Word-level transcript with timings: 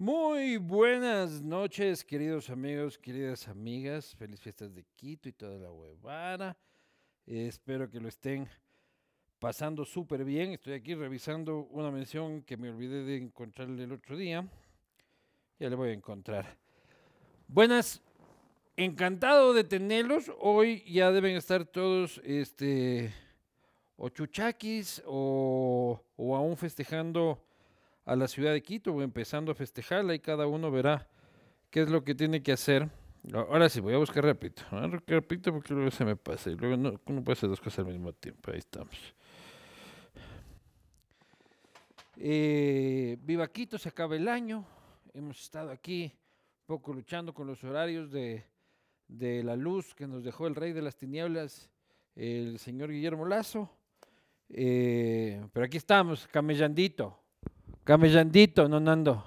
Muy 0.00 0.56
buenas 0.56 1.42
noches, 1.42 2.02
queridos 2.02 2.48
amigos, 2.48 2.96
queridas 2.96 3.46
amigas. 3.48 4.16
Feliz 4.16 4.40
fiestas 4.40 4.74
de 4.74 4.82
Quito 4.96 5.28
y 5.28 5.32
toda 5.32 5.58
la 5.58 5.70
huevada. 5.70 6.56
Espero 7.26 7.90
que 7.90 8.00
lo 8.00 8.08
estén 8.08 8.48
pasando 9.38 9.84
súper 9.84 10.24
bien. 10.24 10.52
Estoy 10.52 10.72
aquí 10.72 10.94
revisando 10.94 11.66
una 11.70 11.90
mención 11.90 12.40
que 12.44 12.56
me 12.56 12.70
olvidé 12.70 13.04
de 13.04 13.18
encontrarle 13.18 13.84
el 13.84 13.92
otro 13.92 14.16
día. 14.16 14.48
Ya 15.58 15.68
le 15.68 15.76
voy 15.76 15.90
a 15.90 15.92
encontrar. 15.92 16.56
Buenas, 17.46 18.00
encantado 18.78 19.52
de 19.52 19.64
tenerlos. 19.64 20.32
Hoy 20.38 20.82
ya 20.90 21.12
deben 21.12 21.36
estar 21.36 21.66
todos 21.66 22.22
este, 22.24 23.12
o 23.96 24.08
chuchaquis 24.08 25.02
o, 25.04 26.02
o 26.16 26.36
aún 26.36 26.56
festejando 26.56 27.49
a 28.04 28.16
la 28.16 28.28
ciudad 28.28 28.52
de 28.52 28.62
Quito 28.62 29.00
empezando 29.02 29.52
a 29.52 29.54
festejarla 29.54 30.14
y 30.14 30.20
cada 30.20 30.46
uno 30.46 30.70
verá 30.70 31.08
qué 31.70 31.82
es 31.82 31.90
lo 31.90 32.02
que 32.04 32.14
tiene 32.14 32.42
que 32.42 32.52
hacer. 32.52 32.88
Ahora 33.32 33.68
sí, 33.68 33.80
voy 33.80 33.94
a 33.94 33.98
buscar 33.98 34.24
ver, 34.24 34.38
Repito 35.06 35.52
porque 35.52 35.74
luego 35.74 35.90
se 35.90 36.04
me 36.04 36.16
pasa 36.16 36.50
y 36.50 36.54
luego 36.54 36.76
no, 36.76 36.92
no 36.92 37.24
puede 37.24 37.32
hacer 37.32 37.50
dos 37.50 37.60
cosas 37.60 37.80
al 37.80 37.92
mismo 37.92 38.12
tiempo. 38.12 38.50
Ahí 38.50 38.58
estamos. 38.58 38.96
Eh, 42.16 43.16
viva 43.20 43.46
Quito, 43.48 43.78
se 43.78 43.88
acaba 43.88 44.16
el 44.16 44.28
año. 44.28 44.66
Hemos 45.12 45.40
estado 45.40 45.70
aquí 45.70 46.12
un 46.60 46.66
poco 46.66 46.92
luchando 46.92 47.34
con 47.34 47.46
los 47.46 47.62
horarios 47.64 48.10
de, 48.10 48.44
de 49.08 49.42
la 49.42 49.56
luz 49.56 49.94
que 49.94 50.06
nos 50.06 50.24
dejó 50.24 50.46
el 50.46 50.54
rey 50.54 50.72
de 50.72 50.82
las 50.82 50.96
tinieblas, 50.96 51.68
el 52.14 52.58
señor 52.58 52.90
Guillermo 52.90 53.26
Lazo. 53.26 53.70
Eh, 54.48 55.44
pero 55.52 55.66
aquí 55.66 55.76
estamos, 55.76 56.26
camellandito, 56.28 57.18
camellandito, 57.90 58.68
no 58.68 58.78
Nando. 58.78 59.26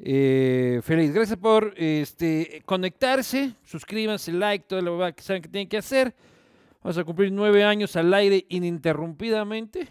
Eh, 0.00 0.80
feliz, 0.82 1.14
gracias 1.14 1.38
por 1.38 1.72
este, 1.76 2.60
conectarse, 2.66 3.54
suscríbanse, 3.62 4.32
like, 4.32 4.64
todo 4.66 4.80
lo 4.80 5.14
que 5.14 5.22
saben 5.22 5.42
que 5.42 5.48
tienen 5.48 5.68
que 5.68 5.76
hacer. 5.76 6.12
Vamos 6.82 6.98
a 6.98 7.04
cumplir 7.04 7.30
nueve 7.30 7.62
años 7.62 7.94
al 7.94 8.12
aire 8.14 8.46
ininterrumpidamente. 8.48 9.86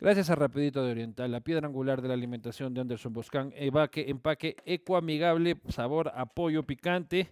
Gracias 0.00 0.30
a 0.30 0.36
Rapidito 0.36 0.82
de 0.82 0.92
Oriental, 0.92 1.30
la 1.30 1.40
piedra 1.40 1.66
angular 1.66 2.00
de 2.00 2.08
la 2.08 2.14
alimentación 2.14 2.72
de 2.72 2.80
Anderson 2.80 3.12
Boscan, 3.12 3.52
empaque, 3.54 4.08
empaque 4.08 4.56
ecoamigable, 4.64 5.58
sabor 5.68 6.10
a 6.14 6.24
pollo 6.24 6.62
picante, 6.62 7.28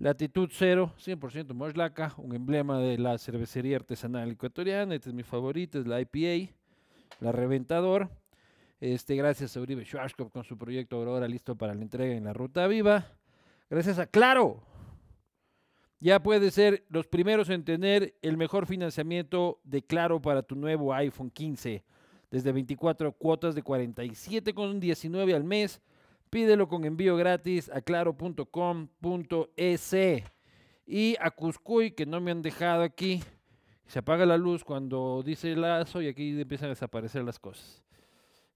latitud 0.00 0.48
cero, 0.52 0.92
100% 0.98 1.54
moslaca, 1.54 2.12
un 2.16 2.34
emblema 2.34 2.80
de 2.80 2.98
la 2.98 3.18
cervecería 3.18 3.76
artesanal 3.76 4.32
ecuatoriana, 4.32 4.96
este 4.96 5.10
es 5.10 5.14
mi 5.14 5.22
favorito, 5.22 5.78
es 5.78 5.86
la 5.86 6.00
IPA, 6.00 6.52
la 7.20 7.30
Reventador. 7.30 8.10
Este, 8.80 9.16
gracias 9.16 9.56
a 9.56 9.60
Uribe 9.60 9.84
Schwarzkopf 9.84 10.32
con 10.32 10.44
su 10.44 10.58
proyecto 10.58 10.96
Aurora 10.96 11.28
listo 11.28 11.56
para 11.56 11.74
la 11.74 11.82
entrega 11.82 12.14
en 12.14 12.24
la 12.24 12.32
Ruta 12.32 12.66
Viva. 12.66 13.06
Gracias 13.70 13.98
a 13.98 14.06
Claro, 14.06 14.62
ya 16.04 16.22
puedes 16.22 16.52
ser 16.52 16.84
los 16.90 17.06
primeros 17.06 17.48
en 17.48 17.64
tener 17.64 18.14
el 18.20 18.36
mejor 18.36 18.66
financiamiento 18.66 19.58
de 19.64 19.82
Claro 19.82 20.20
para 20.20 20.42
tu 20.42 20.54
nuevo 20.54 20.92
iPhone 20.92 21.30
15. 21.30 21.82
Desde 22.30 22.52
24 22.52 23.12
cuotas 23.12 23.54
de 23.54 23.64
47,19 23.64 25.34
al 25.34 25.44
mes. 25.44 25.80
Pídelo 26.28 26.68
con 26.68 26.84
envío 26.84 27.16
gratis 27.16 27.70
a 27.70 27.80
claro.com.es. 27.80 28.34
Y 30.86 31.16
a 31.20 31.30
Cuscuy, 31.30 31.92
que 31.92 32.04
no 32.04 32.20
me 32.20 32.32
han 32.32 32.42
dejado 32.42 32.82
aquí. 32.82 33.22
Se 33.86 34.00
apaga 34.00 34.26
la 34.26 34.36
luz 34.36 34.62
cuando 34.62 35.22
dice 35.24 35.56
lazo 35.56 36.02
y 36.02 36.08
aquí 36.08 36.38
empiezan 36.38 36.66
a 36.66 36.70
desaparecer 36.70 37.24
las 37.24 37.38
cosas. 37.38 37.82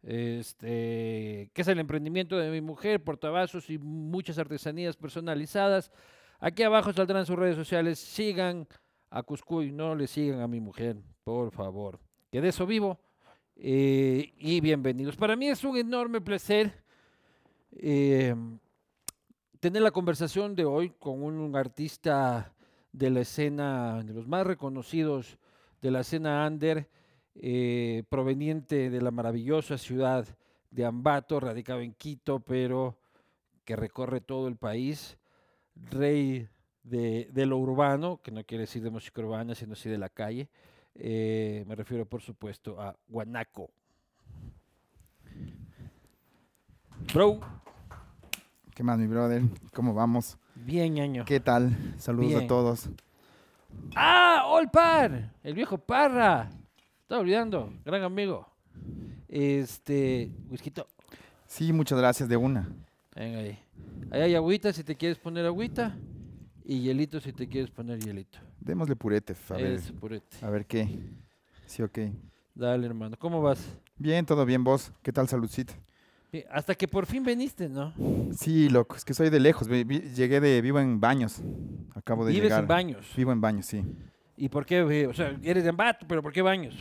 Este, 0.02 1.50
que 1.52 1.62
es 1.62 1.68
el 1.68 1.80
emprendimiento 1.80 2.38
de 2.38 2.50
mi 2.50 2.60
mujer, 2.60 3.02
portavasos 3.02 3.68
y 3.70 3.78
muchas 3.78 4.38
artesanías 4.38 4.96
personalizadas. 4.96 5.90
Aquí 6.38 6.62
abajo 6.62 6.92
saldrán 6.92 7.26
sus 7.26 7.36
redes 7.36 7.56
sociales. 7.56 7.98
Sigan 7.98 8.66
a 9.10 9.22
Cuscuy, 9.22 9.72
no 9.72 9.94
le 9.94 10.06
sigan 10.06 10.40
a 10.40 10.48
mi 10.48 10.60
mujer, 10.60 10.96
por 11.24 11.50
favor. 11.50 11.98
Que 12.30 12.40
de 12.40 12.48
eso 12.48 12.66
vivo. 12.66 12.98
Eh, 13.56 14.32
y 14.38 14.60
bienvenidos. 14.60 15.16
Para 15.16 15.34
mí 15.34 15.48
es 15.48 15.64
un 15.64 15.76
enorme 15.76 16.20
placer 16.20 16.72
eh, 17.72 18.34
tener 19.58 19.82
la 19.82 19.90
conversación 19.90 20.54
de 20.54 20.64
hoy 20.64 20.90
con 20.90 21.22
un 21.24 21.56
artista 21.56 22.54
de 22.92 23.10
la 23.10 23.20
escena, 23.20 24.02
de 24.04 24.14
los 24.14 24.28
más 24.28 24.46
reconocidos 24.46 25.38
de 25.80 25.90
la 25.90 26.00
escena 26.00 26.46
under, 26.46 26.88
eh, 27.40 28.02
proveniente 28.08 28.90
de 28.90 29.00
la 29.00 29.10
maravillosa 29.10 29.78
ciudad 29.78 30.26
de 30.70 30.84
Ambato, 30.84 31.40
radicado 31.40 31.80
en 31.80 31.94
Quito, 31.94 32.40
pero 32.40 32.98
que 33.64 33.76
recorre 33.76 34.20
todo 34.20 34.48
el 34.48 34.56
país 34.56 35.18
rey 35.90 36.48
de, 36.82 37.28
de, 37.32 37.46
lo 37.46 37.58
urbano, 37.58 38.20
que 38.22 38.30
no 38.30 38.42
quiere 38.44 38.62
decir 38.62 38.82
de 38.82 38.90
música 38.90 39.20
urbana, 39.20 39.54
sino 39.54 39.74
así 39.74 39.88
de 39.88 39.98
la 39.98 40.08
calle. 40.08 40.48
Eh, 40.94 41.64
me 41.66 41.76
refiero, 41.76 42.06
por 42.06 42.20
supuesto, 42.20 42.80
a 42.80 42.96
Guanaco. 43.06 43.70
Bro. 47.14 47.40
¿Qué 48.74 48.82
más, 48.82 48.98
mi 48.98 49.06
brother? 49.06 49.42
¿Cómo 49.72 49.94
vamos? 49.94 50.38
Bien, 50.54 50.94
ñaño. 50.94 51.24
¿Qué 51.24 51.40
tal? 51.40 51.76
Saludos 51.98 52.30
Bien. 52.30 52.44
a 52.44 52.46
todos. 52.46 52.88
¡Ah! 53.94 54.44
Olpar, 54.46 55.32
el 55.42 55.54
viejo 55.54 55.78
Parra. 55.78 56.50
Estaba 57.08 57.22
olvidando, 57.22 57.72
gran 57.86 58.02
amigo. 58.02 58.46
Este, 59.28 60.30
whisky. 60.50 60.70
Sí, 61.46 61.72
muchas 61.72 61.98
gracias 61.98 62.28
de 62.28 62.36
una. 62.36 62.68
Venga 63.16 63.38
ahí. 63.38 63.58
Ahí 64.10 64.20
hay 64.20 64.34
agüita 64.34 64.74
si 64.74 64.84
te 64.84 64.94
quieres 64.94 65.16
poner 65.16 65.46
agüita 65.46 65.96
y 66.66 66.82
hielito 66.82 67.18
si 67.18 67.32
te 67.32 67.48
quieres 67.48 67.70
poner 67.70 67.98
hielito. 67.98 68.38
Démosle 68.60 68.94
purete, 68.94 69.34
a 69.48 69.54
ver, 69.54 69.80
purete. 69.98 70.36
a 70.42 70.50
ver 70.50 70.66
qué. 70.66 70.86
Sí, 71.64 71.82
ok. 71.82 71.98
Dale, 72.54 72.86
hermano. 72.86 73.16
¿Cómo 73.18 73.40
vas? 73.40 73.66
Bien, 73.96 74.26
todo 74.26 74.44
bien, 74.44 74.62
vos. 74.62 74.92
¿Qué 75.02 75.10
tal, 75.10 75.26
saludcita? 75.28 75.72
Hasta 76.50 76.74
que 76.74 76.86
por 76.86 77.06
fin 77.06 77.22
veniste, 77.24 77.70
¿no? 77.70 77.94
Sí, 78.36 78.68
loco, 78.68 78.96
es 78.96 79.04
que 79.06 79.14
soy 79.14 79.30
de 79.30 79.40
lejos. 79.40 79.66
Llegué 79.66 80.40
de, 80.42 80.60
vivo 80.60 80.78
en 80.78 81.00
Baños. 81.00 81.40
Acabo 81.94 82.26
de 82.26 82.32
Vives 82.32 82.48
llegar. 82.50 82.60
en 82.64 82.68
Baños. 82.68 83.06
Vivo 83.16 83.32
en 83.32 83.40
Baños, 83.40 83.64
sí. 83.64 83.82
¿Y 84.36 84.50
por 84.50 84.66
qué? 84.66 84.80
eh, 84.80 85.06
O 85.06 85.14
sea, 85.14 85.34
eres 85.42 85.62
de 85.62 85.70
Ambato, 85.70 86.04
pero 86.06 86.22
¿por 86.22 86.34
qué 86.34 86.42
Baños? 86.42 86.74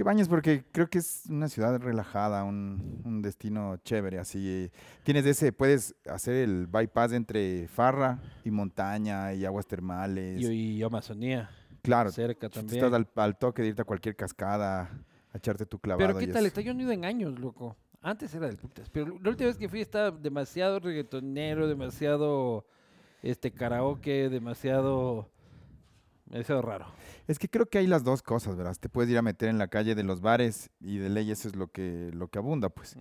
¿Por 0.00 0.04
qué 0.06 0.14
Baños? 0.14 0.28
Porque 0.28 0.64
creo 0.72 0.88
que 0.88 0.96
es 0.98 1.24
una 1.28 1.46
ciudad 1.48 1.78
relajada, 1.78 2.44
un, 2.44 3.02
un 3.04 3.20
destino 3.20 3.76
chévere, 3.84 4.18
así. 4.18 4.70
Tienes 5.02 5.26
ese, 5.26 5.52
puedes 5.52 5.94
hacer 6.08 6.36
el 6.36 6.66
bypass 6.66 7.12
entre 7.12 7.68
Farra 7.68 8.18
y 8.44 8.50
montaña 8.50 9.34
y 9.34 9.44
aguas 9.44 9.66
termales. 9.66 10.40
Y, 10.40 10.76
y 10.78 10.82
Amazonía, 10.82 11.50
claro, 11.82 12.10
cerca 12.10 12.48
si 12.48 12.54
también. 12.54 12.82
estás 12.84 12.94
al, 12.94 13.06
al 13.14 13.36
toque 13.38 13.60
de 13.60 13.68
irte 13.68 13.82
a 13.82 13.84
cualquier 13.84 14.16
cascada, 14.16 14.90
a 15.32 15.36
echarte 15.36 15.66
tu 15.66 15.78
clavado. 15.78 16.06
Pero 16.08 16.18
¿qué 16.18 16.24
y 16.24 16.32
tal? 16.32 16.44
es- 16.46 16.48
Está 16.52 16.62
yo 16.62 16.72
no 16.72 16.80
ido 16.82 16.92
en 16.92 17.04
años, 17.04 17.38
loco. 17.38 17.76
Antes 18.00 18.34
era 18.34 18.46
del 18.46 18.56
putas. 18.56 18.88
Pero 18.88 19.18
la 19.22 19.28
última 19.28 19.48
vez 19.48 19.58
que 19.58 19.68
fui 19.68 19.82
estaba 19.82 20.10
demasiado 20.10 20.80
reggaetonero, 20.80 21.68
demasiado 21.68 22.64
este 23.22 23.50
karaoke, 23.50 24.30
demasiado 24.30 25.28
demasiado 26.30 26.62
raro. 26.62 26.86
Es 27.26 27.38
que 27.38 27.48
creo 27.48 27.66
que 27.66 27.78
hay 27.78 27.86
las 27.86 28.04
dos 28.04 28.22
cosas, 28.22 28.56
¿verdad? 28.56 28.76
Te 28.78 28.88
puedes 28.88 29.10
ir 29.10 29.18
a 29.18 29.22
meter 29.22 29.48
en 29.48 29.58
la 29.58 29.68
calle 29.68 29.94
de 29.94 30.02
los 30.04 30.20
bares 30.20 30.70
y 30.80 30.98
de 30.98 31.08
ley 31.10 31.30
eso 31.30 31.48
es 31.48 31.56
lo 31.56 31.68
que, 31.68 32.10
lo 32.14 32.28
que 32.28 32.38
abunda, 32.38 32.68
pues. 32.70 32.96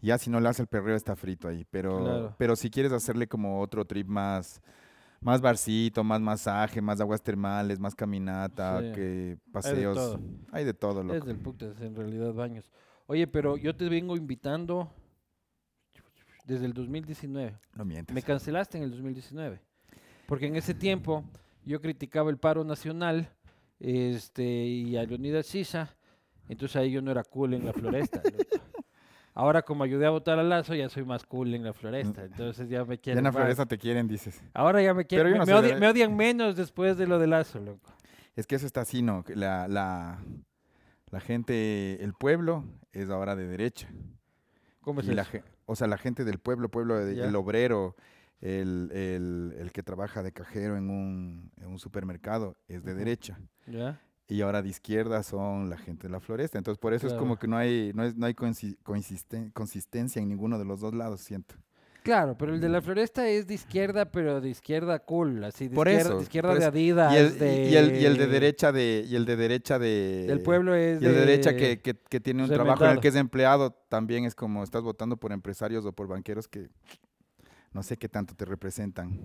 Ya 0.00 0.18
si 0.18 0.30
no 0.30 0.40
le 0.40 0.48
hace 0.48 0.62
el 0.62 0.68
perreo 0.68 0.96
está 0.96 1.14
frito 1.16 1.48
ahí, 1.48 1.64
pero, 1.70 1.98
Claro. 2.00 2.34
pero 2.38 2.56
si 2.56 2.70
quieres 2.70 2.92
hacerle 2.92 3.26
como 3.28 3.60
otro 3.60 3.84
trip 3.84 4.06
más, 4.08 4.60
más 5.20 5.40
barcito, 5.40 6.02
más 6.02 6.20
masaje, 6.20 6.80
más 6.80 7.00
aguas 7.00 7.22
termales, 7.22 7.78
más 7.78 7.94
caminata, 7.94 8.80
Sí. 8.80 8.92
que 8.92 9.00
Hay 9.02 9.28
de 9.28 9.38
paseos, 9.52 9.94
todo. 9.96 10.20
hay 10.50 10.64
de 10.64 10.74
todo, 10.74 11.00
Es 11.02 11.06
loco. 11.06 11.26
del 11.26 11.38
putas, 11.38 11.80
en 11.80 11.94
realidad, 11.94 12.32
Baños. 12.32 12.70
Oye, 13.06 13.26
pero 13.26 13.56
yo 13.56 13.76
te 13.76 13.88
vengo 13.88 14.16
invitando 14.16 14.90
desde 16.44 16.66
el 16.66 16.72
2019. 16.72 17.56
No 17.74 17.84
mientes. 17.84 18.14
Me 18.14 18.22
cancelaste 18.22 18.78
en 18.78 18.84
el 18.84 18.90
2019. 18.90 19.60
Porque 20.26 20.46
en 20.46 20.56
ese 20.56 20.74
tiempo 20.74 21.24
yo 21.64 21.80
criticaba 21.80 22.30
el 22.30 22.38
paro 22.38 22.64
nacional 22.64 23.28
este, 23.80 24.44
y 24.44 24.96
a 24.96 25.04
Leonidas 25.04 25.46
Sisa. 25.46 25.94
Entonces 26.48 26.76
ahí 26.76 26.90
yo 26.90 27.02
no 27.02 27.10
era 27.10 27.22
cool 27.24 27.54
en 27.54 27.64
la 27.64 27.72
floresta. 27.72 28.22
loco. 28.24 28.36
Ahora 29.34 29.62
como 29.62 29.82
ayudé 29.84 30.04
a 30.04 30.10
votar 30.10 30.38
a 30.38 30.42
Lazo, 30.42 30.74
ya 30.74 30.90
soy 30.90 31.04
más 31.06 31.24
cool 31.24 31.54
en 31.54 31.64
la 31.64 31.72
floresta. 31.72 32.24
Entonces 32.24 32.68
ya 32.68 32.84
me 32.84 32.96
Ya 32.96 33.00
quieren 33.00 33.18
en 33.18 33.24
la 33.24 33.30
más. 33.30 33.36
floresta 33.40 33.64
te 33.64 33.78
quieren, 33.78 34.06
dices. 34.06 34.42
Ahora 34.52 34.82
ya 34.82 34.92
me 34.92 35.06
quieren. 35.06 35.24
Pero 35.26 35.30
yo 35.30 35.34
Me, 35.34 35.38
no 35.38 35.46
me 35.46 35.52
soy 35.52 35.60
odian, 35.64 35.80
de- 35.80 35.80
me 35.86 35.90
odian 35.90 36.16
menos 36.16 36.56
después 36.56 36.98
de 36.98 37.06
lo 37.06 37.18
de 37.18 37.26
Lazo, 37.28 37.58
loco. 37.58 37.90
Es 38.36 38.46
que 38.46 38.56
eso 38.56 38.66
está 38.66 38.82
así, 38.82 39.00
¿no? 39.02 39.24
Que 39.24 39.34
La, 39.34 39.68
la, 39.68 40.18
la 41.10 41.20
gente, 41.20 42.02
el 42.04 42.12
pueblo 42.12 42.64
es 42.92 43.08
ahora 43.08 43.34
de 43.34 43.46
derecha. 43.46 43.88
¿Cómo 44.82 45.00
es 45.00 45.06
Y 45.08 45.14
la 45.14 45.22
eso? 45.22 45.30
ge- 45.30 45.44
o 45.64 45.76
sea, 45.76 45.86
la 45.86 45.96
gente 45.96 46.24
del 46.24 46.38
pueblo, 46.38 46.68
pueblo, 46.70 46.96
de- 47.02 47.14
Ya. 47.16 47.24
el 47.26 47.34
obrero, 47.36 47.96
el, 48.42 48.90
el- 48.92 49.54
el 49.58 49.72
que 49.72 49.82
trabaja 49.82 50.22
de 50.22 50.32
cajero 50.32 50.76
en 50.76 50.90
un, 50.90 51.50
en 51.60 51.68
un 51.68 51.78
supermercado, 51.78 52.56
es 52.68 52.84
de 52.84 52.94
derecha. 52.94 53.38
¿Ya? 53.66 53.98
y 54.28 54.40
ahora 54.40 54.62
de 54.62 54.70
izquierda 54.70 55.22
son 55.22 55.68
la 55.68 55.76
gente 55.76 56.06
de 56.06 56.10
la 56.12 56.18
floresta. 56.20 56.56
Entonces, 56.56 56.78
por 56.78 56.94
eso 56.94 57.06
es 57.06 57.12
como 57.12 57.38
que 57.38 57.46
no 57.46 57.56
hay, 57.58 57.92
no, 57.94 58.02
es, 58.02 58.16
no 58.16 58.24
hay 58.24 58.32
coincisten- 58.32 59.52
consistencia 59.52 60.22
en 60.22 60.28
ninguno 60.28 60.58
de 60.58 60.64
los 60.64 60.80
dos 60.80 60.94
lados, 60.94 61.20
siento. 61.20 61.54
Claro, 62.02 62.34
pero 62.38 62.54
el 62.54 62.60
de 62.60 62.68
la 62.70 62.80
floresta 62.80 63.28
es 63.28 63.46
de 63.46 63.54
izquierda, 63.54 64.10
pero 64.10 64.40
de 64.40 64.48
izquierda 64.48 65.00
cool, 65.00 65.44
así 65.44 65.68
de 65.68 65.74
Por 65.76 65.86
izquierda, 65.86 66.08
eso, 66.08 66.16
de, 66.16 66.22
izquierda 66.22 66.48
por 66.50 66.58
de. 66.60 66.64
Adidas, 66.64 67.12
Y 67.12 67.16
el, 67.18 67.38
de, 67.38 67.64
y, 67.68 67.76
el, 67.76 67.96
y 68.00 68.04
el 68.06 68.16
de 68.16 68.26
derecha 68.26 68.72
de 68.72 69.04
y 69.06 69.14
el 69.16 69.24
de 69.26 69.36
derecha 69.36 69.78
de 69.78 70.24
del 70.26 70.40
pueblo 70.40 70.74
es 70.74 71.02
y 71.02 71.04
el 71.04 71.12
de 71.12 71.20
derecha 71.20 71.50
de- 71.52 71.56
que, 71.58 71.80
que- 71.82 72.00
que 72.08 72.20
tiene 72.20 72.42
un 72.42 72.48
pues, 72.48 72.56
trabajo 72.56 72.84
en 72.86 72.90
el 72.92 73.00
que 73.00 73.08
es 73.08 73.16
empleado 73.16 73.70
también 73.90 74.24
es 74.24 74.34
como 74.34 74.64
estás 74.64 74.82
votando 74.82 75.16
por 75.18 75.30
empresarios 75.32 75.84
o 75.84 75.92
por 75.92 76.08
banqueros 76.08 76.48
que 76.48 76.70
no 77.72 77.82
sé 77.82 77.96
qué 77.96 78.08
tanto 78.08 78.34
te 78.34 78.44
representan. 78.44 79.18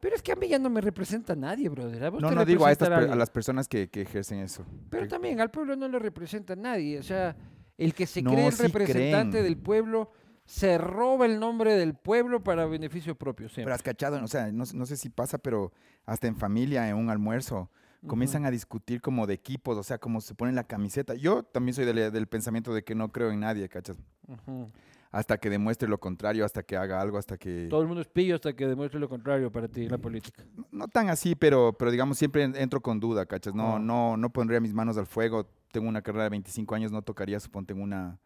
Pero 0.00 0.14
es 0.14 0.22
que 0.22 0.32
a 0.32 0.36
mí 0.36 0.46
ya 0.48 0.58
no 0.58 0.68
me 0.68 0.80
representa 0.80 1.34
nadie, 1.34 1.68
brother. 1.68 2.04
¿A 2.04 2.10
vos 2.10 2.20
No, 2.20 2.30
no 2.30 2.44
digo 2.44 2.66
a, 2.66 2.72
estas, 2.72 2.90
a 2.90 3.16
las 3.16 3.30
personas 3.30 3.66
que, 3.66 3.88
que 3.88 4.02
ejercen 4.02 4.40
eso. 4.40 4.64
Pero 4.90 5.08
también 5.08 5.40
al 5.40 5.50
pueblo 5.50 5.74
no 5.74 5.88
le 5.88 5.98
representa 5.98 6.54
nadie. 6.54 6.98
O 6.98 7.02
sea, 7.02 7.34
el 7.78 7.94
que 7.94 8.06
se 8.06 8.20
No, 8.22 8.30
cree 8.32 8.46
el 8.46 8.52
sí 8.52 8.62
representante 8.64 9.30
creen. 9.38 9.44
del 9.44 9.56
pueblo 9.56 10.10
se 10.44 10.78
roba 10.78 11.26
el 11.26 11.40
nombre 11.40 11.74
del 11.74 11.94
pueblo 11.94 12.44
para 12.44 12.66
beneficio 12.66 13.16
propio 13.16 13.48
siempre. 13.48 13.64
Pero 13.64 13.74
has 13.74 13.82
cachado, 13.82 14.22
o 14.22 14.28
sea, 14.28 14.52
no, 14.52 14.64
no 14.74 14.86
sé 14.86 14.96
si 14.96 15.08
pasa, 15.08 15.38
pero 15.38 15.72
hasta 16.04 16.28
en 16.28 16.36
familia, 16.36 16.88
en 16.88 16.96
un 16.96 17.10
almuerzo, 17.10 17.68
comienzan 18.06 18.44
a 18.44 18.52
discutir 18.52 19.00
como 19.00 19.26
de 19.26 19.34
equipos, 19.34 19.76
o 19.76 19.82
sea, 19.82 19.98
como 19.98 20.20
se 20.20 20.34
ponen 20.36 20.54
la 20.54 20.62
camiseta. 20.64 21.14
Yo 21.14 21.42
también 21.42 21.74
soy 21.74 21.84
del, 21.84 22.12
del 22.12 22.26
pensamiento 22.28 22.72
de 22.72 22.84
que 22.84 22.94
no 22.94 23.10
creo 23.10 23.32
en 23.32 23.40
nadie, 23.40 23.68
¿cachas? 23.68 23.96
Ujú. 24.28 24.70
Hasta 25.10 25.38
que 25.38 25.48
demuestre 25.50 25.88
lo 25.88 25.98
contrario, 25.98 26.44
hasta 26.44 26.62
que 26.62 26.76
haga 26.76 27.00
algo, 27.00 27.16
hasta 27.18 27.38
que... 27.38 27.68
Todo 27.70 27.80
el 27.82 27.86
mundo 27.86 28.00
es 28.02 28.08
pillo 28.08 28.34
hasta 28.34 28.54
que 28.54 28.66
demuestre 28.66 28.98
lo 29.00 29.08
contrario 29.08 29.50
para 29.50 29.68
ti 29.68 29.88
la 29.88 29.98
política. 29.98 30.44
No- 30.56 30.66
No 30.72 30.88
tan 30.88 31.08
así, 31.08 31.34
pero, 31.34 31.72
pero 31.78 31.90
digamos, 31.90 32.18
siempre 32.18 32.42
en- 32.42 32.56
entro 32.56 32.80
con 32.80 33.00
duda, 33.00 33.24
¿cachas? 33.26 33.54
No, 33.54 33.76
Ah. 33.76 33.78
no, 33.78 34.16
no 34.16 34.30
pondría 34.30 34.60
mis 34.60 34.74
manos 34.74 34.98
al 34.98 35.06
fuego. 35.06 35.46
Tengo 35.72 35.88
una 35.88 36.02
carrera 36.02 36.24
de 36.24 36.30
25 36.30 36.74
años, 36.74 36.92
no 36.92 37.02
tocaría, 37.02 37.38
suponte, 37.40 37.72
en 37.72 37.80
una 37.82 38.18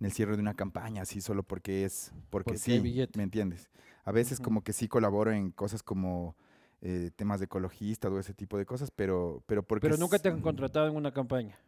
en 0.00 0.06
el 0.06 0.12
cierre 0.12 0.36
de 0.36 0.42
una 0.42 0.54
campaña, 0.54 1.02
así 1.02 1.20
solo 1.20 1.42
porque 1.42 1.84
es, 1.84 2.12
porque, 2.30 2.52
Porque 2.54 2.58
sí. 2.58 3.08
¿me 3.16 3.22
entiendes? 3.24 3.68
A 4.04 4.12
veces 4.12 4.38
como 4.38 4.62
que 4.62 4.72
sí 4.72 4.86
colaboro 4.86 5.32
en 5.32 5.50
cosas 5.50 5.82
como 5.82 6.36
eh, 6.82 7.10
temas 7.16 7.40
de 7.40 7.46
ecologista 7.46 8.08
o 8.08 8.16
ese 8.20 8.32
tipo 8.32 8.56
de 8.58 8.64
cosas, 8.64 8.92
pero, 8.92 9.42
pero 9.46 9.64
porque... 9.64 9.88
Pero 9.88 9.96
nunca 9.98 10.20
te 10.20 10.28
han 10.28 10.40
contratado 10.40 10.86
en 10.86 10.94
una 10.94 11.10
campaña. 11.12 11.58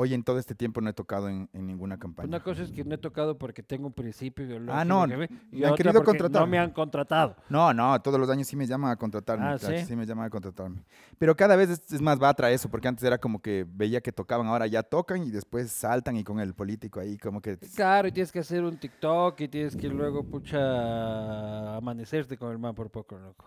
Hoy 0.00 0.14
en 0.14 0.22
todo 0.22 0.38
este 0.38 0.54
tiempo 0.54 0.80
no 0.80 0.88
he 0.88 0.94
tocado 0.94 1.28
en, 1.28 1.46
en 1.52 1.66
ninguna 1.66 1.98
campaña. 1.98 2.26
Una 2.26 2.42
cosa 2.42 2.62
es 2.62 2.70
que 2.70 2.82
no 2.84 2.94
he 2.94 2.98
tocado 2.98 3.36
porque 3.36 3.62
tengo 3.62 3.86
un 3.86 3.92
principio 3.92 4.46
ideológico. 4.46 4.72
Ah, 4.72 4.82
no, 4.82 5.06
que 5.06 5.14
me 5.18 5.28
y 5.52 5.62
han 5.62 5.74
querido 5.74 5.92
porque 5.92 6.06
contratar. 6.06 6.40
No 6.40 6.46
me 6.46 6.58
han 6.58 6.70
contratado. 6.70 7.36
No, 7.50 7.74
no, 7.74 8.00
todos 8.00 8.18
los 8.18 8.30
años 8.30 8.46
sí 8.46 8.56
me 8.56 8.66
llama 8.66 8.92
a 8.92 8.96
contratarme. 8.96 9.44
Ah, 9.44 9.58
claro, 9.60 9.76
¿sí? 9.86 9.94
me 9.94 10.06
llama 10.06 10.24
a 10.24 10.30
contratarme. 10.30 10.82
Pero 11.18 11.36
cada 11.36 11.54
vez 11.54 11.68
es, 11.68 11.92
es 11.92 12.00
más 12.00 12.18
batra 12.18 12.50
eso, 12.50 12.70
porque 12.70 12.88
antes 12.88 13.04
era 13.04 13.18
como 13.18 13.42
que 13.42 13.66
veía 13.68 14.00
que 14.00 14.10
tocaban, 14.10 14.46
ahora 14.46 14.66
ya 14.66 14.82
tocan 14.82 15.22
y 15.22 15.30
después 15.30 15.70
saltan 15.70 16.16
y 16.16 16.24
con 16.24 16.40
el 16.40 16.54
político 16.54 16.98
ahí 16.98 17.18
como 17.18 17.42
que... 17.42 17.58
Claro, 17.58 18.08
y 18.08 18.12
tienes 18.12 18.32
que 18.32 18.38
hacer 18.38 18.64
un 18.64 18.78
TikTok 18.78 19.38
y 19.42 19.48
tienes 19.48 19.76
que 19.76 19.88
luego, 19.88 20.24
pucha, 20.24 21.76
amanecerte 21.76 22.38
con 22.38 22.50
el 22.52 22.58
man 22.58 22.74
por 22.74 22.90
poco, 22.90 23.18
loco. 23.18 23.44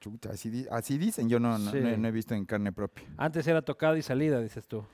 Chuta, 0.00 0.30
así, 0.30 0.66
así 0.72 0.98
dicen, 0.98 1.28
yo 1.28 1.38
no, 1.38 1.58
no, 1.58 1.70
Sí. 1.70 1.78
no 1.78 2.08
he 2.08 2.10
visto 2.10 2.34
en 2.34 2.44
carne 2.44 2.72
propia. 2.72 3.04
Antes 3.16 3.46
era 3.46 3.62
tocada 3.62 3.96
y 3.96 4.02
salida, 4.02 4.40
dices 4.40 4.66
tú. 4.66 4.84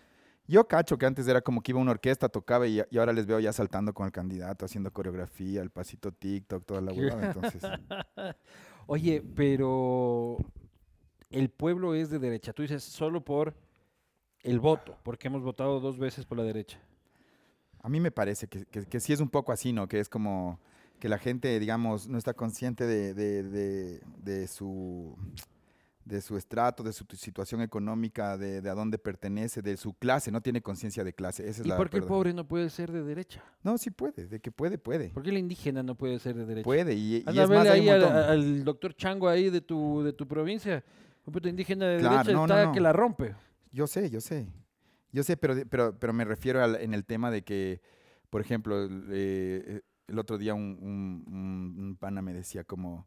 Yo 0.49 0.67
cacho 0.67 0.97
que 0.99 1.05
antes 1.07 1.29
era 1.29 1.43
como 1.43 1.61
que 1.63 1.73
iba 1.73 1.81
una 1.81 1.91
orquesta, 1.91 2.29
tocaba 2.31 2.67
y, 2.67 2.81
y 2.91 2.99
ahora 2.99 3.13
les 3.13 3.27
veo 3.27 3.39
ya 3.39 3.53
saltando 3.53 3.93
con 3.93 4.07
el 4.07 4.13
candidato, 4.13 4.65
haciendo 4.65 4.91
coreografía, 4.93 5.61
el 5.61 5.69
pasito 5.71 6.11
TikTok, 6.11 6.65
toda 6.65 6.81
la 6.81 6.93
huevada. 6.93 7.27
Entonces, 7.27 7.63
Oye, 8.87 9.23
pero 9.37 10.39
el 11.31 11.51
pueblo 11.51 11.95
es 11.95 12.09
de 12.09 12.19
derecha. 12.19 12.53
Tú 12.55 12.63
dices 12.63 12.83
solo 12.83 13.23
por 13.23 13.55
el 14.43 14.59
voto, 14.61 14.97
porque 15.03 15.29
hemos 15.29 15.43
votado 15.43 15.81
dos 15.81 15.99
veces 15.99 16.25
por 16.25 16.39
la 16.39 16.45
derecha. 16.45 16.81
a 17.83 17.89
mí 17.91 18.01
me 18.01 18.11
parece 18.11 18.47
que, 18.49 18.65
que, 18.65 18.87
que 18.87 19.01
sí 19.01 19.13
es 19.13 19.21
un 19.21 19.29
poco 19.29 19.53
así, 19.53 19.73
¿no? 19.75 19.87
Que 19.87 20.01
es 20.01 20.09
como 20.09 20.59
que 20.99 21.09
la 21.11 21.19
gente, 21.19 21.61
digamos, 21.61 22.09
no 22.09 22.17
está 22.17 22.33
consciente 22.35 22.87
de, 22.87 23.13
de, 23.15 23.43
de- 23.43 24.01
de 24.25 24.49
su 24.49 25.15
de 26.09 26.21
su 26.23 26.37
estrato, 26.37 26.83
de 26.83 26.93
su 26.93 27.05
tu- 27.05 27.17
situación 27.17 27.61
económica, 27.61 28.37
de, 28.39 28.61
de 28.63 28.71
a 28.71 28.75
dónde 28.75 28.99
pertenece, 28.99 29.61
de 29.63 29.77
su 29.77 29.93
clase, 29.93 30.33
no 30.33 30.41
tiene 30.41 30.63
conciencia 30.63 31.05
de 31.05 31.13
clase. 31.13 31.43
Esa 31.49 31.61
es 31.61 31.67
¿Y 31.67 31.69
la 31.69 31.77
por 31.77 31.91
qué 31.91 31.99
el 31.99 32.05
pobre 32.05 32.33
no 32.33 32.49
puede 32.49 32.71
ser 32.71 32.91
de 32.91 33.03
derecha? 33.05 33.45
No, 33.63 33.77
sí 33.79 33.91
puede, 33.91 34.27
de 34.27 34.41
que 34.41 34.51
puede, 34.51 34.79
puede. 34.79 35.11
¿Por 35.11 35.23
qué 35.23 35.31
el 35.31 35.39
indígena 35.39 35.83
no 35.83 35.95
puede 35.95 36.19
ser 36.19 36.35
de 36.37 36.47
derecha? 36.47 36.65
Puede, 36.65 36.95
y, 36.95 37.17
y 37.17 37.25
Anda 37.27 37.43
a 37.43 37.45
es 37.45 37.51
más, 37.51 37.59
verle 37.65 37.71
hay 37.71 37.81
un 37.89 37.95
ahí 37.95 38.03
al, 38.03 38.65
doctor 38.65 38.95
Chango 38.95 39.29
ahí 39.29 39.51
de 39.51 39.61
tu, 39.61 40.03
de 40.03 40.13
tu 40.15 40.27
provincia. 40.27 40.83
Un 41.27 41.33
puto 41.33 41.49
indígena 41.49 41.87
de 41.87 41.99
Claro, 41.99 42.15
derecha 42.17 42.33
no, 42.33 42.45
está 42.45 42.65
no. 42.65 42.73
que 42.73 42.81
la 42.81 42.93
rompe. 42.95 43.35
Yo 43.71 43.87
sé, 43.87 44.09
yo 44.09 44.21
sé. 44.23 44.47
Yo 45.13 45.23
sé, 45.23 45.37
pero, 45.37 45.55
pero, 45.69 45.99
pero 45.99 46.13
me 46.15 46.25
refiero 46.25 46.65
al- 46.65 46.77
en 46.77 46.95
el 46.95 47.05
tema 47.05 47.31
de 47.31 47.43
que, 47.43 47.81
por 48.31 48.41
ejemplo, 48.41 48.83
el, 48.85 49.05
eh, 49.11 49.83
el 50.07 50.19
otro 50.19 50.39
día 50.39 50.55
un, 50.55 50.79
un- 50.81 51.25
un- 51.31 51.85
un 51.85 51.97
pana 51.97 52.23
me 52.23 52.33
decía 52.33 52.65
como 52.65 53.07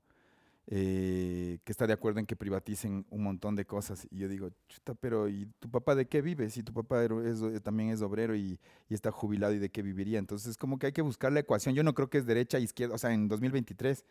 eh, 0.68 1.58
que 1.64 1.72
está 1.72 1.88
de 1.88 1.94
acuerdo 1.94 2.20
en 2.20 2.26
que 2.26 2.36
privaticen 2.36 3.06
un 3.10 3.24
montón 3.24 3.56
de 3.56 3.66
cosas. 3.66 4.08
Y 4.12 4.20
yo 4.20 4.28
digo, 4.30 4.50
chuta, 4.70 4.94
pero 4.94 5.28
¿y 5.28 5.48
tu 5.60 5.70
papá 5.70 5.96
de 5.96 6.06
qué 6.08 6.22
vive? 6.22 6.50
Si 6.50 6.64
tu 6.64 6.72
papá 6.74 7.04
es 7.04 7.42
o- 7.42 7.60
también 7.62 7.90
es 7.90 8.02
obrero 8.02 8.36
y, 8.36 8.60
y 8.88 8.94
está 8.94 9.12
jubilado, 9.12 9.54
¿y 9.54 9.60
de 9.60 9.70
qué 9.70 9.82
viviría? 9.82 10.20
Entonces, 10.20 10.58
como 10.58 10.78
que 10.80 10.88
hay 10.88 10.92
que 10.94 11.02
buscar 11.02 11.32
la 11.32 11.40
ecuación. 11.42 11.76
Yo 11.76 11.84
no 11.84 11.94
creo 11.94 12.10
que 12.10 12.20
es 12.20 12.26
derecha, 12.26 12.60
izquierda, 12.60 12.96
o 12.96 12.98
sea, 12.98 13.12
en 13.14 13.28
2023 13.28 14.06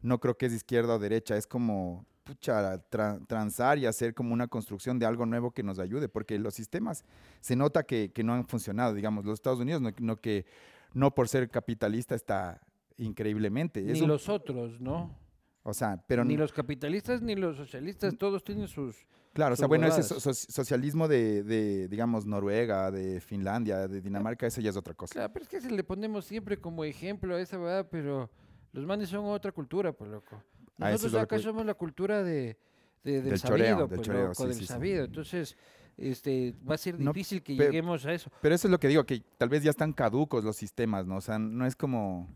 no 0.00 0.18
creo 0.20 0.36
que 0.36 0.46
es 0.46 0.52
izquierda 0.52 0.94
o 0.94 0.98
derecha, 0.98 1.36
es 1.36 1.46
como 1.46 2.06
pucha, 2.24 2.74
tra- 2.90 3.26
transar 3.26 3.78
y 3.78 3.86
hacer 3.86 4.12
como 4.14 4.34
una 4.34 4.48
construcción 4.48 4.98
de 4.98 5.06
algo 5.06 5.24
nuevo 5.26 5.50
que 5.50 5.62
nos 5.62 5.78
ayude, 5.78 6.08
porque 6.10 6.38
los 6.38 6.52
sistemas 6.54 7.04
se 7.40 7.56
nota 7.56 7.84
que, 7.84 8.10
que 8.12 8.22
no 8.22 8.34
han 8.34 8.46
funcionado, 8.46 8.92
digamos, 8.94 9.24
los 9.24 9.34
Estados 9.34 9.60
Unidos, 9.60 9.80
no, 9.80 9.90
no 9.98 10.16
que 10.16 10.44
no 10.92 11.14
por 11.14 11.26
ser 11.28 11.48
capitalista 11.48 12.14
está 12.14 12.60
increíblemente. 12.98 13.80
es 13.90 13.94
Ni 13.98 14.02
un- 14.02 14.08
los 14.08 14.28
otros, 14.28 14.78
¿no? 14.80 15.10
O 15.62 15.74
sea, 15.74 16.02
pero 16.06 16.24
ni 16.24 16.36
los 16.36 16.52
capitalistas 16.52 17.20
ni 17.22 17.34
los 17.34 17.56
socialistas, 17.56 18.16
todos 18.16 18.42
tienen 18.44 18.68
sus... 18.68 19.06
claro, 19.34 19.54
o 19.54 19.56
sea, 19.56 19.66
bueno, 19.66 19.86
ese 19.86 20.02
so- 20.02 20.32
socialismo 20.34 21.08
de, 21.08 21.42
de, 21.42 21.88
digamos, 21.88 22.24
Noruega, 22.26 22.90
de 22.90 23.20
Finlandia, 23.20 23.86
de 23.88 24.00
Dinamarca, 24.00 24.46
eso 24.46 24.60
ya 24.60 24.70
es 24.70 24.76
otra 24.76 24.94
cosa. 24.94 25.12
Claro, 25.14 25.32
pero 25.32 25.42
es 25.44 25.48
que 25.48 25.60
se 25.60 25.70
le 25.70 25.84
ponemos 25.84 26.24
siempre 26.24 26.58
como 26.58 26.84
ejemplo 26.84 27.34
a 27.36 27.40
esa 27.40 27.58
verdad, 27.58 27.86
pero 27.90 28.30
los 28.72 28.86
manes 28.86 29.08
son 29.10 29.24
otra 29.26 29.52
cultura, 29.52 29.92
pues 29.92 30.10
loco. 30.10 30.42
Ah, 30.78 30.90
Nosotros 30.92 31.20
acá 31.22 31.38
somos 31.38 31.66
la 31.66 31.74
cultura 31.74 32.22
de, 32.22 32.56
de- 33.04 33.12
del, 33.20 33.24
Del 33.30 33.38
sabido, 33.38 33.56
choreo, 33.58 33.78
del 33.78 33.88
pues, 33.88 34.00
choreo, 34.02 34.22
loco, 34.28 34.34
sí, 34.42 34.44
del 34.44 34.54
sí, 34.54 34.60
sí. 34.60 34.66
sabido. 34.66 35.04
Entonces, 35.04 35.56
este, 35.96 36.54
va 36.68 36.76
a 36.76 36.78
ser 36.78 36.98
No, 37.00 37.12
difícil 37.12 37.42
que 37.42 37.56
lleguemos 37.56 38.06
a 38.06 38.12
eso. 38.12 38.30
Pero 38.40 38.54
eso 38.54 38.68
es 38.68 38.70
lo 38.70 38.78
que 38.78 38.86
digo, 38.88 39.04
que 39.04 39.20
tal 39.36 39.48
vez 39.48 39.62
ya 39.64 39.70
están 39.70 39.92
caducos 39.92 40.44
los 40.44 40.54
sistemas, 40.56 41.04
¿no? 41.06 41.16
O 41.16 41.20
sea, 41.20 41.38
no 41.38 41.66
es 41.66 41.74
como... 41.74 42.32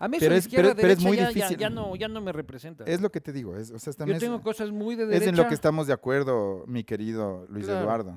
A 0.00 0.06
mí 0.08 0.16
Pero 0.20 0.34
es- 0.36 0.44
izquierda, 0.46 0.70
pero- 0.70 0.80
pero 0.82 0.92
es 0.92 1.02
muy 1.02 1.16
ya, 1.16 1.24
ya- 1.24 1.28
difícil. 1.30 1.56
Ya, 1.58 1.70
no, 1.70 1.96
ya 1.96 2.06
no 2.08 2.20
me 2.20 2.30
representa. 2.32 2.84
Es 2.84 3.00
lo 3.00 3.10
que 3.10 3.20
te 3.20 3.32
digo, 3.32 3.56
es, 3.56 3.70
o 3.72 3.78
sea, 3.78 3.92
Yo 3.92 3.96
también 3.96 4.16
es- 4.16 4.22
tengo 4.22 4.40
cosas 4.40 4.70
muy 4.70 4.94
de 4.94 5.02
Es 5.04 5.08
derecha. 5.10 5.30
en 5.30 5.36
lo 5.36 5.48
que 5.48 5.54
estamos 5.54 5.86
de 5.88 5.92
acuerdo, 5.92 6.64
mi 6.68 6.84
querido 6.84 7.46
Luis 7.48 7.64
Claro. 7.66 7.80
Eduardo. 7.80 8.16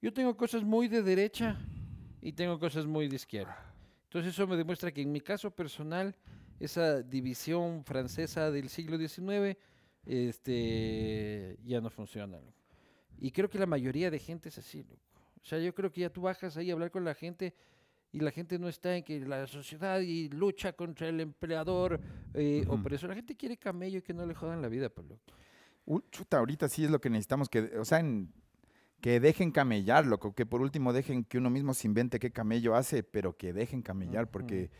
Yo 0.00 0.12
tengo 0.12 0.36
cosas 0.36 0.62
muy 0.62 0.86
de 0.88 1.02
derecha 1.02 1.58
y 2.22 2.32
tengo 2.32 2.58
cosas 2.60 2.86
muy 2.86 3.08
de 3.08 3.16
izquierda. 3.16 3.56
Entonces 4.04 4.32
eso 4.34 4.46
me 4.46 4.56
demuestra 4.56 4.92
que 4.92 5.02
en 5.02 5.10
mi 5.10 5.20
caso 5.20 5.50
personal, 5.50 6.14
esa 6.60 7.02
división 7.02 7.82
francesa 7.84 8.50
del 8.52 8.68
siglo 8.68 8.96
XIX 8.96 9.58
este, 10.06 11.58
ya 11.64 11.80
no 11.80 11.90
funciona. 11.90 12.36
loco. 12.38 12.52
Y 13.18 13.30
creo 13.32 13.48
que 13.50 13.58
la 13.58 13.66
mayoría 13.66 14.10
de 14.10 14.18
gente 14.18 14.48
es 14.48 14.58
así. 14.58 14.82
loco. 14.84 15.00
O 15.42 15.44
sea, 15.48 15.58
yo 15.58 15.74
creo 15.74 15.90
que 15.90 16.02
ya 16.02 16.10
tú 16.10 16.22
bajas 16.22 16.56
ahí 16.56 16.70
a 16.70 16.72
hablar 16.74 16.90
con 16.90 17.04
la 17.04 17.14
gente 17.14 17.54
y 18.16 18.20
la 18.20 18.30
gente 18.30 18.58
no 18.58 18.66
está 18.68 18.96
en 18.96 19.04
que 19.04 19.20
la 19.20 19.46
sociedad 19.46 20.00
y 20.00 20.30
lucha 20.30 20.72
contra 20.72 21.06
el 21.08 21.20
empleador 21.20 22.00
eh, 22.32 22.62
Ujú. 22.66 22.76
opresor. 22.80 23.10
La 23.10 23.14
gente 23.14 23.36
quiere 23.36 23.58
camello 23.58 23.98
y 23.98 24.02
que 24.02 24.14
no 24.14 24.24
le 24.24 24.34
jodan 24.34 24.62
la 24.62 24.68
vida, 24.68 24.90
loco. 24.96 25.20
Uh, 25.84 26.00
chuta, 26.10 26.38
ahorita 26.38 26.66
sí 26.68 26.84
es 26.84 26.90
lo 26.90 26.98
que 26.98 27.10
necesitamos, 27.10 27.48
que, 27.50 27.60
o 27.78 27.84
sea, 27.84 28.00
en- 28.00 28.32
que 29.02 29.20
dejen 29.20 29.50
camellar, 29.50 30.06
loco, 30.06 30.34
que 30.34 30.46
por 30.46 30.62
último 30.62 30.94
dejen 30.94 31.24
que 31.24 31.36
uno 31.36 31.50
mismo 31.50 31.74
se 31.74 31.86
invente 31.86 32.18
qué 32.18 32.30
camello 32.32 32.74
hace, 32.74 33.02
pero 33.02 33.36
que 33.36 33.52
dejen 33.52 33.82
camellar, 33.82 34.30
porque 34.30 34.70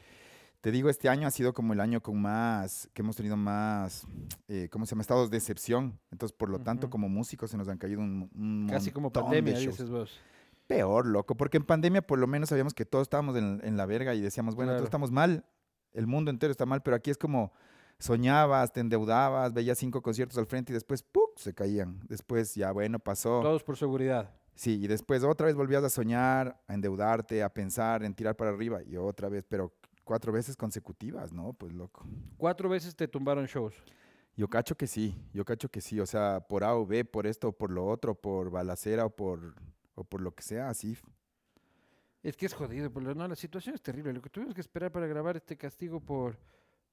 te 0.62 0.72
digo, 0.72 0.88
este 0.88 1.10
año 1.10 1.28
ha 1.28 1.30
sido 1.30 1.52
como 1.52 1.74
el 1.74 1.80
año 1.80 2.00
con 2.02 2.20
más, 2.20 2.88
que 2.94 3.02
hemos 3.02 3.14
tenido 3.16 3.36
más, 3.36 4.06
eh, 4.48 4.68
¿cómo 4.72 4.86
se 4.86 4.92
llama? 4.92 5.02
Estados 5.02 5.30
de 5.30 5.36
excepción. 5.36 6.00
Entonces, 6.10 6.34
por 6.36 6.48
lo 6.48 6.58
tanto, 6.60 6.88
como 6.88 7.08
músicos 7.10 7.50
se 7.50 7.58
nos 7.58 7.68
han 7.68 7.76
caído 7.76 8.00
un, 8.00 8.30
un 8.34 8.66
Casi 8.68 8.90
como 8.90 9.04
montón 9.08 9.24
de 9.24 9.36
pandemia, 9.36 9.60
shows. 9.60 9.76
dices 9.76 9.90
vos. 9.90 10.18
Peor, 10.66 11.06
loco, 11.06 11.36
porque 11.36 11.56
en 11.58 11.64
pandemia 11.64 12.02
por 12.02 12.18
lo 12.18 12.26
menos 12.26 12.48
sabíamos 12.48 12.74
que 12.74 12.84
todos 12.84 13.02
estábamos 13.02 13.36
en, 13.36 13.60
en 13.62 13.76
la 13.76 13.86
verga 13.86 14.14
y 14.14 14.20
decíamos, 14.20 14.54
bueno, 14.54 14.70
Claro. 14.70 14.78
todos 14.80 14.86
estamos 14.88 15.10
mal, 15.12 15.44
el 15.92 16.06
mundo 16.06 16.30
entero 16.30 16.50
está 16.50 16.66
mal, 16.66 16.82
pero 16.82 16.96
aquí 16.96 17.10
es 17.10 17.18
como 17.18 17.52
soñabas, 17.98 18.72
te 18.72 18.80
endeudabas, 18.80 19.52
veías 19.52 19.78
cinco 19.78 20.02
conciertos 20.02 20.36
al 20.38 20.46
frente 20.46 20.72
y 20.72 20.74
después, 20.74 21.02
¡puc!, 21.02 21.38
se 21.38 21.54
caían. 21.54 22.00
Después 22.08 22.54
ya, 22.54 22.72
bueno, 22.72 22.98
pasó. 22.98 23.40
Todos 23.40 23.62
por 23.62 23.76
seguridad. 23.76 24.34
Sí, 24.54 24.80
y 24.82 24.86
después 24.86 25.22
otra 25.22 25.46
vez 25.46 25.54
volvías 25.54 25.84
a 25.84 25.90
soñar, 25.90 26.60
a 26.66 26.74
endeudarte, 26.74 27.42
a 27.42 27.48
pensar, 27.52 28.02
en 28.02 28.14
tirar 28.14 28.36
para 28.36 28.50
arriba 28.50 28.82
y 28.82 28.96
otra 28.96 29.28
vez, 29.28 29.44
pero 29.48 29.72
cuatro 30.04 30.32
veces 30.32 30.56
consecutivas, 30.56 31.32
¿no? 31.32 31.52
Pues 31.52 31.72
loco. 31.72 32.06
Cuatro 32.36 32.68
veces 32.68 32.94
te 32.96 33.06
tumbaron 33.08 33.46
shows. 33.46 33.74
Yo 34.34 34.48
cacho 34.48 34.74
que 34.76 34.86
sí, 34.86 35.14
yo 35.32 35.44
cacho 35.44 35.68
que 35.70 35.80
sí. 35.80 35.98
O 36.00 36.06
sea, 36.06 36.40
por 36.46 36.64
A 36.64 36.74
o 36.74 36.86
B, 36.86 37.04
por 37.04 37.26
esto 37.26 37.48
o 37.48 37.52
por 37.52 37.70
lo 37.70 37.86
otro, 37.86 38.14
por 38.14 38.50
balacera 38.50 39.06
o 39.06 39.10
por, 39.10 39.54
o 39.96 40.04
por 40.04 40.20
lo 40.20 40.30
que 40.32 40.42
sea, 40.44 40.68
así. 40.68 40.96
Es 42.22 42.36
que 42.36 42.46
es 42.46 42.54
jodido, 42.54 42.92
pero 42.92 43.14
no, 43.14 43.26
la 43.26 43.34
situación 43.36 43.74
es 43.74 43.82
terrible. 43.82 44.12
Lo 44.12 44.22
que 44.22 44.30
tuvimos 44.30 44.54
que 44.54 44.60
esperar 44.60 44.92
para 44.92 45.06
grabar 45.08 45.36
este 45.36 45.56
castigo 45.56 45.98
por... 46.00 46.38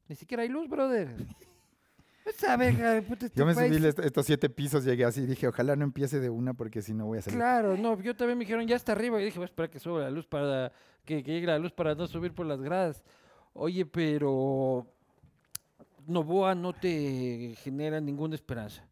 Ni 0.07 0.15
siquiera 0.15 0.41
hay 0.43 0.50
luz, 0.50 0.67
brother. 0.67 1.15
Esa 2.25 2.55
verga, 2.55 3.01
puta, 3.07 3.25
este 3.25 3.38
Yo 3.38 3.45
me 3.45 3.53
país- 3.53 3.74
subí 3.75 3.86
est- 3.86 4.00
estos 4.00 4.25
siete 4.25 4.50
pisos, 4.50 4.86
llegué 4.86 5.03
así, 5.03 5.25
dije, 5.25 5.45
ojalá 5.48 5.75
no 5.75 5.83
empiece 5.83 6.19
de 6.22 6.29
una 6.29 6.53
porque 6.53 6.81
si 6.81 6.93
no 6.93 7.05
voy 7.05 7.17
a 7.17 7.22
salir. 7.22 7.38
Claro, 7.38 7.75
no, 7.75 8.00
yo 8.01 8.15
también 8.15 8.38
me 8.38 8.45
dijeron, 8.45 8.65
ya 8.65 8.75
está 8.77 8.93
arriba. 8.93 9.22
Y 9.22 9.25
dije, 9.25 9.38
voy 9.38 9.43
a 9.43 9.45
esperar 9.45 9.69
que 9.69 9.79
suba 9.79 10.01
la 10.01 10.10
luz 10.10 10.25
para... 10.25 10.72
Que, 11.03 11.22
que 11.22 11.31
llegue 11.33 11.48
la 11.48 11.60
luz 11.60 11.74
para 11.74 11.93
no 11.95 12.07
subir 12.07 12.33
por 12.33 12.45
las 12.45 12.62
gradas. 12.62 13.03
Oye, 13.53 13.86
pero... 13.86 14.88
Novoa 16.05 16.53
no 16.55 16.74
te 16.74 17.55
genera 17.60 18.00
ninguna 18.01 18.36
esperanza. 18.36 18.86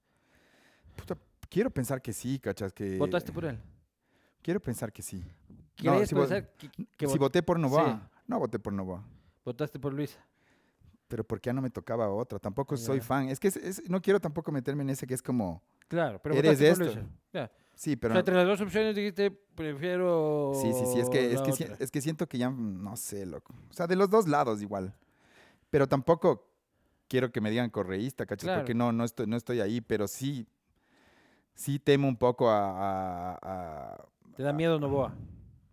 Puta, 0.95 1.17
quiero 1.49 1.69
pensar 1.69 2.01
que 2.01 2.13
sí, 2.13 2.39
cachas, 2.39 2.73
que... 2.73 2.97
¿Votaste 2.97 3.31
por 3.31 3.45
él? 3.45 3.57
Quiero 4.41 4.59
pensar 4.59 4.91
que 4.91 5.01
sí. 5.01 5.23
¿Quieres 5.75 6.09
si 6.09 6.15
vo- 6.15 6.27
que, 6.57 6.69
que 6.97 7.07
si 7.07 7.15
vot- 7.15 7.19
voté 7.19 7.43
por 7.43 7.59
Novoa, 7.59 8.09
Sí. 8.11 8.19
no 8.27 8.39
voté 8.39 8.59
por 8.59 8.73
Novoa. 8.73 9.03
votaste 9.45 9.79
por 9.79 9.93
Luisa? 9.93 10.19
Pero 11.07 11.23
¿por 11.23 11.41
qué 11.41 11.49
ya 11.49 11.53
no 11.53 11.61
me 11.61 11.69
tocaba 11.69 12.09
otra? 12.09 12.39
Tampoco 12.39 12.77
soy 12.77 12.99
fan. 13.01 13.29
Es 13.29 13.39
que 13.39 13.47
es- 13.49 13.57
es- 13.57 13.89
no 13.89 14.01
quiero 14.01 14.19
tampoco 14.19 14.51
meterme 14.51 14.83
en 14.83 14.91
ese 14.91 15.05
que 15.07 15.13
es 15.13 15.21
como... 15.21 15.61
Claro, 15.87 16.19
pero 16.21 16.35
Eres 16.35 16.57
votaste 16.59 16.75
por 16.75 16.87
esto. 16.87 16.99
Luisa. 17.01 17.15
Ya. 17.33 17.51
Sí, 17.75 17.93
O 17.93 17.99
pero... 17.99 18.13
sea, 18.13 18.19
entre 18.19 18.35
las 18.35 18.45
dos 18.47 18.61
opciones 18.61 18.95
dijiste, 18.95 19.31
prefiero. 19.31 20.53
Sí, 20.61 20.71
sí, 20.73 20.85
sí, 20.93 20.99
es 20.99 21.09
que, 21.09 21.33
es, 21.33 21.41
que, 21.91 21.97
es 21.97 22.03
siento 22.03 22.27
que 22.27 22.37
ya, 22.37 22.49
mm, 22.49 22.83
no 22.83 22.95
sé, 22.95 23.25
loco. 23.25 23.53
O 23.69 23.73
sea, 23.73 23.87
de 23.87 23.95
los 23.95 24.09
dos 24.09 24.27
lados 24.27 24.61
igual. 24.61 24.93
Pero 25.69 25.87
tampoco 25.87 26.47
quiero 27.07 27.31
que 27.31 27.41
me 27.41 27.49
digan 27.49 27.69
correísta, 27.69 28.25
¿cachas? 28.25 28.43
Claro. 28.45 28.61
Porque 28.61 28.73
no, 28.75 28.91
no 28.91 29.03
estoy, 29.03 29.27
no 29.27 29.35
estoy 29.35 29.59
ahí, 29.61 29.81
pero 29.81 30.07
sí, 30.07 30.47
sí 31.55 31.79
temo 31.79 32.07
un 32.07 32.15
poco 32.17 32.49
a, 32.49 32.69
a- 33.33 33.39
a- 33.41 34.05
Te 34.35 34.43
da 34.43 34.53
miedo 34.53 34.79
Novoa. 34.79 35.13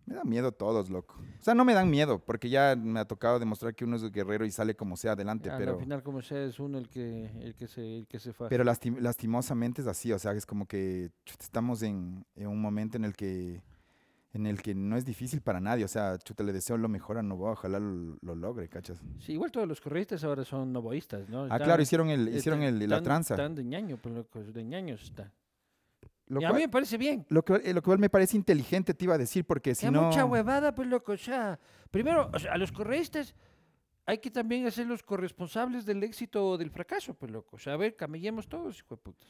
Me 0.05 0.15
da 0.15 0.23
miedo 0.23 0.51
todos, 0.51 0.89
loco. 0.89 1.15
O 1.39 1.43
sea, 1.43 1.53
no 1.53 1.63
me 1.63 1.73
dan 1.75 1.87
miedo, 1.89 2.17
porque 2.17 2.49
ya 2.49 2.75
me 2.75 2.99
ha 2.99 3.05
tocado 3.05 3.37
demostrar 3.37 3.75
que 3.75 3.85
uno 3.85 3.95
es 3.95 4.11
guerrero 4.11 4.43
y 4.43 4.49
sale 4.51 4.75
como 4.75 4.97
sea 4.97 5.11
adelante, 5.11 5.49
Ya, 5.49 5.57
pero... 5.57 5.73
Al 5.73 5.79
final, 5.79 6.01
como 6.01 6.21
sea, 6.23 6.43
es 6.43 6.59
uno 6.59 6.79
el 6.79 6.89
que, 6.89 7.25
el 7.41 7.53
que 7.55 7.67
se, 7.67 7.97
el 7.99 8.07
que 8.07 8.17
se 8.17 8.33
fa. 8.33 8.49
Pero 8.49 8.63
lasti- 8.63 8.97
lastimosamente 8.99 9.81
es 9.81 9.87
así, 9.87 10.11
o 10.11 10.17
sea, 10.17 10.31
es 10.33 10.47
como 10.47 10.65
que 10.67 11.11
chuta, 11.25 11.43
estamos 11.43 11.83
en, 11.83 12.25
en 12.35 12.47
un 12.47 12.59
momento 12.59 12.97
en 12.97 13.05
el 13.05 13.15
que 13.15 13.61
en 14.31 14.45
el 14.45 14.61
que 14.61 14.75
no 14.75 14.95
es 14.95 15.05
difícil 15.05 15.41
para 15.41 15.59
nadie, 15.59 15.83
o 15.85 15.87
sea, 15.87 16.15
chuta, 16.19 16.43
le 16.43 16.53
deseo 16.53 16.77
lo 16.77 16.87
mejor 16.87 17.17
a 17.17 17.23
Novoa, 17.23 17.53
ojalá 17.53 17.79
lo, 17.79 18.15
lo 18.21 18.35
logre, 18.35 18.69
¿cachas? 18.69 19.01
Sí, 19.17 19.33
igual 19.33 19.51
todos 19.51 19.67
los 19.67 19.81
correístas 19.81 20.23
ahora 20.23 20.45
son 20.45 20.71
novoístas, 20.71 21.27
¿no? 21.29 21.47
Ah, 21.49 21.57
claro, 21.57 21.81
hicieron, 21.81 22.09
el, 22.11 22.27
hicieron 22.35 22.61
están- 22.61 22.75
el, 22.81 22.89
la 22.89 22.97
están- 22.97 23.03
tranza. 23.03 23.33
Están 23.33 23.55
de 23.55 23.63
ñaño, 23.63 23.97
pues 23.97 24.53
de 24.53 24.63
ñaños 24.63 25.01
están. 25.03 25.31
Lo 26.29 26.41
y 26.41 26.45
a 26.45 26.53
mí 26.53 26.59
me 26.61 26.69
parece 26.69 26.97
bien. 26.97 27.25
lo, 27.29 27.43
cual, 27.43 27.61
eh, 27.65 27.73
lo 27.73 27.81
cual 27.81 27.97
me 27.99 28.09
parece 28.09 28.37
inteligente, 28.37 28.93
te 28.93 29.03
iba 29.03 29.15
a 29.15 29.17
decir, 29.17 29.45
porque 29.45 29.73
si 29.75 29.87
Si 29.87 29.91
no... 29.91 30.03
mucha 30.03 30.25
huevada, 30.25 30.73
pues 30.73 30.87
loco, 30.87 31.13
o 31.13 31.17
sea, 31.17 31.59
primero, 31.91 32.29
o 32.31 32.39
sea, 32.39 32.53
a 32.53 32.57
los 32.57 32.71
correístas 32.71 33.35
hay 34.05 34.19
que 34.19 34.31
también 34.31 34.65
hacer 34.65 34.87
los 34.87 35.03
corresponsables 35.03 35.85
del 35.85 36.03
éxito 36.03 36.47
o 36.47 36.57
del 36.57 36.71
fracaso, 36.71 37.13
pues 37.13 37.31
loco. 37.31 37.55
O 37.55 37.59
sea, 37.59 37.73
a 37.73 37.77
ver, 37.77 37.95
camellemos 37.95 38.47
todos, 38.47 38.79
hijo 38.79 38.95
de 38.95 39.01
putas. 39.01 39.29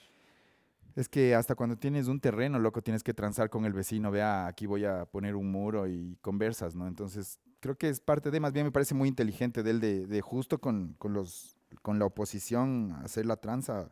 Es 0.95 1.07
que 1.07 1.35
hasta 1.35 1.55
cuando 1.55 1.77
tienes 1.77 2.07
un 2.07 2.19
terreno, 2.19 2.59
loco, 2.59 2.81
tienes 2.81 3.03
que 3.03 3.13
transar 3.13 3.49
con 3.49 3.65
el 3.65 3.73
vecino, 3.73 4.11
vea, 4.11 4.47
aquí 4.47 4.65
voy 4.65 4.85
a 4.85 5.05
poner 5.05 5.35
un 5.35 5.51
muro 5.51 5.87
y 5.87 6.17
conversas, 6.21 6.75
¿no? 6.75 6.87
Entonces, 6.87 7.39
creo 7.59 7.77
que 7.77 7.89
es 7.89 7.99
parte 7.99 8.31
de, 8.31 8.39
más 8.39 8.53
bien 8.53 8.65
me 8.65 8.71
parece 8.71 8.95
muy 8.95 9.07
inteligente 9.07 9.63
de 9.63 9.71
él, 9.71 9.79
de, 9.79 10.07
de 10.07 10.21
justo 10.21 10.59
con, 10.59 10.95
con 10.97 11.13
los, 11.13 11.57
con 11.81 11.99
la 11.99 12.05
oposición 12.05 12.97
hacer 13.03 13.25
la 13.25 13.37
tranza. 13.37 13.91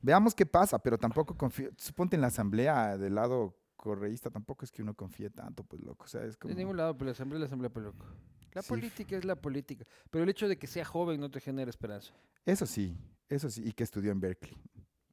Veamos 0.00 0.34
qué 0.34 0.46
pasa, 0.46 0.78
pero 0.78 0.96
tampoco 0.98 1.36
confío, 1.36 1.70
suponte 1.76 2.16
en 2.16 2.22
la 2.22 2.28
asamblea 2.28 2.96
del 2.96 3.14
lado 3.16 3.56
correísta, 3.76 4.30
tampoco 4.30 4.64
es 4.64 4.72
que 4.72 4.82
uno 4.82 4.94
confíe 4.94 5.30
tanto, 5.30 5.64
pues, 5.64 5.82
loco, 5.82 6.04
o 6.04 6.08
sea, 6.08 6.24
es 6.24 6.36
como... 6.36 6.52
De 6.54 6.60
ningún 6.60 6.76
lado, 6.76 6.96
pues 6.96 7.06
la 7.06 7.12
asamblea, 7.12 7.38
la 7.40 7.46
asamblea, 7.46 7.70
pues 7.70 7.84
loco. 7.86 8.04
La 8.52 8.62
Sí. 8.62 8.68
política 8.70 9.16
es 9.16 9.24
la 9.24 9.36
política. 9.36 9.84
Pero 10.10 10.24
el 10.24 10.30
hecho 10.30 10.48
de 10.48 10.56
que 10.58 10.66
sea 10.66 10.84
joven 10.84 11.20
no 11.20 11.30
te 11.30 11.40
genera 11.40 11.68
esperanza. 11.70 12.12
Eso 12.44 12.66
sí, 12.66 12.96
eso 13.28 13.50
sí, 13.50 13.62
y 13.64 13.72
que 13.72 13.84
estudió 13.84 14.10
en 14.10 14.20
Berkeley. 14.20 14.56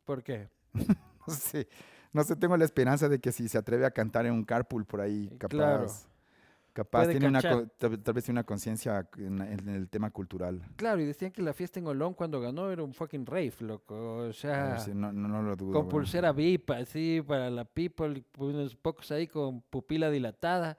¿Por 0.04 0.24
qué? 0.24 0.50
No 1.28 1.34
sé, 1.34 1.68
no 2.14 2.24
sé, 2.24 2.36
tengo 2.36 2.56
la 2.56 2.66
esperanza 2.66 3.10
de 3.10 3.20
que 3.20 3.32
si 3.32 3.50
se 3.50 3.58
atreve 3.58 3.86
a 3.88 3.90
cantar 3.92 4.28
en 4.28 4.34
un 4.34 4.44
carpool 4.46 4.86
por 4.86 5.02
ahí, 5.02 5.28
Eh, 5.32 5.38
capaz, 5.40 5.50
claro. 5.56 5.88
Capaz 6.76 7.08
tiene 7.08 7.30
una, 7.30 7.42
tal, 7.42 7.72
tal 7.72 8.14
vez 8.14 8.26
tiene 8.26 8.40
una 8.40 8.44
conciencia 8.44 9.08
en, 9.18 9.42
en 9.42 9.70
el 9.70 9.88
tema 9.88 10.12
cultural. 10.12 10.62
Claro, 10.76 11.00
y 11.02 11.06
decían 11.06 11.32
que 11.32 11.42
la 11.42 11.54
fiesta 11.54 11.80
en 11.80 11.88
Olón 11.88 12.14
cuando 12.14 12.42
ganó 12.42 12.70
era 12.70 12.84
un 12.84 12.94
fucking 12.94 13.26
rave, 13.26 13.54
loco. 13.62 14.18
O 14.18 14.34
sea, 14.34 14.78
no, 14.94 15.14
no, 15.14 15.30
no 15.30 15.42
lo 15.42 15.56
dudo. 15.56 15.72
con 15.72 15.88
pulsera 15.88 16.34
VIP, 16.34 16.72
así, 16.72 17.24
para 17.26 17.50
la 17.50 17.64
people, 17.64 18.26
unos 18.38 18.76
pocos 18.76 19.10
ahí 19.12 19.26
con 19.26 19.62
pupila 19.62 20.12
dilatada. 20.12 20.78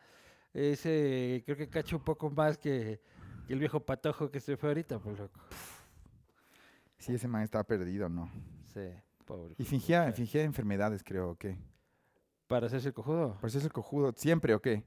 Ese, 0.53 1.43
creo 1.47 1.57
que 1.57 1.69
cacho 1.69 1.97
un 1.97 2.05
poco 2.05 2.29
más 2.29 2.59
que, 2.59 3.01
que 3.47 3.53
el 3.55 3.59
viejo 3.59 3.81
patojo 3.81 4.31
que 4.31 4.39
se 4.39 4.59
fue 4.59 4.69
ahorita, 4.69 4.99
pues 4.99 5.19
loco. 5.19 5.41
Sí, 6.99 7.15
ese 7.15 7.27
man 7.27 7.43
estaba 7.43 7.65
perdido, 7.65 8.11
¿no? 8.11 8.31
Sí, 8.67 8.91
pobre. 9.25 9.55
Y 9.57 9.65
fingía, 9.65 10.13
fingía 10.13 10.43
enfermedades, 10.43 11.03
creo, 11.03 11.31
¿o 11.31 11.35
qué? 11.37 11.57
¿Para 12.47 12.67
hacerse 12.67 12.89
el 12.89 12.95
cojudo? 12.95 13.39
Eso 13.43 13.59
es 13.59 13.65
el 13.65 13.73
cojudo, 13.73 14.13
siempre, 14.15 14.55
¿o 14.55 14.61
qué? 14.61 14.85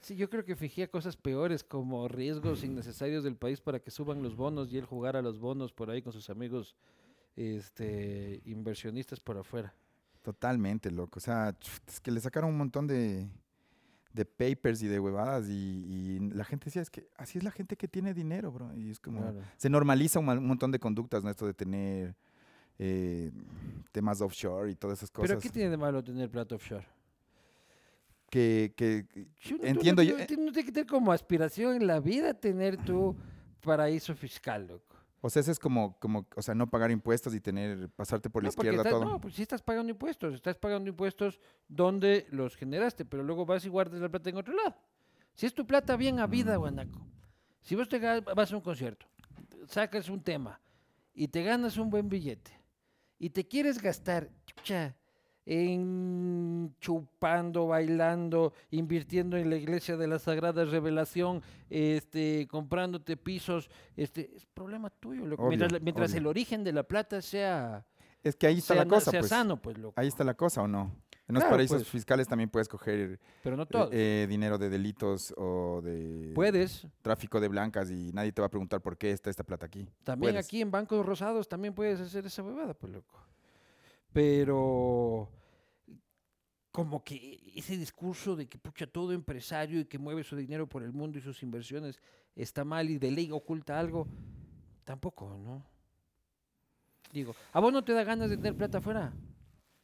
Sí, 0.00 0.16
yo 0.16 0.30
creo 0.30 0.44
que 0.44 0.56
fingía 0.56 0.88
cosas 0.88 1.16
peores 1.16 1.64
como 1.64 2.06
riesgos 2.08 2.62
innecesarios 2.64 3.24
del 3.24 3.36
país 3.36 3.60
para 3.60 3.80
que 3.80 3.90
suban 3.90 4.22
los 4.22 4.36
bonos 4.36 4.72
y 4.72 4.78
él 4.78 4.84
jugar 4.84 5.16
a 5.16 5.22
los 5.22 5.38
bonos 5.38 5.72
por 5.72 5.90
ahí 5.90 6.02
con 6.02 6.12
sus 6.12 6.30
amigos 6.30 6.74
este, 7.36 8.40
inversionistas 8.44 9.20
por 9.20 9.38
afuera. 9.38 9.74
Totalmente, 10.22 10.90
loco. 10.90 11.18
O 11.18 11.20
sea, 11.20 11.56
es 11.88 12.00
que 12.00 12.10
le 12.10 12.20
sacaron 12.20 12.50
un 12.50 12.58
montón 12.58 12.86
de, 12.86 13.28
de 14.12 14.24
papers 14.24 14.82
y 14.82 14.88
de 14.88 14.98
huevadas 15.00 15.48
y, 15.48 15.52
y 15.52 16.18
la 16.30 16.44
gente 16.44 16.66
decía, 16.66 16.82
es 16.82 16.90
que 16.90 17.08
así 17.16 17.38
es 17.38 17.44
la 17.44 17.50
gente 17.50 17.76
que 17.76 17.88
tiene 17.88 18.14
dinero, 18.14 18.50
bro. 18.52 18.74
Y 18.74 18.90
es 18.90 19.00
como, 19.00 19.20
Claro. 19.20 19.40
se 19.56 19.70
normaliza 19.70 20.18
un, 20.18 20.26
ma- 20.26 20.34
un 20.38 20.46
montón 20.46 20.70
de 20.72 20.78
conductas, 20.78 21.22
¿no? 21.24 21.30
Esto 21.30 21.46
de 21.46 21.54
tener 21.54 22.16
eh, 22.78 23.30
temas 23.92 24.20
offshore 24.20 24.70
y 24.70 24.74
todas 24.74 24.98
esas 24.98 25.10
cosas. 25.10 25.30
¿Pero 25.30 25.40
qué 25.40 25.50
tiene 25.50 25.70
de 25.70 25.76
malo 25.76 26.02
tener 26.02 26.30
plata 26.30 26.54
offshore? 26.54 26.86
Que, 28.30 28.74
que, 28.76 29.04
tú 29.48 29.58
Entiendo 29.62 30.02
no, 30.02 30.08
yo, 30.08 30.16
eh. 30.18 30.20
no 30.20 30.26
tienes 30.26 30.64
que 30.64 30.72
tener 30.72 30.86
como 30.86 31.12
aspiración 31.12 31.76
en 31.76 31.86
la 31.86 32.00
vida 32.00 32.34
tener 32.34 32.76
tu 32.84 33.16
paraíso 33.60 34.14
fiscal, 34.14 34.66
loco. 34.66 34.96
o 35.20 35.30
sea, 35.30 35.40
eso 35.40 35.50
es 35.50 35.58
como, 35.58 35.98
como, 35.98 36.26
o 36.36 36.42
sea, 36.42 36.54
no 36.54 36.68
pagar 36.68 36.90
impuestos 36.90 37.34
y 37.34 37.40
tener, 37.40 37.88
pasarte 37.90 38.30
por 38.30 38.42
la 38.42 38.48
no, 38.48 38.50
izquierda 38.50 38.78
estás- 38.78 38.92
todo. 38.92 39.04
no, 39.04 39.20
pues 39.20 39.34
sí 39.34 39.42
estás 39.42 39.62
pagando 39.62 39.90
impuestos, 39.90 40.34
estás 40.34 40.56
pagando 40.56 40.88
impuestos 40.90 41.40
donde 41.66 42.26
los 42.30 42.56
generaste, 42.56 43.04
pero 43.04 43.22
luego 43.22 43.44
vas 43.46 43.64
y 43.64 43.68
guardas 43.68 44.00
la 44.00 44.08
plata 44.08 44.30
en 44.30 44.36
otro 44.36 44.54
lado. 44.54 44.76
Si 45.34 45.46
es 45.46 45.54
tu 45.54 45.66
plata 45.66 45.96
bien 45.96 46.18
habida, 46.20 46.56
Mm. 46.56 46.60
guanaco. 46.60 47.06
Si 47.62 47.74
vos 47.74 47.88
te 47.88 47.98
vas 47.98 48.52
a 48.52 48.56
un 48.56 48.62
concierto, 48.62 49.06
sacas 49.66 50.08
un 50.08 50.22
tema 50.22 50.60
y 51.14 51.28
te 51.28 51.42
ganas 51.42 51.76
un 51.76 51.90
buen 51.90 52.08
billete 52.08 52.52
y 53.18 53.30
te 53.30 53.46
quieres 53.46 53.80
gastar, 53.82 54.30
chucha, 54.46 54.94
en 55.50 56.74
chupando, 56.80 57.66
bailando, 57.68 58.52
invirtiendo 58.70 59.36
en 59.36 59.50
la 59.50 59.56
iglesia 59.56 59.96
de 59.96 60.06
la 60.06 60.18
Sagrada 60.18 60.64
Revelación, 60.64 61.42
este, 61.70 62.46
comprándote 62.50 63.16
pisos, 63.16 63.70
este, 63.96 64.30
es 64.36 64.44
problema 64.46 64.90
tuyo, 64.90 65.26
loco. 65.26 65.42
Obvio, 65.42 65.48
mientras 65.50 65.72
la- 65.72 65.78
mientras 65.80 66.10
obvio. 66.10 66.20
el 66.20 66.26
origen 66.26 66.64
de 66.64 66.72
la 66.72 66.82
plata 66.82 67.22
sea, 67.22 67.86
Es 68.22 68.36
que 68.36 68.46
ahí 68.46 68.58
está 68.58 68.74
sea, 68.74 68.84
la 68.84 68.88
cosa, 68.90 69.10
sea 69.10 69.20
pues. 69.20 69.30
sano, 69.30 69.56
pues, 69.60 69.78
loco. 69.78 69.94
Ahí 69.98 70.08
está 70.08 70.22
la 70.24 70.34
cosa, 70.34 70.62
¿o 70.62 70.68
no? 70.68 70.92
En 71.28 71.34
los 71.34 71.42
Claro, 71.42 71.54
paraísos 71.56 71.78
pues. 71.82 71.88
fiscales 71.88 72.26
también 72.26 72.48
puedes 72.48 72.68
coger 72.68 73.20
Pero 73.42 73.54
no 73.56 73.64
eh, 73.64 73.88
eh, 73.92 74.26
dinero 74.28 74.56
de 74.58 74.70
delitos 74.70 75.34
o 75.36 75.80
de 75.82 76.32
Puedes. 76.34 76.86
tráfico 77.02 77.38
de 77.38 77.48
blancas 77.48 77.90
y 77.90 78.12
nadie 78.12 78.32
te 78.32 78.40
va 78.40 78.46
a 78.46 78.50
preguntar 78.50 78.80
por 78.80 78.96
qué 78.96 79.10
está 79.12 79.28
esta 79.28 79.44
plata 79.44 79.66
aquí. 79.66 79.86
También 80.04 80.32
Puedes. 80.32 80.46
aquí 80.46 80.60
en 80.62 80.70
Bancos 80.70 81.04
Rosados 81.04 81.46
también 81.46 81.74
puedes 81.74 82.00
hacer 82.00 82.24
esa 82.26 82.42
huevada, 82.42 82.72
pues 82.74 82.92
loco. 82.92 83.14
Pero 84.12 85.30
como 86.70 87.02
que 87.02 87.52
ese 87.56 87.76
discurso 87.76 88.36
de 88.36 88.48
que 88.48 88.58
pucha 88.58 88.86
todo 88.86 89.12
empresario 89.12 89.80
y 89.80 89.84
que 89.86 89.98
mueve 89.98 90.22
su 90.22 90.36
dinero 90.36 90.68
por 90.68 90.82
el 90.82 90.92
mundo 90.92 91.18
y 91.18 91.22
sus 91.22 91.42
inversiones 91.42 92.00
está 92.36 92.64
mal 92.64 92.88
y 92.88 92.98
de 92.98 93.10
ley 93.10 93.32
oculta 93.32 93.78
algo, 93.78 94.06
tampoco, 94.84 95.36
¿no? 95.38 95.64
Digo, 97.12 97.34
¿a 97.52 97.60
vos 97.60 97.72
no 97.72 97.82
te 97.82 97.92
da 97.92 98.04
ganas 98.04 98.30
de 98.30 98.36
tener 98.36 98.56
plata 98.56 98.78
afuera? 98.78 99.12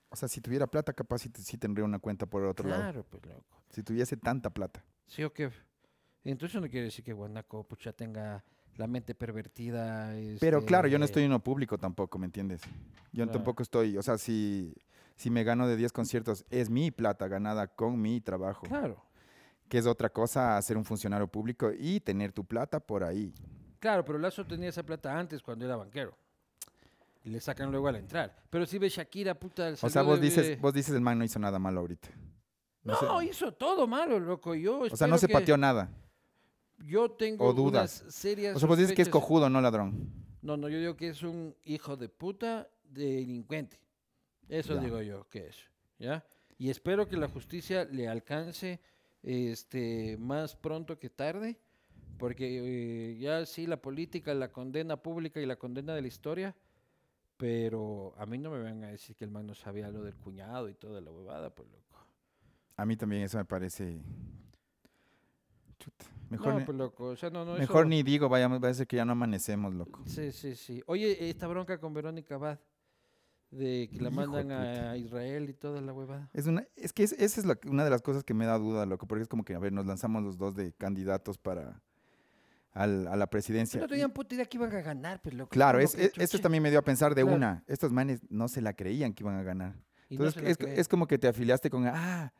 O 0.08 0.16
sea, 0.16 0.28
si 0.28 0.40
tuviera 0.40 0.66
plata, 0.66 0.92
capaz 0.92 1.18
sí, 1.18 1.30
sí 1.36 1.58
tendría 1.58 1.84
una 1.84 1.98
cuenta 1.98 2.26
por 2.26 2.44
otro 2.44 2.68
lado. 2.68 2.82
Claro, 2.82 3.04
pues 3.10 3.26
loco. 3.26 3.62
Si 3.70 3.82
tuviese 3.82 4.16
tanta 4.16 4.50
plata. 4.50 4.84
¿Sí 5.06 5.24
o 5.24 5.32
qué? 5.32 5.50
Entonces 6.22 6.60
no 6.60 6.68
quiere 6.68 6.84
decir 6.84 7.04
que 7.04 7.12
Guanaco 7.12 7.64
pucha 7.64 7.92
tenga 7.92 8.44
la 8.76 8.86
mente 8.86 9.14
pervertida. 9.14 10.12
Pero 10.40 10.64
claro, 10.64 10.88
yo 10.88 10.98
no 10.98 11.04
este, 11.04 11.12
estoy 11.12 11.24
en 11.24 11.30
lo 11.30 11.38
público 11.40 11.78
tampoco, 11.78 12.18
¿me 12.18 12.26
entiendes? 12.26 12.62
Yo 13.12 13.24
Claro. 13.24 13.32
tampoco 13.32 13.62
estoy, 13.62 13.96
o 13.96 14.02
sea, 14.02 14.18
si, 14.18 14.74
si 15.16 15.30
me 15.30 15.44
gano 15.44 15.68
de 15.68 15.76
10 15.76 15.92
conciertos, 15.92 16.44
es 16.50 16.70
mi 16.70 16.90
plata 16.90 17.28
ganada 17.28 17.68
con 17.68 18.00
mi 18.00 18.20
trabajo. 18.20 18.66
Claro. 18.66 19.02
Que 19.68 19.78
es 19.78 19.86
otra 19.86 20.08
cosa 20.10 20.60
ser 20.62 20.76
un 20.76 20.84
funcionario 20.84 21.26
público 21.28 21.70
y 21.78 22.00
tener 22.00 22.32
tu 22.32 22.44
plata 22.44 22.80
por 22.80 23.02
ahí. 23.04 23.32
Claro, 23.78 24.04
pero 24.04 24.18
Lazo 24.18 24.44
tenía 24.46 24.68
esa 24.68 24.82
plata 24.82 25.16
antes 25.18 25.42
cuando 25.42 25.64
era 25.64 25.76
banquero. 25.76 26.16
y 27.26 27.30
le 27.30 27.40
sacan 27.40 27.70
luego 27.70 27.88
al 27.88 27.96
entrar. 27.96 28.36
Pero 28.50 28.66
si 28.66 28.76
ve 28.78 28.90
Shakira, 28.90 29.34
puta. 29.34 29.72
O 29.80 29.88
sea, 29.88 30.02
vos 30.02 30.20
de- 30.20 30.26
dices, 30.26 30.60
vos 30.60 30.74
dices 30.74 30.94
el 30.94 31.00
man 31.00 31.18
no 31.18 31.24
hizo 31.24 31.38
nada 31.38 31.58
malo 31.58 31.80
ahorita. 31.80 32.08
No, 32.82 32.94
sé. 33.20 33.26
hizo 33.26 33.50
todo 33.54 33.86
malo, 33.86 34.20
loco. 34.20 34.54
Yo 34.54 34.80
O 34.80 34.94
sea, 34.96 35.06
no 35.06 35.16
se 35.16 35.26
que- 35.26 35.32
pateó 35.32 35.56
nada. 35.56 35.88
Yo 36.78 37.10
tengo 37.10 37.44
o 37.46 37.52
dudas. 37.52 38.00
unas 38.02 38.14
serias 38.14 38.56
O 38.56 38.58
sea, 38.58 38.68
vos 38.68 38.78
dices 38.78 38.94
que 38.94 39.02
es 39.02 39.08
cojudo, 39.08 39.48
no 39.48 39.60
ladrón. 39.60 40.10
No, 40.42 40.56
no, 40.56 40.68
yo 40.68 40.78
digo 40.78 40.96
que 40.96 41.08
es 41.08 41.22
un 41.22 41.54
hijo 41.64 41.96
de 41.96 42.08
puta 42.08 42.68
delincuente. 42.90 43.78
Eso 44.48 44.74
Ya. 44.74 44.80
digo 44.80 45.00
yo 45.00 45.26
que 45.30 45.46
es, 45.48 45.56
¿ya? 45.98 46.24
Y 46.58 46.68
espero 46.70 47.08
que 47.08 47.16
la 47.16 47.28
justicia 47.28 47.84
le 47.86 48.08
alcance 48.08 48.80
este 49.22 50.16
más 50.18 50.54
pronto 50.54 50.98
que 50.98 51.08
tarde, 51.08 51.58
porque 52.18 53.12
eh, 53.14 53.18
ya 53.18 53.46
sí 53.46 53.66
la 53.66 53.80
política, 53.80 54.34
la 54.34 54.52
condena 54.52 54.98
pública 55.02 55.40
y 55.40 55.46
la 55.46 55.56
condena 55.56 55.94
de 55.94 56.02
la 56.02 56.08
historia, 56.08 56.54
pero 57.38 58.14
a 58.18 58.26
mí 58.26 58.36
no 58.38 58.50
me 58.50 58.62
van 58.62 58.84
a 58.84 58.88
decir 58.88 59.16
que 59.16 59.24
el 59.24 59.30
man 59.30 59.46
no 59.46 59.54
sabía 59.54 59.88
lo 59.90 60.02
del 60.02 60.14
cuñado 60.14 60.68
y 60.68 60.74
toda 60.74 61.00
la 61.00 61.10
huevada, 61.10 61.54
pues 61.54 61.68
loco. 61.70 61.98
A 62.76 62.84
mí 62.84 62.96
también 62.96 63.22
eso 63.22 63.38
me 63.38 63.44
parece... 63.46 64.00
Chuta. 65.78 66.06
Mejor, 66.34 66.52
no, 66.54 66.58
ni, 66.60 66.64
pues 66.66 66.78
loco, 66.78 67.04
o 67.06 67.16
sea, 67.16 67.30
no, 67.30 67.44
no, 67.44 67.54
mejor 67.56 67.82
eso- 67.82 67.88
ni 67.88 68.02
digo, 68.02 68.28
vayamos, 68.28 68.62
va 68.62 68.68
a 68.68 68.74
ser 68.74 68.86
que 68.86 68.96
ya 68.96 69.04
no 69.04 69.12
amanecemos, 69.12 69.74
loco. 69.74 70.02
Sí, 70.06 70.30
sí, 70.32 70.54
sí. 70.54 70.82
Oye, 70.86 71.28
esta 71.30 71.46
bronca 71.46 71.78
con 71.78 71.92
Verónica 71.94 72.34
Abad, 72.36 72.58
de 73.50 73.88
que 73.92 74.00
la 74.00 74.08
Hijo 74.10 74.16
mandan 74.16 74.50
a 74.50 74.96
Israel 74.96 75.48
y 75.48 75.52
toda 75.54 75.80
la 75.80 75.92
huevada. 75.92 76.28
Es, 76.32 76.46
una, 76.46 76.66
es 76.76 76.92
que 76.92 77.04
es- 77.04 77.12
esa 77.12 77.40
es 77.40 77.46
la- 77.46 77.58
una 77.66 77.84
de 77.84 77.90
las 77.90 78.02
cosas 78.02 78.24
que 78.24 78.34
me 78.34 78.46
da 78.46 78.58
duda, 78.58 78.84
loco, 78.86 79.06
porque 79.06 79.22
es 79.22 79.28
como 79.28 79.44
que, 79.44 79.54
a 79.54 79.58
ver, 79.60 79.72
nos 79.72 79.86
lanzamos 79.86 80.22
los 80.22 80.36
dos 80.38 80.54
de 80.56 80.72
candidatos 80.72 81.38
para 81.38 81.80
al- 82.72 83.06
a 83.06 83.14
la 83.16 83.28
presidencia. 83.28 83.80
No 83.80 83.86
tenían 83.86 84.10
puta 84.10 84.34
idea 84.34 84.46
que 84.46 84.56
iban 84.56 84.74
a 84.74 84.80
ganar, 84.80 85.22
pues 85.22 85.34
loco. 85.36 85.50
claro, 85.50 85.78
es, 85.78 85.94
que 85.94 86.10
esto 86.16 86.40
también 86.40 86.60
me 86.62 86.70
dio 86.70 86.80
a 86.80 86.82
pensar 86.82 87.14
de 87.14 87.22
Claro. 87.22 87.36
una. 87.36 87.62
Estos 87.68 87.92
manes 87.92 88.20
no 88.28 88.48
se 88.48 88.60
la 88.60 88.72
creían 88.74 89.12
que 89.14 89.22
iban 89.22 89.36
a 89.36 89.42
ganar. 89.44 89.76
y 90.08 90.14
Entonces, 90.16 90.42
es, 90.42 90.58
es 90.60 90.88
como 90.88 91.06
que 91.06 91.16
te 91.18 91.28
afiliaste 91.28 91.70
con, 91.70 91.86
ah, 91.86 92.32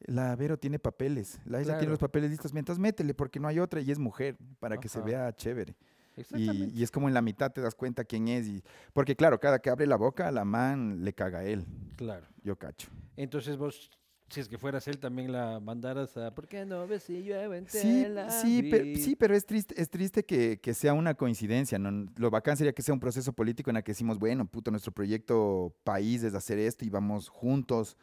la 0.00 0.34
Vero 0.36 0.58
tiene 0.58 0.78
papeles, 0.78 1.38
la 1.44 1.60
isla 1.60 1.74
tiene 1.74 1.78
Claro. 1.86 1.90
los 1.92 1.98
papeles 1.98 2.30
listos, 2.30 2.52
entonces 2.54 2.80
métele 2.80 3.14
porque 3.14 3.40
no 3.40 3.48
hay 3.48 3.58
otra 3.58 3.80
y 3.80 3.90
es 3.90 3.98
mujer, 3.98 4.36
para 4.60 4.78
que 4.78 4.88
se 4.88 4.98
Ajá. 4.98 5.06
vea 5.06 5.32
chévere. 5.34 5.74
Y, 6.16 6.20
Exactamente. 6.20 6.74
y 6.78 6.82
es 6.82 6.90
como 6.90 7.08
en 7.08 7.14
la 7.14 7.20
mitad 7.20 7.52
te 7.52 7.60
das 7.60 7.74
cuenta 7.74 8.04
quién 8.04 8.28
es. 8.28 8.46
Y, 8.48 8.62
porque 8.94 9.14
claro, 9.16 9.38
cada 9.38 9.58
que 9.58 9.68
abre 9.68 9.86
la 9.86 9.96
boca, 9.96 10.30
la 10.30 10.44
man 10.46 11.04
le 11.04 11.12
caga 11.12 11.40
a 11.40 11.44
él, 11.44 11.66
Claro. 11.96 12.26
yo 12.42 12.56
cacho. 12.56 12.88
Entonces 13.16 13.56
vos, 13.58 13.90
si 14.30 14.40
es 14.40 14.48
que 14.48 14.56
fueras 14.58 14.88
él, 14.88 14.98
también 14.98 15.30
la 15.30 15.60
mandaras 15.60 16.16
a... 16.16 16.34
¿Por 16.34 16.48
qué 16.48 16.64
no 16.64 16.86
ves 16.86 17.02
si 17.04 17.22
llueve 17.22 17.58
en 17.58 17.68
Sí, 17.68 18.06
sí, 18.40 18.62
pero, 18.70 18.82
Aviv?" 18.84 18.96
sí, 18.98 19.14
pero 19.14 19.36
es 19.36 19.44
triste, 19.44 19.80
es 19.80 19.90
triste 19.90 20.24
que, 20.24 20.58
que 20.58 20.72
sea 20.74 20.94
una 20.94 21.14
coincidencia. 21.14 21.78
¿no? 21.78 22.10
Lo 22.16 22.30
bacán 22.30 22.56
sería 22.56 22.72
que 22.72 22.82
sea 22.82 22.94
un 22.94 23.00
proceso 23.00 23.32
político 23.34 23.68
en 23.70 23.76
el 23.76 23.82
que 23.84 23.92
decimos, 23.92 24.18
bueno, 24.18 24.46
puto, 24.46 24.70
nuestro 24.70 24.92
proyecto 24.92 25.74
país 25.84 26.22
es 26.22 26.34
hacer 26.34 26.58
esto 26.58 26.84
y 26.84 26.88
vamos 26.88 27.28
juntos 27.28 27.96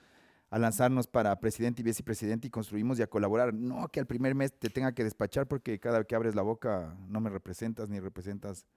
a 0.53 0.59
lanzarnos 0.59 1.07
para 1.07 1.39
presidente 1.39 1.81
y 1.81 1.83
vicepresidente 1.83 2.45
y 2.47 2.51
construimos 2.51 2.99
y 2.99 3.01
a 3.01 3.07
colaborar. 3.07 3.55
No 3.55 3.87
que 3.87 3.99
al 3.99 4.05
primer 4.05 4.35
mes 4.35 4.53
te 4.53 4.69
tenga 4.69 4.91
que 4.91 5.03
despachar 5.03 5.47
porque 5.47 5.79
cada 5.79 5.97
vez 5.97 6.05
que 6.07 6.13
abres 6.15 6.35
la 6.35 6.43
boca 6.43 6.95
no 7.07 7.19
me 7.19 7.31
representas 7.31 7.89
ni 7.89 7.99
representas 7.99 8.67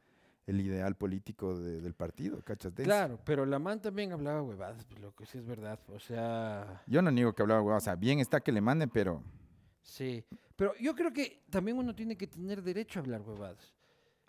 el 0.47 0.61
ideal 0.63 0.95
político 0.97 1.59
de- 1.59 1.83
del 1.83 1.93
partido, 1.93 2.41
¿cachas? 2.43 2.75
Denso. 2.75 2.89
Claro, 2.89 3.19
pero 3.25 3.45
la 3.45 3.59
man 3.59 3.83
también 3.83 4.13
hablaba 4.13 4.41
huevadas, 4.43 4.87
pues 4.87 5.01
loco, 5.03 5.27
sí 5.27 5.37
es 5.37 5.45
verdad. 5.45 5.79
O 5.95 5.99
sea, 5.99 6.83
Yo 6.87 7.03
no 7.03 7.11
niego 7.11 7.35
que 7.35 7.43
hablaba, 7.43 7.61
huevada, 7.61 7.79
o 7.79 7.81
sea, 7.81 7.95
bien 7.97 8.21
está 8.21 8.41
que 8.41 8.53
le 8.53 8.63
manden, 8.63 8.89
pero 8.89 9.23
sí. 9.83 10.25
Pero 10.57 10.73
yo 10.81 10.95
creo 10.95 11.13
que 11.13 11.43
también 11.51 11.77
uno 11.77 11.95
tiene 11.95 12.17
que 12.17 12.27
tener 12.27 12.63
derecho 12.63 13.01
a 13.01 13.03
hablar 13.03 13.21
huevadas. 13.21 13.75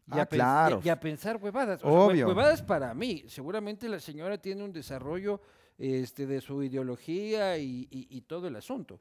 Y 0.08 0.18
Ah, 0.20 0.24
a 0.24 0.26
pens- 0.30 0.34
y- 0.34 0.38
claro. 0.38 0.82
Y 0.84 0.90
a 0.90 1.00
pensar 1.00 1.38
huevadas. 1.42 1.82
O 1.82 1.90
sea, 1.90 2.00
Obvio. 2.00 2.28
huevadas 2.28 2.62
para 2.62 2.94
mí. 2.94 3.24
Seguramente 3.28 3.88
la 3.88 4.00
señora 4.02 4.38
tiene 4.38 4.64
un 4.64 4.74
desarrollo 4.74 5.40
este, 5.78 6.26
de 6.26 6.42
su 6.42 6.64
ideología 6.64 7.58
y, 7.58 7.88
y- 7.92 8.08
y 8.10 8.22
todo 8.22 8.48
el 8.48 8.56
asunto. 8.56 9.00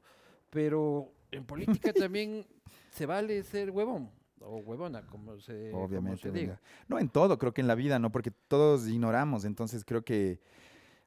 Pero 0.49 1.11
en 1.31 1.45
política 1.45 1.91
también 1.93 2.45
se 2.91 3.05
vale 3.05 3.43
ser 3.43 3.71
huevón 3.71 4.09
o 4.39 4.57
huevona, 4.57 5.01
como 5.05 5.39
se, 5.39 5.71
como 5.71 5.83
Obviamente. 5.85 6.21
se 6.21 6.27
¿verdad? 6.29 6.41
diga. 6.41 6.61
No, 6.87 6.99
en 6.99 7.09
todo, 7.09 7.37
creo 7.37 7.53
que 7.53 7.61
en 7.61 7.67
la 7.67 7.75
vida, 7.75 7.99
¿no? 7.99 8.11
Porque 8.11 8.31
todos 8.31 8.87
ignoramos, 8.87 9.43
entonces 9.45 9.83
creo 9.83 10.03
que 10.05 10.39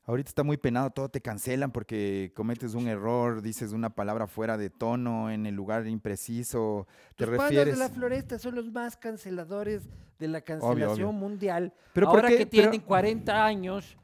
ahorita 0.04 0.28
está 0.28 0.42
muy 0.42 0.56
penado, 0.56 0.90
todo 0.90 1.08
te 1.08 1.20
cancelan 1.20 1.70
porque 1.70 2.32
cometes 2.34 2.74
un 2.74 2.88
error, 2.88 3.40
dices 3.40 3.72
una 3.72 3.90
palabra 3.94 4.26
fuera 4.26 4.58
de 4.58 4.68
tono, 4.68 5.30
en 5.30 5.46
el 5.46 5.54
lugar 5.54 5.86
impreciso, 5.86 6.88
te 7.16 7.24
Los 7.26 7.36
panas 7.36 7.50
refieres... 7.52 7.74
de 7.74 7.78
la 7.78 7.88
floresta 7.88 8.38
son 8.38 8.56
los 8.56 8.70
más 8.72 8.96
canceladores 8.96 9.88
de 10.18 10.28
la 10.28 10.38
obvio. 10.38 10.44
cancelación 10.44 11.14
mundial. 11.14 11.72
Pero 11.92 12.08
¿por 12.08 12.16
Ahora 12.16 12.28
qué? 12.28 12.38
que 12.38 12.46
Pero- 12.46 12.70
tienen 12.70 12.80
40 12.80 13.44
años, 13.46 13.96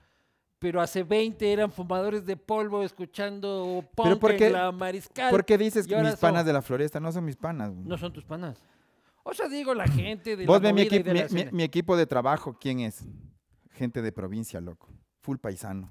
pero 0.58 0.80
hace 0.80 1.02
20 1.02 1.52
eran 1.52 1.70
fumadores 1.70 2.24
de 2.24 2.36
polvo 2.36 2.82
escuchando 2.82 3.84
punk 3.94 4.18
¿por 4.18 4.36
qué- 4.36 4.46
en 4.46 4.52
la 4.52 4.72
mariscal. 4.72 5.30
¿Por 5.30 5.44
qué 5.44 5.58
dices 5.58 5.86
que 5.86 5.96
mis 5.96 6.16
panas 6.16 6.44
de 6.46 6.52
la 6.52 6.62
floresta 6.62 6.98
no 7.00 7.12
son 7.12 7.24
mis 7.24 7.36
panas? 7.36 7.70
güey? 7.72 7.84
No 7.86 7.98
son 7.98 8.12
tus 8.12 8.24
panas. 8.24 8.62
O 9.22 9.34
sea, 9.34 9.48
digo, 9.48 9.74
la 9.74 9.88
gente 9.88 10.36
de 10.36 10.46
Vos 10.46 10.62
la 10.62 10.68
ve 10.68 10.72
mi, 10.72 10.88
de 10.88 11.48
mi 11.52 11.62
equipo 11.64 11.96
de 11.96 12.06
trabajo, 12.06 12.56
¿quién 12.60 12.80
es? 12.80 13.04
Gente 13.72 14.00
de 14.00 14.12
provincia, 14.12 14.60
loco. 14.60 14.88
Full 15.20 15.38
paisano. 15.38 15.90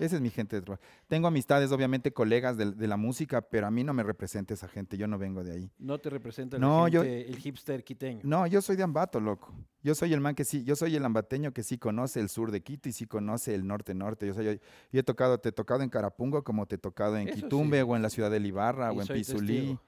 Esa 0.00 0.16
es 0.16 0.22
mi 0.22 0.30
gente 0.30 0.56
de 0.56 0.62
trabajo. 0.62 0.82
Tengo 1.08 1.28
amistades, 1.28 1.70
obviamente, 1.72 2.12
colegas 2.12 2.56
de, 2.56 2.72
de 2.72 2.88
la 2.88 2.96
música, 2.96 3.42
pero 3.42 3.66
a 3.66 3.70
mí 3.70 3.84
no 3.84 3.92
me 3.92 4.02
representa 4.02 4.54
esa 4.54 4.66
gente. 4.66 4.96
Yo 4.96 5.06
no 5.06 5.18
vengo 5.18 5.44
de 5.44 5.52
ahí. 5.52 5.70
No 5.78 5.98
te 5.98 6.08
representa 6.10 6.58
No, 6.58 6.88
yo- 6.88 7.02
el 7.02 7.36
hipster 7.36 7.84
quiteño. 7.84 8.20
No, 8.24 8.46
yo 8.46 8.62
soy 8.62 8.76
de 8.76 8.82
Ambato, 8.82 9.20
loco. 9.20 9.54
Yo 9.82 9.94
soy 9.94 10.12
el 10.14 10.20
man 10.20 10.34
que 10.34 10.44
sí, 10.44 10.64
yo 10.64 10.74
soy 10.76 10.96
el 10.96 11.04
ambateño 11.04 11.52
que 11.52 11.62
sí 11.62 11.78
conoce 11.78 12.20
el 12.20 12.28
sur 12.28 12.50
de 12.50 12.62
Quito 12.62 12.88
y 12.88 12.92
sí 12.92 13.06
conoce 13.06 13.54
el 13.54 13.66
norte-norte. 13.66 14.26
Yo, 14.26 14.34
soy, 14.34 14.44
yo, 14.46 14.52
yo 14.54 15.00
he 15.00 15.02
tocado, 15.02 15.38
te 15.38 15.50
he 15.50 15.52
tocado 15.52 15.82
en 15.82 15.88
Carapungo 15.90 16.42
como 16.44 16.66
te 16.66 16.74
he 16.76 16.78
tocado 16.78 17.16
en 17.16 17.28
Eso 17.28 17.36
sí. 17.36 17.42
Quitumbe 17.42 17.82
o 17.82 17.94
en 17.96 18.02
la 18.02 18.10
ciudad 18.10 18.30
de 18.30 18.40
Libarra 18.40 18.92
Y 18.92 18.96
o 18.96 19.00
en 19.00 19.06
soy 19.06 19.18
Pizulí. 19.18 19.54
testigo. 19.56 19.82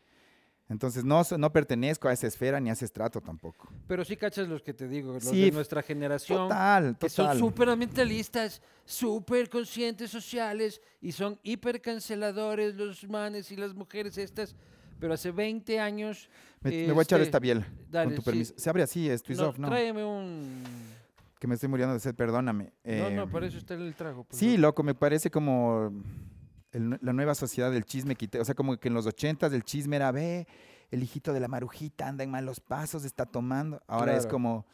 Entonces 0.72 1.04
no, 1.04 1.22
no 1.38 1.52
pertenezco 1.52 2.08
a 2.08 2.12
esa 2.14 2.26
esfera 2.26 2.58
ni 2.58 2.70
a 2.70 2.72
ese 2.72 2.86
estrato 2.86 3.20
tampoco. 3.20 3.68
Pero 3.86 4.04
sí 4.04 4.16
cachas 4.16 4.48
los 4.48 4.62
que 4.62 4.72
te 4.72 4.88
digo, 4.88 5.12
los 5.12 5.22
Sí, 5.24 5.42
de 5.42 5.50
nuestra 5.52 5.82
generación. 5.82 6.48
Total, 6.48 6.96
que 6.98 7.08
son 7.10 7.26
total. 7.26 7.38
súper 7.38 7.68
ambientalistas, 7.68 8.62
súper 8.84 9.48
conscientes 9.50 10.10
sociales 10.10 10.80
y 11.00 11.12
son 11.12 11.38
hiper 11.42 11.80
canceladores 11.82 12.74
los 12.74 13.06
manes 13.08 13.52
y 13.52 13.56
las 13.56 13.74
mujeres 13.74 14.16
estas. 14.18 14.56
Pero 14.98 15.14
hace 15.14 15.30
20 15.30 15.78
años. 15.78 16.28
Me, 16.62 16.70
me 16.86 16.92
voy 16.92 17.00
a 17.00 17.02
echar 17.02 17.20
este, 17.20 17.28
esta 17.28 17.38
biela, 17.38 17.66
dale, 17.90 18.06
con 18.06 18.14
tu 18.16 18.22
sí. 18.22 18.24
permiso. 18.24 18.54
Se 18.56 18.70
abre 18.70 18.82
así, 18.84 19.10
es 19.10 19.22
twist 19.22 19.40
no, 19.40 19.48
off, 19.48 19.58
¿no? 19.58 19.68
Tráeme 19.68 20.04
un. 20.04 20.62
Que 21.40 21.48
me 21.48 21.54
estoy 21.54 21.68
muriendo 21.68 21.92
de 21.92 21.98
sed, 22.00 22.14
perdóname. 22.14 22.72
no, 22.84 23.10
no, 23.10 23.22
Eh, 23.24 23.26
para 23.30 23.46
eso 23.46 23.58
está 23.58 23.74
el 23.74 23.94
trago. 23.96 24.22
pues, 24.24 24.38
Sí, 24.38 24.54
no. 24.56 24.62
loco, 24.62 24.84
me 24.84 24.94
parece 24.94 25.28
como 25.28 25.90
el 26.72 26.98
la 27.00 27.12
nueva 27.12 27.34
sociedad 27.34 27.70
del 27.70 27.84
chisme. 27.84 28.14
quite- 28.16 28.40
O 28.40 28.44
sea, 28.44 28.54
como 28.54 28.76
que 28.78 28.88
en 28.88 28.94
los 28.94 29.06
ochentas 29.06 29.52
el 29.52 29.62
chisme 29.62 29.96
era, 29.96 30.10
ve, 30.12 30.46
el 30.90 31.02
hijito 31.02 31.32
de 31.32 31.40
la 31.40 31.48
marujita 31.48 32.08
anda 32.08 32.24
en 32.24 32.30
malos 32.30 32.60
pasos, 32.60 33.04
está 33.04 33.24
tomando. 33.26 33.80
Ahora 33.86 34.12
es 34.12 34.20
Claro. 34.24 34.32
como 34.32 34.66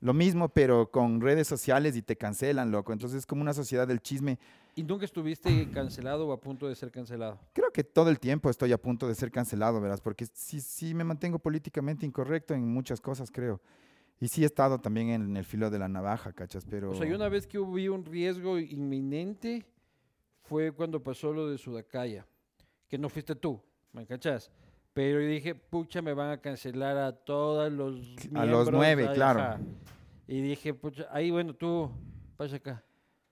lo 0.00 0.12
mismo, 0.12 0.48
pero 0.50 0.90
con 0.90 1.20
redes 1.20 1.48
sociales 1.48 1.96
y 1.96 2.02
te 2.02 2.16
cancelan, 2.16 2.70
loco. 2.70 2.92
Entonces 2.92 3.18
es 3.18 3.26
como 3.26 3.40
una 3.42 3.54
sociedad 3.54 3.88
del 3.88 4.00
chisme. 4.00 4.38
¿Y 4.74 4.82
nunca 4.82 5.06
estuviste 5.06 5.70
cancelado 5.70 6.28
o 6.28 6.32
a 6.32 6.40
punto 6.40 6.68
de 6.68 6.74
ser 6.74 6.90
cancelado? 6.90 7.40
Creo 7.54 7.72
que 7.72 7.82
todo 7.82 8.10
el 8.10 8.20
tiempo 8.20 8.50
estoy 8.50 8.72
a 8.72 8.78
punto 8.78 9.08
de 9.08 9.14
ser 9.14 9.30
cancelado, 9.32 9.80
verás, 9.80 10.02
porque 10.02 10.26
sí, 10.34 10.60
sí 10.60 10.94
me 10.94 11.02
mantengo 11.02 11.38
políticamente 11.38 12.04
incorrecto 12.04 12.52
en 12.52 12.68
muchas 12.68 13.00
cosas, 13.00 13.30
creo. 13.30 13.60
Y 14.20 14.28
sí 14.28 14.42
he 14.42 14.46
estado 14.46 14.78
también 14.78 15.08
en 15.10 15.36
el 15.36 15.44
filo 15.44 15.70
de 15.70 15.78
la 15.78 15.88
navaja, 15.88 16.32
¿cachas? 16.32 16.64
Pero... 16.68 16.90
O 16.90 16.94
sea, 16.94 17.06
yo 17.06 17.16
una 17.16 17.28
vez 17.30 17.46
que 17.46 17.58
hubo 17.58 17.72
un 17.94 18.04
riesgo 18.04 18.58
inminente 18.58 19.66
fue 20.48 20.72
cuando 20.72 21.02
pasó 21.02 21.32
lo 21.32 21.48
de 21.50 21.58
Sudacaya, 21.58 22.26
que 22.88 22.98
no 22.98 23.08
fuiste 23.08 23.34
tú, 23.34 23.60
¿me 23.92 24.06
cachas? 24.06 24.50
Pero 24.92 25.20
yo 25.20 25.26
dije, 25.28 25.54
pucha, 25.54 26.00
me 26.00 26.14
van 26.14 26.30
a 26.30 26.40
cancelar 26.40 26.96
a 26.96 27.12
todos 27.12 27.70
los 27.72 28.00
A 28.34 28.46
los 28.46 28.70
nueve, 28.70 29.08
claro. 29.12 29.40
ajá. 29.40 29.60
Y 30.26 30.40
dije, 30.40 30.72
pucha, 30.74 31.06
ahí 31.10 31.30
bueno, 31.30 31.54
tú, 31.54 31.90
pasa 32.36 32.56
acá. 32.56 32.82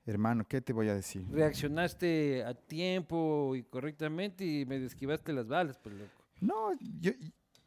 Hermano, 0.06 0.46
¿qué 0.46 0.60
te 0.60 0.72
voy 0.74 0.88
a 0.88 0.94
decir? 0.94 1.26
Reaccionaste 1.30 2.44
a 2.44 2.52
tiempo 2.52 3.54
y 3.56 3.62
correctamente 3.62 4.44
y 4.44 4.66
me 4.66 4.76
esquivaste 4.84 5.32
las 5.32 5.48
balas, 5.48 5.78
pues 5.78 5.94
loco. 5.94 6.10
No, 6.40 6.72
yo... 7.00 7.12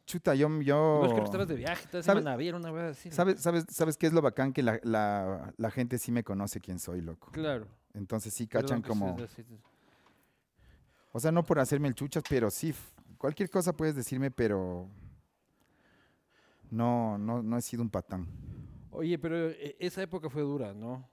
Chuta, 0.06 0.34
yo... 0.34 0.48
Yo... 0.62 1.00
Vos 1.02 1.08
creo 1.08 1.18
que 1.18 1.24
estabas 1.24 1.48
de 1.48 1.56
viaje, 1.56 1.84
estabas 1.84 2.06
en 2.06 2.12
¿Sabe- 2.12 2.22
Manaví, 2.22 2.50
una 2.50 2.70
vez 2.70 2.84
así. 2.96 3.10
¿Sabes, 3.10 3.40
sabes, 3.42 3.66
¿Sabes 3.68 3.96
qué 3.98 4.06
es 4.06 4.12
lo 4.12 4.22
bacán? 4.22 4.52
Que 4.52 4.62
la, 4.62 4.78
la, 4.84 5.52
la 5.56 5.70
gente 5.70 5.98
sí 5.98 6.12
me 6.12 6.22
conoce 6.24 6.60
quién 6.60 6.78
soy, 6.78 7.00
loco. 7.02 7.30
Claro. 7.32 7.66
Entonces 7.94 8.32
sí 8.34 8.46
cachan 8.46 8.82
como... 8.82 9.16
O 11.12 11.20
sea, 11.20 11.32
no 11.32 11.42
por 11.42 11.58
hacerme 11.58 11.88
el 11.88 11.94
chuchas, 11.94 12.22
pero 12.28 12.50
sí, 12.50 12.74
cualquier 13.16 13.50
cosa 13.50 13.72
puedes 13.76 13.94
decirme, 13.94 14.30
pero... 14.30 14.88
No, 16.70 17.16
no, 17.18 17.42
no 17.42 17.56
he 17.56 17.62
sido 17.62 17.82
un 17.82 17.90
patán. 17.90 18.26
Oye, 18.90 19.18
pero 19.18 19.48
eh, 19.48 19.76
esa 19.78 20.02
época 20.02 20.28
fue 20.28 20.42
dura, 20.42 20.74
¿no? 20.74 21.08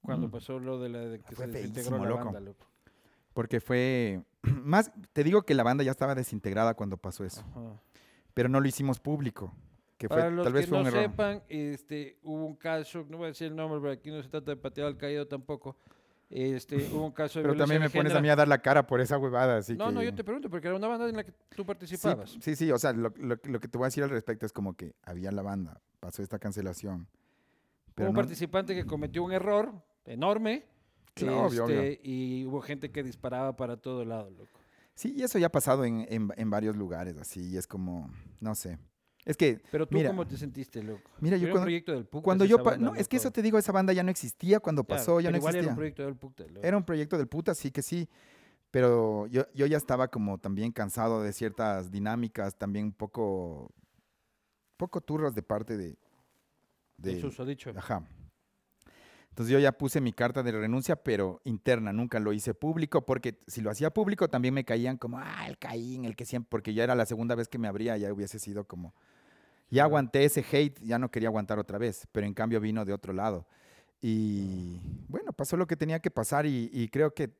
Cuando 0.00 0.28
Mm. 0.28 0.30
pasó 0.30 0.58
lo 0.58 0.78
de 0.80 0.88
la 0.88 0.98
de 1.00 1.20
que 1.20 1.34
Fue 1.36 1.46
se 1.46 1.52
desintegró 1.52 1.98
la 1.98 2.08
loco. 2.08 2.24
banda, 2.24 2.40
loco. 2.40 2.66
Porque 3.34 3.60
fue... 3.60 4.22
Más, 4.42 4.90
te 5.12 5.22
digo 5.24 5.42
que 5.42 5.54
la 5.54 5.62
banda 5.62 5.84
ya 5.84 5.90
estaba 5.90 6.14
desintegrada 6.14 6.74
cuando 6.74 6.96
pasó 6.96 7.24
eso. 7.24 7.42
Ajá. 7.50 7.80
Pero 8.32 8.48
no 8.48 8.60
lo 8.60 8.66
hicimos 8.68 8.98
público. 8.98 9.52
que 9.98 10.08
fue, 10.08 10.30
los 10.30 10.44
tal 10.44 10.52
vez 10.54 10.66
fue 10.68 10.78
no 10.78 10.82
un 10.82 10.86
error. 10.88 11.02
sepan, 11.02 11.42
este, 11.48 12.18
hubo 12.22 12.46
un 12.46 12.54
caso, 12.56 13.04
no 13.08 13.18
voy 13.18 13.26
a 13.26 13.28
decir 13.28 13.48
el 13.48 13.56
nombre, 13.56 13.80
pero 13.80 13.92
aquí 13.92 14.10
no 14.10 14.22
se 14.22 14.28
trata 14.28 14.52
de 14.52 14.56
patear 14.56 14.86
al 14.86 14.96
caído 14.96 15.26
tampoco. 15.26 15.76
Este, 16.30 16.76
hubo 16.92 17.06
un 17.06 17.12
caso 17.12 17.38
de 17.38 17.44
Pero 17.44 17.56
también 17.56 17.80
me 17.80 17.88
pones 17.88 18.12
a 18.14 18.20
mí 18.20 18.28
a 18.28 18.36
dar 18.36 18.46
la 18.48 18.58
cara 18.58 18.86
por 18.86 19.00
esa 19.00 19.16
huevada, 19.16 19.56
así 19.58 19.74
No, 19.76 19.86
que... 19.86 19.92
no, 19.92 20.02
yo 20.02 20.14
te 20.14 20.22
pregunto, 20.24 20.50
porque 20.50 20.66
era 20.68 20.76
una 20.76 20.86
banda 20.86 21.08
en 21.08 21.16
la 21.16 21.24
que 21.24 21.32
tú 21.56 21.64
participabas. 21.64 22.36
sí, 22.40 22.54
sí, 22.54 22.70
o 22.70 22.78
sea, 22.78 22.92
lo, 22.92 23.12
lo- 23.16 23.38
lo 23.42 23.60
que 23.60 23.68
te 23.68 23.78
voy 23.78 23.86
a 23.86 23.88
decir 23.88 24.04
al 24.04 24.10
respecto 24.10 24.44
es 24.44 24.52
como 24.52 24.74
que 24.76 24.94
había 25.04 25.32
la 25.32 25.40
banda, 25.42 25.80
pasó 26.00 26.22
esta 26.22 26.38
cancelación. 26.38 27.00
hubo 27.02 27.92
Pero 27.94 28.10
un 28.10 28.14
participante 28.14 28.74
que 28.74 28.84
cometió 28.84 29.22
un 29.24 29.32
error 29.32 29.72
enorme. 30.04 30.66
Claro, 31.14 31.46
obvio, 31.46 31.64
obvio. 31.64 31.80
este, 31.82 32.00
Y 32.08 32.44
hubo 32.44 32.60
gente 32.60 32.90
que 32.90 33.02
disparaba 33.02 33.56
para 33.56 33.78
todo 33.78 34.04
lado, 34.04 34.30
loco. 34.30 34.60
Sí, 34.94 35.14
y 35.16 35.22
eso 35.22 35.38
ya 35.38 35.46
ha 35.46 35.50
pasado 35.52 35.84
en, 35.86 36.06
en- 36.10 36.30
en 36.36 36.50
varios 36.50 36.76
lugares, 36.76 37.16
así, 37.16 37.40
y 37.40 37.56
es 37.56 37.66
como, 37.66 38.10
no 38.40 38.54
sé. 38.54 38.78
Es 39.28 39.36
que, 39.36 39.60
Pero 39.70 39.86
tú, 39.86 39.98
Mira, 39.98 40.08
¿cómo 40.08 40.26
te 40.26 40.38
sentiste, 40.38 40.82
loco? 40.82 41.10
mira, 41.20 41.36
yo 41.36 41.42
Era 41.42 41.48
un 41.48 41.52
cuando, 41.52 41.64
proyecto 41.66 41.92
del 41.92 42.06
cuando 42.08 42.44
yo... 42.46 42.58
banda, 42.64 42.78
no, 42.78 42.94
es 42.94 43.08
que 43.08 43.18
eso 43.18 43.30
te 43.30 43.42
digo, 43.42 43.58
esa 43.58 43.72
banda 43.72 43.92
ya 43.92 44.02
no 44.02 44.10
existía 44.10 44.58
cuando 44.58 44.84
Claro, 44.84 44.98
pasó, 45.00 45.20
ya 45.20 45.30
no 45.30 45.36
igual 45.36 45.54
existía. 45.54 45.62
era 45.64 45.70
un 45.70 45.76
proyecto 46.18 46.44
del 46.44 46.54
loco. 46.54 46.66
Era 46.66 46.76
un 46.78 46.84
proyecto 46.84 47.18
del 47.18 47.28
puta, 47.28 47.54
sí 47.54 47.70
que 47.70 47.82
sí. 47.82 48.08
Pero 48.70 49.26
yo, 49.26 49.44
yo 49.54 49.66
ya 49.66 49.76
estaba 49.76 50.08
como 50.08 50.38
también 50.38 50.72
cansado 50.72 51.22
de 51.22 51.32
ciertas 51.34 51.90
dinámicas, 51.90 52.56
también 52.56 52.86
un 52.86 52.92
poco, 52.92 53.70
poco 54.78 55.00
turras 55.02 55.34
de 55.34 55.42
parte 55.42 55.76
de... 55.76 55.98
de 56.96 57.14
de 57.14 57.20
susodicho. 57.20 57.70
ajá. 57.76 58.02
Entonces 59.30 59.52
yo 59.52 59.60
ya 59.60 59.70
puse 59.70 60.00
mi 60.00 60.12
carta 60.12 60.42
de 60.42 60.50
renuncia, 60.50 60.96
pero 60.96 61.40
interna, 61.44 61.92
nunca 61.92 62.18
lo 62.18 62.32
hice 62.32 62.54
público, 62.54 63.06
porque 63.06 63.38
si 63.46 63.60
lo 63.60 63.70
hacía 63.70 63.90
público 63.90 64.28
también 64.28 64.52
me 64.52 64.64
caían 64.64 64.96
como, 64.96 65.18
ah, 65.18 65.46
el 65.46 65.58
Caín, 65.58 66.04
el 66.06 66.16
que 66.16 66.24
siempre, 66.24 66.48
porque 66.50 66.74
ya 66.74 66.82
era 66.82 66.96
la 66.96 67.06
segunda 67.06 67.36
vez 67.36 67.46
que 67.46 67.56
me 67.56 67.68
abría, 67.68 67.96
ya 67.96 68.12
hubiese 68.12 68.40
sido 68.40 68.64
como, 68.66 68.94
ya 69.70 69.84
aguanté 69.84 70.24
ese 70.24 70.44
hate, 70.50 70.78
ya 70.80 70.98
no 70.98 71.10
quería 71.10 71.28
aguantar 71.28 71.58
otra 71.58 71.78
vez, 71.78 72.06
pero 72.12 72.26
en 72.26 72.34
cambio 72.34 72.60
vino 72.60 72.84
de 72.84 72.92
otro 72.92 73.12
lado. 73.12 73.46
Y 74.00 74.80
bueno, 75.08 75.32
pasó 75.32 75.56
lo 75.56 75.66
que 75.66 75.76
tenía 75.76 76.00
que 76.00 76.10
pasar 76.10 76.46
y, 76.46 76.70
y 76.72 76.88
creo 76.88 77.12
que 77.12 77.30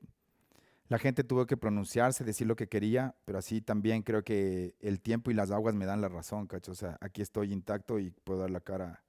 la 0.89 0.99
gente 0.99 1.23
tuvo 1.23 1.47
que 1.47 1.57
pronunciarse, 1.57 2.25
decir 2.25 2.47
lo 2.47 2.57
que 2.57 2.67
quería, 2.67 3.15
pero 3.25 3.39
así 3.39 3.61
también 3.61 4.03
creo 4.03 4.25
que 4.25 4.75
el 4.81 5.01
tiempo 5.01 5.31
y 5.31 5.35
las 5.35 5.51
aguas 5.51 5.75
me 5.75 5.85
dan 5.85 6.01
la 6.01 6.09
razón, 6.09 6.47
cacho. 6.47 6.73
O 6.73 6.75
sea, 6.75 6.97
aquí 7.01 7.21
estoy 7.21 7.53
intacto 7.53 7.99
y 7.99 8.11
puedo 8.11 8.41
dar 8.41 8.51
la 8.51 8.61
cara 8.61 9.03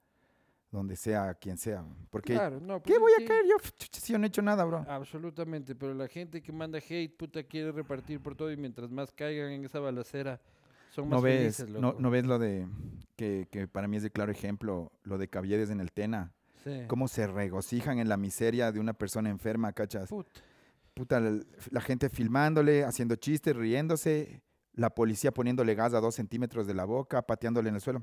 donde 0.70 0.94
sea, 0.94 1.30
a 1.30 1.34
quien 1.34 1.56
sea. 1.56 1.84
Porque, 2.10 2.34
Claro, 2.34 2.60
no, 2.60 2.82
¿qué 2.82 2.92
pues 2.92 3.00
voy 3.00 3.12
a 3.12 3.26
caer 3.26 3.44
yo? 3.46 3.56
Si 3.92 4.12
yo 4.12 4.18
no 4.18 4.24
he 4.26 4.28
hecho 4.28 4.42
nada, 4.42 4.64
bro. 4.64 4.84
Absolutamente, 4.88 5.74
pero 5.74 5.94
la 5.94 6.06
gente 6.06 6.42
que 6.42 6.52
manda 6.52 6.78
hate, 6.78 7.16
puta, 7.16 7.42
quiere 7.42 7.72
repartir 7.72 8.20
por 8.20 8.36
todo 8.36 8.52
y 8.52 8.56
mientras 8.56 8.90
más 8.90 9.10
caigan 9.12 9.50
en 9.50 9.64
esa 9.64 9.80
balacera, 9.80 10.40
son 10.90 11.08
más 11.08 11.18
¿No 11.18 11.22
ves, 11.22 11.56
felices, 11.58 11.80
no, 11.80 11.94
no 11.98 12.10
ves 12.10 12.26
lo 12.26 12.38
de, 12.38 12.66
que, 13.16 13.48
que 13.50 13.66
para 13.68 13.88
mí 13.88 13.96
es 13.96 14.02
de 14.02 14.10
claro 14.10 14.30
ejemplo, 14.32 14.92
lo 15.04 15.18
de 15.18 15.28
Caviedes 15.28 15.70
en 15.70 15.80
el 15.80 15.92
Tena? 15.92 16.32
Sí. 16.64 16.82
Cómo 16.88 17.08
se 17.08 17.26
regocijan 17.26 17.98
en 17.98 18.08
la 18.08 18.16
miseria 18.16 18.70
de 18.72 18.80
una 18.80 18.92
persona 18.92 19.30
enferma, 19.30 19.72
cachas. 19.72 20.08
Puta. 20.10 20.30
puta, 20.94 21.20
la, 21.20 21.40
la 21.70 21.80
gente 21.80 22.10
filmándole, 22.10 22.84
haciendo 22.84 23.16
chistes, 23.16 23.56
riéndose, 23.56 24.42
la 24.74 24.90
policía 24.90 25.32
poniéndole 25.32 25.74
gas 25.74 25.94
a 25.94 26.00
dos 26.00 26.14
centímetros 26.16 26.66
de 26.66 26.74
la 26.74 26.84
boca, 26.84 27.22
pateándole 27.22 27.68
en 27.70 27.76
el 27.76 27.80
suelo. 27.80 28.02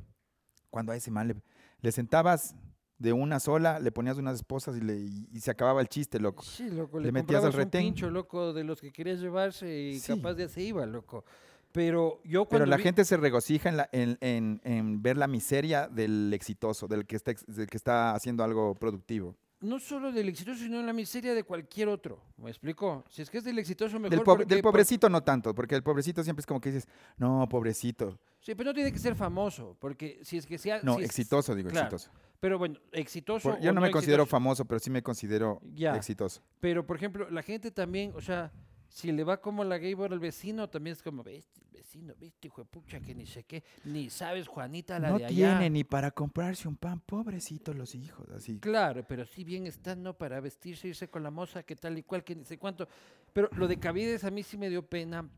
Cuando 0.69 0.91
a 0.91 0.95
ese 0.95 1.11
man 1.11 1.27
le, 1.27 1.35
le 1.81 1.91
sentabas 1.91 2.55
de 2.97 3.13
una 3.13 3.39
sola, 3.39 3.79
le 3.79 3.91
ponías 3.91 4.17
unas 4.17 4.35
esposas 4.37 4.75
y, 4.75 4.81
le, 4.81 4.95
y, 4.97 5.39
se 5.39 5.51
acababa 5.51 5.81
el 5.81 5.87
chiste, 5.87 6.19
loco. 6.19 6.41
Sí, 6.43 6.67
loco, 6.69 6.99
Le 6.99 7.05
le, 7.05 7.11
metías 7.11 7.43
al 7.43 7.51
comprabas 7.51 7.53
un 7.53 7.59
retén. 7.59 7.81
pincho, 7.83 8.09
loco, 8.09 8.53
de 8.53 8.63
los 8.63 8.81
que 8.81 8.91
querías 8.91 9.19
llevarse 9.19 9.71
y 9.71 9.99
Sí. 9.99 10.15
capaz 10.15 10.33
de 10.33 10.49
se 10.49 10.63
iba, 10.63 10.83
loco. 10.87 11.23
Pero 11.71 12.21
yo 12.23 12.45
Pero 12.45 12.49
cuando 12.49 12.65
la 12.67 12.77
vi- 12.77 12.83
gente 12.83 13.05
se 13.05 13.17
regocija 13.17 13.69
en, 13.69 13.77
la- 13.77 13.89
en- 13.91 14.17
en- 14.21 14.61
en 14.63 15.01
ver 15.01 15.17
la 15.17 15.27
miseria 15.27 15.87
del 15.87 16.31
exitoso, 16.33 16.87
del 16.87 17.05
que, 17.05 17.15
está, 17.15 17.33
del 17.47 17.67
que 17.67 17.77
está 17.77 18.13
haciendo 18.15 18.43
algo 18.43 18.73
productivo. 18.75 19.35
no 19.59 19.79
solo 19.79 20.11
del 20.11 20.29
exitoso, 20.29 20.59
sino 20.59 20.79
en 20.79 20.85
la 20.85 20.93
miseria 20.93 21.33
de 21.33 21.43
cualquier 21.43 21.87
otro. 21.89 22.21
¿Me 22.37 22.49
explico? 22.51 23.03
Si 23.09 23.23
es 23.23 23.29
que 23.31 23.39
es 23.39 23.43
del 23.43 23.57
exitoso, 23.57 23.95
mejor 23.99 24.11
Del, 24.11 24.19
pobre- 24.19 24.43
porque- 24.43 24.53
del 24.55 24.61
pobrecito 24.61 25.09
no 25.09 25.23
tanto, 25.23 25.55
porque 25.55 25.73
el 25.73 25.81
pobrecito 25.81 26.23
siempre 26.23 26.41
es 26.41 26.45
como 26.45 26.61
que 26.61 26.71
dices, 26.71 26.87
no, 27.17 27.47
pobrecito. 27.49 28.19
Sí, 28.39 28.53
pero 28.53 28.69
no 28.69 28.73
tiene 28.75 28.91
que 28.91 28.99
ser 28.99 29.15
famoso, 29.15 29.75
porque 29.79 30.19
si 30.23 30.37
es 30.37 30.45
que 30.45 30.59
sea... 30.59 30.79
No, 30.83 30.95
si 30.97 31.01
es- 31.01 31.09
exitoso, 31.09 31.55
digo, 31.55 31.69
claro. 31.71 31.87
exitoso. 31.87 32.11
Pero 32.39 32.59
bueno, 32.59 32.79
exitoso 32.91 33.49
Por- 33.49 33.59
yo 33.59 33.73
no 33.73 33.81
me 33.81 33.89
considero 33.89 34.27
famoso, 34.27 34.63
pero 34.65 34.79
sí 34.79 34.91
me 34.91 35.01
considero 35.01 35.59
Ya. 35.73 35.95
exitoso. 35.95 36.43
Pero, 36.59 36.85
por 36.85 36.95
ejemplo, 36.97 37.27
la 37.31 37.41
gente 37.41 37.71
también, 37.71 38.13
o 38.15 38.21
sea, 38.21 38.51
si 38.89 39.11
le 39.11 39.23
va 39.23 39.39
como 39.41 39.63
la 39.63 39.77
Gabor 39.77 40.11
al 40.13 40.19
vecino, 40.19 40.69
también 40.69 40.93
es 40.95 41.03
como, 41.03 41.23
viste, 41.23 41.59
el 41.61 41.69
vecino, 41.71 42.13
viste, 42.19 42.47
hijo 42.47 42.61
de 42.61 42.65
pucha, 42.65 42.99
que 42.99 43.13
ni 43.13 43.25
sé 43.25 43.43
qué, 43.43 43.63
ni 43.83 44.09
sabes, 44.09 44.47
Juanita, 44.47 44.99
la 44.99 45.09
no 45.09 45.17
de 45.19 45.25
allá. 45.25 45.35
tiene 45.59 45.69
ni 45.69 45.83
para 45.83 46.11
comprarse 46.11 46.67
un 46.67 46.75
pan, 46.77 46.99
pobrecitos 47.01 47.75
los 47.75 47.93
hijos, 47.95 48.29
así. 48.31 48.59
Claro, 48.59 49.05
pero 49.07 49.25
sí 49.25 49.43
bien 49.43 49.67
están, 49.67 50.01
¿no? 50.03 50.13
Para 50.17 50.39
vestirse, 50.39 50.87
irse 50.87 51.09
con 51.09 51.23
la 51.23 51.31
moza, 51.31 51.63
que 51.63 51.75
tal 51.75 51.97
y 51.97 52.03
cual, 52.03 52.23
que 52.23 52.35
ni 52.35 52.43
sé 52.45 52.57
cuánto. 52.57 52.87
Pero 53.33 53.49
lo 53.53 53.67
de 53.67 53.77
Cavides 53.77 54.23
a 54.23 54.31
mí 54.31 54.43
sí 54.43 54.57
me 54.57 54.69
dio 54.69 54.81
pena. 54.85 55.29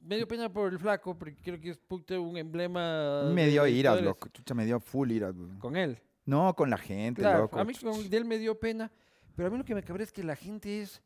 Me 0.00 0.16
dio 0.16 0.28
pena 0.28 0.52
por 0.52 0.72
el 0.72 0.78
flaco, 0.78 1.18
porque 1.18 1.34
creo 1.36 1.60
que 1.60 1.70
es 1.70 1.78
un 2.18 2.36
emblema. 2.36 3.22
Me 3.32 3.48
dio 3.48 3.66
iras, 3.66 4.00
loco. 4.02 4.28
Chucha, 4.28 4.54
me 4.54 4.64
dio 4.66 4.78
full 4.78 5.10
iras. 5.10 5.34
Con 5.58 5.76
él. 5.76 6.00
No, 6.26 6.54
con 6.54 6.70
la 6.70 6.78
gente, 6.78 7.22
Claro, 7.22 7.40
loco. 7.42 7.58
a 7.58 7.64
mí 7.64 7.74
con 7.74 8.08
de 8.08 8.16
él 8.16 8.24
me 8.24 8.38
dio 8.38 8.58
pena, 8.58 8.90
pero 9.34 9.48
a 9.48 9.50
mí 9.50 9.58
lo 9.58 9.64
que 9.64 9.74
me 9.74 9.82
cabrea 9.82 10.04
es 10.04 10.12
que 10.12 10.22
la 10.22 10.36
gente 10.36 10.80
es 10.80 11.02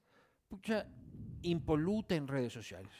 pucha 0.48 0.86
impoluta 1.42 2.14
en 2.14 2.28
redes 2.28 2.52
sociales. 2.52 2.92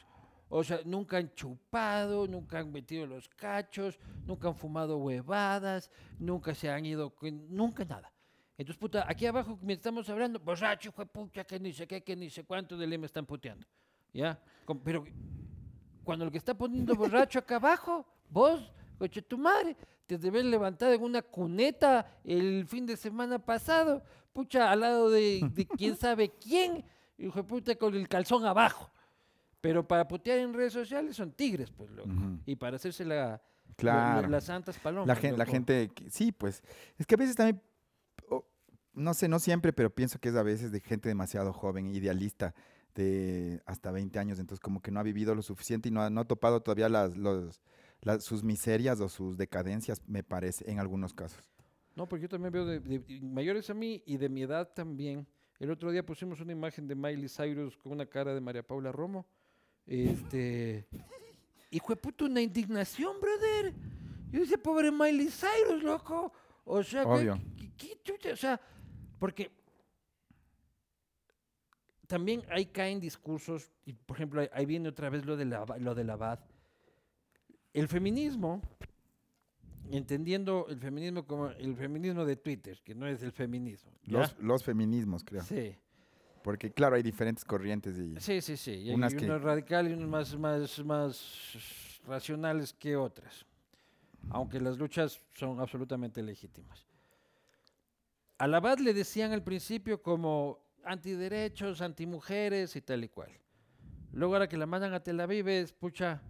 O 0.49 0.63
sea, 0.63 0.79
nunca 0.83 1.17
han 1.17 1.33
chupado, 1.35 2.27
nunca 2.27 2.59
han 2.59 2.71
metido 2.71 3.05
los 3.05 3.29
cachos, 3.29 3.99
nunca 4.25 4.47
han 4.47 4.55
fumado 4.55 4.97
huevadas, 4.97 5.91
nunca 6.17 6.55
se 6.55 6.69
han 6.71 6.85
ido, 6.85 7.13
nunca 7.49 7.85
nada. 7.85 8.11
Entonces, 8.57 8.79
puta, 8.79 9.05
aquí 9.07 9.25
abajo 9.27 9.57
mientras 9.61 9.77
estamos 9.77 10.09
hablando, 10.09 10.39
borracho, 10.39 10.91
fue 10.91 11.05
pucha, 11.05 11.43
que 11.43 11.59
ni 11.59 11.71
sé 11.71 11.87
qué, 11.87 12.03
que 12.03 12.15
ni 12.15 12.29
sé 12.29 12.43
cuánto 12.43 12.75
de 12.75 12.87
ley 12.87 12.97
me 12.97 13.05
están 13.05 13.25
puteando. 13.25 13.65
¿Ya? 14.11 14.41
Pero 14.83 15.05
cuando 16.03 16.25
el 16.25 16.31
que 16.31 16.39
está 16.39 16.55
poniendo 16.55 16.95
borracho 16.95 17.39
acá 17.39 17.57
abajo, 17.57 18.05
vos, 18.29 18.73
coche 18.97 19.21
tu 19.21 19.37
madre, 19.37 19.77
te 20.07 20.17
debes 20.17 20.43
levantar 20.43 20.91
en 20.91 21.03
una 21.03 21.21
cuneta 21.21 22.19
el 22.23 22.65
fin 22.65 22.87
de 22.87 22.97
semana 22.97 23.37
pasado, 23.37 24.03
pucha, 24.33 24.71
al 24.71 24.79
lado 24.79 25.09
de, 25.11 25.47
de 25.53 25.67
quién 25.67 25.95
sabe 25.95 26.29
quién, 26.29 26.83
hijo 27.19 27.39
de 27.39 27.43
puta, 27.43 27.75
con 27.75 27.93
el 27.95 28.07
calzón 28.07 28.45
abajo. 28.45 28.91
Pero 29.61 29.87
para 29.87 30.07
putear 30.07 30.39
en 30.39 30.53
redes 30.53 30.73
sociales 30.73 31.15
son 31.15 31.31
tigres, 31.33 31.69
pues, 31.71 31.89
loco. 31.91 32.09
Y 32.45 32.55
para 32.55 32.77
hacerse 32.77 33.03
la, 33.05 33.41
las 34.29 34.45
santas 34.45 34.77
palomas. 34.79 35.07
La 35.07 35.15
gente, 35.15 35.37
la 35.37 35.45
gente, 35.45 35.91
sí, 36.09 36.31
pues. 36.31 36.63
Es 36.97 37.05
que 37.05 37.15
a 37.15 37.17
veces 37.17 37.35
también, 37.35 37.61
no 38.93 39.13
sé, 39.13 39.27
no 39.27 39.39
siempre, 39.39 39.73
pero 39.73 39.89
pienso 39.93 40.19
que 40.19 40.29
es 40.29 40.35
a 40.35 40.43
veces 40.43 40.71
de 40.71 40.79
gente 40.81 41.09
demasiado 41.09 41.53
joven, 41.53 41.93
idealista, 41.93 42.53
de 42.95 43.61
hasta 43.65 43.91
20 43.91 44.17
años, 44.19 44.39
entonces 44.39 44.59
como 44.59 44.81
que 44.81 44.91
no 44.91 44.99
ha 44.99 45.03
vivido 45.03 45.35
lo 45.35 45.41
suficiente 45.41 45.89
y 45.89 45.91
no 45.91 46.01
ha, 46.01 46.09
no 46.09 46.21
ha 46.21 46.25
topado 46.25 46.61
todavía 46.61 46.89
las, 46.89 47.15
los, 47.15 47.61
las- 48.01 48.23
sus 48.23 48.43
miserias 48.43 48.99
o 48.99 49.07
sus 49.09 49.37
decadencias, 49.37 50.01
me 50.07 50.23
parece, 50.23 50.69
en 50.69 50.79
algunos 50.79 51.13
casos. 51.13 51.39
No, 51.95 52.07
porque 52.09 52.23
yo 52.23 52.29
también 52.29 52.51
veo 52.51 52.65
de, 52.65 52.79
de 52.79 53.21
mayores 53.21 53.69
a 53.69 53.73
mí 53.73 54.03
y 54.05 54.17
de 54.17 54.27
mi 54.29 54.41
edad 54.41 54.69
también. 54.73 55.27
El 55.59 55.71
otro 55.71 55.91
día 55.91 56.05
pusimos 56.05 56.39
una 56.39 56.53
imagen 56.53 56.87
de 56.87 56.95
Miley 56.95 57.27
Cyrus 57.27 57.77
con 57.77 57.91
una 57.91 58.05
cara 58.05 58.33
de 58.33 58.39
María 58.41 58.63
Paula 58.65 58.91
Romo. 58.91 59.25
Este. 59.85 60.87
Hijo 61.71 61.93
de 61.93 61.97
puta, 61.97 62.25
una 62.25 62.41
indignación, 62.41 63.19
brother. 63.21 63.73
Yo 64.31 64.39
decía, 64.41 64.57
pobre 64.57 64.91
Miley 64.91 65.29
Cyrus, 65.29 65.83
loco. 65.83 66.31
O 66.65 66.81
sea, 66.83 67.03
¿qué- 67.03 67.09
Obvio. 67.09 67.39
qué- 67.57 67.71
qué 67.77 68.01
chucha? 68.03 68.33
O 68.33 68.35
sea, 68.35 68.59
porque 69.19 69.51
también 72.07 72.43
ahí 72.49 72.65
caen 72.67 72.99
discursos, 72.99 73.71
y 73.85 73.93
por 73.93 74.17
ejemplo, 74.17 74.41
ahí, 74.51 74.65
viene 74.65 74.89
otra 74.89 75.09
vez 75.09 75.25
lo 75.25 75.35
de 75.37 75.45
la, 75.45 75.65
lo 75.79 75.93
de 75.93 76.03
la 76.03 76.13
Abad. 76.13 76.39
El 77.73 77.87
feminismo, 77.87 78.61
entendiendo 79.91 80.65
el 80.69 80.79
feminismo 80.79 81.25
como 81.25 81.49
el 81.49 81.75
feminismo 81.75 82.25
de 82.25 82.35
Twitter, 82.35 82.79
que 82.83 82.93
no 82.95 83.07
es 83.07 83.21
el 83.23 83.31
feminismo. 83.31 83.91
Los, 84.05 84.37
los 84.39 84.63
feminismos, 84.63 85.23
creo. 85.23 85.43
Sí, 85.43 85.75
Porque 86.43 86.71
claro, 86.71 86.95
hay 86.95 87.03
diferentes 87.03 87.43
corrientes 87.45 87.97
y... 87.97 88.19
sí, 88.19 88.41
sí, 88.41 88.55
sí. 88.57 88.71
Y 88.71 88.89
hay 88.89 88.95
Unas 88.95 89.13
que- 89.15 89.25
unos 89.25 89.41
radicales 89.41 89.91
y 89.91 89.95
unos 89.95 90.09
más, 90.09 90.37
más, 90.37 90.85
más 90.85 92.01
racionales 92.05 92.73
que 92.73 92.95
otras. 92.95 93.45
Aunque 94.31 94.59
las 94.59 94.77
luchas 94.77 95.21
son 95.33 95.59
absolutamente 95.59 96.21
legítimas. 96.21 96.85
A 98.37 98.47
la 98.47 98.57
Abad 98.57 98.79
le 98.79 98.93
decían 98.93 99.31
al 99.31 99.43
principio 99.43 100.01
como 100.01 100.59
antiderechos, 100.83 101.81
antimujeres 101.81 102.75
y 102.75 102.81
tal 102.81 103.03
y 103.03 103.09
cual. 103.09 103.31
Luego 104.13 104.33
ahora 104.35 104.47
que 104.49 104.57
la 104.57 104.65
mandan 104.65 104.93
a 104.93 105.01
Tel 105.01 105.19
Aviv 105.19 105.47
es, 105.49 105.71
pucha, 105.73 106.21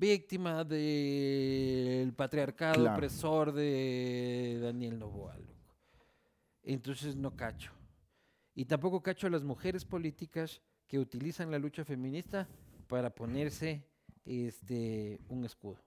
víctima 0.00 0.64
del 0.64 2.12
patriarcado 2.14 2.76
Claro. 2.80 2.96
opresor 2.96 3.52
de 3.52 4.58
Daniel 4.62 4.98
Novoa. 4.98 5.36
loco. 5.36 5.76
Entonces 6.62 7.14
no 7.16 7.36
cacho. 7.36 7.72
Y 8.54 8.64
tampoco 8.64 9.02
cacho 9.02 9.26
a 9.26 9.30
las 9.30 9.44
mujeres 9.44 9.84
políticas 9.84 10.62
que 10.88 10.98
utilizan 10.98 11.50
la 11.50 11.58
lucha 11.58 11.84
feminista 11.84 12.48
para 12.88 13.10
ponerse 13.14 13.84
este, 14.24 15.20
un 15.28 15.44
escudo. 15.44 15.78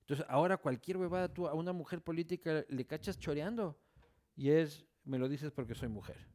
Entonces, 0.00 0.26
ahora 0.28 0.56
cualquier 0.56 0.96
huevada 0.96 1.32
tú 1.32 1.46
a 1.46 1.54
una 1.54 1.72
mujer 1.72 2.02
política 2.02 2.64
le 2.68 2.84
cachas 2.86 3.18
choreando 3.18 3.78
y 4.34 4.50
es, 4.50 4.84
me 5.04 5.18
lo 5.18 5.28
dices 5.28 5.52
porque 5.52 5.74
soy 5.74 5.88
mujer. 5.88 6.26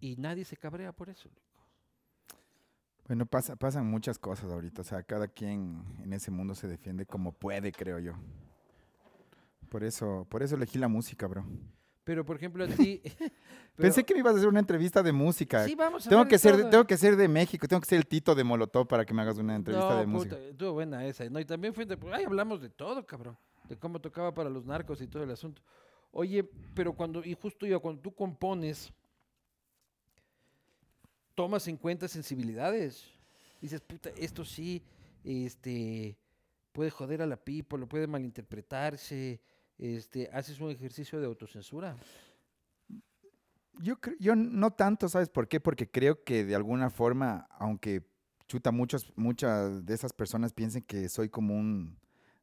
Y 0.00 0.16
nadie 0.16 0.44
se 0.44 0.56
cabrea 0.56 0.92
por 0.92 1.10
eso. 1.10 1.28
loco. 1.28 1.49
Bueno, 3.10 3.26
pasa, 3.26 3.56
pasan 3.56 3.90
muchas 3.90 4.20
cosas 4.20 4.52
ahorita. 4.52 4.82
O 4.82 4.84
sea, 4.84 5.02
cada 5.02 5.26
quien 5.26 5.82
en 6.00 6.12
ese 6.12 6.30
mundo 6.30 6.54
se 6.54 6.68
defiende 6.68 7.06
como 7.06 7.32
puede, 7.32 7.72
creo 7.72 7.98
yo. 7.98 8.12
Por 9.68 9.82
eso, 9.82 10.28
por 10.30 10.44
eso 10.44 10.54
elegí 10.54 10.78
la 10.78 10.86
música, 10.86 11.26
bro. 11.26 11.44
Pero, 12.04 12.24
por 12.24 12.36
ejemplo, 12.36 12.62
a 12.62 12.68
ti... 12.68 13.02
Pensé 13.74 14.04
pero- 14.04 14.06
que 14.06 14.14
me 14.14 14.20
ibas 14.20 14.34
a 14.34 14.36
hacer 14.36 14.48
una 14.48 14.60
entrevista 14.60 15.02
de 15.02 15.10
música. 15.10 15.64
Sí, 15.64 15.74
vamos 15.74 16.06
a 16.06 16.08
tengo 16.08 16.22
que 16.26 16.36
de 16.36 16.38
ser, 16.38 16.56
todo. 16.56 16.70
tengo 16.70 16.84
que 16.84 16.96
ser 16.96 17.16
de 17.16 17.26
México, 17.26 17.66
tengo 17.66 17.80
que 17.80 17.88
ser 17.88 17.98
el 17.98 18.06
Tito 18.06 18.32
de 18.36 18.44
Molotov 18.44 18.86
para 18.86 19.04
que 19.04 19.12
me 19.12 19.22
hagas 19.22 19.38
una 19.38 19.56
entrevista 19.56 19.90
no, 19.90 19.98
de 19.98 20.06
música. 20.06 20.36
puta, 20.36 20.48
estuvo 20.48 20.72
buena 20.74 21.04
esa. 21.04 21.28
No, 21.28 21.40
y 21.40 21.44
también 21.44 21.74
fue 21.74 21.86
de, 21.86 21.96
pues, 21.96 22.14
ay, 22.14 22.26
hablamos 22.26 22.60
de 22.60 22.70
todo, 22.70 23.04
cabrón. 23.04 23.36
De 23.68 23.76
cómo 23.76 24.00
tocaba 24.00 24.32
para 24.32 24.48
los 24.48 24.64
narcos 24.64 25.00
y 25.00 25.08
todo 25.08 25.24
el 25.24 25.32
asunto. 25.32 25.62
Oye, 26.12 26.48
pero 26.76 26.92
cuando, 26.92 27.24
y 27.24 27.34
justo 27.34 27.66
yo, 27.66 27.80
cuando 27.80 28.02
tú 28.02 28.14
compones, 28.14 28.92
tomas 31.40 31.66
en 31.68 31.78
cuenta 31.78 32.06
sensibilidades. 32.06 33.02
Dices, 33.62 33.80
puta, 33.80 34.10
esto 34.18 34.44
sí, 34.44 34.82
este, 35.24 36.18
puede 36.70 36.90
joder 36.90 37.22
a 37.22 37.26
la 37.26 37.38
people, 37.38 37.86
puede 37.86 38.06
malinterpretarse. 38.06 39.40
Este, 39.78 40.28
haces 40.34 40.60
un 40.60 40.70
ejercicio 40.70 41.18
de 41.18 41.24
autocensura. 41.24 41.96
Yo, 43.80 43.94
yo 44.18 44.36
no 44.36 44.70
tanto, 44.72 45.08
¿sabes 45.08 45.30
por 45.30 45.48
qué? 45.48 45.60
Porque 45.60 45.90
creo 45.90 46.22
que 46.24 46.44
de 46.44 46.54
alguna 46.54 46.90
forma, 46.90 47.48
aunque 47.52 48.02
chuta, 48.46 48.70
muchos, 48.70 49.10
muchas 49.16 49.86
de 49.86 49.94
esas 49.94 50.12
personas 50.12 50.52
piensen 50.52 50.82
que 50.82 51.08
soy 51.08 51.30
como 51.30 51.54
un 51.54 51.96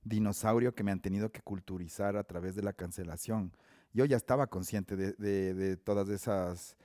dinosaurio 0.03 0.73
que 0.73 0.83
me 0.83 0.91
han 0.91 1.01
tenido 1.01 1.31
que 1.31 1.41
culturizar 1.41 2.17
a 2.17 2.23
través 2.23 2.55
de 2.55 2.63
la 2.63 2.73
cancelación. 2.73 3.51
Yo 3.93 4.05
ya 4.05 4.17
estaba 4.17 4.47
consciente 4.47 4.95
de, 4.95 5.13
de- 5.13 5.53
de 5.53 5.77
todas 5.77 6.09
esas 6.09 6.75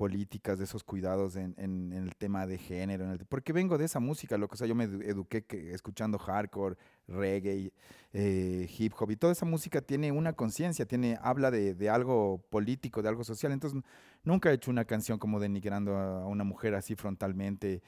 políticas, 0.00 0.56
de 0.58 0.64
esos 0.64 0.82
cuidados 0.82 1.36
en, 1.36 1.54
en- 1.58 1.92
en 1.92 2.04
el 2.04 2.16
tema 2.16 2.46
de 2.46 2.56
género, 2.56 3.04
en 3.04 3.10
el- 3.10 3.26
porque 3.26 3.52
vengo 3.52 3.76
de 3.76 3.84
esa 3.84 4.00
música, 4.00 4.38
loco. 4.38 4.54
O 4.54 4.56
sea, 4.56 4.66
yo 4.66 4.74
me 4.74 4.88
edu- 4.88 5.02
eduqué 5.04 5.44
que- 5.44 5.74
escuchando 5.74 6.18
hardcore, 6.18 6.76
reggae, 7.06 7.70
eh, 8.14 8.66
hip 8.78 8.94
hop, 8.98 9.10
y 9.10 9.16
toda 9.16 9.34
esa 9.34 9.44
música 9.44 9.82
tiene 9.82 10.10
una 10.10 10.32
conciencia, 10.32 10.86
tiene, 10.86 11.18
habla 11.20 11.50
de, 11.50 11.74
de 11.74 11.90
algo 11.90 12.38
político, 12.48 13.02
de 13.02 13.10
algo 13.10 13.24
social. 13.24 13.52
Entonces, 13.52 13.78
nunca 14.24 14.50
he 14.50 14.54
hecho 14.54 14.70
una 14.70 14.86
canción 14.86 15.18
como 15.18 15.38
denigrando 15.38 15.94
a 15.98 16.26
una 16.26 16.44
mujer 16.44 16.74
así 16.74 16.94
frontalmente. 16.94 17.82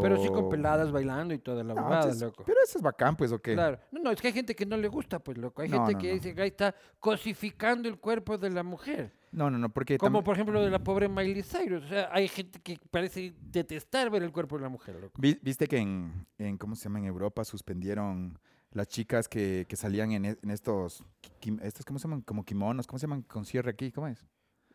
Pero 0.00 0.16
sí 0.16 0.28
con 0.30 0.48
peladas 0.48 0.90
bailando 0.90 1.32
y 1.34 1.38
toda 1.38 1.62
la 1.62 1.74
No, 1.74 1.82
entonces, 1.94 2.22
loco. 2.22 2.42
Pero 2.44 2.58
eso 2.64 2.78
es 2.78 2.82
bacán, 2.82 3.14
pues, 3.14 3.30
¿o 3.30 3.38
qué? 3.38 3.52
Claro. 3.52 3.78
No, 3.92 4.00
no, 4.00 4.10
es 4.10 4.20
que 4.20 4.28
hay 4.28 4.32
gente 4.32 4.54
que 4.56 4.66
no 4.66 4.76
le 4.78 4.88
gusta, 4.88 5.18
pues, 5.20 5.38
loco. 5.38 5.62
Hay 5.62 5.68
No, 5.68 5.76
gente 5.84 5.92
no, 5.92 5.98
que 6.00 6.14
dice 6.14 6.34
que 6.34 6.42
ahí 6.42 6.48
está 6.48 6.74
cosificando 6.98 7.88
el 7.88 7.98
cuerpo 7.98 8.36
de 8.36 8.50
la 8.50 8.62
mujer. 8.64 9.12
No, 9.32 9.50
no, 9.50 9.56
no, 9.58 9.70
porque 9.72 9.96
Como 9.98 10.22
por 10.22 10.34
ejemplo 10.34 10.54
lo 10.54 10.62
de 10.64 10.70
la 10.70 10.78
pobre 10.84 11.08
Miley 11.08 11.42
Cyrus. 11.42 11.84
O 11.84 11.88
sea, 11.88 12.10
hay 12.12 12.28
gente 12.28 12.60
que 12.60 12.78
parece 12.90 13.32
detestar 13.40 14.10
ver 14.10 14.22
el 14.22 14.30
cuerpo 14.30 14.56
de 14.56 14.62
la 14.62 14.68
mujer, 14.68 14.94
loco. 15.00 15.20
vi- 15.20 15.38
viste 15.42 15.66
que 15.66 15.78
en, 15.78 16.26
en, 16.38 16.58
¿cómo 16.58 16.76
se 16.76 16.84
llama? 16.84 16.98
En 16.98 17.06
Europa 17.06 17.44
suspendieron 17.44 18.38
las 18.72 18.88
chicas 18.88 19.28
que, 19.28 19.64
que 19.68 19.76
salían 19.76 20.12
en, 20.12 20.24
e- 20.26 20.38
en 20.42 20.50
estos, 20.50 21.02
kim- 21.40 21.58
estos, 21.62 21.84
¿cómo 21.86 21.98
se 21.98 22.04
llaman? 22.04 22.20
Como 22.22 22.44
kimonos, 22.44 22.86
¿cómo 22.86 22.98
se 22.98 23.04
llaman? 23.06 23.22
Con 23.22 23.44
cierre 23.46 23.70
aquí, 23.70 23.90
¿cómo 23.90 24.06
es? 24.08 24.24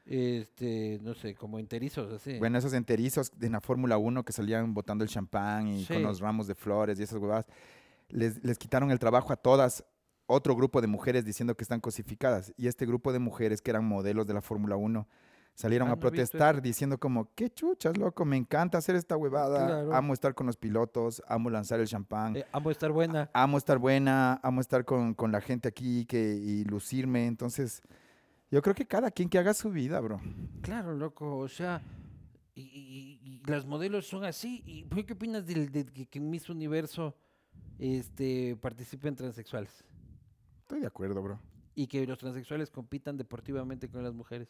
Este, 0.05 0.99
no 1.03 1.13
sé, 1.13 1.35
como 1.35 1.59
enterizos, 1.59 2.11
así. 2.13 2.39
Bueno, 2.39 2.57
esos 2.57 2.73
enterizos 2.73 3.31
en 3.41 3.51
la 3.51 3.61
Fórmula 3.61 3.97
1 3.97 4.23
que 4.23 4.31
salían 4.31 4.73
botando 4.73 5.03
el 5.03 5.09
champán 5.09 5.67
y 5.67 5.83
Sí. 5.85 5.93
con 5.93 6.03
los 6.03 6.19
ramos 6.21 6.47
de 6.47 6.55
flores 6.55 6.99
y 6.99 7.03
esas 7.03 7.19
huevadas, 7.19 7.45
les, 8.09 8.43
les 8.43 8.57
quitaron 8.57 8.89
el 8.89 8.99
trabajo 8.99 9.33
a 9.33 9.35
todas, 9.35 9.83
otro 10.27 10.55
grupo 10.55 10.79
de 10.81 10.87
mujeres 10.87 11.25
diciendo 11.25 11.55
que 11.55 11.63
están 11.63 11.79
cosificadas. 11.79 12.53
Y 12.57 12.67
este 12.67 12.85
grupo 12.85 13.11
de 13.11 13.19
mujeres 13.19 13.61
que 13.61 13.71
eran 13.71 13.85
modelos 13.85 14.27
de 14.27 14.33
la 14.35 14.41
Fórmula 14.41 14.75
1 14.75 15.07
salieron 15.55 15.87
Ah, 15.87 15.93
a 15.93 15.95
no 15.95 15.99
protestar 15.99 16.61
diciendo 16.61 16.99
como, 16.99 17.33
qué 17.33 17.49
chuchas, 17.49 17.97
loco, 17.97 18.25
me 18.25 18.37
encanta 18.37 18.77
hacer 18.77 18.95
esta 18.95 19.17
huevada, 19.17 19.65
Claro. 19.65 19.95
amo 19.95 20.13
estar 20.13 20.35
con 20.35 20.45
los 20.45 20.55
pilotos, 20.55 21.23
amo 21.27 21.49
lanzar 21.49 21.79
el 21.79 21.87
champán. 21.87 22.35
Eh, 22.37 22.45
amo 22.51 22.69
estar 22.69 22.91
buena. 22.91 23.31
amo 23.33 23.57
estar 23.57 23.79
buena, 23.79 24.39
amo 24.43 24.61
estar 24.61 24.85
con, 24.85 25.15
con 25.15 25.31
la 25.31 25.41
gente 25.41 25.67
aquí 25.67 26.05
que, 26.05 26.35
y 26.35 26.63
lucirme. 26.65 27.25
Entonces, 27.25 27.81
yo 28.51 28.61
creo 28.61 28.75
que 28.75 28.85
cada 28.85 29.09
quien 29.09 29.29
que 29.29 29.39
haga 29.39 29.53
su 29.55 29.71
vida, 29.71 29.99
bro. 29.99 30.21
Claro, 30.61 30.93
loco. 30.93 31.37
O 31.37 31.47
sea, 31.47 31.81
y, 32.53 32.61
y- 32.61 33.19
y 33.23 33.41
las 33.49 33.65
modelos 33.65 34.05
son 34.07 34.25
así. 34.25 34.61
¿Y 34.65 34.83
¿tú 34.83 35.03
qué 35.07 35.13
opinas 35.13 35.45
de, 35.47 35.85
que, 35.87 36.05
que 36.05 36.19
en 36.19 36.29
Miss 36.29 36.49
Universo 36.49 37.15
este, 37.79 38.55
participen 38.61 39.15
transexuales? 39.15 39.83
Estoy 40.67 40.81
de 40.81 40.87
acuerdo, 40.87 41.21
bro. 41.23 41.39
Y 41.75 41.87
que 41.87 42.05
los 42.05 42.17
transexuales 42.17 42.69
compitan 42.69 43.15
deportivamente 43.15 43.87
con 43.87 44.03
las 44.03 44.13
mujeres. 44.13 44.49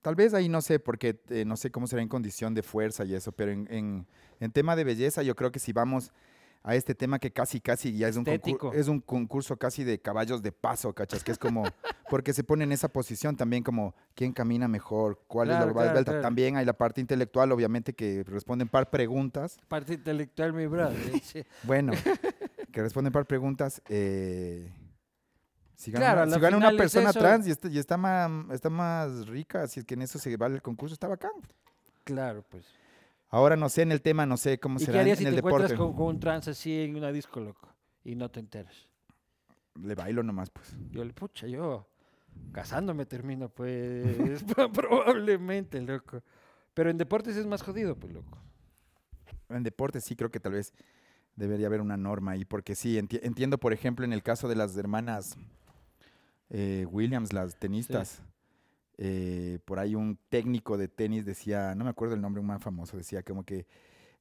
Tal 0.00 0.14
vez 0.14 0.32
ahí 0.32 0.48
no 0.48 0.62
sé, 0.62 0.78
porque 0.78 1.20
eh, 1.28 1.44
no 1.44 1.58
sé 1.58 1.70
cómo 1.70 1.86
será 1.86 2.00
en 2.00 2.08
condición 2.08 2.54
de 2.54 2.62
fuerza 2.62 3.04
y 3.04 3.14
eso, 3.14 3.32
pero 3.32 3.52
en, 3.52 3.66
en, 3.70 4.06
en 4.40 4.50
tema 4.50 4.74
de 4.76 4.84
belleza, 4.84 5.22
yo 5.22 5.36
creo 5.36 5.52
que 5.52 5.58
si 5.58 5.74
vamos 5.74 6.10
a 6.62 6.74
este 6.74 6.94
tema 6.94 7.18
que 7.18 7.30
casi, 7.30 7.60
casi 7.60 7.94
ya 7.94 8.08
es 8.08 8.16
un, 8.16 8.22
Estético. 8.26 8.72
es 8.72 8.88
un 8.88 9.00
concurso 9.00 9.58
casi 9.58 9.84
de 9.84 10.00
caballos 10.00 10.40
de 10.42 10.52
paso, 10.52 10.94
¿cachas? 10.94 11.22
Que 11.22 11.32
es 11.32 11.38
como, 11.38 11.64
porque 12.08 12.32
se 12.32 12.42
pone 12.42 12.64
en 12.64 12.72
esa 12.72 12.88
posición 12.88 13.36
también 13.36 13.62
como, 13.62 13.94
¿quién 14.14 14.32
camina 14.32 14.68
mejor? 14.68 15.20
¿Cuál 15.28 15.50
es 15.50 15.58
la 15.58 15.70
claro, 15.70 15.88
esbelta? 15.88 16.12
claro. 16.12 16.22
También 16.22 16.56
hay 16.56 16.64
la 16.64 16.72
parte 16.72 17.02
intelectual, 17.02 17.52
obviamente, 17.52 17.92
que 17.92 18.24
responden 18.24 18.68
par 18.68 18.88
preguntas. 18.88 19.58
Parte 19.68 19.92
intelectual, 19.92 20.54
mi 20.54 20.66
brother. 20.66 20.96
Bueno, 21.64 21.92
que 22.72 22.80
responden 22.80 23.12
par 23.12 23.26
preguntas. 23.26 23.82
eh, 23.90 24.72
si 25.76 25.90
gana, 25.92 26.06
Claro, 26.06 26.22
una, 26.22 26.30
la 26.30 26.36
si 26.36 26.40
gana 26.42 26.56
una 26.56 26.70
final 26.70 26.74
es 26.86 26.92
persona 26.92 27.12
trans 27.12 27.46
y 27.46 27.50
está, 27.50 27.68
y 27.68 27.78
está, 27.78 27.96
más, 27.96 28.30
está 28.50 28.70
más 28.70 29.26
rica, 29.28 29.66
si 29.68 29.80
es 29.80 29.86
que 29.86 29.94
en 29.94 30.02
eso 30.02 30.18
se 30.18 30.36
vale 30.36 30.56
el 30.56 30.62
concurso, 30.62 30.94
está 30.94 31.06
bacán. 31.06 31.32
Claro, 32.04 32.42
pues. 32.48 32.64
Ahora 33.28 33.56
no 33.56 33.68
sé 33.68 33.82
en 33.82 33.92
el 33.92 34.00
tema, 34.02 34.24
no 34.24 34.36
sé 34.36 34.58
cómo 34.58 34.76
¿Y 34.76 34.78
qué 34.80 34.86
será 34.86 34.98
en, 34.98 35.00
harías 35.02 35.18
en 35.18 35.24
si 35.24 35.28
el 35.28 35.34
te 35.34 35.38
encuentras 35.40 35.70
deporte. 35.72 35.76
con, 35.94 35.96
con 35.96 36.06
un 36.14 36.20
trans 36.20 36.48
así 36.48 36.80
en 36.80 36.96
una 36.96 37.12
disco, 37.12 37.40
loco? 37.40 37.68
Y 38.04 38.14
no 38.14 38.30
te 38.30 38.40
enteras. 38.40 38.74
Le 39.80 39.94
bailo 39.94 40.22
nomás, 40.22 40.48
pues. 40.50 40.74
Yo 40.90 41.04
le 41.04 41.12
pucha, 41.12 41.46
yo 41.46 41.86
casándome 42.52 43.04
termino, 43.04 43.48
pues. 43.50 44.42
probablemente, 44.72 45.80
loco. 45.82 46.22
Pero 46.72 46.90
en 46.90 46.96
deportes 46.98 47.36
es 47.36 47.46
más 47.46 47.62
jodido, 47.62 47.96
pues, 47.96 48.12
loco. 48.12 48.38
En 49.48 49.62
deporte 49.62 50.00
sí 50.00 50.16
creo 50.16 50.30
que 50.30 50.40
tal 50.40 50.52
vez 50.52 50.72
debería 51.34 51.66
haber 51.66 51.80
una 51.80 51.96
norma 51.96 52.32
ahí, 52.32 52.44
porque 52.44 52.74
sí, 52.74 52.96
enti- 52.98 53.20
entiendo, 53.22 53.58
por 53.58 53.72
ejemplo, 53.72 54.04
en 54.04 54.12
el 54.12 54.22
caso 54.22 54.48
de 54.48 54.56
las 54.56 54.76
hermanas 54.76 55.36
eh, 56.50 56.86
Williams, 56.90 57.32
las 57.32 57.58
tenistas, 57.58 58.22
eh, 58.98 59.58
por 59.64 59.78
ahí 59.78 59.94
un 59.94 60.18
técnico 60.28 60.78
de 60.78 60.88
tenis 60.88 61.24
decía, 61.26 61.74
no 61.74 61.84
me 61.84 61.90
acuerdo 61.90 62.14
el 62.14 62.20
nombre, 62.20 62.40
un 62.40 62.46
más 62.46 62.62
famoso, 62.62 62.96
decía 62.96 63.22
como 63.22 63.44
que 63.44 63.66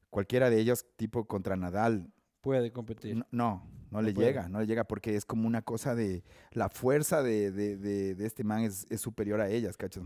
cualquiera 0.10 0.50
de 0.50 0.60
ellos, 0.60 0.86
tipo 0.98 1.26
contra 1.26 1.56
Nadal, 1.56 2.12
Puede 2.42 2.72
competir. 2.72 3.16
no, 3.16 3.26
no, 3.32 3.64
no 3.92 3.92
No 3.92 4.02
le 4.02 4.14
puede. 4.14 4.28
llega, 4.28 4.50
no 4.50 4.60
le 4.60 4.68
llega 4.68 4.84
porque 4.84 5.16
es 5.16 5.26
como 5.26 5.48
una 5.48 5.62
cosa 5.64 5.96
de, 5.96 6.24
la 6.52 6.70
fuerza 6.70 7.24
de, 7.24 7.52
de- 7.52 7.76
de- 7.78 8.16
de 8.16 8.26
este 8.26 8.44
man 8.44 8.62
es, 8.62 8.86
es 8.90 9.02
superior 9.02 9.42
a 9.42 9.50
ellas, 9.50 9.78
¿cachas? 9.78 10.04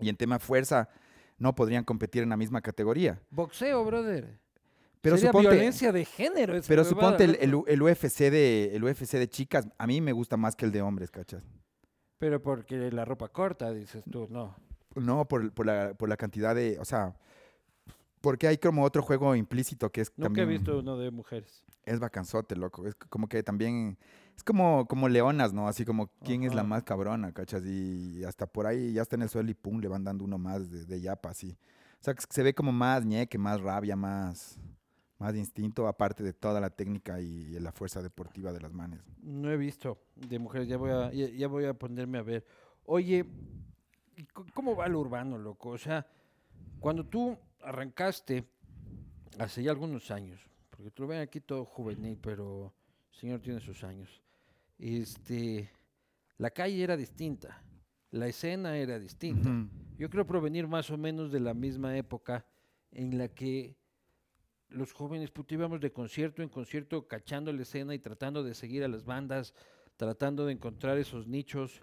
Y 0.00 0.08
en 0.08 0.16
tema 0.16 0.38
fuerza 0.38 0.88
no 1.38 1.54
podrían 1.54 1.84
competir 1.84 2.22
en 2.22 2.30
la 2.30 2.36
misma 2.36 2.60
categoría. 2.60 3.20
Boxeo, 3.30 3.84
brother. 3.84 4.38
Pero 5.00 5.16
Sería 5.16 5.30
suponte, 5.30 5.50
violencia 5.50 5.92
de 5.92 6.04
género. 6.04 6.54
esa 6.54 6.68
pero 6.68 6.82
huevada, 6.82 7.18
suponte 7.18 7.44
el, 7.44 7.82
UFC 7.82 8.30
de, 8.30 8.74
el 8.74 8.84
UFC 8.84 9.12
de 9.12 9.28
chicas, 9.28 9.66
a 9.78 9.86
mí 9.86 10.00
me 10.00 10.12
gusta 10.12 10.36
más 10.36 10.54
que 10.54 10.66
el 10.66 10.72
de 10.72 10.82
hombres, 10.82 11.10
¿cachas? 11.10 11.42
Pero 12.18 12.42
porque 12.42 12.90
la 12.90 13.06
ropa 13.06 13.28
corta, 13.28 13.72
dices 13.72 14.04
tú, 14.10 14.26
no. 14.30 14.54
No, 14.94 15.26
por, 15.26 15.52
por 15.52 15.64
la, 15.64 15.94
por 15.94 16.08
la 16.08 16.16
cantidad 16.16 16.54
de, 16.54 16.78
o 16.78 16.84
sea, 16.84 17.16
porque 18.20 18.46
hay 18.46 18.58
como 18.58 18.84
otro 18.84 19.02
juego 19.02 19.34
implícito 19.34 19.90
que 19.90 20.02
es 20.02 20.12
Nunca 20.16 20.24
también, 20.28 20.48
he 20.48 20.52
visto 20.52 20.78
uno 20.78 20.98
de 20.98 21.10
mujeres. 21.10 21.64
es 21.86 21.98
bacanzote, 21.98 22.56
loco, 22.56 22.86
es 22.86 22.94
como 22.94 23.26
que 23.26 23.42
también, 23.42 23.96
es 24.36 24.44
como, 24.44 24.86
como 24.86 25.08
leonas, 25.08 25.54
¿no? 25.54 25.66
Así 25.66 25.86
como, 25.86 26.10
¿quién 26.22 26.42
es 26.42 26.54
la 26.54 26.62
más 26.64 26.82
cabrona, 26.82 27.32
cachas? 27.32 27.64
Y 27.64 28.22
hasta 28.24 28.46
por 28.46 28.66
ahí 28.66 28.92
ya 28.92 29.02
está 29.02 29.16
en 29.16 29.22
el 29.22 29.30
suelo 29.30 29.50
y 29.50 29.54
pum, 29.54 29.80
le 29.80 29.88
van 29.88 30.04
dando 30.04 30.24
uno 30.24 30.36
más 30.36 30.70
de, 30.70 30.84
de 30.84 31.00
yapa, 31.00 31.30
así. 31.30 31.56
O 32.00 32.04
sea, 32.04 32.12
que 32.12 32.22
se 32.28 32.42
ve 32.42 32.52
como 32.52 32.72
más 32.72 33.06
ñeque, 33.06 33.38
más 33.38 33.60
rabia, 33.60 33.96
más, 33.96 34.58
más 35.20 35.36
instinto, 35.36 35.86
aparte 35.86 36.24
de 36.24 36.32
toda 36.32 36.60
la 36.60 36.70
técnica 36.70 37.20
y, 37.20 37.50
la 37.60 37.72
fuerza 37.72 38.02
deportiva 38.02 38.52
de 38.52 38.60
las 38.60 38.72
manes. 38.72 39.00
No 39.22 39.50
he 39.50 39.56
visto 39.58 39.98
de 40.16 40.38
mujeres, 40.38 40.66
ya 40.66 40.78
voy 40.78 40.90
a, 40.90 41.12
ya, 41.12 41.28
ya 41.28 41.46
voy 41.46 41.66
a 41.66 41.74
ponerme 41.74 42.18
a 42.18 42.22
ver. 42.22 42.44
Oye, 42.86 43.26
¿y 44.16 44.24
¿cómo 44.54 44.74
va 44.74 44.88
lo 44.88 44.98
urbano, 44.98 45.36
loco? 45.36 45.68
O 45.68 45.78
sea, 45.78 46.06
cuando 46.80 47.04
tú 47.04 47.36
arrancaste 47.62 48.48
hace 49.38 49.62
ya 49.62 49.70
algunos 49.70 50.10
años, 50.10 50.40
porque 50.70 50.90
tú 50.90 51.02
lo 51.02 51.08
ven 51.08 51.20
aquí 51.20 51.40
todo 51.40 51.66
juvenil, 51.66 52.18
pero 52.20 52.72
el 53.12 53.18
señor 53.18 53.40
tiene 53.40 53.60
sus 53.60 53.84
años. 53.84 54.22
Este, 54.78 55.70
la 56.38 56.48
calle 56.48 56.82
era 56.82 56.96
distinta, 56.96 57.62
la 58.10 58.26
escena 58.26 58.78
era 58.78 58.98
distinta. 58.98 59.50
Ujú. 59.50 59.68
Yo 59.98 60.08
creo 60.08 60.26
provenir 60.26 60.66
más 60.66 60.90
o 60.90 60.96
menos 60.96 61.30
de 61.30 61.40
la 61.40 61.52
misma 61.52 61.94
época 61.98 62.46
en 62.90 63.18
la 63.18 63.28
que 63.28 63.76
los 64.70 64.92
jóvenes 64.92 65.30
puta, 65.30 65.54
íbamos 65.54 65.80
de 65.80 65.92
concierto 65.92 66.42
en 66.42 66.48
concierto 66.48 67.06
cachando 67.06 67.52
la 67.52 67.62
escena 67.62 67.94
y 67.94 67.98
tratando 67.98 68.42
de 68.42 68.54
seguir 68.54 68.84
a 68.84 68.88
las 68.88 69.04
bandas, 69.04 69.54
tratando 69.96 70.46
de 70.46 70.52
encontrar 70.52 70.98
esos 70.98 71.26
nichos. 71.26 71.82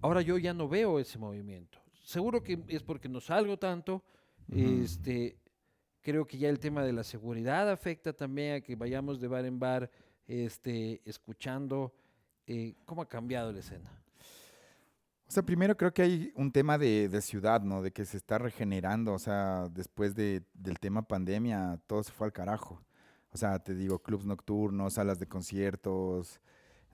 Ahora 0.00 0.22
yo 0.22 0.38
ya 0.38 0.54
no 0.54 0.68
veo 0.68 0.98
ese 0.98 1.18
movimiento. 1.18 1.78
Seguro 2.02 2.42
que 2.42 2.62
es 2.68 2.82
porque 2.82 3.08
no 3.08 3.20
salgo 3.20 3.58
tanto. 3.58 4.02
Este, 4.50 5.36
creo 6.00 6.26
que 6.26 6.38
ya 6.38 6.48
el 6.48 6.58
tema 6.58 6.82
de 6.82 6.92
la 6.92 7.04
seguridad 7.04 7.70
afecta 7.70 8.14
también 8.14 8.54
a 8.54 8.60
que 8.62 8.76
vayamos 8.76 9.20
de 9.20 9.28
bar 9.28 9.44
en 9.44 9.58
bar, 9.58 9.90
este, 10.26 11.02
escuchando 11.04 11.92
eh, 12.46 12.74
cómo 12.86 13.02
ha 13.02 13.08
cambiado 13.08 13.52
la 13.52 13.58
escena. 13.58 13.92
O 15.28 15.30
sea, 15.30 15.42
primero 15.42 15.76
creo 15.76 15.92
que 15.92 16.02
hay 16.02 16.32
un 16.36 16.50
tema 16.50 16.78
de, 16.78 17.08
de 17.08 17.20
ciudad, 17.20 17.60
¿no? 17.62 17.82
De 17.82 17.90
que 17.92 18.04
se 18.06 18.16
está 18.16 18.38
regenerando, 18.38 19.12
o 19.12 19.18
sea, 19.18 19.68
después 19.70 20.14
de, 20.14 20.42
del 20.54 20.78
tema 20.78 21.02
pandemia, 21.02 21.78
todo 21.86 22.02
se 22.02 22.12
fue 22.12 22.26
al 22.26 22.32
carajo. 22.32 22.80
O 23.30 23.36
sea, 23.36 23.58
te 23.58 23.74
digo, 23.74 23.98
clubs 23.98 24.24
nocturnos, 24.24 24.94
salas 24.94 25.18
de 25.18 25.26
conciertos, 25.28 26.40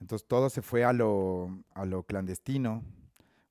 entonces 0.01 0.27
todo 0.27 0.49
se 0.49 0.61
fue 0.61 0.83
a 0.83 0.91
lo, 0.91 1.63
a 1.73 1.85
lo 1.85 2.03
clandestino, 2.03 2.83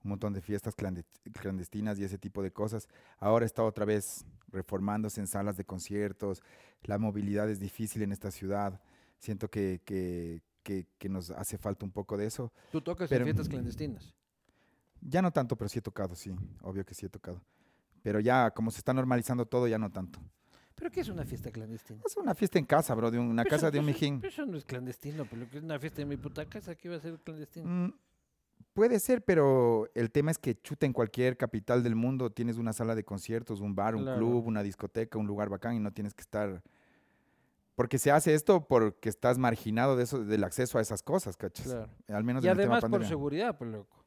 un 0.05 0.11
montón 0.11 0.35
de 0.35 0.43
fiestas 0.43 0.77
clandest- 0.77 1.33
clandestinas 1.41 1.99
y 1.99 2.05
ese 2.05 2.19
tipo 2.19 2.43
de 2.43 2.53
cosas. 2.53 2.87
Ahora 3.19 3.47
está 3.47 3.63
otra 3.63 3.87
vez 3.87 4.27
reformándose 4.49 5.19
en 5.19 5.27
salas 5.27 5.57
de 5.57 5.65
conciertos, 5.65 6.43
la 6.83 6.99
movilidad 6.99 7.49
es 7.49 7.59
difícil 7.59 8.03
en 8.03 8.13
esta 8.13 8.31
ciudad, 8.31 8.79
siento 9.19 9.49
que, 9.49 9.81
que, 9.87 10.43
que, 10.63 10.87
que 10.99 11.09
nos 11.09 11.31
hace 11.31 11.57
falta 11.57 11.87
un 11.87 11.91
poco 11.91 12.19
de 12.19 12.27
eso. 12.27 12.53
Tú 12.71 12.83
tocas 12.83 13.09
Pero- 13.09 13.23
en 13.23 13.29
fiestas 13.29 13.49
clandestinas. 13.49 14.15
Ya 15.07 15.21
no 15.21 15.31
tanto, 15.31 15.55
pero 15.57 15.69
sí 15.69 15.79
he 15.79 15.83
tocado, 15.83 16.15
sí, 16.15 16.35
obvio 16.63 16.85
que 16.85 16.95
sí 16.95 17.05
he 17.07 17.09
tocado. 17.11 17.41
Pero 18.03 18.21
ya, 18.21 18.51
como 18.53 18.71
se 18.71 18.79
está 18.79 18.93
normalizando 18.95 19.45
todo, 19.47 19.69
ya 19.69 19.79
no 19.79 19.91
tanto. 19.91 20.19
¿Pero 20.75 20.91
qué 20.91 21.01
es 21.01 21.09
una 21.09 21.25
fiesta 21.25 21.51
clandestina? 21.51 22.01
Es 22.05 22.17
una 22.17 22.35
fiesta 22.35 22.59
en 22.59 22.65
casa, 22.65 22.95
bro, 22.95 23.11
de 23.11 23.19
una 23.19 23.43
Pero 23.45 23.55
casa 23.55 23.67
eso- 23.69 23.73
de 23.73 23.79
un 23.81 23.89
eso- 23.91 23.95
mijín. 23.95 24.21
pero 24.21 24.33
Eso 24.33 24.47
no 24.47 24.57
es 24.57 24.65
clandestino, 24.65 25.25
pero 25.27 25.43
lo 25.43 25.49
que 25.49 25.59
es 25.59 25.63
una 25.65 25.79
fiesta 25.79 26.03
en 26.03 26.09
mi 26.09 26.17
puta 26.17 26.47
casa, 26.47 26.75
¿qué 26.75 26.89
iba 26.89 26.97
a 26.97 27.01
ser 27.01 27.19
clandestino? 27.21 27.67
Mm, 27.69 27.93
puede 28.73 28.99
ser, 28.99 29.23
pero 29.25 29.89
el 29.95 30.11
tema 30.11 30.31
es 30.31 30.39
que 30.39 30.55
chuta 30.61 30.85
en 30.87 30.93
cualquier 30.93 31.37
capital 31.37 31.83
del 31.83 31.95
mundo 31.95 32.31
tienes 32.33 32.57
una 32.57 32.73
sala 32.73 32.95
de 32.95 33.05
conciertos, 33.05 33.61
un 33.61 33.75
bar, 33.75 33.95
un 33.95 34.03
Claro. 34.03 34.19
club, 34.19 34.47
una 34.47 34.63
discoteca, 34.63 35.19
un 35.19 35.27
lugar 35.27 35.49
bacán 35.49 35.75
y 35.77 35.81
no 35.81 35.93
tienes 35.93 36.15
que 36.15 36.23
estar... 36.23 36.63
Porque 37.77 37.99
se 37.99 38.11
hace 38.13 38.35
esto 38.35 38.67
porque 38.67 39.09
estás 39.09 39.37
marginado 39.39 39.97
de 39.97 40.05
eso, 40.05 40.25
del 40.25 40.45
acceso 40.45 40.79
a 40.79 40.81
esas 40.81 41.03
cosas, 41.03 41.37
¿cachas? 41.37 41.67
Claro. 41.67 41.91
Al 42.09 42.23
menos 42.25 42.43
Y 42.45 42.47
en 42.47 42.53
el 42.53 42.59
tema 42.59 42.77
además 42.79 42.91
por 43.01 43.07
seguridad, 43.07 43.57
pues 43.59 43.71
loco. 43.71 44.04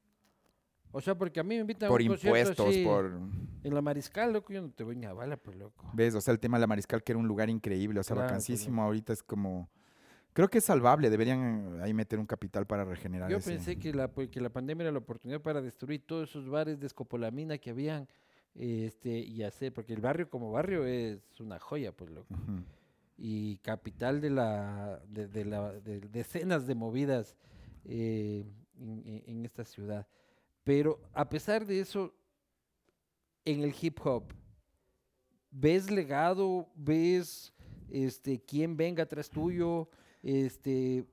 O 0.97 1.01
sea, 1.01 1.15
porque 1.15 1.39
a 1.39 1.43
mí 1.43 1.49
me 1.53 1.62
invitan 1.62 1.89
Por 1.89 2.01
a 2.01 2.05
un 2.05 2.12
impuestos, 2.12 2.67
así, 2.69 2.83
por... 2.83 3.19
En 3.63 3.73
la 3.75 3.83
Mariscal, 3.83 4.33
loco, 4.33 4.51
yo 4.51 4.63
no 4.63 4.71
te 4.71 4.83
voy 4.83 4.95
ni 4.95 5.05
a 5.05 5.13
bala, 5.13 5.38
pues 5.38 5.55
loco. 5.55 5.88
¿Ves? 5.93 6.15
O 6.15 6.21
sea, 6.21 6.31
el 6.33 6.39
tema 6.39 6.57
de 6.57 6.62
la 6.62 6.67
Mariscal, 6.67 7.03
que 7.03 7.12
era 7.12 7.19
un 7.19 7.27
lugar 7.27 7.51
increíble, 7.51 7.99
o 7.99 8.03
sea, 8.03 8.15
Claro, 8.15 8.27
vacancísimo, 8.29 8.81
ahorita 8.81 9.13
es 9.13 9.21
como... 9.21 9.69
Creo 10.33 10.49
que 10.49 10.57
es 10.57 10.63
salvable, 10.63 11.12
deberían 11.12 11.77
eh, 11.77 11.83
ahí 11.83 11.93
meter 11.93 12.17
un 12.17 12.25
capital 12.25 12.65
para 12.65 12.83
regenerar 12.83 13.29
Yo 13.29 13.38
ese- 13.38 13.51
pensé 13.51 13.77
que 13.77 13.93
la, 13.93 14.07
pues, 14.12 14.29
que 14.29 14.41
la 14.41 14.49
pandemia 14.49 14.86
era 14.86 14.91
la 14.91 14.97
oportunidad 14.97 15.39
para 15.39 15.62
destruir 15.62 16.01
todos 16.03 16.29
esos 16.31 16.49
bares 16.49 16.79
de 16.79 16.88
escopolamina 16.88 17.60
que 17.60 17.69
habían 17.69 18.07
este, 18.55 19.19
y 19.19 19.43
hacer, 19.43 19.71
porque 19.73 19.93
el 19.93 20.01
barrio 20.01 20.31
como 20.31 20.51
barrio 20.51 20.83
es 20.88 21.19
una 21.39 21.60
joya, 21.60 21.91
pues 21.91 22.10
loco. 22.10 22.33
Y 23.19 23.57
capital 23.60 24.19
de 24.19 24.31
la 24.31 24.99
de, 25.07 25.27
de 25.27 25.45
la 25.45 25.73
de 25.73 25.99
decenas 26.01 26.65
de 26.65 26.73
movidas 26.73 27.36
eh, 27.86 28.43
en 28.79 29.45
esta 29.45 29.63
ciudad. 29.63 30.07
Pero 30.67 30.99
a 31.13 31.30
pesar 31.30 31.65
de 31.65 31.80
eso, 31.80 32.13
en 33.45 33.62
el 33.63 33.73
hip 33.82 33.99
hop, 34.06 34.25
¿ves 35.49 35.89
legado? 35.89 36.67
¿Ves 36.75 37.53
este 37.89 38.41
quién 38.41 38.75
venga 38.75 39.03
atrás 39.03 39.30
tuyo? 39.30 39.88
Este 40.21 41.06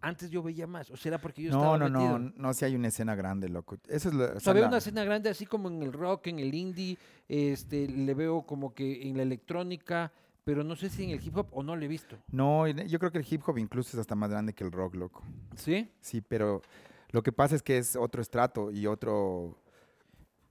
antes 0.00 0.30
yo 0.30 0.42
veía 0.42 0.66
más, 0.66 0.90
o 0.90 0.96
será 0.96 1.20
porque 1.20 1.42
yo 1.42 1.50
No, 1.50 1.56
estaba 1.58 1.76
no, 1.76 1.88
no, 1.90 2.18
metido? 2.18 2.32
no, 2.34 2.54
si 2.54 2.64
hay 2.64 2.74
una 2.76 2.88
escena 2.88 3.14
grande, 3.14 3.50
loco. 3.50 3.76
Eso 3.88 4.08
es 4.08 4.14
lo, 4.14 4.24
o 4.36 4.40
sea, 4.40 4.54
veo 4.54 4.62
la- 4.62 4.68
una 4.68 4.78
escena 4.78 5.04
grande 5.04 5.28
así 5.28 5.44
como 5.44 5.68
en 5.68 5.82
el 5.82 5.92
rock, 5.92 6.28
en 6.28 6.38
el 6.38 6.54
indie, 6.54 6.96
este, 7.28 7.86
le 7.88 8.14
veo 8.14 8.40
como 8.46 8.72
que 8.72 9.02
en 9.06 9.18
la 9.18 9.22
electrónica, 9.24 10.10
pero 10.44 10.64
no 10.64 10.76
sé 10.76 10.88
si 10.88 11.04
en 11.04 11.10
el 11.10 11.22
hip 11.22 11.36
hop 11.36 11.48
o 11.50 11.62
no 11.62 11.76
le 11.76 11.84
he 11.84 11.88
visto. 11.88 12.16
No, 12.32 12.66
yo 12.66 12.98
creo 12.98 13.12
que 13.12 13.18
el 13.18 13.26
hip 13.28 13.42
hop 13.46 13.58
incluso 13.58 13.98
es 13.98 14.00
hasta 14.00 14.14
más 14.14 14.30
grande 14.30 14.54
que 14.54 14.64
el 14.64 14.72
rock, 14.72 14.94
loco. 14.94 15.22
¿Sí? 15.56 15.90
Sí, 16.00 16.22
pero 16.22 16.62
lo 17.10 17.22
que 17.22 17.32
pasa 17.32 17.54
es 17.54 17.62
que 17.62 17.78
es 17.78 17.96
otro 17.96 18.20
estrato 18.22 18.70
y 18.70 18.86
otro... 18.86 19.60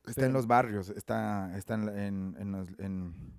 Está 0.07 0.25
en 0.27 0.33
los 0.33 0.45
barrios, 0.45 0.89
está, 0.89 1.57
está 1.57 1.73
en, 1.73 1.89
en- 1.89 2.35
en 2.39 2.51
los, 2.51 2.69
en- 2.77 3.33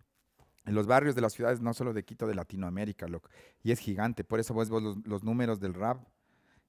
en 0.65 0.75
los 0.75 0.89
barrios 0.89 1.15
de 1.15 1.21
las 1.21 1.33
ciudades, 1.33 1.61
no 1.61 1.73
solo 1.75 1.93
de 1.93 2.05
Quito, 2.05 2.27
de 2.27 2.35
Latinoamérica, 2.35 3.07
loco. 3.07 3.31
Y 3.63 3.71
es 3.71 3.79
gigante, 3.79 4.25
por 4.25 4.41
eso 4.41 4.53
vos, 4.53 4.69
vos 4.69 4.83
los, 4.83 4.97
los 5.07 5.23
números 5.23 5.61
del 5.61 5.75
rap 5.75 6.05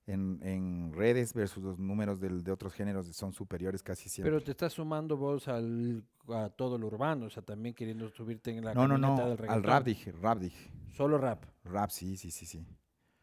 en, 0.06 0.40
en 0.44 0.94
redes 0.94 1.34
versus 1.34 1.64
los 1.64 1.80
números 1.80 2.20
del- 2.20 2.44
de 2.44 2.52
otros 2.52 2.74
géneros 2.74 3.08
son 3.08 3.34
superiores 3.34 3.82
casi 3.82 4.08
siempre. 4.08 4.32
Pero 4.32 4.44
te 4.44 4.52
estás 4.52 4.74
sumando 4.74 5.18
vos 5.18 5.48
al, 5.48 6.04
a 6.30 6.50
todo 6.50 6.78
lo 6.78 6.86
urbano, 6.88 7.26
o 7.26 7.30
sea, 7.32 7.42
también 7.42 7.74
queriendo 7.74 8.08
subirte 8.12 8.52
en 8.56 8.64
la 8.64 8.76
no, 8.76 8.88
no, 8.88 9.00
no, 9.00 9.16
del 9.18 9.32
al 9.32 9.38
reggaetón. 9.40 9.64
rap 9.64 9.84
dije, 9.84 10.12
rap 10.12 10.38
dije. 10.38 10.72
Solo 10.94 11.18
rap. 11.18 11.44
Rap, 11.64 11.90
sí, 11.90 12.18
sí, 12.18 12.30
sí, 12.30 12.46
sí. 12.46 12.68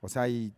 O 0.01 0.09
sea, 0.09 0.23
hay, 0.23 0.53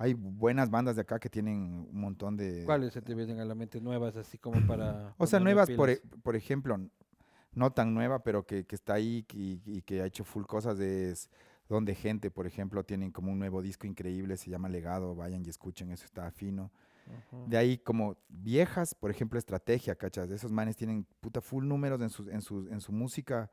hay 0.00 0.14
buenas 0.14 0.70
bandas 0.70 0.96
de 0.96 1.02
acá 1.02 1.18
que 1.18 1.28
tienen 1.28 1.86
un 1.92 2.00
montón 2.00 2.34
de... 2.34 2.64
¿Cuáles 2.64 2.94
se 2.94 3.02
te 3.02 3.14
vienen 3.14 3.38
a 3.38 3.44
la 3.44 3.54
mente 3.54 3.82
nuevas, 3.82 4.16
así 4.16 4.38
como 4.38 4.66
para... 4.66 5.14
O 5.18 5.26
sea, 5.26 5.40
nuevas, 5.40 5.68
por, 5.70 5.90
e- 5.90 6.00
por 6.22 6.36
ejemplo, 6.36 6.80
no 7.52 7.70
tan 7.72 7.92
nueva, 7.92 8.22
pero 8.22 8.46
que, 8.46 8.64
que 8.64 8.76
está 8.76 8.94
ahí 8.94 9.26
y, 9.34 9.60
y 9.66 9.82
que 9.82 10.00
ha 10.00 10.06
hecho 10.06 10.24
full 10.24 10.44
cosas 10.46 10.78
es 10.80 11.28
donde 11.68 11.94
gente, 11.94 12.30
por 12.30 12.46
ejemplo, 12.46 12.82
tienen 12.82 13.12
como 13.12 13.30
un 13.30 13.38
nuevo 13.38 13.60
disco 13.60 13.86
increíble, 13.86 14.38
se 14.38 14.48
llama 14.48 14.70
Legado, 14.70 15.14
vayan 15.14 15.44
y 15.44 15.50
escuchen, 15.50 15.90
eso 15.90 16.06
está 16.06 16.30
fino. 16.30 16.70
De 17.46 17.58
ahí 17.58 17.76
como 17.76 18.16
viejas, 18.30 18.94
por 18.94 19.10
ejemplo, 19.10 19.38
Estrategia, 19.38 19.96
¿cachas? 19.96 20.30
De 20.30 20.36
esos 20.36 20.50
manes 20.50 20.76
tienen 20.76 21.04
puta 21.20 21.42
full 21.42 21.66
números 21.66 22.00
en 22.00 22.08
su, 22.08 22.30
en 22.30 22.40
su, 22.40 22.68
en 22.68 22.80
su 22.80 22.90
música 22.92 23.50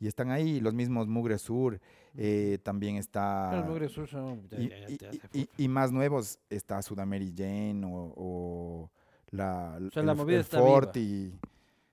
y 0.00 0.06
están 0.06 0.30
ahí, 0.30 0.60
los 0.60 0.74
mismos 0.74 1.08
Mugre 1.08 1.38
Sur, 1.38 1.80
eh, 2.14 2.58
también 2.62 2.96
está... 2.96 3.56
Los 3.56 3.66
Mugre 3.66 3.88
Sur 3.88 4.08
son- 4.08 4.46
Y, 4.52 4.64
y- 4.64 4.98
y- 5.32 5.48
y- 5.56 5.68
más 5.68 5.90
nuevos 5.92 6.38
está 6.50 6.80
Sudameri 6.82 7.34
Jane 7.36 7.82
o, 7.84 8.12
o 8.16 8.90
la, 9.30 9.78
sea, 9.92 10.02
la 10.02 10.12
el- 10.12 10.18
movida 10.18 10.36
el 10.36 10.42
está 10.42 10.60
viva. 10.60 10.92
Y- 10.94 11.38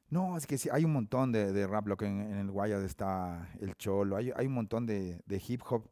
No, 0.09 0.37
es 0.37 0.45
que 0.45 0.57
sí, 0.57 0.69
hay 0.71 0.85
un 0.85 0.93
montón 0.93 1.31
de, 1.31 1.51
de 1.51 1.65
rap, 1.67 1.87
lo 1.87 1.97
que 1.97 2.05
en, 2.05 2.21
en 2.21 2.37
el 2.37 2.51
Guayas 2.51 2.83
está 2.83 3.49
el 3.59 3.75
Cholo, 3.75 4.15
hay, 4.15 4.31
hay 4.35 4.45
un 4.47 4.53
montón 4.53 4.85
de, 4.85 5.21
de 5.25 5.41
hip 5.47 5.61
hop 5.69 5.89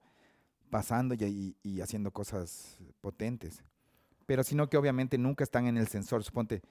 pasando 0.69 1.13
y, 1.15 1.23
y- 1.23 1.55
y 1.63 1.81
haciendo 1.81 2.11
cosas 2.11 2.77
potentes. 3.01 3.63
Pero 4.25 4.43
sino 4.43 4.69
que 4.69 4.77
obviamente 4.77 5.17
nunca 5.17 5.43
están 5.43 5.67
en 5.67 5.77
el 5.77 5.87
sensor, 5.87 6.23
suponte, 6.23 6.61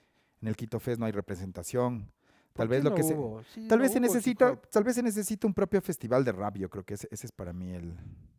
en 0.41 0.49
el 0.49 0.57
Quito 0.57 0.81
Fest 0.81 0.99
no 0.99 1.07
hay 1.07 1.13
representación. 1.13 2.11
¿Por 2.53 2.65
Tal 2.65 2.69
vez 2.69 2.85
lo 2.85 2.91
no 2.91 2.97
que 2.97 3.03
se... 3.03 3.17
Sí, 3.55 3.67
Tal 3.69 3.79
no 3.79 3.83
vez 3.83 3.93
se 3.93 4.01
necesita, 4.01 4.61
tal 4.71 4.85
vez 4.85 4.95
se 4.95 5.03
necesita 5.03 5.47
un 5.47 5.55
propio 5.55 5.81
festival 5.81 6.25
de 6.25 6.33
rap, 6.33 6.57
yo 6.59 6.69
creo 6.69 6.85
que 6.85 6.95
ese, 6.95 7.09
ese 7.11 7.27
es 7.27 7.33
para 7.33 7.53
mí 7.53 7.73
el... 7.73 7.95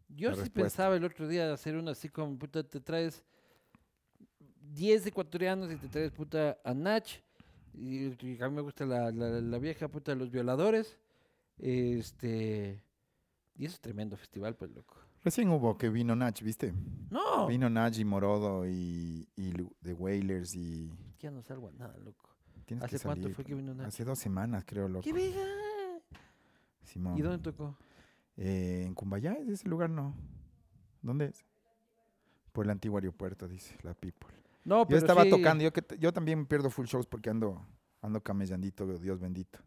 Yo 0.10 0.30
sí 0.30 0.42
respuesta. 0.42 0.54
pensaba 0.62 0.96
el 0.96 1.04
otro 1.04 1.28
día 1.28 1.48
de 1.48 1.54
hacer 1.54 1.76
una 1.76 1.92
así 1.92 2.10
como, 2.10 2.38
puta, 2.38 2.64
te 2.64 2.80
traes 2.80 3.24
10 4.74 5.08
ecuatorianos 5.08 5.72
y 5.72 5.76
te 5.78 5.88
traes, 5.88 6.12
puta, 6.12 6.58
a 6.64 6.74
Nach. 6.74 7.08
Y, 7.74 8.10
y 8.24 8.42
a 8.42 8.50
mí 8.50 8.56
me 8.56 8.62
gusta 8.62 8.86
la, 8.86 9.12
la, 9.12 9.42
la 9.42 9.58
vieja, 9.58 9.88
puta, 9.88 10.12
de 10.12 10.18
los 10.18 10.30
violadores. 10.30 11.00
Este... 11.58 12.84
Y 13.56 13.66
eso 13.66 13.76
es 13.76 13.82
tremendo 13.82 14.16
festival, 14.18 14.56
pues, 14.56 14.72
loco. 14.72 14.98
Recién 15.24 15.50
hubo 15.50 15.78
que 15.78 15.90
vino 15.90 16.16
Nach, 16.16 16.40
¿viste? 16.42 16.74
No, 17.10 17.48
Vino 17.48 17.70
Morodo 18.06 18.68
y, 18.68 19.28
y 19.36 19.52
Lu- 19.54 19.74
The 19.82 19.94
Wailers 19.94 20.54
y... 20.56 20.92
ya 21.20 21.32
no 21.32 21.42
salgo 21.42 21.70
a 21.70 21.72
nada, 21.72 21.98
loco. 22.00 22.33
Tienes 22.66 22.84
¿Hace 22.86 22.98
que 22.98 23.04
cuánto 23.04 23.24
salir. 23.24 23.36
fue 23.36 23.46
que 23.46 23.56
vino 23.56 23.74
Nach? 23.74 23.88
Hace 23.88 24.04
dos 24.06 24.20
semanas, 24.20 24.64
creo, 24.66 24.88
loco. 24.88 25.04
¡Qué 25.04 25.14
bella! 25.14 25.46
Simón. 26.84 27.18
¿Y 27.18 27.22
dónde 27.22 27.40
tocó? 27.40 27.76
Eh, 28.38 28.84
en 28.88 28.94
Cumbayá, 28.94 29.34
¿es 29.34 29.48
ese 29.50 29.70
lugar? 29.70 29.90
No. 29.90 30.16
¿Dónde 31.02 31.26
es? 31.26 31.44
Por 32.52 32.66
el 32.66 32.72
antiguo 32.72 32.98
aeropuerto, 32.98 33.48
dice 33.48 33.76
la 33.84 33.94
people. 33.94 34.30
No, 34.64 34.80
Yo 34.84 34.86
pero 34.88 34.98
estaba 35.00 35.24
sí- 35.24 35.30
tocando, 35.30 35.64
yo, 35.64 35.74
que 35.74 35.84
yo 36.00 36.14
también 36.14 36.46
pierdo 36.46 36.70
full 36.70 36.86
shows 36.86 37.06
porque 37.08 37.30
ando, 37.30 37.66
ando 38.02 38.22
camellandito, 38.22 38.86
Dios 39.00 39.20
bendito. 39.20 39.60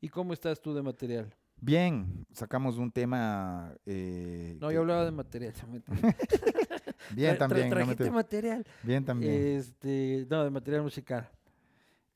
¿Y 0.00 0.08
cómo 0.08 0.32
estás 0.32 0.60
tú 0.60 0.74
de 0.74 0.82
material? 0.82 1.34
Bien, 1.60 2.26
sacamos 2.32 2.76
un 2.76 2.90
tema... 2.92 3.74
eh, 3.86 4.56
No, 4.60 4.68
que- 4.68 4.74
yo 4.74 4.80
hablaba 4.80 5.04
de 5.06 5.10
material. 5.12 5.54
no. 5.66 5.82
Bien 7.14 7.32
Tra- 7.32 7.36
tra- 7.36 7.38
también, 7.38 7.68
no 7.70 7.74
me 7.76 7.80
trajiste 7.82 8.04
te- 8.04 8.10
material. 8.10 8.66
bien 8.82 9.04
también. 9.04 9.32
Este, 9.58 10.26
no, 10.30 10.44
de 10.44 10.50
material 10.50 10.82
musical. 10.82 11.28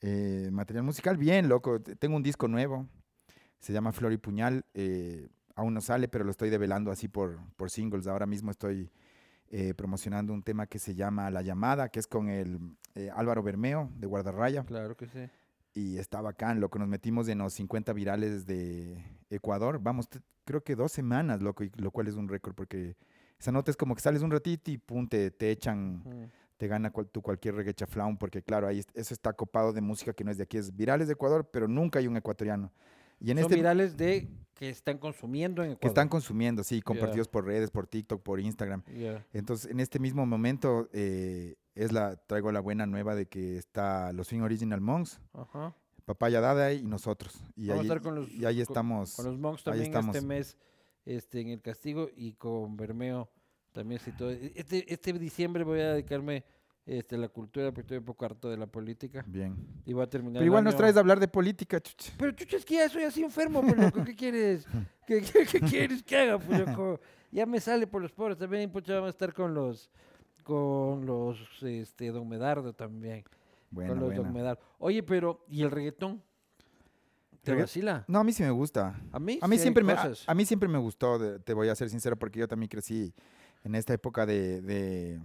Eh, 0.00 0.48
material 0.52 0.84
musical, 0.84 1.16
bien, 1.16 1.48
loco. 1.48 1.80
Tengo 1.80 2.16
un 2.16 2.22
disco 2.22 2.48
nuevo. 2.48 2.86
Se 3.58 3.72
llama 3.72 3.92
Flor 3.92 4.12
y 4.12 4.18
Puñal. 4.18 4.64
eh, 4.74 5.28
aún 5.56 5.74
no 5.74 5.80
sale, 5.80 6.06
pero 6.06 6.24
lo 6.24 6.30
estoy 6.30 6.50
develando 6.50 6.92
así 6.92 7.08
por, 7.08 7.40
por 7.56 7.70
singles. 7.70 8.06
Ahora 8.06 8.26
mismo 8.26 8.52
estoy 8.52 8.92
eh, 9.50 9.74
promocionando 9.74 10.32
un 10.32 10.42
tema 10.42 10.66
que 10.66 10.78
se 10.78 10.94
llama 10.94 11.30
La 11.30 11.42
Llamada, 11.42 11.88
que 11.88 11.98
es 11.98 12.06
con 12.06 12.28
el 12.28 12.60
eh, 12.94 13.10
Álvaro 13.14 13.42
Bermeo 13.42 13.90
de 13.96 14.06
Guardarraya. 14.06 14.62
Claro 14.64 14.96
que 14.96 15.08
sí. 15.08 15.28
Y 15.74 15.98
está 15.98 16.20
bacán, 16.20 16.60
loco. 16.60 16.78
Nos 16.78 16.86
metimos 16.86 17.28
en 17.28 17.38
los 17.38 17.54
50 17.54 17.92
virales 17.92 18.46
de, 18.46 19.04
Ecuador, 19.30 19.78
vamos, 19.82 20.08
creo 20.44 20.62
que 20.62 20.74
dos 20.74 20.92
semanas, 20.92 21.42
loco, 21.42 21.62
y 21.64 21.70
lo 21.76 21.90
cual 21.90 22.08
es 22.08 22.14
un 22.14 22.28
récord 22.28 22.54
porque 22.54 22.96
esa 23.38 23.52
nota 23.52 23.70
es 23.70 23.76
como 23.76 23.94
que 23.94 24.00
sales 24.00 24.22
un 24.22 24.30
ratito 24.30 24.70
y 24.70 24.78
pum, 24.78 25.06
te, 25.06 25.30
te 25.30 25.50
echan, 25.50 26.02
Ujú. 26.04 26.30
Te 26.58 26.68
gana 26.68 26.90
cual- 26.90 27.08
tu 27.08 27.22
cualquier 27.22 27.54
reggae 27.54 27.72
chaflaun, 27.72 28.18
porque 28.18 28.42
claro, 28.42 28.66
ahí 28.66 28.80
es- 28.80 28.86
eso 28.94 29.14
está 29.14 29.32
copado 29.32 29.72
de 29.72 29.80
música 29.80 30.12
que 30.12 30.24
no 30.24 30.30
es 30.30 30.36
de 30.36 30.42
aquí, 30.42 30.58
es 30.58 30.76
virales 30.76 31.06
de 31.08 31.14
Ecuador, 31.14 31.48
pero 31.50 31.66
nunca 31.68 31.98
hay 32.00 32.06
un 32.06 32.16
ecuatoriano. 32.18 32.70
Y 33.20 33.30
en 33.30 33.38
Son 33.38 33.44
este 33.46 33.56
virales 33.56 33.96
de 33.96 34.28
que 34.54 34.68
están 34.68 34.98
consumiendo 34.98 35.62
en 35.62 35.70
Ecuador. 35.70 35.80
que 35.80 35.88
están 35.88 36.08
consumiendo, 36.08 36.62
sí, 36.62 36.82
compartidos 36.82 37.26
por 37.28 37.44
redes, 37.46 37.70
por 37.70 37.86
TikTok, 37.86 38.22
por 38.22 38.38
Instagram. 38.40 38.82
Entonces, 39.32 39.70
en 39.70 39.80
este 39.80 39.98
mismo 39.98 40.24
momento 40.26 40.88
eh, 40.92 41.56
es 41.74 41.90
la 41.92 42.16
traigo 42.16 42.52
la 42.52 42.60
buena 42.60 42.86
nueva 42.86 43.14
de 43.14 43.26
que 43.26 43.56
está 43.56 44.12
los 44.12 44.28
Swing 44.28 44.40
Original 44.42 44.80
Monks, 44.80 45.20
Ajá. 45.32 45.74
Papaya 46.04 46.40
Dada 46.40 46.72
y 46.72 46.84
nosotros. 46.84 47.40
Y 47.54 47.68
Vamos 47.68 47.78
a 47.78 47.82
ahí, 47.82 47.86
estar 47.86 48.00
con 48.02 48.14
los- 48.14 48.30
y 48.30 48.44
ahí 48.46 48.56
con- 48.56 48.62
estamos. 48.62 49.14
Con 49.16 49.24
los 49.26 49.38
monks 49.38 49.62
también 49.64 49.94
este 49.96 50.20
mes 50.22 50.56
este, 51.04 51.40
en 51.40 51.48
el 51.48 51.60
castigo 51.62 52.08
y 52.16 52.32
con 52.34 52.76
Bermeo 52.76 53.28
también. 53.72 54.00
Sí, 54.00 54.12
todo. 54.12 54.30
Este, 54.30 54.92
este 54.92 55.12
diciembre 55.14 55.64
voy 55.64 55.80
a 55.80 55.92
dedicarme 55.94 56.44
este, 56.86 57.16
a 57.16 57.18
la 57.18 57.28
cultura 57.28 57.66
porque 57.70 57.82
estoy 57.82 57.98
un 57.98 58.04
poco 58.04 58.24
harto 58.24 58.48
de 58.50 58.56
la 58.56 58.66
política 58.66 59.22
Bien. 59.26 59.56
y 59.84 59.92
voy 59.92 60.02
a 60.04 60.06
terminar. 60.08 60.40
Pero 60.40 60.46
igual 60.46 60.64
nos 60.64 60.76
traes 60.76 60.96
a 60.96 61.00
hablar 61.00 61.20
de 61.20 61.28
política, 61.28 61.80
chucha. 61.80 62.12
Pero 62.18 62.32
chucha, 62.32 62.56
es 62.56 62.64
que 62.64 62.74
ya 62.76 62.88
soy 62.88 63.02
así 63.04 63.22
enfermo, 63.22 63.60
pues, 63.60 63.76
loco. 63.76 64.02
¿Qué 64.04 64.14
quieres? 64.16 64.66
¿Qué, 65.06 65.20
qué- 65.22 65.44
qué 65.46 65.60
quieres 65.60 66.02
que 66.02 66.16
haga, 66.16 66.38
pues, 66.38 66.66
loco? 66.66 67.00
Ya 67.30 67.44
me 67.46 67.60
sale 67.60 67.86
por 67.86 68.00
los 68.00 68.12
poros. 68.12 68.38
También, 68.38 68.70
pucha, 68.70 68.94
vamos 68.94 69.08
a 69.08 69.10
estar 69.10 69.34
con 69.34 69.52
los, 69.54 69.90
con 70.44 71.04
los, 71.04 71.38
este, 71.62 72.10
Don 72.10 72.26
Medardo 72.28 72.72
también. 72.72 73.22
Buena, 73.70 73.90
con 73.90 74.00
los 74.00 74.14
Don. 74.16 74.32
Medardo. 74.32 74.62
Oye, 74.78 75.02
pero, 75.02 75.44
¿y 75.48 75.60
el 75.62 75.70
reggaetón? 75.70 76.22
¿Te 77.42 77.54
vacila? 77.54 78.04
No, 78.08 78.18
a 78.18 78.24
mí 78.24 78.32
sí 78.32 78.42
me 78.42 78.50
gusta. 78.50 78.98
A 79.12 79.18
mí, 79.18 79.38
A 79.40 79.48
mí 79.48 79.56
sí 79.56 79.62
siempre 79.62 79.82
me, 79.84 79.92
a, 79.92 80.12
a 80.26 80.34
mí 80.34 80.44
siempre 80.44 80.68
me 80.68 80.78
gustó, 80.78 81.18
de- 81.18 81.38
te 81.38 81.54
voy 81.54 81.68
a 81.68 81.74
ser 81.74 81.88
sincero, 81.88 82.16
porque 82.18 82.38
yo 82.40 82.48
también 82.48 82.68
crecí 82.68 83.14
en 83.64 83.74
esta 83.74 83.94
época 83.94 84.26
de, 84.26 84.60
de- 84.62 85.20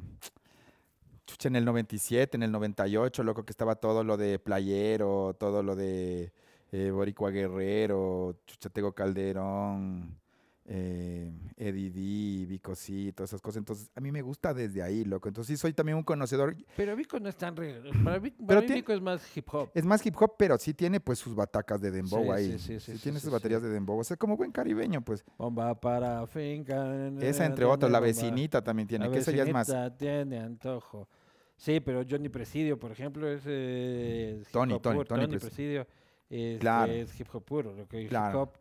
chucha, 1.25 1.47
en 1.47 1.55
el 1.55 1.65
97, 1.65 2.37
en 2.37 2.43
el 2.43 2.51
98, 2.51 3.23
loco, 3.23 3.45
que 3.45 3.51
estaba 3.51 3.75
todo 3.75 4.03
lo 4.03 4.17
de 4.17 4.39
Playero, 4.39 5.35
todo 5.39 5.63
lo 5.63 5.75
de 5.75 6.33
eh, 6.71 6.91
Boricua 6.91 7.31
Guerrero, 7.31 8.37
Chuchatego 8.45 8.93
Calderón, 8.93 10.19
eh, 10.65 11.29
Eddie 11.57 11.89
D, 11.89 12.45
Vico 12.45 12.73
C, 12.75 13.11
todas 13.13 13.29
esas 13.31 13.41
cosas. 13.41 13.57
Entonces, 13.57 13.91
a 13.95 13.99
mí 13.99 14.11
me 14.11 14.21
gusta 14.21 14.53
desde 14.53 14.81
ahí, 14.81 15.03
loco. 15.03 15.27
Entonces, 15.27 15.57
sí, 15.57 15.61
soy 15.61 15.73
también 15.73 15.97
un 15.97 16.03
conocedor. 16.03 16.55
Pero 16.77 16.95
Vico 16.95 17.19
no 17.19 17.27
es 17.29 17.35
tan 17.35 17.55
reggaetón. 17.55 18.03
Para, 18.03 18.19
Vic- 18.19 18.35
para 18.37 18.47
Pero 18.47 18.61
mí 18.61 18.67
tiene- 18.67 18.81
Vico 18.81 18.93
es 18.93 19.01
más 19.01 19.37
hip 19.37 19.47
hop. 19.53 19.69
Es 19.73 19.83
más 19.85 20.05
hip 20.05 20.15
hop, 20.19 20.35
pero 20.37 20.57
sí 20.57 20.73
tiene 20.73 20.99
pues 20.99 21.19
sus 21.19 21.35
batacas 21.35 21.81
de 21.81 21.91
dembow 21.91 22.23
Sí, 22.23 22.29
ahí. 22.31 22.51
sí, 22.53 22.57
sí, 22.59 22.79
sí, 22.79 22.91
sí, 22.97 23.03
tiene 23.03 23.19
sí, 23.19 23.23
sus 23.25 23.29
sí. 23.29 23.33
baterías 23.33 23.61
de 23.61 23.69
dembow. 23.69 23.99
O 23.99 24.03
sea, 24.03 24.15
como 24.17 24.37
buen 24.37 24.51
caribeño, 24.51 25.01
pues. 25.01 25.23
Bomba 25.37 25.79
para 25.79 26.25
finca. 26.27 27.07
Esa, 27.19 27.45
entre 27.45 27.65
otras, 27.65 27.91
la 27.91 27.99
vecinita 27.99 28.63
también 28.63 28.87
tiene, 28.87 29.05
La 29.07 29.11
que 29.11 29.19
esa 29.19 29.31
ya 29.31 29.43
es 29.43 29.51
más. 29.51 29.71
tiene 29.97 30.39
antojo. 30.39 31.07
Sí, 31.55 31.79
pero 31.79 32.03
Johnny 32.09 32.29
Presidio, 32.29 32.79
por 32.79 32.91
ejemplo, 32.91 33.29
es, 33.29 33.41
eh, 33.45 34.41
Tony, 34.51 34.79
Tony. 34.79 35.03
Tony 35.03 35.05
Tony 35.05 35.25
Presi- 35.27 35.39
Presidio 35.41 35.87
es, 36.29 36.59
Claro. 36.59 36.91
es 36.91 37.19
hip 37.19 37.27
hop 37.31 37.43
puro, 37.45 37.73
lo 37.73 37.87
que 37.87 38.03
es 38.03 38.09
Claro. 38.09 38.29
hip 38.31 38.35
hop 38.49 38.57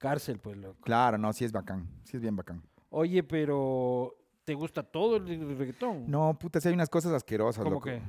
cárcel, 0.00 0.40
pues 0.40 0.56
loco. 0.56 0.80
Claro, 0.80 1.18
no, 1.18 1.32
sí 1.32 1.44
es 1.44 1.52
bacán. 1.52 1.86
Sí 2.02 2.16
es 2.16 2.22
bien 2.22 2.34
bacán. 2.34 2.62
Oye, 2.88 3.22
pero 3.22 4.16
¿te 4.44 4.54
gusta 4.54 4.82
todo 4.82 5.16
el, 5.16 5.56
reggaetón? 5.56 6.10
No, 6.10 6.36
puta, 6.36 6.60
sí 6.60 6.66
hay 6.66 6.74
unas 6.74 6.88
cosas 6.88 7.12
asquerosas, 7.12 7.62
¿Cómo 7.62 7.76
loco. 7.76 7.84
que? 7.84 8.02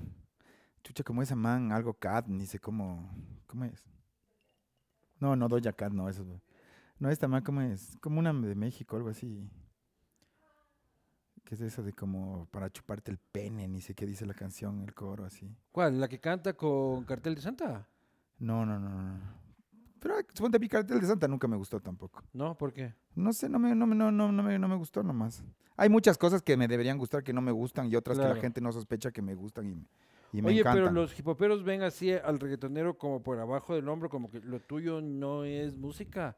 Chucha, 0.83 1.03
como 1.03 1.21
esa 1.21 1.35
man, 1.35 1.71
algo 1.71 1.93
cat, 1.93 2.25
ni 2.27 2.47
sé 2.47 2.57
cómo. 2.57 3.07
¿Cómo 3.45 3.65
es? 3.65 3.85
No, 5.19 5.35
no, 5.35 5.47
Doja 5.47 5.71
Cat, 5.73 5.93
no, 5.93 6.09
eso. 6.09 6.25
No, 6.97 7.11
esta 7.11 7.27
man, 7.27 7.43
¿cómo 7.43 7.61
es? 7.61 7.95
Como 7.99 8.19
una 8.19 8.33
de 8.33 8.55
México, 8.55 8.95
algo 8.95 9.09
así. 9.09 9.47
¿Qué 11.43 11.55
es 11.55 11.61
eso 11.61 11.83
de 11.83 11.93
como 11.93 12.47
para 12.49 12.71
chuparte 12.71 13.11
el 13.11 13.19
pene? 13.19 13.67
Ni 13.67 13.81
sé 13.81 13.93
qué 13.93 14.07
dice 14.07 14.25
la 14.25 14.33
canción, 14.33 14.81
el 14.81 14.95
coro, 14.95 15.25
así. 15.25 15.55
¿Cuál? 15.71 15.99
¿La 15.99 16.07
que 16.07 16.19
canta 16.19 16.53
con 16.53 17.03
Cartel 17.03 17.35
de 17.35 17.41
Santa? 17.41 17.87
No, 18.39 18.65
no, 18.65 18.79
no, 18.79 18.89
no. 18.89 19.19
Pero 20.02 20.16
ah, 20.18 20.24
suponte 20.34 20.58
mi 20.58 20.68
cartel 20.68 20.99
de 20.99 21.06
Santa 21.06 21.28
nunca 21.28 21.47
me 21.47 21.56
gustó 21.56 21.80
tampoco. 21.80 22.24
¿No? 22.34 22.58
¿Por 22.58 22.74
qué? 22.74 22.93
No 23.14 23.32
sé, 23.34 23.47
no 23.47 23.60
me, 23.60 23.76
no, 23.76 23.86
me- 23.86 23.95
no, 23.95 24.12
no, 24.12 24.32
no 24.32 24.41
me, 24.43 24.58
no 24.58 24.68
me 24.68 24.76
gustó 24.76 25.04
nomás. 25.04 25.43
Hay 25.78 25.89
muchas 25.89 26.18
cosas 26.18 26.41
que 26.41 26.58
me 26.58 26.68
deberían 26.68 26.97
gustar 26.97 27.24
que 27.24 27.34
no 27.34 27.41
me 27.41 27.52
gustan 27.52 27.88
y 27.88 27.95
otras 27.95 28.18
que 28.18 28.24
la 28.26 28.36
gente 28.36 28.62
no 28.62 28.72
sospecha 28.72 29.12
que 29.12 29.22
me 29.22 29.36
gustan 29.36 29.68
y, 29.68 29.88
y 30.38 30.41
me 30.41 30.49
Oye, 30.49 30.60
encantan. 30.62 30.84
pero 30.86 30.91
los 30.91 31.18
hipoperos 31.20 31.64
ven 31.64 31.84
así 31.84 32.12
al 32.14 32.39
reggaetonero 32.39 32.97
como 32.97 33.22
por 33.22 33.39
abajo 33.39 33.76
del 33.76 33.88
hombro, 33.89 34.10
como 34.10 34.32
que 34.32 34.39
lo 34.39 34.60
tuyo 34.60 35.02
no 35.02 35.43
es 35.43 35.76
música. 35.78 36.36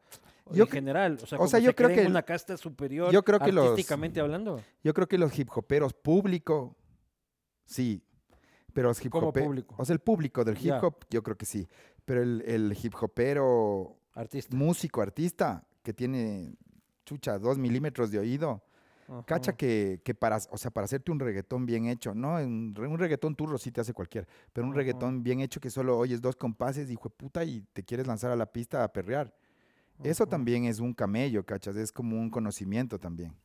Yo 0.52 0.66
en 0.66 0.70
general, 0.70 1.18
o 1.24 1.26
sea, 1.26 1.40
o 1.40 1.48
sea, 1.48 1.60
yo 1.62 1.70
se 1.70 1.76
creo 1.76 1.90
que- 1.90 2.06
una 2.06 2.24
casta 2.24 2.58
superior 2.58 3.14
yo 3.14 3.24
creo 3.24 3.40
que 3.40 3.54
los- 3.54 3.70
artísticamente 3.70 4.20
hablando. 4.20 4.60
Yo 4.84 4.94
creo 4.94 5.08
que 5.08 5.18
los 5.18 5.38
hip 5.40 5.50
hoperos 5.56 5.94
público, 5.94 6.76
sí. 7.66 8.04
Pero 8.74 8.88
los 8.90 9.06
hip 9.06 9.12
¿Cómo 9.12 9.28
hope- 9.30 9.44
público? 9.44 9.76
O 9.78 9.86
sea, 9.86 9.94
el 9.94 10.00
público 10.00 10.44
del 10.44 10.58
hip 10.58 10.74
hop, 10.82 11.06
yo 11.10 11.22
creo 11.22 11.38
que 11.38 11.46
sí. 11.46 11.68
Pero 12.06 12.22
el, 12.22 12.44
el 12.46 12.78
hip 12.82 12.94
hopero, 13.00 13.96
Artista. 14.14 14.56
músico, 14.56 15.02
artista, 15.02 15.66
que 15.84 15.94
tiene, 15.94 16.56
chucha, 17.06 17.40
dos 17.40 17.58
milímetros 17.58 18.12
de 18.12 18.20
oído, 18.20 18.64
Cacha 19.26 19.54
que, 19.54 20.02
que 20.04 20.16
para, 20.16 20.38
o 20.50 20.58
sea, 20.58 20.72
para 20.72 20.86
hacerte 20.86 21.12
un 21.12 21.20
reggaetón 21.20 21.66
bien 21.66 21.88
hecho, 21.88 22.16
¿no? 22.16 22.36
Un, 22.36 22.74
un 22.78 22.98
reggaetón 22.98 23.36
turro 23.36 23.58
sí 23.58 23.72
te 23.72 23.82
hace 23.82 23.94
cualquier, 23.94 24.28
pero 24.54 24.66
un 24.66 24.72
Ajá. 24.72 24.80
reggaetón 24.80 25.24
bien 25.24 25.42
hecho 25.42 25.60
que 25.60 25.70
solo 25.70 25.98
oyes 25.98 26.22
dos 26.22 26.36
compases, 26.36 26.88
de 26.88 26.98
puta, 26.98 27.44
y 27.44 27.66
te 27.74 27.84
quieres 27.84 28.08
lanzar 28.08 28.32
a 28.32 28.36
la 28.36 28.52
pista 28.52 28.84
a 28.84 28.92
perrear. 28.92 29.34
Eso 30.04 30.26
también 30.26 30.66
es 30.66 30.80
un 30.80 30.94
camello, 30.94 31.46
¿cachas? 31.46 31.76
Es 31.76 31.92
como 31.92 32.20
un 32.20 32.30
conocimiento 32.30 32.98
también. 33.00 33.36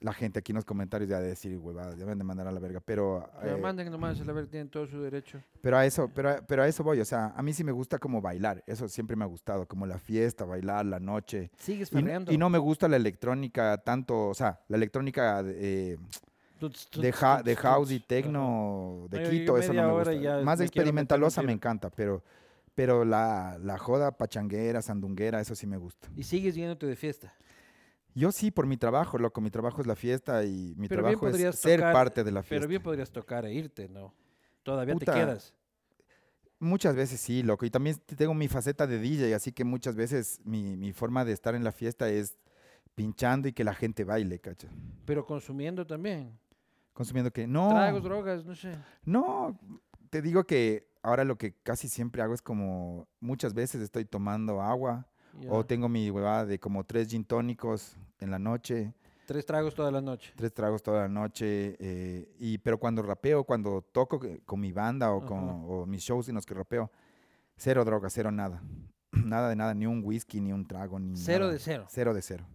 La 0.00 0.12
gente 0.12 0.38
aquí 0.38 0.52
en 0.52 0.56
los 0.56 0.64
comentarios 0.64 1.10
ya 1.10 1.18
de 1.18 1.26
decir, 1.28 1.58
huevadas, 1.58 1.98
ya 1.98 2.04
van 2.04 2.16
de 2.18 2.22
mandar 2.22 2.46
a 2.46 2.52
la 2.52 2.60
verga, 2.60 2.78
pero, 2.78 3.28
Pero 3.42 3.56
eh, 3.56 3.60
manden 3.60 3.90
nomás, 3.90 4.20
a 4.20 4.32
ver, 4.32 4.46
tienen 4.46 4.68
todo 4.68 4.86
su 4.86 5.02
derecho. 5.02 5.42
pero 5.60 5.76
a 5.76 5.84
eso, 5.84 6.08
pero, 6.14 6.30
a- 6.30 6.40
pero 6.40 6.62
a 6.62 6.68
eso 6.68 6.84
voy, 6.84 7.00
o 7.00 7.04
sea, 7.04 7.32
a 7.36 7.42
mí 7.42 7.52
sí 7.52 7.64
me 7.64 7.72
gusta 7.72 7.98
como 7.98 8.20
bailar, 8.20 8.62
eso 8.68 8.88
siempre 8.88 9.16
me 9.16 9.24
ha 9.24 9.26
gustado, 9.26 9.66
como 9.66 9.86
la 9.86 9.98
fiesta, 9.98 10.44
bailar, 10.44 10.86
la 10.86 11.00
noche. 11.00 11.50
Sigues 11.58 11.90
Y, 11.90 11.94
farreando. 11.96 12.32
y 12.32 12.38
no 12.38 12.48
me 12.48 12.58
gusta 12.58 12.86
la 12.86 12.94
electrónica 12.94 13.76
tanto, 13.78 14.28
o 14.28 14.34
sea, 14.34 14.60
la 14.68 14.76
electrónica 14.76 15.42
eh, 15.44 15.96
de, 16.94 17.12
ja- 17.12 17.38
tuts, 17.38 17.44
de 17.44 17.56
house 17.56 17.90
y 17.90 17.98
techno 17.98 19.06
de 19.10 19.20
No, 19.20 19.30
Quito, 19.30 19.58
eso 19.58 19.72
no 19.72 19.82
me 19.82 19.92
gusta. 19.92 20.42
Más 20.44 20.60
me 20.60 20.64
experimentalosa 20.64 21.42
me 21.42 21.52
encanta, 21.52 21.90
pero, 21.90 22.22
pero 22.76 23.04
la, 23.04 23.58
la 23.60 23.78
joda 23.78 24.12
pachanguera, 24.12 24.80
sandunguera, 24.80 25.40
eso 25.40 25.56
sí 25.56 25.66
me 25.66 25.76
gusta. 25.76 26.08
Y 26.14 26.22
sigues 26.22 26.54
yéndote 26.54 26.86
de 26.86 26.94
fiesta. 26.94 27.34
Yo 28.18 28.32
sí, 28.32 28.50
por 28.50 28.66
mi 28.66 28.76
trabajo, 28.76 29.16
loco, 29.16 29.40
mi 29.40 29.48
trabajo 29.48 29.80
es 29.80 29.86
la 29.86 29.94
fiesta 29.94 30.44
y 30.44 30.74
mi 30.76 30.88
Pero 30.88 31.02
trabajo 31.02 31.28
es 31.28 31.56
ser 31.56 31.80
parte 31.80 32.24
de 32.24 32.32
la 32.32 32.42
fiesta. 32.42 32.56
Pero 32.56 32.68
bien 32.68 32.82
podrías 32.82 33.12
tocar 33.12 33.44
e 33.44 33.54
irte, 33.54 33.88
¿no? 33.88 34.12
Todavía 34.64 34.94
Puta, 34.94 35.12
te 35.12 35.20
quedas. 35.20 35.54
Muchas 36.58 36.96
veces 36.96 37.20
sí, 37.20 37.44
loco, 37.44 37.64
y 37.64 37.70
también 37.70 37.96
tengo 38.16 38.34
mi 38.34 38.48
faceta 38.48 38.88
de 38.88 38.98
DJ, 38.98 39.36
así 39.36 39.52
que 39.52 39.62
muchas 39.62 39.94
veces 39.94 40.40
mi, 40.44 40.76
mi 40.76 40.92
forma 40.92 41.24
de 41.24 41.32
estar 41.32 41.54
en 41.54 41.62
la 41.62 41.70
fiesta 41.70 42.08
es 42.08 42.36
pinchando 42.96 43.46
y 43.46 43.52
que 43.52 43.62
la 43.62 43.72
gente 43.72 44.02
baile, 44.02 44.40
cacha. 44.40 44.66
Pero 45.04 45.24
consumiendo 45.24 45.86
también. 45.86 46.36
Consumiendo 46.94 47.30
que 47.30 47.46
no. 47.46 47.68
Tragos, 47.68 48.02
drogas, 48.02 48.44
no 48.44 48.56
sé. 48.56 48.76
No, 49.04 49.56
te 50.10 50.22
digo 50.22 50.42
que 50.42 50.88
ahora 51.02 51.22
lo 51.22 51.38
que 51.38 51.54
casi 51.62 51.88
siempre 51.88 52.20
hago 52.20 52.34
es 52.34 52.42
como 52.42 53.06
muchas 53.20 53.54
veces 53.54 53.80
estoy 53.80 54.04
tomando 54.04 54.60
agua 54.60 55.06
o 55.48 55.64
tengo 55.64 55.88
mi 55.88 56.10
huevada 56.10 56.46
de 56.46 56.58
como 56.58 56.82
tres 56.82 57.08
gin 57.08 57.24
tónicos 57.24 57.96
en 58.20 58.30
la 58.30 58.38
noche, 58.38 58.94
Tres 59.26 59.44
tragos 59.44 59.74
toda 59.74 59.90
la 59.90 60.00
noche. 60.00 60.32
tres 60.36 60.52
tragos 60.54 60.82
toda 60.82 61.02
la 61.02 61.08
noche, 61.08 61.76
eh, 61.78 62.34
y 62.38 62.56
pero 62.58 62.78
cuando 62.78 63.02
rapeo, 63.02 63.44
cuando 63.44 63.82
toco 63.82 64.18
que- 64.18 64.40
con 64.40 64.58
mi 64.60 64.72
banda 64.72 65.12
o 65.12 65.24
con 65.24 65.38
o 65.68 65.84
mis 65.86 66.02
shows 66.02 66.28
en 66.30 66.34
los 66.36 66.46
que 66.46 66.54
rapeo, 66.54 66.90
cero 67.56 67.84
droga, 67.84 68.08
cero 68.10 68.30
nada. 68.30 68.62
Nada 69.12 69.48
de 69.50 69.56
nada, 69.56 69.74
ni 69.74 69.86
un 69.86 70.02
whisky, 70.04 70.40
ni 70.40 70.52
un 70.52 70.66
trago, 70.66 70.98
ni 70.98 71.16
Cero 71.16 71.40
nada. 71.46 71.52
de 71.52 71.58
cero. 71.58 71.86
Cero 71.88 72.14
de 72.14 72.22
cero. 72.22 72.46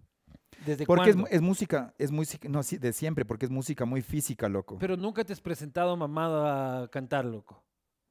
¿Desde 0.65 0.85
Porque 0.85 1.09
es, 1.09 1.15
cuándo? 1.15 1.29
mu- 1.29 1.35
es 1.35 1.41
música, 1.41 1.93
es 1.97 2.11
música, 2.11 2.47
no, 2.47 2.63
sí, 2.63 2.77
de 2.77 2.93
siempre, 2.93 3.25
porque 3.25 3.45
es 3.45 3.51
música 3.51 3.85
muy 3.85 4.01
física, 4.01 4.47
loco. 4.47 4.77
Pero 4.79 4.95
nunca 4.95 5.23
te 5.25 5.33
has 5.33 5.41
presentado 5.41 5.95
mamado 5.97 6.45
a 6.47 6.87
cantar, 6.89 7.25
loco. 7.25 7.61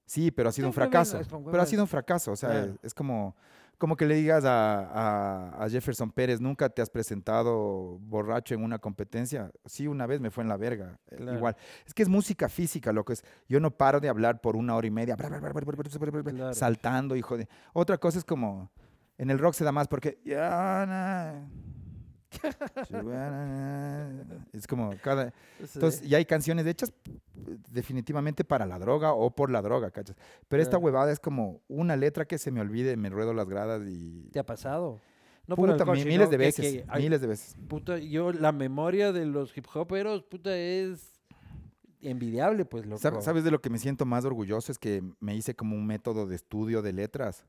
Sí, 0.05 0.31
pero 0.31 0.49
ha 0.51 0.53
sido 0.53 0.67
un 0.69 0.75
fracaso. 0.75 1.19
Pero 1.51 1.63
ha 1.63 1.67
sido 1.67 1.83
un 1.83 1.89
fracaso. 1.89 2.33
O 2.33 2.37
sea, 2.37 2.75
es 2.83 2.93
como, 2.93 3.35
como 3.83 3.97
que 3.97 4.07
le 4.07 4.15
digas 4.15 4.45
a, 4.47 5.67
Jefferson 5.69 6.13
Pérez, 6.13 6.41
nunca 6.41 6.69
te 6.69 6.83
has 6.83 6.89
presentado 6.89 7.99
borracho 7.99 8.55
en 8.55 8.63
una 8.63 8.79
competencia. 8.79 9.51
Sí, 9.65 9.89
una 9.89 10.07
vez 10.07 10.21
me 10.21 10.31
fue 10.31 10.45
en 10.45 10.49
la 10.49 10.57
verga. 10.57 11.01
Igual. 11.19 11.57
Es 11.85 11.93
que 11.93 12.05
es 12.05 12.09
música 12.09 12.49
física, 12.49 12.93
lo 12.93 13.05
que 13.05 13.15
es. 13.15 13.25
Yo 13.49 13.59
no 13.59 13.73
paro 13.73 13.99
de 13.99 14.09
hablar 14.09 14.41
por 14.41 14.55
una 14.55 14.77
hora 14.77 14.87
y 14.87 14.93
media, 14.93 15.17
saltando, 16.53 17.17
hijo 17.17 17.37
de. 17.37 17.49
Otra 17.73 17.99
cosa 17.99 18.19
es 18.19 18.25
como. 18.25 18.71
En 19.19 19.31
el 19.31 19.41
rock 19.41 19.55
se 19.55 19.65
da 19.65 19.73
más 19.73 19.89
porque. 19.89 20.21
Ya, 20.25 20.87
nah. 20.87 21.72
Es 24.53 24.67
como 24.67 24.91
cada. 25.03 25.33
Entonces, 25.61 26.03
ya 26.03 26.19
hay 26.19 26.25
canciones 26.25 26.67
hechas 26.67 26.93
eh, 27.07 27.57
definitivamente 27.71 28.45
para 28.45 28.67
la 28.67 28.79
droga 28.79 29.13
o 29.13 29.31
por 29.35 29.51
la 29.51 29.63
droga, 29.63 29.91
¿cachas? 29.91 30.17
Pero 30.49 30.63
esta 30.63 30.79
huevada 30.79 31.13
es 31.13 31.21
como 31.21 31.61
una 31.69 31.97
letra 31.97 32.25
que 32.25 32.39
se 32.39 32.51
me 32.51 32.61
olvide, 32.61 32.97
me 32.97 33.11
ruedo 33.11 33.33
las 33.35 33.49
gradas 33.49 33.83
y... 33.87 34.29
¿Te 34.33 34.39
ha 34.39 34.47
pasado? 34.47 35.01
No 35.47 35.57
por 35.57 35.71
Puta, 35.73 35.85
sino 35.97 36.07
miles 36.09 36.31
de 36.31 36.37
que- 36.37 36.45
veces, 36.45 36.73
que 36.73 36.85
hay- 36.89 37.03
miles 37.03 37.21
de 37.21 37.27
veces. 37.27 37.57
Puta, 37.69 37.99
yo, 37.99 38.33
la 38.33 38.53
memoria 38.53 39.13
de 39.13 39.27
los 39.27 39.57
hip 39.57 39.67
hoperos, 39.75 40.23
puta, 40.23 40.57
es 40.57 41.11
envidiable, 42.01 42.65
pues, 42.65 42.87
loco. 42.87 43.01
Sab- 43.03 43.21
¿Sabes 43.23 43.43
de 43.45 43.51
lo 43.51 43.61
que 43.61 43.71
me 43.71 43.79
siento 43.79 44.05
más 44.07 44.25
orgulloso? 44.25 44.71
Es 44.71 44.79
que 44.79 45.03
me 45.21 45.35
hice 45.35 45.55
como 45.55 45.75
un 45.77 45.87
método 45.87 46.27
de 46.27 46.37
estudio 46.37 46.81
de 46.83 46.93
letras 46.93 47.45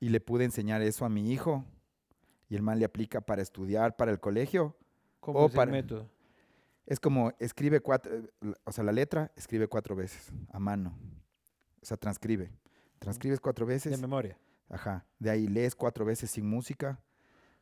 y 0.00 0.08
le 0.08 0.20
pude 0.20 0.44
enseñar 0.44 0.82
eso 0.82 1.04
a 1.04 1.08
mi 1.08 1.30
hijo. 1.32 1.64
Y 2.50 2.56
el 2.56 2.62
man 2.62 2.78
le 2.78 2.84
aplica 2.84 3.22
para 3.22 3.40
estudiar, 3.40 3.96
para 3.96 4.10
el 4.10 4.20
colegio. 4.20 4.76
¿Cómo 5.20 5.38
O 5.38 5.46
es 5.46 5.54
el 5.54 5.70
método? 5.70 6.10
Es 6.84 6.98
como 6.98 7.32
escribe 7.38 7.80
cuatro, 7.80 8.12
o 8.64 8.72
sea, 8.72 8.82
la 8.82 8.92
letra 8.92 9.30
escribe 9.36 9.68
cuatro 9.68 9.94
veces 9.94 10.32
a 10.50 10.58
mano. 10.58 10.98
O 11.80 11.86
sea, 11.86 11.96
transcribe. 11.96 12.52
Transcribes 12.98 13.40
cuatro 13.40 13.64
De 13.64 13.74
veces. 13.74 14.00
memoria. 14.00 14.36
Ajá. 14.68 15.06
De 15.18 15.30
ahí 15.30 15.46
lees 15.46 15.74
cuatro 15.74 16.04
veces 16.04 16.30
sin 16.32 16.46
música. 16.46 17.00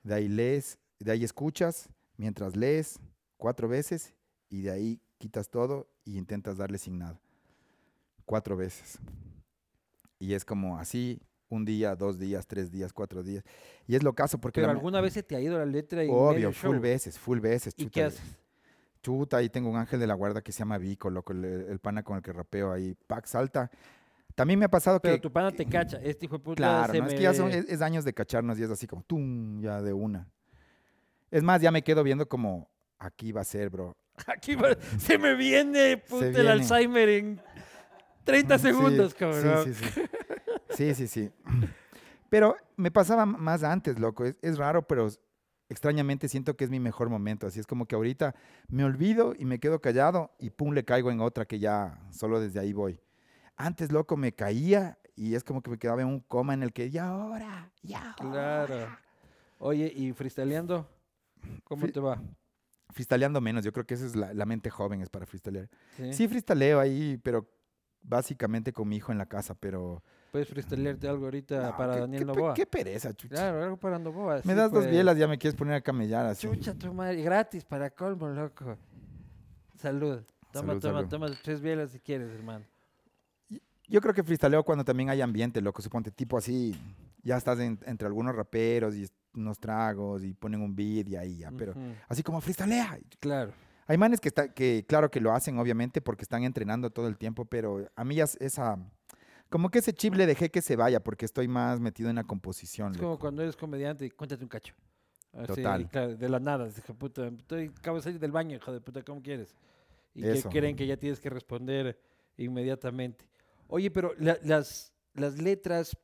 De 0.03 0.15
ahí 0.15 0.29
lees, 0.29 0.79
de 0.99 1.13
ahí 1.13 1.23
escuchas 1.23 1.91
mientras 2.17 2.57
lees 2.57 2.99
cuatro 3.37 3.69
veces 3.69 4.15
y 4.49 4.63
de 4.63 4.71
ahí 4.71 5.01
quitas 5.19 5.51
todo 5.51 5.87
y 6.05 6.17
intentas 6.17 6.57
darle 6.57 6.79
sin 6.79 6.99
nada. 6.99 7.21
Cuatro 8.25 8.57
veces. 8.57 8.99
Y 10.19 10.33
es 10.33 10.45
como 10.45 10.79
así, 10.79 11.21
un 11.51 11.65
día, 11.65 11.95
dos 11.97 12.19
días, 12.19 12.47
tres 12.47 12.71
días, 12.71 12.93
cuatro 12.93 13.23
días. 13.23 13.45
Y 13.87 13.97
es 13.97 14.03
lo 14.03 14.13
caso 14.15 14.39
porque... 14.39 14.61
Pero 14.61 14.69
la 14.69 14.73
alguna 14.75 15.01
vez 15.01 15.15
se 15.15 15.23
te 15.23 15.35
ha 15.37 15.41
ido 15.41 15.59
la 15.59 15.67
letra 15.67 16.05
y 16.05 16.09
Obvio, 16.11 16.53
full 16.53 16.79
veces, 16.79 17.19
full 17.19 17.41
veces. 17.41 17.75
¿Y 17.77 17.85
chuta, 17.85 17.91
qué 17.95 18.03
haces? 18.05 18.21
Chuta, 19.03 19.37
ahí 19.39 19.49
tengo 19.49 19.71
un 19.71 19.77
ángel 19.77 20.01
de 20.01 20.07
la 20.07 20.15
guarda 20.15 20.43
que 20.43 20.53
se 20.53 20.59
llama 20.61 20.77
Vico, 20.79 21.09
loco, 21.09 21.33
el, 21.33 21.45
el 21.45 21.79
pana 21.79 22.03
con 22.03 22.17
el 22.17 22.23
que 22.23 22.33
rapeo 22.33 22.73
ahí. 22.73 22.95
Pac 23.07 23.27
salta. 23.27 23.71
También 24.35 24.59
me 24.59 24.67
ha 24.67 24.69
pasado 24.71 25.01
Pero 25.01 25.17
que... 25.17 25.21
tu 25.21 25.33
pana 25.33 25.51
te 25.51 25.65
cacha. 25.67 25.99
Este 26.03 26.27
hijo 26.27 26.39
de 26.39 26.45
puta 26.45 26.57
Claro, 26.57 26.93
se 26.93 27.01
no, 27.01 27.07
es 27.07 27.15
que 27.15 27.23
ya 27.23 27.35
son, 27.35 27.51
es, 27.51 27.65
es 27.69 27.81
años 27.83 28.05
de 28.05 28.13
cacharnos 28.13 28.59
y 28.59 28.63
es 28.63 28.71
así 28.71 28.87
como, 28.87 29.03
¡tum! 29.03 29.61
Ya 29.61 29.81
de 29.83 29.93
una. 29.93 30.29
Es 31.31 31.43
más, 31.43 31.61
ya 31.61 31.71
me 31.71 31.83
quedo 31.83 32.03
viendo 32.03 32.29
como, 32.29 32.69
aquí 32.99 33.33
va 33.33 33.41
a 33.41 33.45
ser, 33.45 33.71
bro. 33.71 33.97
Aquí 34.27 34.55
va- 34.57 34.77
se 34.99 35.17
me 35.19 35.35
viene, 35.35 35.97
puta, 35.97 36.27
el 36.27 36.33
viene. 36.35 36.51
Alzheimer 36.51 37.09
en 37.09 37.41
30 38.25 38.59
Sí, 38.59 38.63
segundos, 38.67 39.13
sí, 39.13 39.19
cabrón. 39.19 39.65
Sí, 39.65 39.75
sí, 39.75 39.91
sí. 39.95 40.01
Sí, 40.79 40.95
sí, 40.95 41.09
sí. 41.09 41.31
Pero 42.31 42.55
me 42.77 42.93
pasaba 42.93 43.27
más 43.27 43.65
antes, 43.65 43.99
loco. 43.99 44.25
Es, 44.25 44.37
es 44.43 44.59
raro, 44.59 44.87
pero 44.87 45.09
extrañamente 45.69 46.29
siento 46.29 46.57
que 46.57 46.63
es 46.63 46.71
mi 46.71 46.79
mejor 46.79 47.09
momento. 47.09 47.49
Así 47.49 47.59
es 47.59 47.67
como 47.67 47.87
que 47.87 47.97
ahorita 47.97 48.37
me 48.69 48.85
olvido 48.85 49.35
y 49.37 49.45
me 49.45 49.59
quedo 49.59 49.81
callado 49.81 50.31
y 50.39 50.51
pum, 50.51 50.73
le 50.73 50.85
caigo 50.85 51.11
en 51.11 51.21
otra 51.21 51.47
que 51.47 51.59
ya 51.59 52.01
solo 52.11 52.39
desde 52.39 52.61
ahí 52.61 52.73
voy. 52.73 53.01
Antes, 53.57 53.91
loco, 53.91 54.17
me 54.17 54.33
caía 54.37 54.99
y 55.17 55.35
es 55.35 55.43
como 55.43 55.63
que 55.63 55.71
me 55.71 55.79
quedaba 55.79 56.01
en 56.03 56.07
un 56.07 56.21
coma 56.21 56.55
en 56.55 56.63
el 56.63 56.73
que, 56.73 56.91
ya 56.91 57.09
ahora, 57.09 57.73
ya 57.83 58.13
ahora". 58.13 58.67
Claro. 58.67 58.97
Oye, 59.59 59.93
¿y 59.93 60.13
freestyleando? 60.13 60.89
¿Cómo 61.65 61.89
Fri- 61.89 61.93
te 61.93 61.99
va? 61.99 62.23
Freestyleando 62.91 63.41
menos, 63.41 63.65
yo 63.65 63.73
creo 63.73 63.85
que 63.85 63.95
esa 63.95 64.07
es 64.07 64.15
la, 64.15 64.33
la 64.33 64.47
mente 64.47 64.71
joven, 64.71 65.01
es 65.01 65.09
para 65.11 65.27
freestylear. 65.27 65.69
¿Sí? 65.97 66.13
Sí, 66.13 66.29
freestyleo 66.29 66.79
ahí, 66.79 67.19
pero 67.25 67.51
básicamente 68.01 68.73
con 68.73 68.87
mi 68.89 68.95
hijo 68.99 69.11
en 69.11 69.19
la 69.19 69.27
casa, 69.27 69.57
pero... 69.57 70.05
¿Puedes 70.31 70.49
freestylearte 70.49 71.09
algo 71.09 71.25
ahorita 71.25 71.71
No, 71.71 71.77
para 71.77 71.95
qué- 71.95 72.01
Daniel 72.01 72.21
qué, 72.21 72.25
Novoa? 72.27 72.55
qué 72.55 72.67
pereza, 72.67 73.15
chucha. 73.15 73.35
Claro, 73.35 73.63
algo 73.65 73.77
para 73.79 73.99
Novoa. 73.99 74.41
Me 74.45 74.55
das 74.55 74.71
dos 74.71 74.83
pues. 74.85 74.91
bielas, 74.91 75.17
ya 75.17 75.27
me 75.27 75.39
quieres 75.39 75.57
poner 75.59 75.75
a 75.75 75.81
camellar 75.81 76.27
así. 76.27 76.47
Chucha 76.47 76.75
tu 76.75 76.93
madre, 76.93 77.23
gratis 77.23 77.65
para 77.65 77.89
colmo, 77.91 78.29
loco. 78.29 78.77
Salud. 79.77 80.23
Toma, 80.53 80.69
Salud, 80.69 80.81
toma, 80.81 80.95
salud. 80.99 81.09
toma 81.09 81.31
tres 81.43 81.61
bielas 81.61 81.91
si 81.93 82.01
quieres, 82.01 82.31
hermano. 82.31 82.65
Yo 83.87 84.01
creo 84.03 84.13
que 84.13 84.23
freestyleo 84.23 84.63
cuando 84.65 84.85
también 84.85 85.09
hay 85.09 85.21
ambiente, 85.23 85.61
loco. 85.63 85.81
Suponte, 85.81 86.11
tipo 86.11 86.37
así, 86.37 86.75
ya 87.23 87.37
estás 87.39 87.59
en- 87.61 87.79
entre 87.87 88.07
algunos 88.07 88.35
raperos 88.35 88.95
y 88.97 89.07
unos 89.35 89.59
tragos 89.59 90.23
y 90.25 90.35
ponen 90.35 90.61
un 90.61 90.75
beat 90.77 91.09
y 91.09 91.17
ahí 91.17 91.39
ya. 91.39 91.51
Pero 91.57 91.75
así 92.09 92.23
como 92.23 92.41
freestylea. 92.41 92.99
Claro. 93.21 93.53
Hay 93.87 93.97
manes 93.97 94.21
que, 94.21 94.29
está, 94.29 94.53
que, 94.53 94.85
claro 94.87 95.11
que 95.11 95.21
lo 95.21 95.33
hacen, 95.33 95.59
obviamente, 95.59 96.03
porque 96.03 96.23
están 96.23 96.43
entrenando 96.45 96.91
todo 96.91 97.09
el 97.09 97.17
tiempo, 97.17 97.47
pero 97.47 97.89
a 97.97 98.05
mí 98.05 98.17
ya 98.17 98.25
es- 98.25 98.37
esa. 98.41 98.79
Como 99.49 99.71
que 99.71 99.79
ese 99.79 99.93
chip 99.95 100.15
le 100.15 100.27
dejé 100.27 100.51
que 100.51 100.61
se 100.61 100.77
vaya 100.77 101.01
porque 101.03 101.25
estoy 101.25 101.49
más 101.49 101.81
metido 101.81 102.11
en 102.11 102.17
la 102.17 102.25
composición. 102.25 102.93
Es 102.93 102.99
loco. 102.99 103.07
como 103.09 103.19
cuando 103.19 103.43
eres 103.43 103.57
comediante 103.57 104.05
y 104.07 104.11
cuéntate 104.11 104.43
un 104.43 104.49
cacho. 104.49 104.75
Así, 105.33 105.47
Total. 105.47 105.89
claro, 105.89 106.17
de 106.17 106.29
la 106.29 106.41
nada, 106.41 106.69
hijo 106.69 106.93
de 106.93 106.95
puta. 106.95 107.27
Estoy, 107.29 107.67
acabo 107.79 107.97
de 107.99 108.03
salir 108.03 108.19
del 108.21 108.33
baño, 108.33 108.57
hijo 108.57 108.73
de 108.73 108.81
puta, 108.81 109.03
¿cómo 109.03 109.23
quieres? 109.23 109.55
Y 110.15 110.23
que 110.23 110.43
creen 110.43 110.75
que 110.77 110.87
ya 110.87 110.97
tienes 110.97 111.21
que 111.21 111.31
responder 111.31 111.99
inmediatamente. 112.37 113.25
Oye, 113.69 113.91
pero 113.91 114.13
la- 114.19 114.39
las, 114.43 114.93
las 115.15 115.39
letras 115.39 115.97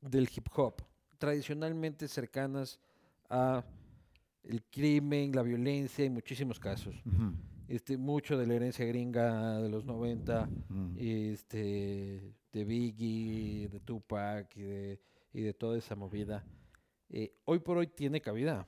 del 0.00 0.28
hip 0.34 0.46
hop, 0.54 0.82
tradicionalmente 1.18 2.08
cercanas 2.08 2.78
a 3.28 3.64
el 4.44 4.62
crimen, 4.64 5.32
la 5.34 5.42
violencia, 5.42 6.04
en 6.04 6.14
muchísimos 6.14 6.58
casos. 6.58 6.94
Ujú, 7.04 7.32
Este, 7.70 7.96
mucho 7.96 8.36
de 8.36 8.48
la 8.48 8.54
herencia 8.54 8.84
gringa 8.84 9.60
de 9.60 9.68
los 9.68 9.84
90, 9.84 10.48
ujú. 10.68 10.92
este, 10.98 12.34
de 12.52 12.64
Biggie, 12.64 13.68
de 13.68 13.78
Tupac 13.78 14.56
y 14.56 14.62
de, 14.62 15.00
y 15.32 15.42
de 15.42 15.54
toda 15.54 15.78
esa 15.78 15.94
movida, 15.94 16.44
eh, 17.10 17.32
hoy 17.44 17.60
por 17.60 17.78
hoy 17.78 17.86
tiene 17.86 18.20
cabida. 18.20 18.66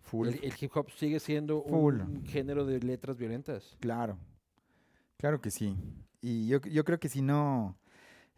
Full. 0.00 0.28
El, 0.28 0.44
el 0.44 0.52
hip 0.58 0.74
hop 0.74 0.90
sigue 0.92 1.20
siendo 1.20 1.62
Full. 1.64 2.00
un 2.00 2.24
género 2.24 2.64
de 2.64 2.80
letras 2.80 3.18
violentas. 3.18 3.76
Claro, 3.80 4.16
claro 5.18 5.38
que 5.42 5.50
sí. 5.50 5.76
Y 6.22 6.46
yo, 6.46 6.58
yo 6.62 6.84
creo 6.86 6.98
que 6.98 7.10
si 7.10 7.20
no, 7.20 7.76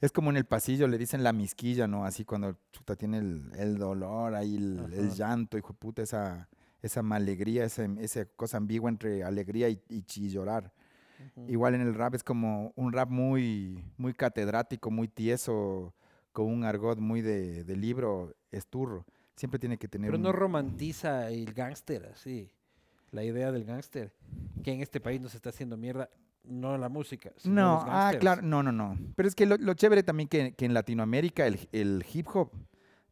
es 0.01 0.11
como 0.11 0.31
en 0.31 0.37
el 0.37 0.45
pasillo, 0.45 0.89
le 0.89 0.99
dicen 0.99 1.23
la 1.23 1.33
misquilla, 1.33 1.87
¿no? 1.87 2.05
Así 2.05 2.25
cuando 2.25 2.57
chuta, 2.73 2.97
tiene 2.97 3.19
el, 3.19 3.53
el 3.57 3.79
dolor, 3.79 4.35
ahí 4.35 4.57
el, 4.57 4.93
el 4.93 5.11
llanto, 5.11 5.57
hijo 5.57 5.69
de 5.69 5.79
puta, 5.79 6.03
esa, 6.03 6.49
esa 6.85 7.03
malegría, 7.03 7.65
esa, 7.65 7.85
esa 7.99 8.27
cosa 8.27 8.59
ambigua 8.59 8.91
entre 8.91 9.25
alegría 9.25 9.71
y, 9.71 9.81
y 9.89 10.29
llorar. 10.29 10.73
Igual 11.49 11.75
en 11.75 11.81
el 11.81 11.95
rap 11.95 12.15
es 12.15 12.23
como 12.23 12.73
un 12.77 12.93
rap 12.93 13.09
muy, 13.09 13.83
muy 13.97 14.13
catedrático, 14.13 14.91
muy 14.91 15.09
tieso, 15.09 15.95
con 16.33 16.47
un 16.47 16.65
argot 16.65 16.99
muy 16.99 17.23
de, 17.23 17.65
de 17.65 17.77
libro, 17.77 18.35
esturro. 18.51 19.07
Siempre 19.35 19.59
tiene 19.59 19.79
que 19.79 19.89
tener 19.89 20.11
Pero 20.11 20.19
un... 20.19 20.23
no 20.23 20.33
romantiza 20.33 21.31
el 21.31 21.55
gángster, 21.55 22.11
así. 22.13 22.51
La 23.11 23.25
idea 23.25 23.51
del 23.51 23.65
gángster, 23.65 24.13
que 24.63 24.73
en 24.73 24.83
este 24.83 25.01
país 25.01 25.21
nos 25.21 25.35
está 25.35 25.49
haciendo 25.49 25.77
mierda, 25.79 26.11
no 26.43 26.77
la 26.77 26.91
música. 26.91 27.33
sino 27.37 27.55
No, 27.55 27.75
los 27.77 27.85
ah, 27.87 28.13
claro, 28.21 28.43
no, 28.43 28.63
no, 28.63 28.73
no. 28.73 28.99
Pero 29.17 29.27
es 29.27 29.35
que 29.35 29.47
lo, 29.47 29.57
lo 29.57 29.73
chévere 29.73 30.03
también 30.03 30.29
que, 30.29 30.53
que 30.53 30.67
en 30.67 30.75
Latinoamérica 30.75 31.47
el, 31.47 31.67
el 31.73 32.05
hip 32.13 32.27
hop 32.35 32.51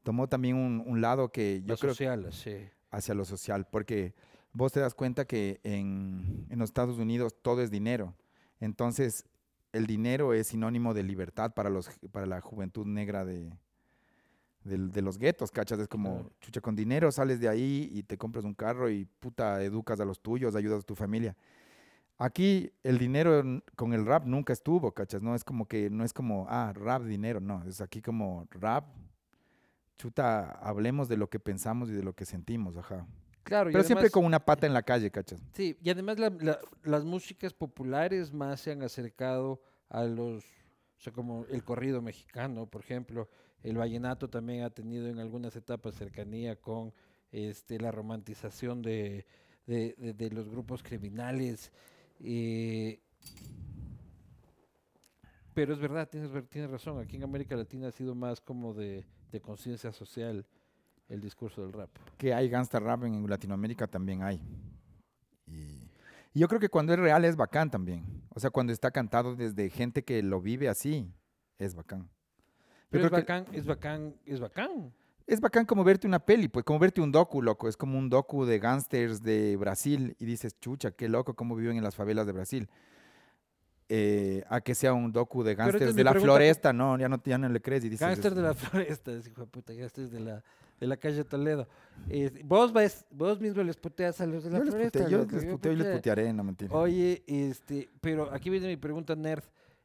tomó 0.02 0.28
también 0.28 0.56
un, 0.56 0.82
un 0.84 1.00
lado 1.00 1.30
que 1.30 1.62
yo 1.62 1.68
Lo 1.68 1.78
creo 1.78 1.94
social, 1.94 2.30
sí. 2.32 2.56
Hacia 2.92 3.14
lo 3.14 3.24
social, 3.24 3.66
porque 3.68 4.14
vos 4.52 4.70
te 4.70 4.78
das 4.78 4.94
cuenta 4.94 5.24
que 5.24 5.60
en, 5.64 6.46
en 6.48 6.58
los 6.58 6.70
Estados 6.70 6.98
Unidos 6.98 7.34
todo 7.42 7.62
es 7.62 7.70
dinero. 7.70 8.14
Entonces, 8.60 9.24
el 9.72 9.86
dinero 9.86 10.34
es 10.34 10.48
sinónimo 10.48 10.94
de 10.94 11.02
libertad 11.02 11.52
para, 11.54 11.70
los, 11.70 11.90
para 12.12 12.26
la 12.26 12.40
juventud 12.40 12.86
negra 12.86 13.24
de, 13.24 13.50
de 14.64 15.02
los 15.02 15.18
guetos, 15.18 15.50
¿cachas? 15.50 15.80
Es 15.80 15.88
como, 15.88 16.30
chucha, 16.40 16.60
con 16.60 16.76
dinero 16.76 17.10
sales 17.10 17.40
de 17.40 17.48
ahí 17.48 17.88
y 17.92 18.02
te 18.04 18.16
compras 18.16 18.44
un 18.44 18.54
carro 18.54 18.88
y 18.90 19.04
puta, 19.04 19.62
educas 19.62 19.98
a 20.00 20.04
los 20.04 20.20
tuyos, 20.20 20.54
ayudas 20.54 20.84
a 20.84 20.86
tu 20.86 20.94
familia. 20.94 21.36
Aquí 22.18 22.70
el 22.84 22.98
dinero 22.98 23.42
con 23.74 23.92
el 23.94 24.06
rap 24.06 24.26
nunca 24.26 24.52
estuvo, 24.52 24.92
¿cachas? 24.92 25.22
No 25.22 25.34
es 25.34 25.42
como 25.42 25.66
que, 25.66 25.90
no 25.90 26.04
es 26.04 26.12
como, 26.12 26.46
ah, 26.48 26.72
rap, 26.74 27.02
dinero, 27.02 27.40
no, 27.40 27.64
es 27.64 27.80
aquí 27.80 28.00
como 28.00 28.46
rap, 28.50 28.84
chuta, 29.98 30.50
hablemos 30.52 31.08
de 31.08 31.16
lo 31.16 31.28
que 31.28 31.38
pensamos 31.40 31.88
y 31.88 31.92
de 31.92 32.02
lo 32.02 32.14
que 32.14 32.24
sentimos, 32.24 32.76
ajá. 32.76 33.06
Claro, 33.44 33.70
Pero 33.72 33.82
siempre 33.84 34.10
con 34.10 34.24
una 34.24 34.44
pata 34.44 34.66
en 34.66 34.72
la 34.72 34.82
calle, 34.82 35.10
¿cachas? 35.10 35.40
Sí, 35.52 35.76
y 35.82 35.90
además 35.90 36.18
la- 36.18 36.30
la- 36.30 36.60
las 36.84 37.04
músicas 37.04 37.52
populares 37.52 38.32
más 38.32 38.60
se 38.60 38.70
han 38.70 38.82
acercado 38.82 39.60
a 39.88 40.04
los, 40.04 40.44
o 40.44 41.00
sea, 41.00 41.12
como 41.12 41.44
el 41.50 41.64
corrido 41.64 42.00
mexicano, 42.02 42.66
por 42.66 42.82
ejemplo, 42.82 43.28
el 43.62 43.76
vallenato 43.76 44.28
también 44.30 44.62
ha 44.62 44.70
tenido 44.70 45.08
en 45.08 45.18
algunas 45.18 45.54
etapas 45.56 45.94
cercanía 45.96 46.56
con 46.56 46.92
este, 47.32 47.78
la 47.80 47.90
romantización 47.90 48.80
de, 48.82 49.26
de- 49.66 49.94
de- 49.98 50.12
de 50.14 50.30
los 50.30 50.48
grupos 50.48 50.82
criminales. 50.82 51.72
eh, 52.20 53.00
pero 55.54 55.74
es 55.74 55.78
verdad, 55.80 56.08
tienes, 56.08 56.30
ver- 56.30 56.46
tienes 56.46 56.70
razón, 56.70 56.98
aquí 57.00 57.16
en 57.16 57.24
América 57.24 57.56
Latina 57.56 57.88
ha 57.88 57.92
sido 57.92 58.14
más 58.14 58.40
como 58.40 58.72
de, 58.72 59.04
de 59.32 59.40
conciencia 59.40 59.90
social 59.92 60.44
el 61.08 61.20
discurso 61.20 61.62
del 61.62 61.72
rap. 61.72 61.90
Que 62.18 62.32
hay 62.32 62.48
gangsta 62.48 62.78
rap 62.78 63.04
en 63.04 63.28
Latinoamérica 63.28 63.86
también 63.86 64.22
hay. 64.22 64.40
Y, 65.46 65.88
y 66.32 66.40
yo 66.40 66.48
creo 66.48 66.60
que 66.60 66.68
cuando 66.68 66.92
es 66.92 66.98
real 66.98 67.24
es 67.24 67.36
bacán 67.36 67.70
también. 67.70 68.04
O 68.34 68.40
sea, 68.40 68.50
cuando 68.50 68.72
está 68.72 68.90
cantado 68.90 69.34
desde 69.34 69.68
gente 69.70 70.04
que 70.04 70.22
lo 70.22 70.40
vive 70.40 70.68
así, 70.68 71.10
es 71.58 71.74
bacán. 71.74 72.08
Pero 72.90 73.04
es 73.04 73.10
creo 73.10 73.24
que- 73.24 73.32
bacán, 73.32 73.46
es 73.54 73.66
bacán, 73.66 74.14
es 74.26 74.40
bacán. 74.40 74.92
es 75.26 75.40
bacán 75.40 75.64
como 75.66 75.82
verte 75.84 76.06
una 76.06 76.18
peli, 76.18 76.48
pues 76.48 76.64
como 76.64 76.78
verte 76.78 77.00
un 77.00 77.10
docu, 77.12 77.42
loco. 77.42 77.68
Es 77.68 77.76
como 77.76 77.98
un 77.98 78.08
docu 78.08 78.44
de 78.44 78.58
gángsters 78.58 79.22
de 79.22 79.56
Brasil 79.56 80.14
y 80.18 80.24
dices, 80.24 80.58
chucha, 80.60 80.90
qué 80.92 81.08
loco 81.08 81.34
cómo 81.34 81.56
viven 81.56 81.76
en 81.78 81.84
las 81.84 81.94
favelas 81.96 82.26
de 82.26 82.32
Brasil. 82.32 82.68
Eh, 83.94 84.42
a 84.48 84.62
que 84.62 84.74
sea 84.74 84.94
un 84.94 85.12
docu 85.12 85.42
de 85.42 85.54
gángsters 85.54 85.90
es 85.90 85.94
de 85.94 86.02
la 86.04 86.14
floresta, 86.14 86.72
no, 86.72 86.98
ya 86.98 87.10
no, 87.10 87.20
ya 87.22 87.36
no 87.36 87.46
le 87.50 87.60
crees 87.60 87.84
y 87.84 87.90
dices... 87.90 88.00
Gángster 88.06 88.32
es- 88.32 88.36
de 88.36 88.42
la 88.42 88.54
floresta, 88.54 89.12
hijo 89.28 89.40
de 89.42 89.46
puta, 89.48 89.74
gángster 89.74 90.08
de 90.08 90.20
la, 90.20 90.42
de 90.80 90.86
la 90.86 90.96
calle 90.96 91.22
Toledo. 91.24 91.68
Eh, 92.08 92.30
vos, 92.44 92.72
ves, 92.72 93.04
vos 93.10 93.38
mismo 93.38 93.62
les 93.62 93.76
puteas 93.76 94.18
a 94.22 94.26
los 94.26 94.44
de 94.44 94.50
la 94.50 94.58
Yo 94.60 94.64
les 94.64 94.72
floresta. 94.74 94.98
puteo, 95.00 95.10
yo 95.26 95.30
les 95.30 95.44
puteo 95.44 95.72
y 95.72 95.76
les 95.76 95.86
putea- 95.88 95.96
putearé, 95.96 96.32
no 96.32 96.42
mentira. 96.42 96.74
Oye, 96.74 97.22
este, 97.26 97.90
pero 98.00 98.32
aquí 98.32 98.48
viene 98.48 98.68
mi 98.68 98.76
pregunta, 98.78 99.14
nerd. 99.14 99.44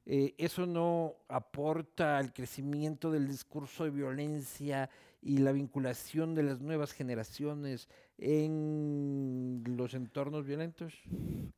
Eh, 0.09 0.33
¿Eso 0.37 0.65
no 0.65 1.15
aporta 1.27 2.17
al 2.17 2.31
crecimiento 2.31 3.11
del 3.11 3.27
discurso 3.27 3.83
de 3.83 3.89
violencia 3.89 4.89
y 5.27 5.39
la 5.39 5.51
vinculación 5.51 6.35
de 6.35 6.43
las 6.43 6.61
nuevas 6.61 6.93
generaciones 6.93 7.89
en 8.17 9.61
los 9.65 9.93
entornos 9.93 10.45
violentos? 10.45 10.93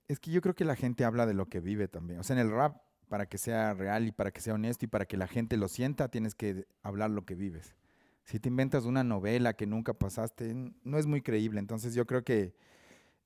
Es 0.07 0.19
que 0.19 0.31
yo 0.31 0.41
creo 0.41 0.55
que 0.55 0.65
la 0.65 0.75
gente 0.75 1.05
habla 1.05 1.27
de 1.27 1.35
lo 1.35 1.45
que 1.45 1.59
vive 1.59 1.87
también. 1.87 2.19
O 2.19 2.23
sea, 2.23 2.35
en 2.35 2.47
el 2.47 2.51
rap, 2.51 2.81
para 3.09 3.27
que 3.27 3.37
sea 3.37 3.75
real 3.75 4.07
y 4.07 4.11
para 4.11 4.31
que 4.31 4.41
sea 4.41 4.55
honesto 4.55 4.85
y 4.85 4.87
para 4.87 5.05
que 5.05 5.17
la 5.17 5.27
gente 5.27 5.55
lo 5.55 5.67
sienta, 5.67 6.09
tienes 6.09 6.33
que 6.33 6.65
hablar 6.81 7.11
lo 7.11 7.25
que 7.25 7.35
vives. 7.35 7.75
Si 8.23 8.39
te 8.39 8.49
inventas 8.49 8.85
una 8.85 9.03
novela 9.03 9.53
que 9.53 9.67
nunca 9.67 9.93
pasaste, 9.93 10.51
no 10.83 10.97
es 10.97 11.05
muy 11.05 11.21
creíble. 11.21 11.59
Entonces 11.59 11.93
yo 11.93 12.07
creo 12.07 12.23
que 12.23 12.55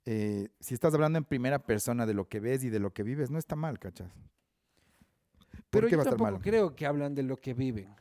eh, 0.05 0.49
si 0.59 0.73
estás 0.73 0.93
hablando 0.93 1.17
en 1.17 1.23
primera 1.23 1.59
persona 1.59 2.05
de 2.05 2.13
lo 2.13 2.27
que 2.27 2.41
ves 2.41 2.65
y 2.65 2.69
de 2.69 2.79
lo 2.79 2.91
que 2.91 3.03
vives, 3.03 3.31
no 3.31 3.39
está 3.39 3.55
mal, 3.55 3.79
¿cachas? 3.79 4.11
¿Por 5.69 5.83
Pero 5.83 5.87
yo 5.87 6.03
tampoco 6.03 6.41
creo 6.41 6.75
que 6.75 6.85
hablan 6.85 7.15
de 7.15 7.23
lo 7.23 7.37
que 7.37 7.53
viven. 7.53 7.95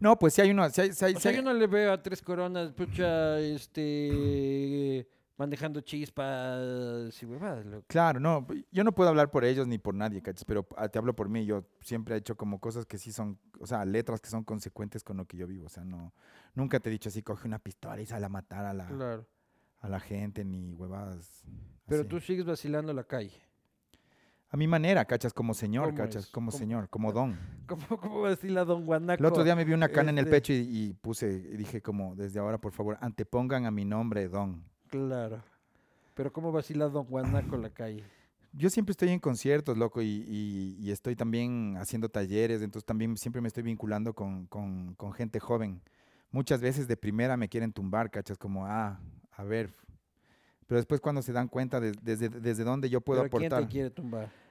No, 0.00 0.18
pues 0.18 0.34
si 0.34 0.40
hay 0.42 0.50
uno, 0.50 0.68
si 0.70 0.80
hay, 0.80 0.92
si 0.92 1.04
hay- 1.04 1.12
O 1.14 1.16
si 1.16 1.22
sea, 1.22 1.30
hay- 1.30 1.36
yo 1.38 1.42
no 1.42 1.52
le 1.52 1.66
veo 1.66 1.92
a 1.92 2.02
tres 2.02 2.20
coronas, 2.22 2.72
pucha, 2.72 3.38
este, 3.40 5.08
manejando 5.38 5.80
chispas 5.82 7.22
y 7.22 7.26
huevadas, 7.26 7.66
loco. 7.66 7.84
Claro, 7.88 8.20
no, 8.20 8.46
yo 8.72 8.84
no 8.84 8.92
puedo 8.92 9.10
hablar 9.10 9.30
por 9.30 9.44
ellos 9.44 9.66
ni 9.66 9.78
por 9.78 9.94
nadie, 9.94 10.22
¿cachas? 10.22 10.44
Pero 10.44 10.66
te 10.90 10.98
hablo 10.98 11.14
por 11.14 11.28
mí, 11.28 11.44
yo 11.44 11.64
siempre 11.80 12.14
he 12.14 12.18
hecho 12.18 12.36
como 12.36 12.58
cosas 12.60 12.86
que 12.86 12.98
sí 12.98 13.12
son, 13.12 13.38
o 13.60 13.66
sea, 13.66 13.84
letras 13.84 14.20
que 14.20 14.28
son 14.30 14.44
consecuentes 14.44 15.04
con 15.04 15.16
lo 15.18 15.26
que 15.26 15.36
yo 15.36 15.46
vivo, 15.46 15.66
o 15.66 15.70
sea, 15.70 15.84
no, 15.84 16.14
nunca 16.54 16.80
te 16.80 16.88
he 16.88 16.92
dicho 16.92 17.08
así, 17.08 17.22
coge 17.22 17.46
una 17.46 17.58
pistola 17.58 18.00
y 18.00 18.06
sale 18.06 18.26
a 18.26 18.30
matar 18.30 18.64
a 18.64 18.72
la, 18.72 18.86
Claro. 18.86 19.26
a 19.80 19.88
la 19.88 20.00
gente, 20.00 20.44
ni 20.44 20.72
huevadas. 20.74 21.44
Pero 21.86 22.00
así. 22.00 22.08
tú 22.08 22.20
sigues 22.20 22.44
vacilando 22.44 22.92
la 22.92 23.04
calle. 23.04 23.42
A 24.56 24.58
mi 24.58 24.66
manera, 24.66 25.04
¿cachas? 25.04 25.34
Como 25.34 25.52
señor, 25.52 25.88
¿Cómo 25.88 25.98
¿cachas? 25.98 26.24
es? 26.24 26.30
Como 26.30 26.50
señor, 26.50 26.88
como 26.88 27.12
don. 27.12 27.38
¿Cómo, 27.66 27.86
cómo 28.00 28.22
vacila 28.22 28.64
Don 28.64 28.86
Guanaco? 28.86 29.20
El 29.20 29.26
otro 29.26 29.44
día 29.44 29.54
me 29.54 29.66
vi 29.66 29.74
una 29.74 29.90
cana 29.90 30.08
en 30.08 30.16
el 30.16 30.24
este- 30.24 30.34
pecho 30.34 30.52
y, 30.54 30.56
y 30.56 30.92
puse, 30.94 31.30
y 31.30 31.58
dije 31.58 31.82
como, 31.82 32.16
desde 32.16 32.40
ahora, 32.40 32.56
por 32.56 32.72
favor, 32.72 32.96
antepongan 33.02 33.66
a 33.66 33.70
mi 33.70 33.84
nombre, 33.84 34.28
don. 34.28 34.64
Claro. 34.88 35.42
Pero 36.14 36.32
¿cómo 36.32 36.52
vacila 36.52 36.88
Don 36.88 37.04
Guanaco 37.04 37.58
la 37.58 37.68
calle? 37.68 38.02
Yo 38.54 38.70
siempre 38.70 38.92
estoy 38.92 39.10
en 39.10 39.20
conciertos, 39.20 39.76
loco, 39.76 40.00
y, 40.00 40.24
y- 40.26 40.76
y 40.80 40.90
estoy 40.90 41.16
también 41.16 41.76
haciendo 41.76 42.08
talleres, 42.08 42.62
entonces 42.62 42.86
también 42.86 43.14
siempre 43.18 43.42
me 43.42 43.48
estoy 43.48 43.62
vinculando 43.62 44.14
con, 44.14 44.46
con- 44.46 44.94
con 44.94 45.12
gente 45.12 45.38
joven. 45.38 45.82
Muchas 46.30 46.62
veces 46.62 46.88
de 46.88 46.96
primera 46.96 47.36
me 47.36 47.50
quieren 47.50 47.74
tumbar, 47.74 48.10
¿cachas? 48.10 48.38
Como, 48.38 48.64
ah, 48.64 48.98
a 49.32 49.44
ver. 49.44 49.74
Pero 50.66 50.78
después 50.78 51.02
cuando 51.02 51.20
se 51.20 51.34
dan 51.34 51.46
cuenta 51.46 51.78
de- 51.78 51.92
desde, 52.00 52.30
desde 52.30 52.64
dónde 52.64 52.88
yo 52.88 53.02
puedo 53.02 53.20
¿Pero 53.20 53.30
quién 53.36 53.52
aportar. 53.52 53.68
te 53.68 53.70
quiere 53.70 53.90
tumbar? 53.90 54.45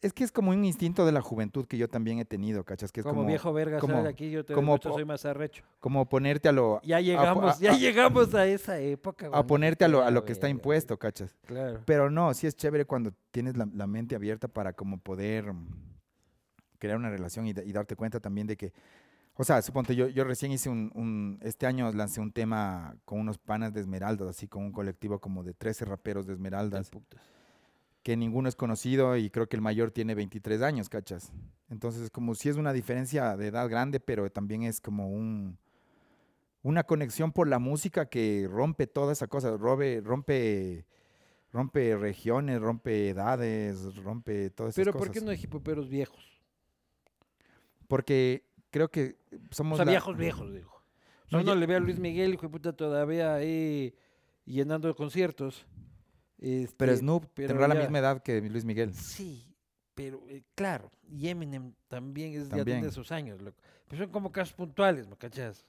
Es 0.00 0.12
que 0.12 0.22
es 0.22 0.30
como 0.30 0.52
un 0.52 0.64
instinto 0.64 1.04
de 1.04 1.10
la 1.10 1.20
juventud 1.20 1.66
que 1.66 1.76
yo 1.76 1.88
también 1.88 2.20
he 2.20 2.24
tenido, 2.24 2.62
¿cachas? 2.64 2.92
Que 2.92 3.00
es 3.00 3.04
como, 3.04 3.16
como, 3.16 3.26
viejo 3.28 3.52
verga, 3.52 3.80
como- 3.80 4.00
de 4.02 4.08
aquí, 4.08 4.30
yo 4.30 4.44
te 4.44 4.54
como 4.54 4.78
soy 4.78 5.04
más 5.04 5.24
arrecho. 5.24 5.64
como 5.80 6.08
ponerte 6.08 6.48
a 6.48 6.52
lo, 6.52 6.80
Ya 6.84 6.98
a- 6.98 7.00
llegamos, 7.00 7.58
ya 7.58 7.72
a- 7.72 7.76
llegamos 7.76 8.32
a 8.34 8.46
esa 8.46 8.78
época. 8.78 9.26
a 9.26 9.28
Guanaco, 9.30 9.46
ponerte 9.48 9.84
a 9.84 9.88
lo, 9.88 10.00
a 10.02 10.04
ya, 10.04 10.10
lo 10.12 10.24
que 10.24 10.30
está 10.32 10.48
impuesto, 10.48 10.96
¿cachas? 11.00 11.34
Claro. 11.46 11.80
Pero 11.84 12.10
no, 12.10 12.32
sí 12.32 12.46
es 12.46 12.54
chévere 12.54 12.84
cuando 12.84 13.12
tienes 13.32 13.56
la, 13.56 13.68
la 13.74 13.88
mente 13.88 14.14
abierta 14.14 14.46
para 14.46 14.72
como 14.72 14.98
poder 15.00 15.52
mm, 15.52 15.66
crear 16.78 16.96
una 16.96 17.10
relación 17.10 17.48
y, 17.48 17.52
da- 17.52 17.64
y 17.64 17.72
darte 17.72 17.96
cuenta 17.96 18.20
también 18.20 18.46
de 18.46 18.56
que, 18.56 18.72
o 19.34 19.42
sea, 19.42 19.60
suponte, 19.62 19.96
yo, 19.96 20.06
yo 20.06 20.22
recién 20.22 20.52
hice 20.52 20.68
un, 20.68 20.92
un- 20.94 21.40
este 21.42 21.66
año 21.66 21.90
lancé 21.92 22.20
un 22.20 22.30
tema 22.30 22.94
con 23.04 23.18
unos 23.18 23.36
panas 23.38 23.72
de 23.74 23.80
Esmeraldas, 23.80 24.28
así 24.28 24.46
con 24.46 24.62
un 24.62 24.70
colectivo 24.70 25.18
como 25.18 25.42
de 25.42 25.54
13 25.54 25.84
raperos 25.86 26.24
de 26.24 26.34
Esmeraldas, 26.34 26.88
putas. 26.88 27.20
Que 28.08 28.16
ninguno 28.16 28.48
es 28.48 28.56
conocido 28.56 29.18
y 29.18 29.28
creo 29.28 29.50
que 29.50 29.56
el 29.56 29.60
mayor 29.60 29.90
tiene 29.90 30.14
23 30.14 30.62
años, 30.62 30.88
¿cachas? 30.88 31.30
Entonces, 31.68 32.08
como 32.08 32.34
si 32.34 32.48
es 32.48 32.56
una 32.56 32.72
diferencia 32.72 33.36
de 33.36 33.48
edad 33.48 33.68
grande, 33.68 34.00
pero 34.00 34.30
también 34.30 34.62
es 34.62 34.80
como 34.80 35.10
un... 35.10 35.58
Una 36.62 36.84
conexión 36.84 37.32
por 37.32 37.48
la 37.48 37.58
música 37.58 38.06
que 38.06 38.48
rompe 38.50 38.86
toda 38.86 39.12
esa 39.12 39.26
cosa, 39.26 39.54
robe, 39.58 40.00
rompe 40.02 40.86
rompe 41.52 41.98
regiones, 41.98 42.62
rompe 42.62 43.10
edades, 43.10 43.94
rompe 43.96 44.48
todas 44.48 44.70
esas 44.74 44.82
Pero 44.86 44.92
cosas. 44.94 45.08
¿por 45.08 45.14
qué 45.14 45.20
no 45.20 45.30
hay 45.30 45.38
hipoperos 45.42 45.90
viejos? 45.90 46.40
Porque 47.88 48.46
creo 48.70 48.90
que 48.90 49.18
O 49.50 49.54
somos 49.54 49.76
sea, 49.76 49.84
la- 49.84 49.90
viejos, 49.92 50.16
viejos, 50.16 50.50
digo. 50.54 50.82
No, 51.30 51.42
ya- 51.42 51.54
le 51.54 51.66
ve 51.66 51.74
a 51.76 51.80
Luis 51.80 51.98
Miguel, 51.98 52.32
hijo 52.32 52.46
de 52.46 52.48
puta, 52.52 52.72
todavía 52.72 53.34
ahí 53.34 53.94
llenando 54.46 54.96
conciertos. 54.96 55.66
Pero 56.40 56.92
este, 56.92 56.96
Snoop 56.98 57.26
pero 57.34 57.48
tendrá 57.48 57.66
la 57.68 57.74
misma 57.74 57.98
edad 57.98 58.22
que 58.22 58.40
Luis 58.42 58.64
Miguel. 58.64 58.94
Sí, 58.94 59.44
pero 59.94 60.22
eh, 60.28 60.42
claro, 60.54 60.90
y 61.10 61.28
Eminem 61.28 61.72
también 61.88 62.32
es 62.40 62.48
ya 62.48 62.62
de 62.64 62.78
esos 62.86 63.10
años, 63.12 63.42
loco. 63.42 63.58
Pero 63.88 64.04
son 64.04 64.12
como 64.12 64.30
casos 64.30 64.54
puntuales, 64.54 65.08
¿me 65.08 65.16
cachas? 65.16 65.64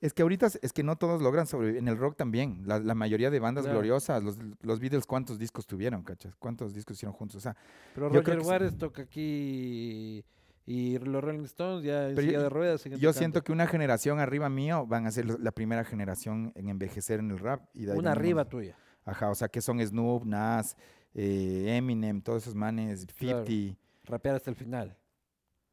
Es 0.00 0.12
que 0.12 0.20
ahorita 0.22 0.48
es- 0.60 0.72
que 0.74 0.82
no 0.82 0.96
todos 0.96 1.22
logran 1.22 1.46
sobrevivir. 1.46 1.78
En 1.78 1.88
el 1.88 1.96
rock 1.96 2.16
también. 2.16 2.62
La, 2.66 2.78
la 2.80 2.94
mayoría 2.94 3.30
de 3.30 3.38
bandas 3.40 3.64
Claro. 3.64 3.78
gloriosas, 3.78 4.22
los, 4.22 4.38
los 4.60 4.80
Beatles, 4.80 5.06
¿cuántos 5.06 5.38
discos 5.38 5.66
tuvieron, 5.66 6.02
cachas? 6.02 6.34
¿Cuántos 6.36 6.74
discos 6.74 6.96
hicieron 6.98 7.14
juntos? 7.14 7.36
O 7.36 7.40
sea, 7.40 7.56
Pero 7.94 8.12
Yo 8.12 8.20
Roger 8.20 8.40
sí. 8.42 8.46
Waters 8.46 8.76
toca 8.76 9.02
aquí 9.02 10.22
y 10.66 10.98
los 10.98 11.22
Rolling 11.24 11.44
Stones 11.44 11.84
ya 11.84 12.08
en 12.10 12.16
silla 12.16 12.42
de 12.42 12.48
ruedas. 12.50 12.84
yo 12.84 12.90
tocando. 12.90 13.12
siento 13.14 13.44
que 13.44 13.52
una 13.52 13.66
generación 13.66 14.18
arriba 14.18 14.48
mío 14.50 14.86
van 14.86 15.06
a 15.06 15.10
ser 15.10 15.40
la 15.40 15.52
primera 15.52 15.84
generación 15.84 16.52
en 16.54 16.68
envejecer 16.68 17.20
en 17.20 17.30
el 17.30 17.38
rap. 17.38 17.62
Y 17.72 17.84
de 17.86 17.92
ahí 17.92 17.98
Una 17.98 18.12
arriba 18.12 18.44
tuya. 18.46 18.76
Ajá, 19.04 19.30
o 19.30 19.34
sea, 19.34 19.48
que 19.48 19.60
son 19.60 19.80
Snoop, 19.84 20.24
Nas, 20.24 20.76
eh, 21.14 21.76
Eminem, 21.76 22.20
todos 22.22 22.42
esos 22.42 22.54
manes, 22.54 23.06
50. 23.18 23.44
Claro. 23.44 23.76
Rapear 24.04 24.36
hasta 24.36 24.50
el 24.50 24.56
final. 24.56 24.96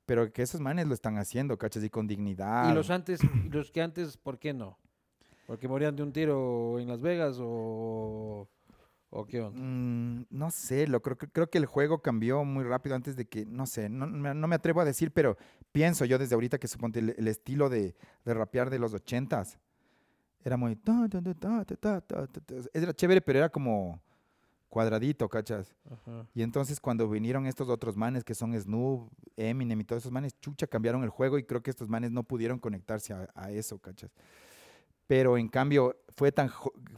Pero 0.05 0.31
que 0.31 0.41
esos 0.41 0.59
manes 0.59 0.87
lo 0.87 0.93
están 0.93 1.17
haciendo, 1.17 1.57
cachas, 1.57 1.83
y 1.83 1.89
con 1.89 2.07
dignidad. 2.07 2.69
Y 2.69 2.73
los 2.73 2.89
antes, 2.89 3.21
los 3.49 3.71
que 3.71 3.81
antes, 3.81 4.17
¿por 4.17 4.39
qué 4.39 4.53
no? 4.53 4.77
¿Porque 5.47 5.67
morían 5.67 5.95
de 5.95 6.03
un 6.03 6.11
tiro 6.11 6.79
en 6.79 6.87
Las 6.87 7.01
Vegas 7.01 7.37
o, 7.39 8.47
o 9.09 9.25
qué 9.25 9.41
onda? 9.41 9.59
Mm, 9.61 10.27
no 10.29 10.51
sé, 10.51 10.87
lo 10.87 11.01
creo, 11.01 11.17
creo 11.17 11.49
que 11.49 11.57
el 11.57 11.65
juego 11.65 12.01
cambió 12.01 12.43
muy 12.43 12.63
rápido 12.63 12.95
antes 12.95 13.15
de 13.15 13.27
que, 13.27 13.45
no 13.45 13.65
sé, 13.65 13.89
no, 13.89 14.05
no 14.07 14.47
me 14.47 14.55
atrevo 14.55 14.81
a 14.81 14.85
decir, 14.85 15.11
pero 15.11 15.37
pienso 15.71 16.05
yo 16.05 16.17
desde 16.17 16.35
ahorita 16.35 16.57
que 16.57 16.67
suponte 16.67 16.99
el, 16.99 17.15
el 17.17 17.27
estilo 17.27 17.69
de, 17.69 17.95
de 18.23 18.33
rapear 18.33 18.69
de 18.69 18.79
los 18.79 18.93
ochentas 18.93 19.59
era 20.43 20.57
muy... 20.57 20.75
Era 22.73 22.93
chévere, 22.93 23.21
pero 23.21 23.39
era 23.39 23.49
como 23.49 24.01
cuadradito, 24.69 25.27
¿cachas? 25.27 25.75
Ajá. 25.85 26.25
Y 26.33 26.41
entonces 26.41 26.79
cuando 26.79 27.07
vinieron 27.09 27.45
estos 27.45 27.67
otros 27.67 27.97
manes 27.97 28.23
que 28.23 28.33
son 28.33 28.59
Snoop, 28.59 29.11
Eminem 29.35 29.81
y 29.81 29.83
todos 29.83 30.03
esos 30.03 30.11
manes, 30.11 30.39
chucha, 30.39 30.65
cambiaron 30.65 31.03
el 31.03 31.09
juego 31.09 31.37
y 31.37 31.43
creo 31.43 31.61
que 31.61 31.69
estos 31.69 31.89
manes 31.89 32.11
no 32.11 32.23
pudieron 32.23 32.57
conectarse 32.57 33.13
a, 33.13 33.29
a 33.35 33.51
eso, 33.51 33.79
¿cachas? 33.79 34.11
Pero 35.07 35.37
en 35.37 35.49
cambio 35.49 35.97
fue 36.15 36.31
tan, 36.31 36.49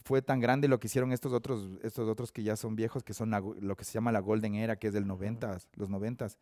fue 0.03 0.21
tan 0.21 0.39
grande 0.39 0.67
lo 0.67 0.79
que 0.79 0.85
hicieron 0.85 1.11
estos 1.11 1.33
otros, 1.33 1.67
estos 1.81 2.07
otros 2.07 2.31
que 2.31 2.43
ya 2.43 2.55
son 2.55 2.75
viejos, 2.75 3.03
que 3.03 3.15
son 3.15 3.31
la, 3.31 3.39
lo 3.39 3.75
que 3.75 3.85
se 3.85 3.93
llama 3.93 4.11
la 4.11 4.19
Golden 4.19 4.53
Era, 4.53 4.75
que 4.75 4.85
es 4.85 4.93
del 4.93 5.07
90, 5.07 5.57
los 5.73 5.89
90, 5.89 6.29
sí. 6.29 6.37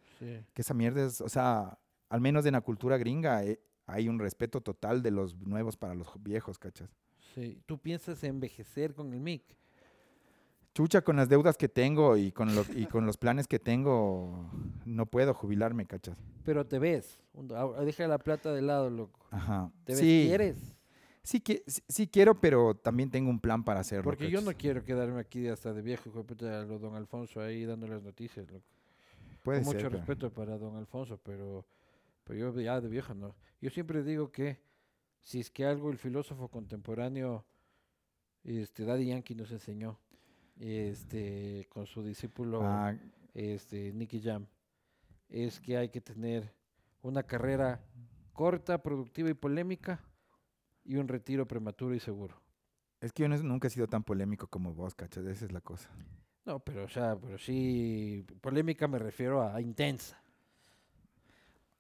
que 0.54 0.62
esa 0.62 0.74
mierda 0.74 1.06
es, 1.06 1.22
o 1.22 1.30
sea, 1.30 1.80
al 2.10 2.20
menos 2.20 2.46
en 2.46 2.52
la 2.54 2.62
cultura 2.62 2.98
gringa, 2.98 3.46
eh, 3.46 3.62
hay 3.92 4.08
un 4.10 4.20
respeto 4.20 4.62
total 4.62 5.02
de 5.04 5.12
los 5.12 5.36
nuevos 5.38 5.78
para 5.78 5.94
los 5.96 6.08
viejos, 6.24 6.58
¿cachas? 6.58 6.90
Sí. 7.36 7.62
¿Tú 7.66 7.78
piensas 7.78 8.24
envejecer 8.24 8.94
con 8.94 9.14
el 9.14 9.20
mic? 9.20 9.44
Chucha, 10.74 11.02
con 11.02 11.18
las 11.18 11.28
deudas 11.28 11.58
que 11.58 11.68
tengo 11.68 12.16
y 12.16 12.32
con, 12.32 12.56
lo- 12.56 12.66
y 12.76 12.86
con 12.86 13.06
los 13.06 13.18
planes 13.18 13.46
que 13.48 13.60
tengo, 13.60 14.50
no 14.86 15.06
puedo 15.06 15.34
jubilarme, 15.34 15.86
¿cachas? 15.86 16.18
Pero 16.46 16.66
te 16.66 16.80
ves. 16.80 17.20
Deja 17.86 18.08
la 18.08 18.18
plata 18.20 18.54
de 18.54 18.62
lado, 18.62 18.90
loco. 18.90 19.20
Ajá. 19.32 19.70
¿Te 19.84 19.94
ves? 19.94 20.00
sí, 20.02 20.26
¿Quieres? 20.28 20.76
Sí, 21.24 21.40
que, 21.42 21.64
sí, 21.68 21.82
sí 21.88 22.08
quiero, 22.08 22.40
pero 22.40 22.74
también 22.74 23.12
tengo 23.12 23.30
un 23.30 23.40
plan 23.40 23.64
para 23.64 23.82
hacerlo. 23.82 24.06
Porque 24.06 24.30
yo 24.32 24.40
no 24.40 24.48
¿cachas? 24.48 24.62
quiero 24.62 24.84
quedarme 24.86 25.20
aquí 25.20 25.48
hasta 25.50 25.74
de 25.74 25.82
viejo, 25.82 26.10
puta, 26.24 26.64
lo 26.64 26.80
don 26.80 26.96
Alfonso 26.96 27.42
ahí 27.42 27.66
dando 27.66 27.86
las 27.88 28.02
noticias, 28.02 28.50
loco. 28.50 28.66
Puede 29.44 29.60
Con 29.64 29.74
ser, 29.74 29.76
mucho 29.76 29.88
pero- 29.90 29.98
respeto 30.00 30.30
para 30.32 30.58
don 30.58 30.78
Alfonso, 30.78 31.20
pero, 31.22 31.66
pero 32.24 32.38
yo 32.40 32.60
ya 32.62 32.80
de 32.82 32.88
viejo 32.90 33.14
no. 33.14 33.36
Yo 33.60 33.70
siempre 33.70 34.04
digo 34.04 34.32
que 34.32 34.60
si 35.22 35.40
es 35.40 35.52
que 35.52 35.66
algo 35.66 35.90
el 35.92 35.98
filósofo 35.98 36.48
contemporáneo, 36.50 37.46
este, 38.44 38.86
Daddy 38.86 39.08
Yankee 39.08 39.36
nos 39.36 39.52
enseñó, 39.52 40.00
este, 40.60 41.68
con 41.70 41.86
su 41.86 42.04
discípulo, 42.04 42.62
Ah, 42.64 42.96
este, 43.34 43.92
Nicky 43.94 44.22
Jam, 44.22 44.46
es 45.30 45.60
que 45.60 45.78
hay 45.78 45.90
que 45.90 46.02
tener 46.02 46.54
una 47.02 47.24
carrera 47.24 47.84
corta, 48.34 48.82
productiva 48.82 49.30
y 49.30 49.34
polémica 49.34 50.02
y 50.84 50.96
un 50.96 51.08
retiro 51.08 51.48
prematuro 51.48 51.94
y 51.96 52.00
seguro. 52.00 52.42
es 53.00 53.12
que 53.14 53.24
yo 53.24 53.30
no- 53.30 53.38
nunca 53.42 53.68
he 53.68 53.72
sido 53.72 53.88
tan 53.88 54.04
polémico 54.04 54.46
como 54.48 54.76
vos, 54.76 54.94
¿cachas? 54.94 55.26
Esa 55.26 55.46
es 55.46 55.52
la 55.52 55.62
cosa. 55.62 55.90
No, 56.46 56.60
pero 56.60 56.84
o 56.86 56.88
sea, 56.88 57.16
pero 57.20 57.38
sí, 57.40 58.24
polémica 58.42 58.88
me 58.88 59.00
refiero 59.00 59.42
a 59.42 59.60
intensa. 59.60 60.21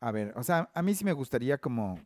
A 0.01 0.11
ver, 0.11 0.33
o 0.35 0.43
sea, 0.43 0.69
a 0.73 0.81
mí 0.81 0.95
sí 0.95 1.05
me 1.05 1.13
gustaría 1.13 1.59
como, 1.59 1.99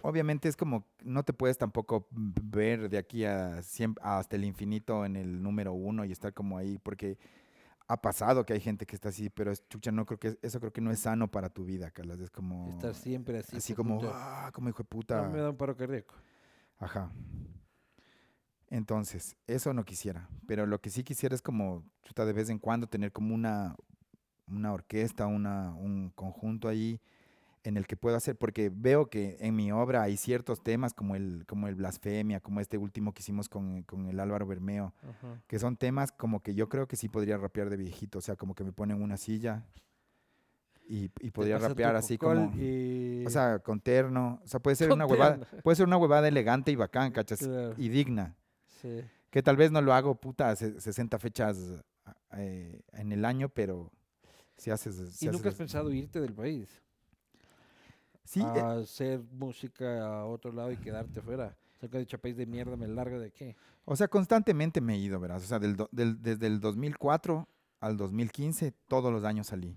obviamente 0.00 0.48
es 0.48 0.56
como, 0.56 0.86
no 1.02 1.22
te 1.24 1.34
puedes 1.34 1.58
tampoco 1.58 2.08
ver 2.10 2.88
de 2.88 2.96
aquí 2.96 3.26
a 3.26 3.62
siempre, 3.62 4.02
hasta 4.02 4.36
el 4.36 4.44
infinito 4.44 5.04
en 5.04 5.14
el 5.14 5.42
número 5.42 5.74
uno 5.74 6.06
y 6.06 6.10
estar 6.12 6.32
como 6.32 6.56
ahí, 6.56 6.78
porque 6.78 7.18
ha 7.86 8.00
pasado 8.00 8.46
que 8.46 8.54
hay 8.54 8.60
gente 8.60 8.86
que 8.86 8.96
está 8.96 9.10
así, 9.10 9.28
pero 9.28 9.52
es 9.52 9.68
chucha, 9.68 9.92
no 9.92 10.06
creo 10.06 10.18
que 10.18 10.38
eso 10.40 10.58
creo 10.58 10.72
que 10.72 10.80
no 10.80 10.90
es 10.90 11.00
sano 11.00 11.30
para 11.30 11.50
tu 11.50 11.66
vida, 11.66 11.90
Carlos. 11.90 12.18
Es 12.18 12.30
como 12.30 12.70
Estar 12.70 12.94
siempre 12.94 13.40
así. 13.40 13.56
así 13.58 13.74
como, 13.74 14.00
ah, 14.04 14.50
como 14.54 14.70
hijo 14.70 14.78
de 14.78 14.84
No, 14.84 14.88
puta. 14.88 15.28
me 15.28 15.38
da 15.38 15.50
un 15.50 15.56
paro 15.58 15.76
cardíaco. 15.76 16.14
Ajá. 16.78 17.12
Entonces, 18.68 19.36
eso 19.46 19.74
no 19.74 19.84
quisiera. 19.84 20.30
Pero 20.46 20.64
lo 20.64 20.80
que 20.80 20.88
sí 20.88 21.04
quisiera 21.04 21.34
es 21.34 21.42
como, 21.42 21.84
chuta, 22.02 22.24
de 22.24 22.32
vez 22.32 22.48
en 22.48 22.58
cuando 22.58 22.86
tener 22.86 23.12
como 23.12 23.34
una, 23.34 23.76
una 24.46 24.72
orquesta, 24.72 25.26
una, 25.26 25.74
un 25.74 26.08
conjunto 26.14 26.68
ahí 26.68 27.00
en 27.64 27.76
el 27.76 27.86
que 27.86 27.96
puedo 27.96 28.16
hacer, 28.16 28.36
porque 28.36 28.70
veo 28.72 29.06
que 29.10 29.36
en 29.40 29.56
mi 29.56 29.72
obra 29.72 30.02
hay 30.02 30.16
ciertos 30.16 30.62
temas 30.62 30.92
como 30.94 31.16
el, 31.16 31.44
como 31.46 31.66
el 31.66 31.74
blasfemia, 31.74 32.38
como 32.40 32.60
este 32.60 32.76
último 32.78 33.12
que 33.12 33.20
hicimos 33.22 33.48
con, 33.48 33.82
con 33.84 34.06
el 34.06 34.20
Álvaro 34.20 34.46
Bermeo, 34.46 34.92
que 35.46 35.58
son 35.58 35.76
temas 35.76 36.12
como 36.12 36.40
que 36.42 36.54
yo 36.54 36.68
creo 36.68 36.86
que 36.86 36.96
sí 36.96 37.08
podría 37.08 37.36
rapear 37.38 37.70
de 37.70 37.76
viejito, 37.78 38.18
o 38.18 38.20
sea, 38.22 38.36
como 38.36 38.54
que 38.54 38.64
me 38.64 38.72
ponen 38.72 39.02
una 39.02 39.16
silla 39.16 39.64
y, 40.86 41.08
podría 41.30 41.58
rapear 41.58 41.96
así 41.96 42.18
como... 42.18 42.52
y- 42.56 43.24
O 43.26 43.30
sea, 43.30 43.58
con 43.60 43.80
terno. 43.80 44.40
O 44.44 44.46
sea, 44.46 44.60
puede 44.60 44.76
ser 44.76 44.88
Con 44.90 44.98
una 44.98 45.06
huevada, 45.06 45.38
terno. 45.38 45.62
puede 45.62 45.76
ser 45.76 45.86
una 45.86 45.96
huevada 45.96 46.28
elegante 46.28 46.70
y 46.70 46.76
bacán, 46.76 47.10
¿cachas? 47.10 47.38
Claro. 47.38 47.74
Y 47.78 47.88
digna. 47.88 48.36
sí. 48.82 49.00
Que 49.30 49.42
tal 49.42 49.56
vez 49.56 49.72
no 49.72 49.80
lo 49.80 49.92
hago, 49.94 50.14
puta, 50.14 50.54
se- 50.54 50.80
60 50.80 51.18
fechas 51.18 51.58
eh, 52.36 52.82
en 52.92 53.10
el 53.10 53.24
año, 53.24 53.48
pero 53.48 53.90
si 54.56 54.70
haces... 54.70 54.94
si 55.16 55.26
¿Y 55.26 55.30
nunca 55.30 55.48
has 55.48 55.54
pensado 55.56 55.90
irte 55.90 56.20
del 56.20 56.34
país? 56.34 56.68
Sí, 58.24 58.40
eh, 58.40 58.44
a 58.44 58.78
hacer 58.78 59.20
música 59.32 60.06
a 60.06 60.24
otro 60.26 60.52
lado 60.52 60.72
y 60.72 60.76
quedarte 60.76 61.20
fuera. 61.20 61.56
O 61.76 61.80
sea, 61.80 61.88
que 61.88 61.98
dicho, 61.98 62.18
país 62.18 62.36
de 62.36 62.46
mierda, 62.46 62.76
me 62.76 62.88
largo 62.88 63.18
de 63.18 63.26
aquí. 63.26 63.54
o 63.84 63.94
sea, 63.94 64.08
constantemente 64.08 64.80
me 64.80 64.94
he 64.94 64.98
ido, 64.98 65.20
verás. 65.20 65.44
O 65.44 65.46
sea, 65.46 65.58
del 65.58 65.76
desde 65.92 66.46
el 66.46 66.60
2004 66.60 67.46
al 67.80 67.96
2015, 67.96 68.72
todos 68.88 69.12
los 69.12 69.24
años 69.24 69.48
salí. 69.48 69.76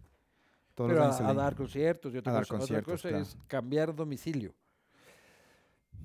Todos 0.75 0.91
Pero 0.91 1.01
los 1.01 1.07
a, 1.07 1.09
años 1.09 1.21
a 1.21 1.25
salí. 1.25 1.37
dar 1.37 1.55
conciertos 1.55 2.13
y 2.13 2.17
otra 2.17 2.31
A 2.31 2.35
dar 2.35 2.43
cosa. 2.43 2.55
Otra 2.55 2.81
conciertos, 2.81 2.93
cosa 2.93 3.09
claro. 3.09 3.23
es 3.23 3.37
cambiar 3.47 3.93
domicilio. 3.93 4.53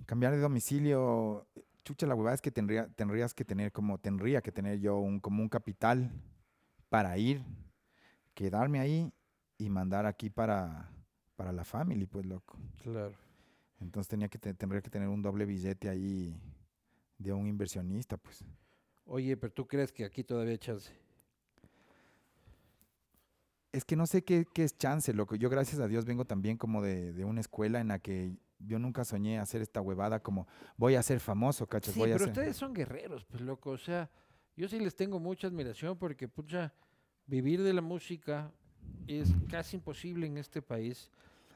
Cambiar 0.06 0.32
de 0.32 0.40
domicilio, 0.40 1.46
chucha, 1.84 2.06
la 2.06 2.14
huevada 2.14 2.34
es 2.34 2.40
que 2.40 2.50
tendría, 2.50 2.88
tendrías 2.88 3.32
que 3.34 3.44
tener 3.44 3.70
como, 3.70 3.98
tendría 3.98 4.40
que 4.40 4.50
tener 4.50 4.80
yo 4.80 4.98
un, 4.98 5.20
como 5.20 5.42
un 5.42 5.48
capital 5.48 6.10
para 6.88 7.16
ir, 7.18 7.44
quedarme 8.34 8.80
ahí 8.80 9.12
y 9.58 9.68
mandar 9.70 10.06
aquí 10.06 10.28
para, 10.28 10.90
para 11.42 11.52
la 11.52 11.64
family, 11.64 12.06
pues 12.06 12.24
loco. 12.24 12.56
Claro. 12.84 13.16
Entonces 13.80 14.06
tenía 14.08 14.28
que 14.28 14.38
te- 14.38 14.54
tendría 14.54 14.80
que 14.80 14.90
tener 14.90 15.08
un 15.08 15.20
doble 15.22 15.44
billete 15.44 15.88
ahí 15.88 16.40
de 17.18 17.32
un 17.32 17.48
inversionista, 17.48 18.16
pues. 18.16 18.44
Oye, 19.06 19.36
pero 19.36 19.52
tú 19.52 19.66
crees 19.66 19.90
que 19.90 20.04
aquí 20.04 20.22
todavía 20.22 20.52
hay 20.52 20.58
chance. 20.58 20.92
Es 23.72 23.84
que 23.84 23.96
no 23.96 24.06
sé 24.06 24.22
qué, 24.22 24.46
qué 24.54 24.62
es 24.62 24.78
chance, 24.78 25.12
loco. 25.12 25.34
Yo, 25.34 25.50
gracias 25.50 25.80
a 25.80 25.88
Dios, 25.88 26.04
vengo 26.04 26.24
también 26.24 26.56
como 26.56 26.80
de, 26.80 27.12
de 27.12 27.24
una 27.24 27.40
escuela 27.40 27.80
en 27.80 27.88
la 27.88 27.98
que 27.98 28.36
yo 28.60 28.78
nunca 28.78 29.04
soñé 29.04 29.40
hacer 29.40 29.62
esta 29.62 29.80
huevada 29.80 30.20
como 30.22 30.46
voy 30.76 30.94
a 30.94 31.02
ser 31.02 31.18
famoso, 31.18 31.66
¿cachas? 31.66 31.94
Sí, 31.94 31.98
voy 31.98 32.10
a 32.10 32.14
pero 32.14 32.26
ser... 32.26 32.34
ustedes 32.34 32.56
son 32.56 32.72
guerreros, 32.72 33.24
pues 33.24 33.42
loco. 33.42 33.70
O 33.70 33.78
sea, 33.78 34.08
yo 34.56 34.68
sí 34.68 34.78
les 34.78 34.94
tengo 34.94 35.18
mucha 35.18 35.48
admiración 35.48 35.98
porque, 35.98 36.28
pucha, 36.28 36.72
vivir 37.26 37.64
de 37.64 37.72
la 37.72 37.82
música 37.82 38.52
es 39.08 39.28
casi 39.50 39.74
imposible 39.74 40.28
en 40.28 40.38
este 40.38 40.62
país. 40.62 41.10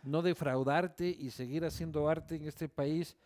No 0.07 0.23
defraudarte 0.23 1.09
y 1.09 1.31
seguir 1.31 1.65
haciendo 1.65 2.09
arte 2.09 2.37
en 2.37 2.47
este 2.47 2.69
país 2.69 3.17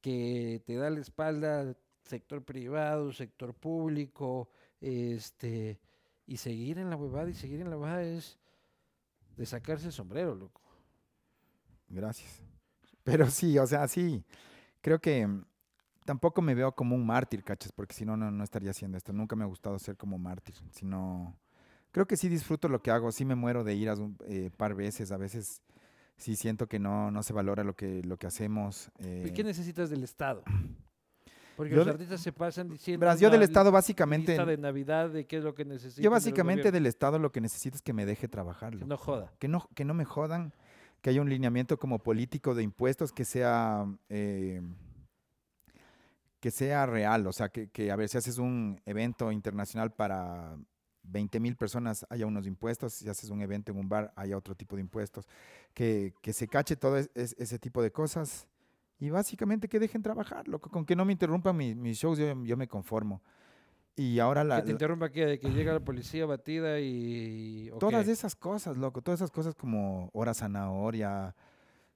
que 0.00 0.62
te 0.64 0.76
da 0.76 0.88
la 0.88 1.00
espalda 1.00 1.76
sector 2.02 2.42
privado, 2.42 3.12
sector 3.12 3.54
público, 3.54 4.48
este, 4.80 5.78
y 6.26 6.36
seguir 6.36 6.78
en 6.78 6.90
la 6.90 6.96
huevada 6.96 7.28
y 7.28 7.34
seguir 7.34 7.60
en 7.60 7.70
la 7.70 7.76
huevada 7.76 8.02
es 8.02 8.38
de 9.36 9.46
sacarse 9.46 9.86
el 9.86 9.92
sombrero, 9.92 10.34
loco. 10.34 10.60
Gracias. 11.88 12.42
Pero 13.04 13.28
sí, 13.30 13.58
o 13.58 13.66
sea, 13.66 13.88
sí. 13.88 14.24
Creo 14.80 15.00
que 15.00 15.28
tampoco 16.04 16.42
me 16.42 16.54
veo 16.54 16.72
como 16.72 16.94
un 16.94 17.04
mártir, 17.06 17.42
¿cachas? 17.42 17.72
Porque 17.72 17.94
si 17.94 18.04
no, 18.04 18.16
no, 18.16 18.30
no 18.30 18.44
estaría 18.44 18.70
haciendo 18.70 18.96
esto. 18.96 19.12
Nunca 19.12 19.36
me 19.36 19.44
ha 19.44 19.48
gustado 19.48 19.78
ser 19.78 19.96
como 19.96 20.18
mártir, 20.18 20.54
sino... 20.70 21.36
Creo 21.92 22.06
que 22.06 22.16
sí 22.16 22.28
disfruto 22.28 22.68
lo 22.68 22.80
que 22.80 22.92
hago, 22.92 23.10
sí 23.10 23.24
me 23.24 23.34
muero 23.34 23.64
de 23.64 23.74
ir 23.74 23.88
a 23.88 23.94
un 23.94 24.16
eh, 24.26 24.50
par 24.56 24.74
veces, 24.74 25.10
a 25.10 25.16
veces 25.16 25.60
sí 26.20 26.36
siento 26.36 26.68
que 26.68 26.78
no, 26.78 27.10
no 27.10 27.22
se 27.22 27.32
valora 27.32 27.64
lo 27.64 27.74
que, 27.74 28.02
lo 28.02 28.18
que 28.18 28.26
hacemos. 28.26 28.90
¿Y 28.98 29.30
qué 29.32 29.40
eh, 29.40 29.44
necesitas 29.44 29.90
del 29.90 30.04
Estado? 30.04 30.44
Porque 31.56 31.74
yo 31.74 31.78
los 31.78 31.88
artistas 31.88 32.20
se 32.20 32.32
pasan 32.32 32.68
diciendo 32.68 33.00
verás, 33.00 33.20
yo 33.20 33.28
del 33.28 33.42
Estado 33.42 33.70
básicamente... 33.70 34.32
lista 34.32 34.46
de 34.46 34.56
Navidad 34.56 35.10
de 35.10 35.26
qué 35.26 35.38
es 35.38 35.44
lo 35.44 35.54
que 35.54 35.66
necesitan. 35.66 36.02
Yo 36.02 36.10
básicamente 36.10 36.72
del 36.72 36.86
Estado 36.86 37.18
lo 37.18 37.32
que 37.32 37.40
necesito 37.40 37.76
es 37.76 37.82
que 37.82 37.92
me 37.92 38.06
deje 38.06 38.28
trabajar. 38.28 38.78
Que 38.78 38.86
no 38.86 38.96
joda. 38.96 39.32
que 39.38 39.48
no, 39.48 39.68
que 39.74 39.84
no 39.84 39.92
me 39.92 40.06
jodan, 40.06 40.54
que 41.02 41.10
haya 41.10 41.20
un 41.20 41.28
lineamiento 41.28 41.78
como 41.78 41.98
político 41.98 42.54
de 42.54 42.62
impuestos 42.62 43.12
que 43.12 43.26
sea, 43.26 43.84
eh, 44.08 44.62
que 46.40 46.50
sea 46.50 46.86
real, 46.86 47.26
o 47.26 47.32
sea, 47.32 47.50
que, 47.50 47.68
que 47.68 47.90
a 47.90 47.96
ver 47.96 48.08
si 48.08 48.16
haces 48.16 48.38
un 48.38 48.80
evento 48.86 49.30
internacional 49.30 49.90
para 49.90 50.56
20 51.10 51.40
mil 51.40 51.56
personas, 51.56 52.06
haya 52.10 52.26
unos 52.26 52.46
impuestos, 52.46 52.92
si 52.94 53.08
haces 53.08 53.30
un 53.30 53.40
evento 53.42 53.72
en 53.72 53.78
un 53.78 53.88
bar, 53.88 54.12
haya 54.16 54.36
otro 54.36 54.54
tipo 54.54 54.76
de 54.76 54.82
impuestos, 54.82 55.26
que, 55.74 56.14
que 56.22 56.32
se 56.32 56.48
cache 56.48 56.76
todo 56.76 56.96
es- 56.98 57.10
es- 57.14 57.34
ese 57.38 57.58
tipo 57.58 57.82
de 57.82 57.90
cosas 57.90 58.46
y 58.98 59.10
básicamente 59.10 59.68
que 59.68 59.78
dejen 59.80 60.02
trabajar, 60.02 60.46
loco, 60.48 60.70
con 60.70 60.84
que 60.84 60.94
no 60.96 61.04
me 61.04 61.12
interrumpan 61.12 61.56
mi- 61.56 61.74
mis 61.74 61.98
shows, 61.98 62.18
yo, 62.18 62.44
yo 62.44 62.56
me 62.56 62.68
conformo. 62.68 63.22
Y 63.96 64.18
ahora 64.18 64.44
la, 64.44 64.56
que 64.60 64.66
te 64.66 64.72
interrumpa 64.72 65.10
que, 65.10 65.26
de 65.26 65.38
que 65.38 65.50
llega 65.50 65.72
la 65.74 65.80
policía 65.80 66.24
batida 66.24 66.80
y... 66.80 67.70
¿o 67.72 67.78
Todas 67.78 68.06
esas 68.08 68.34
cosas, 68.34 68.76
loco, 68.76 69.02
todas 69.02 69.20
esas 69.20 69.30
cosas 69.30 69.54
como 69.54 70.08
hora 70.12 70.32
zanahoria, 70.32 71.34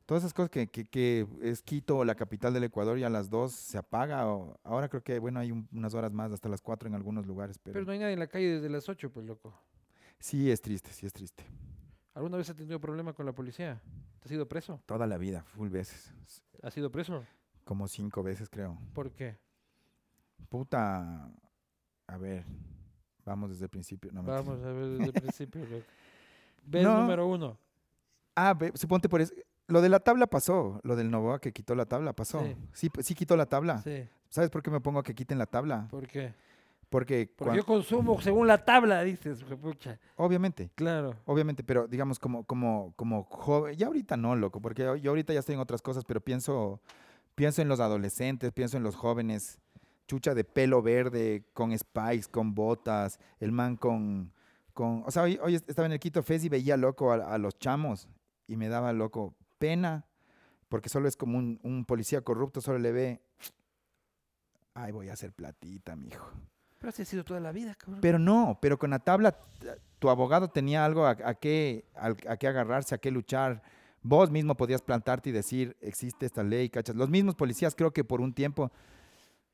todas 0.06 0.22
esas 0.22 0.34
cosas 0.34 0.50
que, 0.50 0.66
que, 0.66 0.84
que 0.84 1.26
es 1.42 1.62
Quito, 1.62 2.04
la 2.04 2.14
capital 2.14 2.52
del 2.52 2.64
Ecuador, 2.64 2.98
y 2.98 3.04
a 3.04 3.10
las 3.10 3.30
2 3.30 3.52
se 3.52 3.78
apaga. 3.78 4.26
o- 4.28 4.58
ahora 4.64 4.88
creo 4.88 5.02
que, 5.02 5.18
bueno, 5.18 5.40
hay 5.40 5.50
un- 5.52 5.68
unas 5.72 5.94
horas 5.94 6.12
más, 6.12 6.32
hasta 6.32 6.48
las 6.48 6.60
4 6.60 6.88
en 6.88 6.94
algunos 6.94 7.26
lugares, 7.26 7.58
pero, 7.58 7.74
Pero 7.74 7.86
no 7.86 7.92
hay 7.92 7.98
nadie 7.98 8.12
en 8.14 8.18
la 8.18 8.26
calle 8.26 8.46
desde 8.56 8.68
las 8.68 8.88
8, 8.88 9.10
pues 9.10 9.26
loco. 9.26 9.52
sí 10.18 10.50
es 10.50 10.60
triste, 10.60 10.90
sí 10.92 11.06
es 11.06 11.12
triste. 11.12 11.44
¿Alguna 12.14 12.36
vez 12.36 12.48
has 12.48 12.56
tenido 12.56 12.80
problema 12.80 13.12
con 13.12 13.26
la 13.26 13.32
policía? 13.32 13.80
¿Te 14.20 14.24
has 14.26 14.28
sido 14.28 14.46
preso? 14.48 14.80
Toda 14.86 15.06
la 15.06 15.18
vida, 15.18 15.42
full 15.42 15.68
veces, 15.68 16.12
¿Has 16.62 16.72
sido 16.74 16.90
preso? 16.90 17.24
como 17.64 17.88
cinco 17.88 18.22
veces 18.22 18.48
creo. 18.48 18.78
¿Por 18.92 19.10
qué? 19.12 19.36
Puta, 20.48 21.30
a 22.06 22.16
ver, 22.18 22.44
vamos 23.24 23.50
desde 23.50 23.64
el 23.64 23.70
principio. 23.70 24.12
No. 24.12 24.22
Vamos 24.22 24.62
a 24.62 24.72
ver 24.72 24.86
desde 24.90 25.04
el 25.06 25.12
principio. 25.12 25.64
loco. 25.66 25.84
Ves 26.66 26.82
No. 26.84 27.00
número 27.00 27.26
uno. 27.26 27.58
Ah, 28.36 28.54
ve, 28.54 28.72
suponte 28.74 29.08
por 29.08 29.20
eso. 29.20 29.34
Lo 29.66 29.80
de 29.80 29.88
la 29.88 30.00
tabla 30.00 30.26
pasó, 30.26 30.80
lo 30.82 30.94
del 30.96 31.10
Novoa 31.10 31.40
que 31.40 31.52
quitó 31.52 31.74
la 31.74 31.86
tabla 31.86 32.12
pasó. 32.12 32.42
Sí. 32.42 32.56
Sí, 32.72 32.90
sí 33.02 33.14
quitó 33.14 33.36
la 33.36 33.46
tabla. 33.46 33.78
Sí. 33.82 34.06
¿Sabes 34.28 34.50
por 34.50 34.62
qué 34.62 34.70
me 34.70 34.80
pongo 34.80 34.98
a 34.98 35.02
que 35.02 35.14
quiten 35.14 35.38
la 35.38 35.46
tabla? 35.46 35.88
¿Por 35.90 36.06
qué? 36.06 36.34
Porque, 36.90 37.26
Porque 37.34 37.44
cuan- 37.50 37.56
yo 37.56 37.64
consumo 37.64 38.20
según 38.20 38.46
la 38.46 38.64
tabla, 38.64 39.02
dices. 39.02 39.42
pucha. 39.60 39.98
obviamente, 40.16 40.70
Claro. 40.74 41.16
obviamente, 41.24 41.64
pero 41.64 41.88
digamos 41.88 42.18
como, 42.18 42.44
como, 42.44 42.92
como 42.96 43.24
joven, 43.24 43.74
ya 43.76 43.86
ahorita 43.88 44.16
no, 44.16 44.36
loco, 44.36 44.60
porque 44.60 44.82
yo, 44.82 44.94
yo 44.96 45.10
ahorita 45.10 45.32
ya 45.32 45.40
estoy 45.40 45.54
en 45.54 45.60
otras 45.60 45.82
cosas, 45.82 46.04
pero 46.04 46.20
pienso, 46.20 46.80
pienso 47.34 47.62
en 47.62 47.68
los 47.68 47.80
adolescentes, 47.80 48.52
pienso 48.52 48.76
en 48.76 48.82
los 48.84 48.94
jóvenes, 48.94 49.58
chucha 50.06 50.34
de 50.34 50.44
pelo 50.44 50.82
verde, 50.82 51.44
con 51.52 51.76
spikes, 51.76 52.28
con 52.30 52.54
botas, 52.54 53.18
el 53.40 53.50
man 53.50 53.76
con, 53.76 54.30
con 54.72 55.02
o 55.06 55.10
sea, 55.10 55.22
hoy, 55.22 55.38
hoy 55.42 55.54
estaba 55.56 55.86
en 55.86 55.92
el 55.92 55.98
Quito 56.00 56.22
Fest 56.22 56.44
y 56.44 56.48
veía 56.48 56.76
loco 56.76 57.10
a, 57.12 57.16
a 57.34 57.38
los 57.38 57.58
chamos 57.58 58.08
y 58.46 58.56
me 58.56 58.68
daba 58.68 58.92
loco 58.92 59.34
pena, 59.64 60.04
porque 60.68 60.90
solo 60.90 61.08
es 61.08 61.16
como 61.16 61.38
un, 61.38 61.58
un 61.62 61.86
policía 61.86 62.20
corrupto, 62.20 62.60
solo 62.60 62.78
le 62.78 62.92
ve, 62.92 63.22
ay, 64.74 64.92
voy 64.92 65.08
a 65.08 65.14
hacer 65.14 65.32
platita, 65.32 65.96
mijo. 65.96 66.30
Pero 66.78 66.90
así 66.90 67.00
ha 67.00 67.06
sido 67.06 67.24
toda 67.24 67.40
la 67.40 67.50
vida, 67.50 67.74
cabrón. 67.74 68.02
Pero 68.02 68.18
no, 68.18 68.58
pero 68.60 68.78
con 68.78 68.90
la 68.90 68.98
tabla 68.98 69.38
tu 69.98 70.10
abogado 70.10 70.48
tenía 70.48 70.84
algo 70.84 71.06
a, 71.06 71.16
a 71.24 71.34
qué, 71.34 71.86
a 71.94 72.36
qué 72.36 72.46
agarrarse, 72.46 72.94
a 72.94 72.98
qué 72.98 73.10
luchar. 73.10 73.62
Vos 74.02 74.30
mismo 74.30 74.54
podías 74.54 74.82
plantarte 74.82 75.30
y 75.30 75.32
decir, 75.32 75.78
existe 75.80 76.26
esta 76.26 76.42
ley, 76.42 76.68
¿cachas? 76.68 76.94
Los 76.94 77.08
mismos 77.08 77.34
policías 77.34 77.74
creo 77.74 77.90
que 77.90 78.04
por 78.04 78.20
un 78.20 78.34
tiempo, 78.34 78.70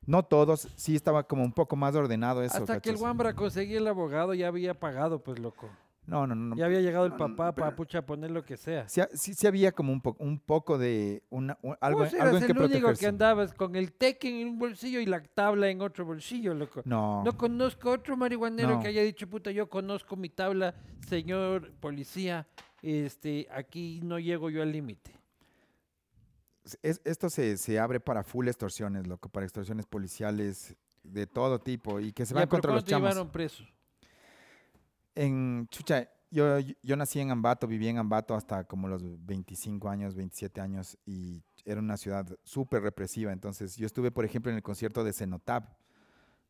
no 0.05 0.23
todos, 0.23 0.67
sí 0.75 0.93
estaba 0.93 1.23
como 1.23 1.45
un 1.45 1.53
poco 1.53 1.77
más 1.77 1.95
ordenado 1.95 2.43
eso, 2.43 2.57
Hasta 2.57 2.81
que 2.81 2.89
el. 2.89 2.97
Wambra 2.97 3.33
conseguía 3.33 3.77
el 3.77 3.87
abogado 3.87 4.33
ya 4.33 4.49
había 4.49 4.77
pagado, 4.77 5.23
pues 5.23 5.39
loco. 5.39 5.69
No, 6.11 6.27
no, 6.27 6.35
no. 6.35 6.55
Ya 6.57 6.65
había 6.65 6.81
llegado 6.81 7.05
el 7.05 7.11
no, 7.13 7.17
papá 7.17 7.55
para 7.55 7.73
pucha 7.73 8.05
poner 8.05 8.31
lo 8.31 8.43
que 8.43 8.57
sea. 8.57 8.87
Sí, 8.89 8.99
sí, 9.13 9.33
sí 9.33 9.47
había 9.47 9.71
como 9.71 9.93
un, 9.93 10.01
po- 10.01 10.17
un 10.19 10.39
poco 10.39 10.77
de 10.77 11.23
una, 11.29 11.57
un- 11.61 11.77
algo, 11.79 11.99
Vos 12.01 12.13
algo 12.13 12.25
eras 12.27 12.41
en 12.41 12.47
que 12.47 12.51
el 12.51 12.57
único 12.57 12.71
que 12.73 12.79
protegerse. 12.79 13.07
andabas 13.07 13.53
con 13.53 13.75
el 13.77 13.93
tequen 13.93 14.35
en 14.35 14.47
un 14.49 14.59
bolsillo 14.59 14.99
y 14.99 15.05
la 15.05 15.23
tabla 15.23 15.69
en 15.69 15.81
otro 15.81 16.03
bolsillo, 16.05 16.53
loco. 16.53 16.81
No, 16.83 17.23
No 17.23 17.37
conozco 17.37 17.91
otro 17.91 18.17
marihuanero 18.17 18.71
No. 18.71 18.79
que 18.81 18.89
haya 18.89 19.01
dicho, 19.03 19.29
puta, 19.29 19.51
yo 19.51 19.69
conozco 19.69 20.17
mi 20.17 20.27
tabla, 20.27 20.75
señor 21.07 21.71
policía, 21.79 22.45
este, 22.81 23.47
aquí 23.49 24.01
no 24.03 24.19
llego 24.19 24.49
yo 24.49 24.61
al 24.61 24.71
límite. 24.73 25.15
es- 26.83 27.01
esto 27.05 27.29
se, 27.29 27.57
se 27.57 27.79
abre 27.79 27.99
para 27.99 28.23
full 28.23 28.47
extorsiones, 28.47 29.07
loco, 29.07 29.29
para 29.29 29.45
extorsiones 29.45 29.85
policiales 29.87 30.75
de 31.03 31.25
todo 31.25 31.57
tipo 31.59 31.99
y 31.99 32.11
que 32.11 32.25
se 32.25 32.33
van 32.33 32.47
contra 32.47 32.71
los 32.73 32.83
¿cuándo 32.83 32.85
te 32.85 32.91
chamos. 32.91 33.09
llevaron 33.09 33.31
preso? 33.31 33.63
En 35.15 35.67
Chucha, 35.69 36.07
yo, 36.29 36.59
yo 36.59 36.95
nací 36.95 37.19
en 37.19 37.31
Ambato, 37.31 37.67
viví 37.67 37.87
en 37.87 37.97
Ambato 37.97 38.33
hasta 38.35 38.63
como 38.63 38.87
los 38.87 39.03
25 39.25 39.89
años, 39.89 40.15
27 40.15 40.61
años 40.61 40.97
y 41.05 41.43
era 41.65 41.79
una 41.79 41.97
ciudad 41.97 42.25
súper 42.43 42.81
represiva. 42.83 43.31
Entonces 43.33 43.75
yo 43.75 43.85
estuve, 43.85 44.11
por 44.11 44.25
ejemplo, 44.25 44.49
en 44.51 44.55
el 44.57 44.63
concierto 44.63 45.03
de 45.03 45.13
Cenotab, 45.13 45.65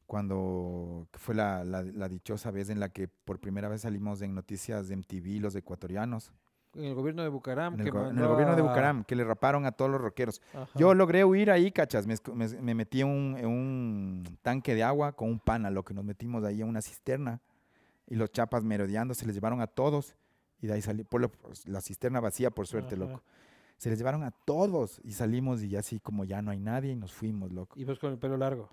cuando 0.06 1.08
fue 1.14 1.36
la, 1.36 1.64
la- 1.64 1.84
la 1.84 2.10
dichosa 2.10 2.52
vez 2.52 2.70
en 2.70 2.80
la 2.80 2.90
que 2.90 3.08
por 3.08 3.40
primera 3.40 3.70
vez 3.70 3.82
salimos 3.82 4.22
en 4.22 4.36
noticias 4.36 4.88
de 4.90 4.96
MTV, 4.98 5.40
los 5.42 5.56
ecuatorianos, 5.56 6.32
En 6.74 6.86
el 6.86 6.94
gobierno 6.96 7.22
de 7.24 7.30
Bucaram. 7.30 7.74
en 7.74 7.80
el, 7.82 7.86
que 7.86 7.92
go- 7.92 8.00
en 8.02 8.08
el 8.10 8.14
mandó 8.16 8.30
gobierno 8.30 8.56
de 8.56 8.62
Bucaram, 8.62 9.04
que 9.04 9.16
le 9.16 9.24
raparon 9.26 9.66
a 9.66 9.72
todos 9.74 9.92
los 9.92 10.00
rockeros. 10.00 10.42
Ajá. 10.54 10.70
Yo 10.76 10.94
logré 10.94 11.26
huir 11.26 11.52
ahí, 11.52 11.72
cachas. 11.72 12.08
Me, 12.08 12.14
esco- 12.14 12.34
me- 12.34 12.48
me 12.62 12.74
metí 12.76 13.02
en 13.02 13.08
un, 13.08 13.38
en 13.38 13.48
un 13.48 14.38
tanque 14.42 14.74
de 14.76 14.84
agua 14.84 15.12
con 15.14 15.30
un 15.30 15.40
pana, 15.40 15.70
lo 15.70 15.84
que 15.84 15.94
nos 15.94 16.06
metimos 16.06 16.44
ahí 16.46 16.62
en 16.62 16.68
una 16.70 16.82
cisterna. 16.82 17.42
Y 18.08 18.16
los 18.16 18.32
chapas 18.32 18.64
merodeando, 18.64 19.14
se 19.14 19.26
les 19.26 19.36
llevaron 19.36 19.62
a 19.62 19.68
todos. 19.68 20.16
Y 20.60 20.68
de 20.68 20.74
ahí 20.74 20.82
salí, 20.82 21.04
por 21.04 21.30
pues, 21.32 21.68
la 21.68 21.82
cisterna 21.82 22.20
vacía, 22.20 22.52
por 22.52 22.68
suerte, 22.68 22.96
Ajá. 22.96 23.04
loco. 23.06 23.24
Se 23.78 23.90
les 23.90 23.98
llevaron 23.98 24.24
a 24.24 24.32
todos. 24.32 25.02
Y 25.04 25.14
salimos 25.14 25.64
y 25.64 25.76
así 25.76 26.00
como 26.00 26.24
ya 26.26 26.42
no 26.42 26.52
hay 26.52 26.60
nadie 26.60 26.92
y 26.92 26.96
nos 26.96 27.12
fuimos, 27.14 27.52
loco. 27.52 27.80
Y 27.80 27.84
vos 27.84 27.98
con 28.00 28.12
el 28.12 28.20
pelo 28.20 28.38
largo. 28.38 28.70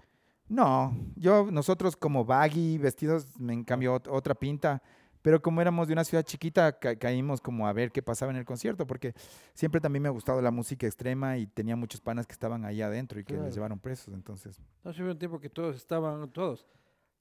No, 0.49 0.95
yo, 1.17 1.51
nosotros 1.51 1.97
como 1.97 2.25
baggy, 2.25 2.79
vestidos, 2.79 3.39
me 3.39 3.53
en 3.53 3.65
cambio 3.65 3.95
ot- 3.97 4.09
otra 4.11 4.35
pinta. 4.35 4.83
Pero 5.21 5.43
como 5.43 5.61
éramos 5.61 5.89
de 5.89 5.93
una 5.93 6.05
ciudad 6.05 6.23
chiquita, 6.25 6.79
ca- 6.79 6.97
caímos 6.97 7.41
como 7.41 7.67
a 7.67 7.73
ver 7.73 7.91
qué 7.91 8.03
pasaba 8.03 8.31
en 8.31 8.39
el 8.39 8.45
concierto, 8.45 8.87
porque 8.87 9.15
siempre 9.53 9.81
también 9.81 10.03
me 10.05 10.09
ha 10.09 10.13
gustado 10.13 10.41
la 10.41 10.51
música 10.51 10.87
extrema 10.87 11.37
y 11.37 11.47
tenía 11.47 11.75
muchos 11.77 12.01
panas 12.01 12.27
que 12.27 12.33
estaban 12.33 12.65
ahí 12.65 12.81
adentro 12.81 13.19
y 13.21 13.25
que 13.25 13.35
Claro. 13.35 13.45
les 13.47 13.55
llevaron 13.55 13.79
presos, 13.81 14.15
entonces. 14.15 14.63
No 14.85 14.93
se 14.93 15.03
hubo 15.03 15.11
un 15.11 15.19
tiempo 15.19 15.41
que 15.41 15.51
todos 15.51 15.77
estaban, 15.77 16.31
todos. 16.31 16.67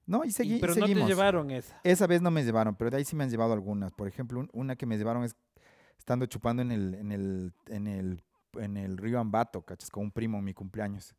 No, 0.08 0.24
y, 0.24 0.30
Y- 0.30 0.32
segui- 0.32 0.60
pero 0.60 0.74
seguimos. 0.74 1.02
no 1.02 1.06
te 1.08 1.12
llevaron 1.14 1.52
esa. 1.52 1.80
Esa 1.84 2.08
vez 2.08 2.22
no 2.22 2.32
me 2.32 2.44
llevaron, 2.44 2.76
pero 2.76 2.90
de 2.90 2.98
ahí 2.98 3.06
sí 3.06 3.16
me 3.16 3.24
han 3.26 3.30
llevado 3.30 3.54
algunas. 3.54 3.92
Por 3.94 4.08
ejemplo, 4.08 4.40
un- 4.40 4.50
una 4.54 4.76
que 4.76 4.86
me 4.88 4.98
llevaron 4.98 5.24
es 5.24 5.36
estando 6.00 6.26
chupando 6.26 6.62
en 6.62 6.72
el, 6.72 6.94
en 6.96 7.12
el, 7.12 7.54
en 7.68 7.88
el, 7.88 8.24
en 8.54 8.78
el 8.78 8.98
río 8.98 9.20
Ambato, 9.20 9.62
¿cachas? 9.64 9.90
Con 9.92 10.06
un 10.06 10.12
primo 10.12 10.38
en 10.40 10.46
mi 10.46 10.54
cumpleaños. 10.54 11.14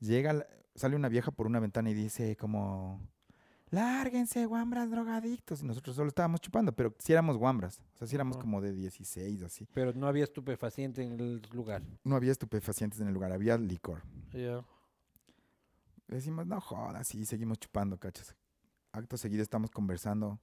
Llega, 0.00 0.46
sale 0.74 0.96
una 0.96 1.08
vieja 1.08 1.30
por 1.30 1.46
una 1.46 1.60
ventana 1.60 1.88
y 1.90 1.94
dice 1.94 2.36
como, 2.36 3.00
lárguense, 3.70 4.44
guambras 4.46 4.90
drogadictos. 4.90 5.62
Y 5.62 5.66
nosotros 5.66 5.94
solo 5.96 6.08
estábamos 6.08 6.40
chupando, 6.40 6.72
pero 6.72 6.94
sí 6.98 7.12
éramos 7.12 7.36
guambras. 7.38 7.80
O 7.94 7.98
sea, 7.98 8.08
sí 8.08 8.14
éramos 8.16 8.36
como 8.36 8.60
de 8.60 8.72
16, 8.72 9.42
así. 9.42 9.66
Pero 9.72 9.92
no 9.94 10.06
había 10.08 10.24
estupefaciente 10.24 11.02
en 11.02 11.12
el 11.20 11.42
lugar. 11.52 11.82
No 12.02 12.16
había 12.16 12.32
estupefacientes 12.32 13.00
en 13.00 13.06
el 13.08 13.14
lugar, 13.14 13.30
había 13.32 13.56
licor. 13.56 14.02
Decimos, 16.08 16.46
no 16.46 16.60
jodas, 16.60 17.08
sí, 17.08 17.24
seguimos 17.24 17.58
chupando, 17.58 17.98
cachas. 17.98 18.34
Acto 18.92 19.16
seguido 19.16 19.42
estamos 19.42 19.70
conversando. 19.70 20.38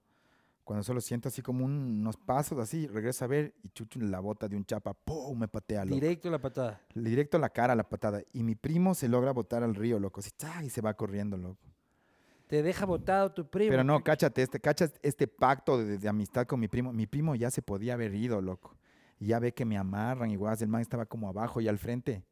Cuando 0.63 0.83
solo 0.83 1.01
siento 1.01 1.27
así 1.29 1.41
como 1.41 1.65
un- 1.65 1.99
unos 2.01 2.17
pasos 2.17 2.59
así, 2.59 2.87
regreso 2.87 3.25
a 3.25 3.27
ver 3.27 3.53
y 3.63 3.69
chucho 3.69 3.99
la 3.99 4.19
bota 4.19 4.47
de 4.47 4.55
un 4.55 4.65
chapa, 4.65 4.93
¡pum! 4.93 5.39
Me 5.39 5.47
patea, 5.47 5.85
loco. 5.85 5.95
Directo 5.95 6.29
la 6.29 6.39
patada. 6.39 6.81
Directo 6.93 7.37
a 7.37 7.39
la 7.39 7.49
cara 7.49 7.75
la 7.75 7.87
patada. 7.87 8.21
Y 8.33 8.43
mi 8.43 8.55
primo 8.55 8.93
se 8.93 9.07
logra 9.07 9.31
botar 9.31 9.63
al 9.63 9.75
río, 9.75 9.99
loco. 9.99 10.19
Así, 10.19 10.31
y 10.63 10.69
se 10.69 10.81
va 10.81 10.93
corriendo, 10.93 11.37
loco. 11.37 11.59
Te 12.47 12.61
deja 12.61 12.85
botado 12.85 13.31
tu 13.31 13.49
primo. 13.49 13.71
Pero 13.71 13.83
no, 13.83 14.03
cáchate, 14.03 14.41
este, 14.43 14.59
cachas 14.59 14.93
este 15.01 15.27
pacto 15.27 15.77
de, 15.77 15.97
de 15.97 16.09
amistad 16.09 16.45
con 16.45 16.59
mi 16.59 16.67
primo. 16.67 16.91
Mi 16.93 17.07
primo 17.07 17.33
ya 17.35 17.49
se 17.49 17.61
podía 17.61 17.93
haber 17.93 18.13
ido, 18.13 18.41
loco. 18.41 18.75
Y 19.19 19.27
ya 19.27 19.39
ve 19.39 19.53
que 19.53 19.65
me 19.65 19.77
amarran, 19.77 20.29
igual 20.31 20.57
el 20.59 20.67
man 20.67 20.81
estaba 20.81 21.05
como 21.05 21.29
abajo 21.29 21.61
y 21.61 21.67
al 21.67 21.77
frente. 21.79 22.23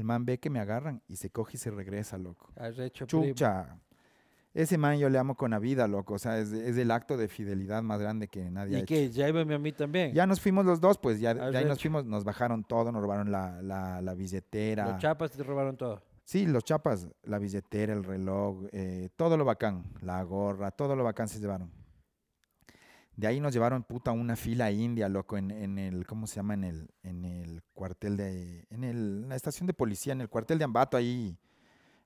El 0.00 0.04
man 0.04 0.24
ve 0.24 0.38
que 0.40 0.48
me 0.48 0.60
agarran 0.60 1.02
y 1.08 1.16
se 1.16 1.28
coge 1.28 1.56
y 1.56 1.58
se 1.58 1.70
regresa, 1.70 2.16
loco. 2.16 2.50
Arrecho 2.56 3.06
primo. 3.06 3.26
Chucha. 3.26 3.78
Ese 4.54 4.78
man 4.78 4.98
yo 4.98 5.10
le 5.10 5.18
amo 5.18 5.34
con 5.34 5.50
la 5.50 5.58
vida, 5.58 5.86
loco. 5.86 6.14
O 6.14 6.18
sea, 6.18 6.38
es, 6.38 6.52
es 6.52 6.78
el 6.78 6.90
acto 6.90 7.18
de 7.18 7.28
fidelidad 7.28 7.82
más 7.82 8.00
grande 8.00 8.26
que 8.28 8.50
nadie 8.50 8.76
ha 8.76 8.78
¿Y 8.78 8.82
hecho. 8.82 8.86
qué? 8.94 9.10
Llévame 9.10 9.54
a 9.54 9.58
mí 9.58 9.72
también. 9.72 10.14
Ya 10.14 10.26
nos 10.26 10.40
fuimos 10.40 10.64
los 10.64 10.80
dos, 10.80 10.96
pues. 10.96 11.20
Ya, 11.20 11.34
de 11.34 11.58
ahí 11.58 11.66
nos 11.66 11.80
fuimos, 11.82 12.06
nos 12.06 12.24
bajaron 12.24 12.64
todo, 12.64 12.90
nos 12.90 13.02
robaron 13.02 13.30
la, 13.30 13.60
la, 13.60 14.00
la 14.00 14.14
billetera. 14.14 14.86
Los 14.86 14.98
chapas 14.98 15.32
te 15.32 15.42
robaron 15.42 15.76
todo. 15.76 16.02
Sí, 16.24 16.46
los 16.46 16.64
chapas, 16.64 17.06
la 17.24 17.38
billetera, 17.38 17.92
el 17.92 18.02
reloj, 18.02 18.64
eh, 18.72 19.10
todo 19.16 19.36
lo 19.36 19.44
bacán, 19.44 19.82
la 20.00 20.22
gorra, 20.22 20.70
todo 20.70 20.96
lo 20.96 21.04
bacán 21.04 21.28
se 21.28 21.40
llevaron. 21.40 21.70
De 23.16 23.26
ahí 23.26 23.40
nos 23.40 23.52
llevaron 23.52 23.82
puta 23.82 24.12
una 24.12 24.36
fila 24.36 24.70
india, 24.70 25.08
loco, 25.08 25.36
en, 25.36 25.50
en 25.50 25.78
el, 25.78 26.06
¿cómo 26.06 26.26
se 26.26 26.36
llama? 26.36 26.54
En 26.54 26.64
el, 26.64 26.90
en 27.02 27.24
el 27.24 27.62
cuartel 27.74 28.16
de, 28.16 28.66
en 28.70 28.84
el, 28.84 29.22
en 29.24 29.28
la 29.28 29.36
estación 29.36 29.66
de 29.66 29.74
policía, 29.74 30.12
en 30.12 30.20
el 30.20 30.28
cuartel 30.28 30.58
de 30.58 30.64
Ambato, 30.64 30.96
ahí, 30.96 31.36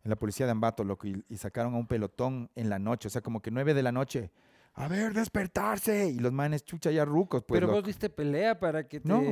en 0.02 0.10
la 0.10 0.16
policía 0.16 0.46
de 0.46 0.52
Ambato, 0.52 0.82
loco, 0.82 1.06
y, 1.06 1.24
y 1.28 1.36
sacaron 1.36 1.74
a 1.74 1.76
un 1.76 1.86
pelotón 1.86 2.50
en 2.56 2.68
la 2.68 2.78
noche, 2.78 3.08
o 3.08 3.10
sea, 3.10 3.20
como 3.20 3.40
que 3.40 3.50
nueve 3.50 3.74
de 3.74 3.82
la 3.82 3.92
noche, 3.92 4.32
a 4.72 4.88
ver, 4.88 5.12
despertarse, 5.14 6.08
y 6.08 6.18
los 6.18 6.32
manes 6.32 6.64
chucha 6.64 6.90
ya 6.90 7.04
rucos, 7.04 7.44
pues, 7.46 7.60
Pero 7.60 7.72
vos 7.72 7.84
diste 7.84 8.10
pelea 8.10 8.58
para 8.58 8.88
que 8.88 8.98
te... 8.98 9.08
No. 9.08 9.22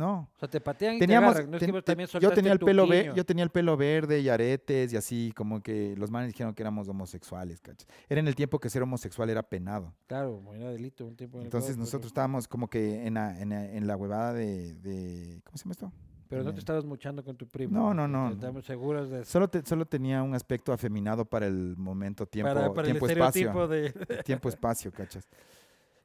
No, 0.00 0.30
O 0.34 0.38
sea, 0.38 0.48
te 0.48 0.60
patean 0.60 0.96
y 0.96 0.98
Teníamos, 0.98 1.34
te 1.34 1.40
agarran. 1.42 1.50
No 1.50 1.56
es 1.58 1.60
que 1.60 1.82
te- 2.08 2.20
yo 2.20 2.30
tenía 2.32 2.52
el 2.52 2.58
pelo 2.58 2.86
ve- 2.86 3.02
quiño. 3.02 3.14
yo 3.14 3.24
tenía 3.26 3.44
el 3.44 3.50
pelo 3.50 3.76
verde 3.76 4.20
y 4.20 4.28
aretes 4.28 4.92
y 4.92 4.96
así 4.96 5.32
como 5.36 5.62
que 5.62 5.94
los 5.96 6.10
manes 6.10 6.28
dijeron 6.28 6.54
que 6.54 6.62
éramos 6.62 6.88
homosexuales, 6.88 7.60
¿cachai? 7.60 7.86
Era 8.08 8.20
en 8.20 8.26
el 8.28 8.34
tiempo 8.34 8.58
que 8.58 8.70
ser 8.70 8.82
homosexual 8.82 9.28
era 9.30 9.42
penado. 9.42 9.94
Claro, 10.06 10.42
era 10.54 10.70
delito 10.70 11.04
un 11.06 11.16
tiempo 11.16 11.36
en 11.36 11.42
el 11.42 11.46
Entonces 11.46 11.70
Ecuador, 11.70 11.76
pero- 11.76 11.84
nosotros 11.86 12.06
estábamos 12.10 12.48
como 12.48 12.68
que 12.70 13.06
en 13.06 13.14
la, 13.14 13.38
en 13.40 13.50
la, 13.50 13.64
en 13.66 13.86
la 13.86 13.96
huevada 13.96 14.32
de, 14.32 14.74
de- 14.76 15.42
¿cómo 15.44 15.58
se 15.58 15.64
llama 15.64 15.72
esto? 15.72 15.92
Pero 16.28 16.44
no 16.44 16.50
te 16.50 16.54
el- 16.54 16.58
estabas 16.60 16.84
muchando 16.84 17.24
con 17.24 17.36
tu 17.36 17.46
primo. 17.48 17.76
No, 17.76 17.92
no, 17.92 18.06
no. 18.06 18.30
Estamos 18.30 18.64
seguros 18.64 19.10
de 19.10 19.22
eso. 19.22 19.30
Solo, 19.32 19.48
te- 19.48 19.66
solo 19.66 19.84
tenía 19.84 20.22
un 20.22 20.34
aspecto 20.34 20.72
afeminado 20.72 21.24
para 21.24 21.46
el 21.46 21.76
momento, 21.76 22.24
tiempo, 22.24 22.54
para, 22.54 22.72
para 22.72 22.84
tiempo 22.86 23.06
el 23.06 23.12
espacio. 23.12 23.68
de... 23.68 23.90
tiempo, 24.24 24.48
espacio, 24.48 24.92
¿cachas? 24.92 25.28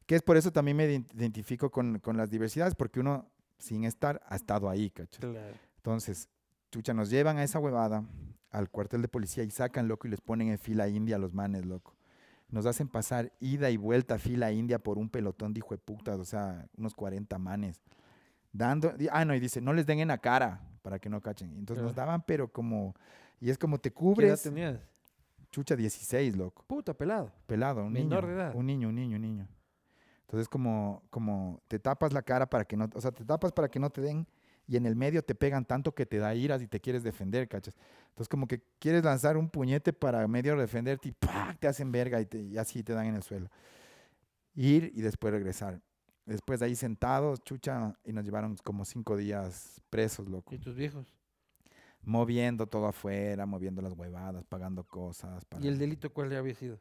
Que 0.08 0.16
es 0.16 0.22
por 0.22 0.38
eso 0.38 0.52
también 0.52 0.78
me 0.78 0.88
ident- 0.88 1.14
identifico 1.16 1.70
con, 1.72 2.00
con 2.00 2.16
las 2.18 2.30
diversidades, 2.30 2.76
porque 2.76 3.00
uno, 3.00 3.28
sin 3.58 3.84
estar, 3.84 4.22
ha 4.28 4.36
estado 4.36 4.70
ahí. 4.70 4.89
Claro. 4.91 5.56
Entonces, 5.78 6.30
chucha, 6.72 6.93
nos 6.93 7.10
llevan 7.10 7.38
a 7.38 7.43
esa 7.43 7.60
huevada, 7.60 8.03
al 8.51 8.70
cuartel 8.70 9.01
de 9.01 9.08
policía 9.08 9.43
y 9.43 9.51
sacan, 9.51 9.88
loco, 9.88 10.08
y 10.08 10.12
les 10.12 10.22
ponen 10.22 10.49
en 10.49 10.58
fila 10.58 10.88
india 10.88 11.16
a 11.18 11.20
los 11.20 11.34
manes, 11.34 11.66
loco. 11.66 11.95
Nos 12.49 12.66
hacen 12.66 12.88
pasar 12.88 13.34
ida 13.39 13.70
y 13.72 13.78
vuelta 13.78 14.18
fila 14.20 14.51
india 14.51 14.80
por 14.80 14.97
un 14.97 15.10
pelotón 15.10 15.53
de 15.53 15.60
hijo 15.60 15.74
de 15.74 15.80
putas, 15.80 16.20
o 16.20 16.26
sea, 16.26 16.68
unos 16.78 16.93
40 16.93 17.38
manes. 17.39 17.82
Dando, 18.53 18.93
ah, 19.12 19.26
no, 19.26 19.36
y 19.36 19.39
dice, 19.39 19.60
no 19.60 19.74
les 19.74 19.86
den 19.86 19.99
en 19.99 20.08
la 20.08 20.20
cara 20.20 20.62
para 20.82 20.99
que 20.99 21.10
no 21.10 21.20
cachen. 21.22 21.51
Entonces 21.58 21.84
nos 21.84 21.95
daban, 21.95 22.24
pero 22.26 22.47
como, 22.51 22.95
y 23.41 23.49
es 23.49 23.58
como 23.58 23.78
te 23.80 23.89
¿Qué 23.91 23.95
edad 23.95 23.99
cubres, 23.99 24.41
tenías? 24.43 24.80
chucha, 25.51 25.76
16, 25.76 26.38
loco 26.38 26.64
Puta, 26.68 26.93
pelado. 26.93 27.32
pelado, 27.47 27.84
un 27.86 27.91
Menor 27.93 28.24
niño, 28.24 28.36
de 28.36 28.41
edad. 28.43 28.56
un 28.56 28.66
niño, 28.66 28.89
un 28.89 28.95
niño, 28.95 29.16
un 29.18 29.22
niño. 29.22 29.47
Entonces 30.28 30.49
como, 30.49 31.03
como 31.09 31.61
te 31.67 31.80
tapas 31.80 32.11
la 32.13 32.21
cara 32.21 32.49
para 32.49 32.65
que 32.65 32.76
no, 32.76 32.89
o 32.93 33.01
sea, 33.01 33.11
te 33.11 33.23
tapas 33.23 33.51
para 33.51 33.69
que 33.69 33.80
no 33.80 33.89
te 33.89 34.01
den 34.01 34.28
y 34.67 34.76
en 34.78 34.86
el 34.88 34.95
medio 34.95 35.23
te 35.23 35.36
pegan 35.36 35.63
tanto 35.65 35.93
que 35.93 36.05
te 36.07 36.17
da 36.17 36.34
iras 36.34 36.61
y 36.63 36.67
te 36.67 36.80
quieres 36.80 37.03
defender, 37.03 37.47
¿cachas? 37.47 37.76
Entonces 38.09 38.28
como 38.28 38.47
que 38.47 38.63
quieres 38.80 39.03
lanzar 39.03 39.38
un 39.38 39.49
puñete 39.49 39.93
para 39.93 40.28
medio 40.28 40.57
defenderte 40.57 41.09
y 41.09 41.15
te 41.59 41.67
hacen 41.67 41.91
verga 41.91 42.19
y, 42.19 42.26
te- 42.26 42.41
y 42.41 42.57
así 42.57 42.82
te 42.84 42.93
dan 42.93 43.05
en 43.05 43.15
el 43.15 43.23
suelo. 43.23 43.49
Ir 44.55 44.91
y 44.95 45.01
después 45.01 45.32
regresar. 45.34 45.82
Después 46.26 46.59
de 46.59 46.65
ahí 46.65 46.76
sentados, 46.76 47.43
chucha, 47.43 47.93
y 48.03 48.11
nos 48.11 48.26
llevaron 48.26 48.55
como 48.63 48.84
cinco 48.86 49.15
días 49.15 49.80
presos, 49.91 50.28
loco. 50.28 50.55
¿Y 50.55 50.57
tus 50.57 50.76
viejos? 50.76 51.13
Moviendo 52.01 52.65
todo 52.67 52.88
afuera, 52.88 53.45
moviendo 53.45 53.82
las 53.82 53.93
huevadas, 53.93 54.43
pagando 54.45 54.84
cosas. 54.84 55.45
para- 55.45 55.63
¿Y 55.63 55.67
el 55.67 55.78
delito 55.78 56.11
cuál 56.11 56.36
había 56.36 56.53
sido? 56.55 56.80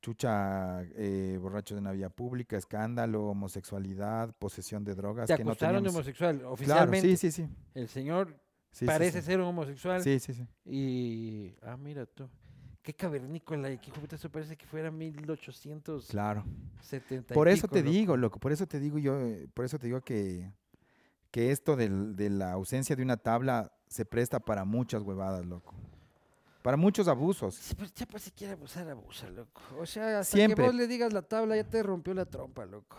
Chucha, 0.00 0.82
eh, 0.94 1.38
borrachos 1.40 1.78
en 1.78 1.84
la 1.84 1.92
vía 1.92 2.08
pública, 2.08 2.56
escándalo, 2.56 3.26
homosexualidad, 3.26 4.34
posesión 4.38 4.82
de 4.84 4.94
drogas. 4.94 5.26
Te 5.28 5.36
que 5.36 5.44
no 5.44 5.52
acusaron 5.52 5.82
de 5.82 5.88
teníamos- 5.88 5.94
homosexual. 5.96 6.36
Claro, 6.38 6.52
Oficialmente. 6.52 7.16
sí, 7.16 7.30
sí, 7.30 7.30
sí. 7.32 7.48
El 7.74 7.88
señor 7.88 8.34
sí, 8.70 8.86
parece 8.86 9.20
sí. 9.20 9.26
ser 9.26 9.40
un 9.40 9.46
homosexual. 9.46 10.02
Sí, 10.02 10.18
sí, 10.18 10.32
sí. 10.34 10.46
Y... 10.64 11.54
Ah, 11.62 11.76
mira 11.76 12.06
tú. 12.06 12.28
Qué 12.82 12.94
cavernícola. 12.94 13.70
y 13.70 13.78
Qué 13.78 13.90
de 13.92 14.16
eso 14.16 14.30
parece 14.30 14.56
que 14.56 14.64
fuera 14.66 14.90
1870 14.90 16.10
Claro. 16.10 16.44
y 17.10 17.34
Por 17.34 17.48
eso 17.48 17.62
pico, 17.68 17.74
te 17.74 17.80
loco. 17.82 17.92
digo, 17.92 18.16
loco, 18.16 18.40
por 18.40 18.52
eso 18.52 18.66
te 18.66 18.80
digo 18.80 18.98
yo, 18.98 19.20
eh, 19.20 19.48
por 19.52 19.66
eso 19.66 19.78
te 19.78 19.86
digo 19.86 20.00
que, 20.00 20.50
que 21.30 21.50
esto 21.52 21.76
del- 21.76 22.16
de 22.16 22.30
la 22.30 22.52
ausencia 22.52 22.96
de 22.96 23.02
una 23.02 23.18
tabla 23.18 23.70
se 23.86 24.06
presta 24.06 24.40
para 24.40 24.64
muchas 24.64 25.02
huevadas, 25.02 25.44
loco. 25.44 25.74
Para 26.62 26.76
muchos 26.76 27.08
abusos. 27.08 27.54
Sí, 27.54 27.74
pero 27.76 27.90
ya 27.94 28.06
pues 28.06 28.22
si 28.24 28.30
quiere 28.30 28.52
abusar, 28.54 28.88
abusa, 28.88 29.28
loco. 29.30 29.60
O 29.78 29.86
sea, 29.86 30.20
hasta 30.20 30.36
Siempre. 30.36 30.56
que 30.64 30.70
vos 30.70 30.74
le 30.74 30.86
digas 30.86 31.12
la 31.12 31.22
tabla, 31.22 31.56
ya 31.56 31.64
te 31.64 31.82
rompió 31.82 32.12
la 32.14 32.24
trompa, 32.26 32.66
loco. 32.66 32.96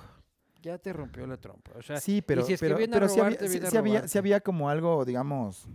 Ya 0.61 0.77
te 0.77 0.93
rompió 0.93 1.25
la 1.25 1.37
trompa. 1.37 1.71
O 1.75 1.81
sea, 1.81 1.99
Sí, 1.99 2.21
pero, 2.21 2.43
si 2.45 2.55
pero, 2.57 2.75
pero 2.77 2.95
había, 3.05 3.07
robarte, 3.07 3.47
sí- 3.47 3.51
viene 3.53 3.67
a 3.67 3.69
sí 3.71 3.77
había, 3.77 3.93
robarte. 3.99 4.17
había 4.19 4.39
como 4.41 4.69
algo, 4.69 5.05
digamos, 5.05 5.67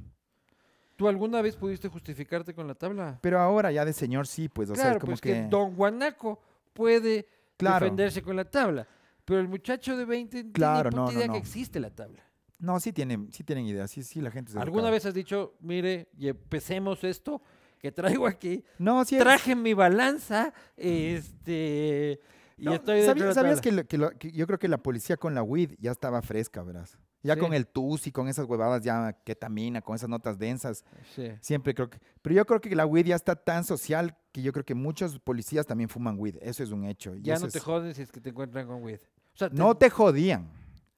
¿tú 0.96 1.08
alguna 1.08 1.42
vez 1.42 1.56
pudiste 1.56 1.88
justificarte 1.88 2.54
con 2.54 2.66
la 2.66 2.74
tabla? 2.74 3.18
pero 3.20 3.40
ahora 3.40 3.70
ya 3.72 3.84
de 3.84 3.92
señor 3.92 4.26
sí, 4.26 4.48
pues, 4.48 4.70
o 4.70 4.74
claro, 4.74 4.90
sea, 4.90 4.98
como 5.00 5.10
pues 5.12 5.20
que, 5.20 5.32
que 5.32 5.48
Don 5.48 5.74
Guanaco 5.74 6.40
puede 6.72 7.28
claro, 7.56 7.84
defenderse 7.84 8.22
con 8.22 8.36
la 8.36 8.44
tabla. 8.44 8.86
Pero 9.24 9.40
el 9.40 9.48
muchacho 9.48 9.96
de 9.96 10.04
20 10.04 10.44
no 10.44 10.52
Claro, 10.52 10.90
tiene 10.90 11.04
no, 11.04 11.12
idea 11.12 11.26
no. 11.26 11.32
que 11.32 11.38
existe 11.40 11.80
la 11.80 11.90
tabla. 11.90 12.22
no, 12.60 12.78
sí 12.78 12.92
tienen, 12.92 13.32
sí 13.32 13.42
tienen 13.42 13.66
ideas, 13.66 13.90
sí, 13.90 14.04
sí, 14.04 14.20
la 14.20 14.30
gente 14.30 14.52
es 14.52 14.56
¿Alguna 14.56 14.82
educada. 14.84 14.90
vez 14.92 15.06
has 15.06 15.14
dicho, 15.14 15.56
mire, 15.60 16.08
y 16.16 16.28
empecemos 16.28 17.02
esto 17.02 17.42
que 17.86 17.92
traigo 17.92 18.26
aquí? 18.26 18.64
No, 18.78 19.04
sí, 19.04 19.16
es- 19.16 19.22
Traje 19.22 19.54
mi 19.54 19.74
balanza, 19.74 20.52
este... 20.76 22.20
Y 22.58 22.64
no, 22.64 22.72
estoy 22.74 23.02
¿sabías, 23.02 23.34
sabías 23.34 23.60
que, 23.60 23.70
lo- 23.70 23.86
que 23.86 23.98
lo- 23.98 24.10
que 24.12 24.32
yo 24.32 24.46
creo 24.46 24.58
que 24.58 24.66
la 24.68 24.78
policía 24.78 25.16
con 25.18 25.34
la 25.34 25.42
weed 25.42 25.72
ya 25.78 25.90
estaba 25.90 26.22
fresca, 26.22 26.62
verás? 26.62 26.96
Ya 27.22 27.34
Sí. 27.34 27.40
con 27.40 27.52
el 27.52 27.66
TUS 27.66 28.06
y 28.06 28.12
con 28.12 28.28
esas 28.28 28.46
huevadas 28.46 28.82
ya 28.82 29.12
ketamina, 29.24 29.82
con 29.82 29.94
esas 29.94 30.08
notas 30.08 30.38
densas, 30.38 30.84
Sí. 31.14 31.30
siempre 31.40 31.74
creo 31.74 31.90
que... 31.90 31.98
Pero 32.22 32.34
yo 32.34 32.46
creo 32.46 32.60
que 32.60 32.74
la 32.74 32.86
weed 32.86 33.06
ya 33.06 33.14
está 33.16 33.36
tan 33.36 33.62
social 33.64 34.16
que 34.32 34.40
yo 34.42 34.52
creo 34.52 34.64
que 34.64 34.74
muchos 34.74 35.18
policías 35.18 35.66
también 35.66 35.88
fuman 35.90 36.16
weed, 36.18 36.36
eso 36.40 36.62
es 36.62 36.70
un 36.70 36.84
hecho. 36.84 37.14
y 37.14 37.22
Ya 37.22 37.34
no 37.38 37.46
te 37.48 37.58
es- 37.58 37.64
joden 37.64 37.94
si 37.94 38.02
es 38.02 38.10
que 38.10 38.20
te 38.20 38.30
encuentran 38.30 38.66
con 38.66 38.82
weed. 38.82 39.00
O 39.34 39.36
sea, 39.38 39.48
No 39.52 39.76
te 39.76 39.90
jodían. 39.90 40.48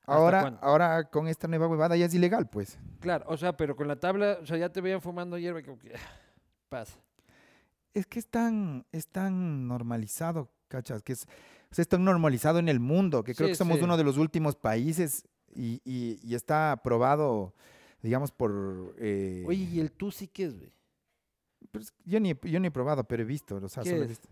¿Hasta 0.03 0.13
Ahora, 0.15 0.59
ahora 0.63 1.05
con 1.11 1.27
esta 1.29 1.49
nueva 1.49 1.67
huevada 1.67 1.97
ya 1.97 2.07
es 2.07 2.15
ilegal, 2.15 2.49
pues. 2.49 2.79
Claro, 3.01 3.25
o 3.29 3.37
sea, 3.37 3.57
pero 3.57 3.75
con 3.77 3.89
la 3.89 3.97
tabla, 3.97 4.39
o 4.41 4.47
sea, 4.47 4.57
ya 4.57 4.71
te 4.71 4.81
veían 4.81 5.03
fumando 5.03 5.37
hierba 5.39 5.61
que... 5.61 5.71
Pasa. 6.69 6.99
Es 7.95 8.07
que 8.07 8.19
es 8.19 8.27
tan, 8.29 8.85
es 8.93 9.09
tan 9.09 9.67
normalizado, 9.67 10.51
¿cachas? 10.69 11.03
Que 11.03 11.15
es, 11.15 11.25
o 11.71 11.75
sea, 11.75 11.83
es 11.83 11.89
tan 11.89 12.05
normalizado 12.05 12.59
en 12.59 12.69
el 12.69 12.81
mundo 12.81 13.25
que 13.25 13.35
creo 13.35 13.49
Sí, 13.49 13.53
que 13.53 13.57
somos 13.57 13.79
sí. 13.79 13.85
uno 13.85 13.97
de 13.97 14.05
los 14.05 14.17
últimos 14.19 14.57
países 14.57 15.25
y, 15.55 15.81
y- 15.85 16.21
y 16.23 16.35
está 16.35 16.73
aprobado, 16.73 17.55
digamos, 18.03 18.31
por... 18.33 18.95
eh, 18.99 19.45
Oye, 19.47 19.65
¿y 19.65 19.81
el 19.81 19.91
tú 19.93 20.11
sí 20.11 20.29
qué 20.29 20.45
es, 20.45 20.57
güey? 20.59 20.73
pues, 21.73 21.93
yo, 22.05 22.21
ni, 22.21 22.35
yo 22.45 22.61
ni 22.61 22.69
he 22.69 22.71
probado, 22.71 23.05
pero 23.05 23.23
he 23.23 23.27
visto, 23.27 23.57
o 23.57 23.69
sea, 23.69 23.83
¿Qué 23.83 23.91
solo 23.91 24.03
he 24.03 24.05
es? 24.05 24.09
visto. 24.11 24.29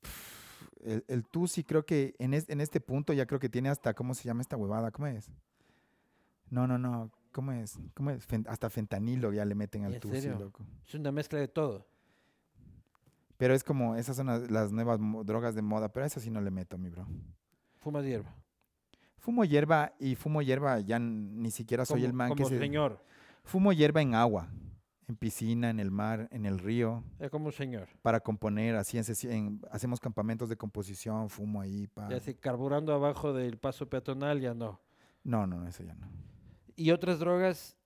Pff, 0.00 0.62
El, 0.86 1.04
el 1.08 1.24
Tusi 1.26 1.64
creo 1.64 1.84
que 1.84 2.14
en, 2.18 2.32
es- 2.32 2.48
en 2.48 2.60
este 2.60 2.80
punto 2.80 3.12
ya 3.12 3.26
creo 3.26 3.40
que 3.40 3.48
tiene 3.48 3.68
hasta, 3.68 3.92
¿cómo 3.94 4.14
se 4.14 4.24
llama 4.24 4.40
esta 4.42 4.56
huevada? 4.56 4.90
¿Cómo 4.92 5.06
es? 5.08 5.28
No, 6.48 6.66
no, 6.66 6.78
no, 6.78 7.10
¿cómo 7.36 7.52
es? 7.52 7.78
¿Cómo 7.92 8.10
es? 8.12 8.26
Hasta 8.48 8.70
fentanilo 8.70 9.30
ya 9.30 9.44
le 9.44 9.54
meten 9.54 9.84
al 9.84 9.92
¿En 9.92 10.00
Tusi, 10.00 10.28
loco. 10.30 10.64
Es 10.86 10.94
una 10.94 11.12
mezcla 11.12 11.38
de 11.38 11.48
todo. 11.48 11.86
Pero 13.36 13.52
es 13.52 13.62
como, 13.62 13.94
esas 13.94 14.16
son 14.16 14.28
las, 14.28 14.50
las 14.50 14.72
nuevas 14.72 14.98
drogas 15.26 15.54
de 15.54 15.60
moda, 15.60 15.92
pero 15.92 16.04
a 16.04 16.06
esas 16.06 16.22
sí 16.22 16.30
no 16.30 16.40
le 16.40 16.50
meto, 16.50 16.78
mi 16.78 16.88
bro. 16.88 17.06
Fumas 17.74 18.06
hierba. 18.06 18.34
Fumo 19.18 19.44
hierba 19.44 19.92
y 19.98 20.14
fumo 20.14 20.40
hierba, 20.40 20.80
ya 20.80 20.98
ni 20.98 21.50
siquiera 21.50 21.84
soy 21.84 22.00
como, 22.00 22.06
el 22.06 22.12
man 22.14 22.30
que 22.30 22.42
como 22.42 22.48
se... 22.48 22.58
señor. 22.58 23.04
Fumo 23.44 23.70
hierba 23.74 24.00
en 24.00 24.14
agua, 24.14 24.48
en 25.06 25.16
piscina, 25.16 25.68
en 25.68 25.78
el 25.78 25.90
mar, 25.90 26.28
en 26.32 26.46
el 26.46 26.58
río, 26.58 27.04
Es 27.18 27.30
como 27.30 27.46
un 27.46 27.52
señor. 27.52 27.86
para 28.00 28.20
componer, 28.20 28.76
así 28.76 28.98
en, 29.28 29.60
hacemos 29.70 30.00
campamentos 30.00 30.48
de 30.48 30.56
composición, 30.56 31.28
fumo 31.28 31.60
ahí, 31.60 31.86
pa... 31.86 32.08
Ya 32.08 32.18
se 32.18 32.34
carburando 32.34 32.94
abajo 32.94 33.34
del 33.34 33.58
paso 33.58 33.90
peatonal, 33.90 34.40
ya 34.40 34.54
no. 34.54 34.80
No, 35.22 35.46
no, 35.46 35.66
eso 35.66 35.82
ya 35.82 35.94
no. 35.96 36.08
¿Y 36.76 36.90
otras 36.90 37.18
drogas 37.18 37.76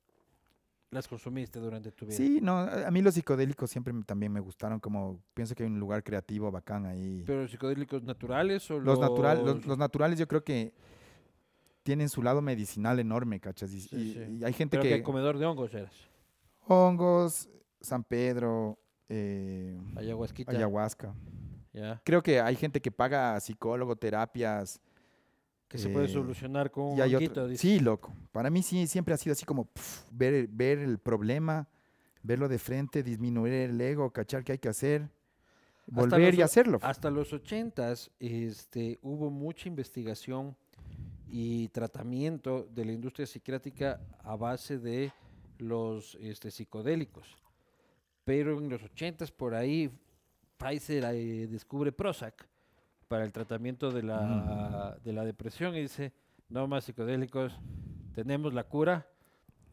las 0.91 1.07
consumiste 1.07 1.59
durante 1.61 1.93
tu 1.93 2.07
vida? 2.07 2.17
Sí, 2.17 2.41
no, 2.43 2.59
a 2.59 2.91
mí 2.91 3.01
los 3.03 3.15
psicodélicos 3.15 3.71
siempre 3.71 3.93
me- 3.93 4.03
también 4.05 4.33
me 4.33 4.41
gustaron, 4.41 4.81
como 4.81 5.21
pienso 5.35 5.55
que 5.55 5.63
hay 5.63 5.69
un 5.71 5.79
lugar 5.79 6.03
creativo 6.03 6.51
bacán 6.51 6.87
ahí. 6.87 7.23
¿Pero 7.27 7.47
psicodélicos 7.47 8.03
naturales 8.03 8.69
o 8.71 8.81
los, 8.81 8.99
natural, 8.99 9.39
los, 9.45 9.57
los- 9.57 9.67
los 9.67 9.79
naturales 9.79 10.19
yo 10.19 10.27
creo 10.27 10.43
que 10.43 10.73
tienen 11.85 12.09
su 12.09 12.23
lado 12.23 12.43
medicinal 12.43 12.99
enorme, 12.99 13.41
¿cachas? 13.41 13.73
Y, 13.73 13.81
Sí, 13.81 13.97
y- 13.97 14.13
sí. 14.15 14.39
y 14.41 14.45
hay 14.45 14.53
gente 14.53 14.77
Pero 14.79 14.83
que... 14.83 14.97
que 14.97 15.03
comedor 15.03 15.39
de 15.39 15.47
hongos 15.47 15.73
eras. 15.73 15.93
Hongos, 16.67 17.49
San 17.81 18.05
Pedro, 18.05 18.79
eh, 19.09 19.79
Ayahuasquita. 19.97 20.53
ayahuasca. 20.53 21.15
Ya. 21.73 22.01
Creo 22.05 22.23
que 22.23 22.41
hay 22.41 22.57
gente 22.57 22.81
que 22.81 22.91
paga 22.91 23.39
psicólogo, 23.41 23.95
terapias. 23.97 24.81
Que 25.71 25.79
se 25.79 25.89
puede 25.89 26.07
eh, 26.07 26.09
solucionar 26.09 26.71
con 26.71 26.85
un 26.85 26.97
dices. 27.47 27.61
Sí, 27.61 27.79
loco. 27.79 28.13
Para 28.33 28.51
mí 28.51 28.61
sí, 28.63 28.87
siempre 28.89 29.15
ha 29.15 29.17
sido 29.17 29.33
así 29.33 29.47
como 29.47 29.69
ver, 30.11 30.35
el- 30.35 30.49
ver 30.49 30.79
el 30.81 30.99
problema, 30.99 31.69
verlo 32.25 32.49
de 32.49 32.59
frente, 32.59 33.03
disminuir 33.05 33.53
el 33.53 33.81
ego, 33.81 34.11
cachar 34.11 34.43
qué 34.43 34.53
hay 34.53 34.59
que 34.59 34.69
hacer, 34.69 35.09
volver 35.87 36.35
los 36.35 36.39
y 36.39 36.43
hacerlo. 36.43 36.79
Hasta 36.83 37.09
los 37.09 37.33
ochentas 37.33 38.11
este, 38.19 38.99
hubo 39.01 39.31
mucha 39.31 39.69
investigación 39.69 40.57
y 41.29 41.69
tratamiento 41.69 42.67
de 42.75 42.85
la 42.87 42.93
industria 42.93 43.25
psiquiátrica 43.27 44.01
a 44.25 44.35
base 44.35 44.79
de 44.79 45.13
los 45.59 46.17
este, 46.21 46.51
psicodélicos. 46.51 47.37
Pero 48.25 48.59
en 48.59 48.69
los 48.69 48.83
ochentas 48.83 49.31
por 49.31 49.55
ahí 49.55 49.89
Pfizer 50.59 51.05
eh, 51.15 51.47
descubre 51.47 51.93
Prozac 51.93 52.47
para 53.11 53.25
el 53.25 53.33
tratamiento 53.33 53.91
de 53.91 54.05
la, 54.05 54.97
de 55.03 55.13
la 55.13 55.25
depresión 55.25 55.75
y 55.75 55.81
dice, 55.81 56.13
no 56.49 56.69
más 56.69 56.85
psicodélicos, 56.85 57.53
tenemos 58.15 58.55
la 58.55 58.63
cura. 58.63 59.09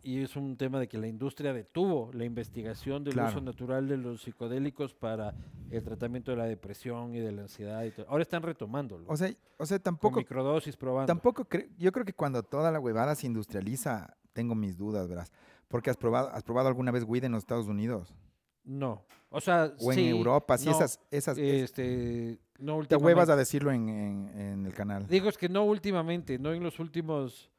Y 0.02 0.24
es 0.24 0.36
un 0.36 0.58
tema 0.58 0.80
de 0.80 0.88
que 0.88 0.98
la 0.98 1.08
industria 1.08 1.54
detuvo 1.54 2.10
la 2.14 2.26
investigación 2.26 3.04
del 3.04 3.20
uso 3.20 3.40
natural 3.42 3.88
de 3.88 3.98
los 3.98 4.24
psicodélicos 4.24 4.96
para 4.96 5.36
el 5.70 5.84
tratamiento 5.84 6.32
de 6.32 6.38
la 6.38 6.46
depresión 6.46 7.14
y 7.14 7.20
de 7.20 7.32
la 7.32 7.44
ansiedad. 7.44 7.84
Y 7.84 7.92
todo. 7.92 8.08
Ahora 8.10 8.24
están 8.24 8.42
retomándolo. 8.42 9.06
O 9.08 9.16
sea, 9.16 9.30
o 9.58 9.66
sea 9.68 9.78
con 9.78 9.84
tampoco, 9.84 10.18
microdosis 10.18 10.76
probando. 10.76 11.06
tampoco 11.08 11.46
cre- 11.48 11.70
yo 11.78 11.92
creo 11.92 12.06
que 12.06 12.14
cuando 12.14 12.42
toda 12.42 12.72
la 12.72 12.80
huevada 12.80 13.14
se 13.14 13.28
industrializa, 13.28 14.16
tengo 14.34 14.56
mis 14.56 14.78
dudas, 14.78 15.08
verás. 15.08 15.32
Porque 15.68 15.92
has 15.92 15.98
probado, 15.98 16.30
has 16.30 16.42
probado 16.44 16.70
alguna 16.70 16.90
vez 16.92 17.04
weed 17.04 17.26
en 17.26 17.34
los 17.34 17.44
Estados 17.44 17.68
Unidos 17.68 18.16
No. 18.64 19.04
O 19.30 19.42
sea, 19.42 19.74
o 19.80 19.92
en 19.92 19.98
sí, 19.98 20.08
Europa, 20.10 20.58
sí, 20.58 20.66
no, 20.68 20.72
esas, 20.72 21.00
esas, 21.12 21.38
es- 21.38 21.64
Este, 21.64 22.40
no 22.60 22.84
te 22.86 22.96
huevas 22.96 23.30
a 23.30 23.36
decirlo 23.36 23.72
en, 23.72 23.90
en- 23.90 24.40
en 24.40 24.66
el 24.66 24.74
canal. 24.74 25.08
Digo, 25.08 25.30
es 25.30 25.38
que 25.38 25.50
no 25.50 25.64
últimamente, 25.66 26.38
no 26.40 26.54
en 26.54 26.64
los 26.64 26.80
últimos 26.80 27.50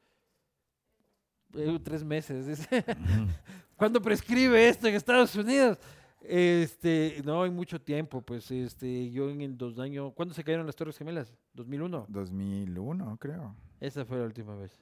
eh, 1.55 1.79
tres 1.83 2.03
meses. 2.03 2.45
dice. 2.47 2.83
¿Cuándo 3.75 4.01
prescribe 4.01 4.67
esto 4.67 4.87
en 4.87 4.95
Estados 4.95 5.35
Unidos? 5.35 5.77
Este, 6.21 7.21
no, 7.23 7.45
en 7.45 7.55
mucho 7.55 7.79
tiempo, 7.81 8.21
pues, 8.21 8.51
este, 8.51 9.09
yo 9.09 9.29
en 9.29 9.39
el 9.41 9.57
dos 9.57 9.79
años, 9.79 10.11
¿cuándo 10.13 10.33
se 10.33 10.43
cayeron 10.43 10.65
las 10.65 10.75
Torres 10.75 10.97
Gemelas? 10.97 11.33
¿2001? 11.55 12.05
2001, 12.09 13.17
creo. 13.19 13.55
Esa 13.79 14.03
fue 14.05 14.17
la 14.19 14.25
última 14.25 14.53
vez. 14.55 14.77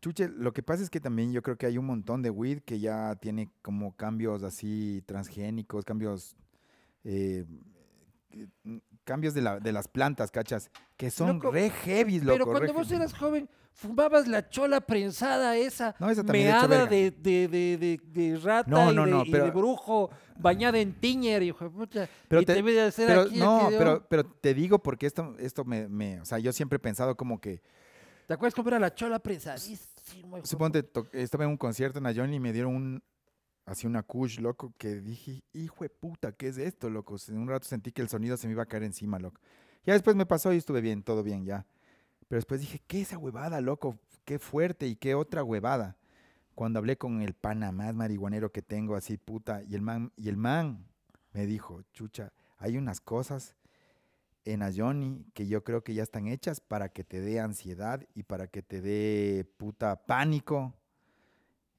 Chuche, 0.00 0.28
lo 0.28 0.52
que 0.54 0.62
pasa 0.62 0.82
es 0.82 0.88
que 0.90 1.00
también 1.00 1.32
yo 1.32 1.42
creo 1.42 1.56
que 1.56 1.66
hay 1.66 1.76
un 1.78 1.84
montón 1.86 2.22
de 2.22 2.30
weed 2.30 2.60
que 2.62 2.80
ya 2.80 3.14
tiene 3.16 3.50
como 3.60 3.94
cambios 3.94 4.42
así 4.42 5.02
transgénicos, 5.06 5.84
cambios 5.84 6.34
eh, 7.04 7.44
cambios 9.04 9.34
de, 9.34 9.42
la, 9.42 9.58
de 9.60 9.72
las 9.72 9.88
plantas, 9.88 10.30
¿cachas? 10.30 10.70
Que 10.96 11.10
son 11.10 11.36
Loco, 11.36 11.50
re 11.50 11.70
heavy, 11.70 12.20
loco. 12.20 12.32
Pero 12.32 12.44
cuando 12.46 12.72
vos 12.74 12.88
heavy. 12.88 13.02
eras 13.02 13.14
joven, 13.14 13.48
fumabas 13.72 14.26
la 14.26 14.48
chola 14.48 14.80
prensada 14.80 15.56
esa, 15.56 15.94
No, 15.98 16.10
esa 16.10 16.22
meada 16.24 16.86
de, 16.86 17.10
de, 17.10 17.48
de, 17.48 17.76
de, 17.78 18.00
de 18.04 18.36
rata 18.38 18.70
No, 18.70 18.90
y, 18.92 18.94
no, 18.96 19.24
de, 19.24 19.46
y 19.46 19.50
brujo, 19.50 20.10
bañada 20.38 20.78
en 20.78 20.92
tiñer, 20.94 21.42
hijo 21.42 21.64
de 21.64 21.70
puta. 21.70 22.08
Pero 22.28 22.42
y 22.42 22.46
te- 22.46 22.54
te, 22.54 22.62
voy 22.62 22.78
a 22.78 22.86
hacer 22.86 23.06
Pero 23.08 23.20
aquí, 23.22 23.38
no, 23.38 23.66
aquí, 23.66 23.74
pero, 23.78 24.06
pero 24.08 24.24
te 24.24 24.54
digo 24.54 24.78
porque 24.80 25.06
esto, 25.06 25.34
esto 25.38 25.64
me, 25.64 25.88
me- 25.88 26.20
o 26.20 26.24
sea, 26.24 26.38
yo 26.38 26.52
siempre 26.52 26.76
he 26.76 26.80
pensado 26.80 27.16
como 27.16 27.40
que, 27.40 27.62
¿Te 28.26 28.34
acuerdas 28.34 28.54
cómo 28.56 28.68
era 28.68 28.80
la 28.80 28.92
chola 28.92 29.20
prensadísima? 29.20 30.40
suponte, 30.42 30.82
to- 30.82 31.06
estaba 31.12 31.44
en 31.44 31.50
un 31.50 31.56
concierto 31.56 31.98
en 32.00 32.06
Ayoni 32.06 32.36
y 32.36 32.40
me 32.40 32.52
dieron 32.52 32.74
un, 32.74 33.02
así 33.66 33.86
una 33.86 34.02
kush, 34.02 34.38
loco, 34.38 34.72
que 34.78 35.00
dije, 35.00 35.42
hijo 35.52 35.84
de 35.84 35.90
puta, 35.90 36.32
¿qué 36.32 36.48
es 36.48 36.56
esto, 36.56 36.88
loco? 36.88 37.16
En 37.28 37.38
un 37.38 37.48
rato 37.48 37.66
sentí 37.66 37.92
que 37.92 38.00
el 38.00 38.08
sonido 38.08 38.36
se 38.36 38.46
me 38.46 38.52
iba 38.52 38.62
a 38.62 38.66
caer 38.66 38.84
encima, 38.84 39.18
loco. 39.18 39.40
Ya 39.84 39.92
después 39.92 40.16
me 40.16 40.24
pasó 40.24 40.52
y 40.52 40.56
estuve 40.56 40.80
bien, 40.80 41.02
todo 41.02 41.22
bien, 41.22 41.44
ya. 41.44 41.66
Pero 42.28 42.38
después 42.38 42.60
dije, 42.60 42.80
¿qué 42.86 43.02
esa 43.02 43.18
huevada, 43.18 43.60
loco? 43.60 43.98
Qué 44.24 44.38
fuerte 44.38 44.86
y 44.86 44.96
qué 44.96 45.14
otra 45.14 45.44
huevada. 45.44 45.96
Cuando 46.54 46.78
hablé 46.78 46.96
con 46.96 47.20
el 47.20 47.34
pana 47.34 47.70
más 47.70 47.94
marihuanero 47.94 48.50
que 48.50 48.62
tengo, 48.62 48.96
así, 48.96 49.16
puta, 49.18 49.62
y 49.62 49.74
el 49.74 49.82
man, 49.82 50.12
y 50.16 50.28
el 50.28 50.36
man 50.36 50.86
me 51.32 51.46
dijo, 51.46 51.82
chucha, 51.92 52.32
hay 52.56 52.78
unas 52.78 53.00
cosas 53.00 53.56
en 54.44 54.62
Ayoni 54.62 55.26
que 55.34 55.46
yo 55.48 55.64
creo 55.64 55.82
que 55.82 55.92
ya 55.92 56.02
están 56.02 56.28
hechas 56.28 56.60
para 56.60 56.88
que 56.88 57.04
te 57.04 57.20
dé 57.20 57.40
ansiedad 57.40 58.06
y 58.14 58.22
para 58.22 58.46
que 58.46 58.62
te 58.62 58.80
dé 58.80 59.44
puta 59.56 60.06
pánico. 60.06 60.72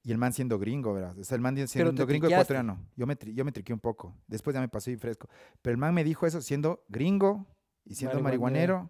Y 0.03 0.11
el 0.11 0.17
man 0.17 0.31
siendo 0.31 0.57
gringo, 0.57 0.93
¿verdad? 0.93 1.17
O 1.19 1.23
sea, 1.23 1.35
el 1.35 1.41
man 1.41 1.55
siendo 1.67 1.91
gringo 2.05 2.27
triqueaste. 2.27 2.53
ecuatoriano. 2.53 2.79
Yo 2.95 3.05
me, 3.05 3.17
yo 3.33 3.43
me 3.43 3.51
triqué 3.51 3.73
un 3.73 3.79
poco. 3.79 4.13
Después 4.27 4.53
ya 4.53 4.61
me 4.61 4.69
pasó 4.69 4.89
y 4.89 4.95
fresco. 4.95 5.27
Pero 5.61 5.71
el 5.73 5.77
man 5.77 5.93
me 5.93 6.03
dijo 6.03 6.25
eso 6.25 6.41
siendo 6.41 6.83
gringo 6.87 7.45
y 7.83 7.95
siendo 7.95 8.19
Marihuanero. 8.21 8.89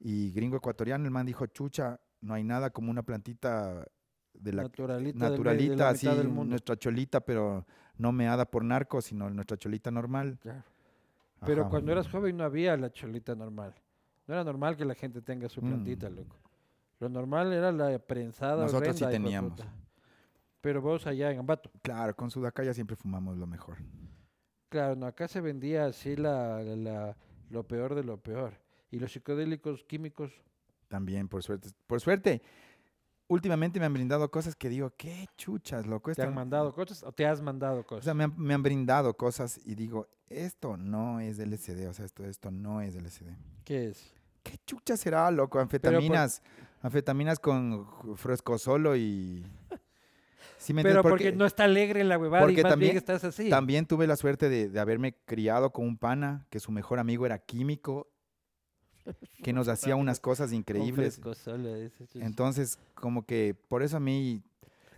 y 0.00 0.30
gringo 0.32 0.56
ecuatoriano. 0.56 1.04
El 1.04 1.10
man 1.10 1.26
dijo, 1.26 1.44
chucha, 1.46 2.00
no 2.20 2.32
hay 2.34 2.44
nada 2.44 2.70
como 2.70 2.90
una 2.90 3.02
plantita 3.02 3.84
de 4.32 4.52
la 4.52 4.62
naturalita, 4.62 4.96
del 4.96 5.04
me- 5.04 5.12
de 5.24 5.30
naturalita, 5.30 5.76
la 5.76 5.88
así, 5.90 6.06
mitad 6.06 6.16
del 6.18 6.28
mundo. 6.28 6.50
nuestra 6.50 6.76
cholita, 6.76 7.20
pero 7.20 7.66
no 7.96 8.12
meada 8.12 8.44
por 8.48 8.64
narco, 8.64 9.02
sino 9.02 9.28
nuestra 9.28 9.56
cholita 9.56 9.90
normal. 9.90 10.38
Claro. 10.40 10.62
Pero 11.44 11.62
Ajá. 11.62 11.70
cuando 11.70 11.92
eras 11.92 12.08
joven 12.08 12.36
no 12.36 12.44
había 12.44 12.76
la 12.76 12.90
cholita 12.90 13.34
normal. 13.34 13.74
No 14.26 14.34
era 14.34 14.44
normal 14.44 14.76
que 14.76 14.84
la 14.84 14.94
gente 14.94 15.20
tenga 15.20 15.48
su 15.48 15.60
plantita, 15.60 16.08
Mm. 16.08 16.14
loco. 16.14 16.36
Lo 17.00 17.08
normal 17.08 17.52
era 17.52 17.70
la 17.72 17.98
prensada 17.98 18.62
Nosotros 18.62 18.96
sí 18.96 19.04
horrenda, 19.04 19.18
de 19.18 19.24
teníamos. 19.24 19.60
Pero 20.60 20.80
vos 20.82 21.06
allá 21.06 21.30
en 21.30 21.38
Ambato. 21.38 21.70
Claro, 21.82 22.14
con 22.16 22.30
Sudacaya 22.30 22.74
siempre 22.74 22.96
fumamos 22.96 23.36
lo 23.36 23.46
mejor. 23.46 23.76
Claro, 24.68 24.96
no, 24.96 25.06
acá 25.06 25.28
se 25.28 25.40
vendía 25.40 25.86
así 25.86 26.16
la, 26.16 26.62
la- 26.62 26.76
la- 26.76 27.16
lo 27.50 27.66
peor 27.66 27.94
de 27.94 28.04
lo 28.04 28.18
peor. 28.18 28.54
Y 28.90 28.98
los 28.98 29.12
psicodélicos 29.12 29.84
químicos, 29.84 30.32
También, 30.88 31.28
por 31.28 31.42
suerte. 31.42 31.68
Por 31.86 32.00
suerte, 32.00 32.40
últimamente 33.28 33.78
me 33.78 33.86
han 33.86 33.92
brindado 33.92 34.30
cosas 34.30 34.56
que 34.56 34.68
digo, 34.70 34.90
qué 34.96 35.26
chuchas, 35.36 35.86
loco. 35.86 36.12
¿te 36.14 36.22
han 36.22 36.30
no-". 36.30 36.34
mandado 36.34 36.74
cosas 36.74 37.02
o 37.02 37.12
te 37.12 37.26
has 37.26 37.40
mandado 37.42 37.80
O 37.80 37.86
cosas? 37.86 38.04
sea, 38.04 38.14
me 38.14 38.24
han, 38.24 38.34
me 38.38 38.54
han 38.54 38.62
brindado 38.62 39.14
cosas 39.16 39.60
y 39.64 39.74
digo, 39.74 40.08
esto 40.28 40.76
no 40.76 41.20
es 41.20 41.38
LSD, 41.38 41.88
o 41.88 41.92
sea, 41.92 42.04
esto, 42.06 42.24
esto 42.24 42.50
no 42.50 42.80
es 42.80 42.94
LSD. 42.96 43.28
¿Qué 43.64 43.88
es? 43.88 44.14
¿Qué 44.42 44.56
chucha 44.66 44.96
será, 44.96 45.30
loco? 45.30 45.58
Anfetaminas, 45.60 46.42
anfetaminas 46.80 47.38
con 47.38 47.86
fresco 48.16 48.56
solo 48.58 48.96
y... 48.96 49.44
¿Sí 50.58 50.74
me 50.74 50.82
Pero 50.82 51.02
porque, 51.02 51.32
no 51.32 51.46
está 51.46 51.64
alegre 51.64 52.04
la 52.04 52.18
huevada 52.18 52.42
y 52.42 52.46
porque 52.46 52.54
bien 52.62 52.68
también- 52.68 52.96
estás 52.96 53.24
así. 53.24 53.48
También 53.48 53.86
tuve 53.86 54.06
la 54.06 54.16
suerte 54.16 54.48
de, 54.48 54.68
de 54.68 54.80
haberme 54.80 55.14
criado 55.24 55.70
con 55.72 55.86
un 55.86 55.96
pana 55.96 56.46
que 56.50 56.60
su 56.60 56.72
mejor 56.72 56.98
amigo 56.98 57.26
era 57.26 57.38
químico, 57.38 58.08
que 59.42 59.52
nos 59.52 59.68
hacía 59.68 59.96
unas 59.96 60.20
cosas 60.20 60.52
increíbles. 60.52 61.20
Entonces, 62.14 62.78
como 62.94 63.24
que 63.24 63.54
por 63.68 63.82
eso 63.82 63.96
a 63.96 64.00
mí 64.00 64.42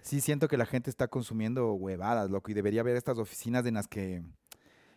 sí 0.03 0.21
siento 0.21 0.49
que 0.49 0.57
la 0.57 0.67
gente 0.67 0.91
está 0.91 1.09
consumiendo 1.09 1.73
huevadas, 1.75 2.31
loco, 2.31 2.51
y 2.51 2.55
debería 2.55 2.81
haber 2.81 2.97
estas 2.97 3.19
oficinas 3.19 3.65
en 3.67 3.75
las 3.75 3.87
que... 3.87 4.23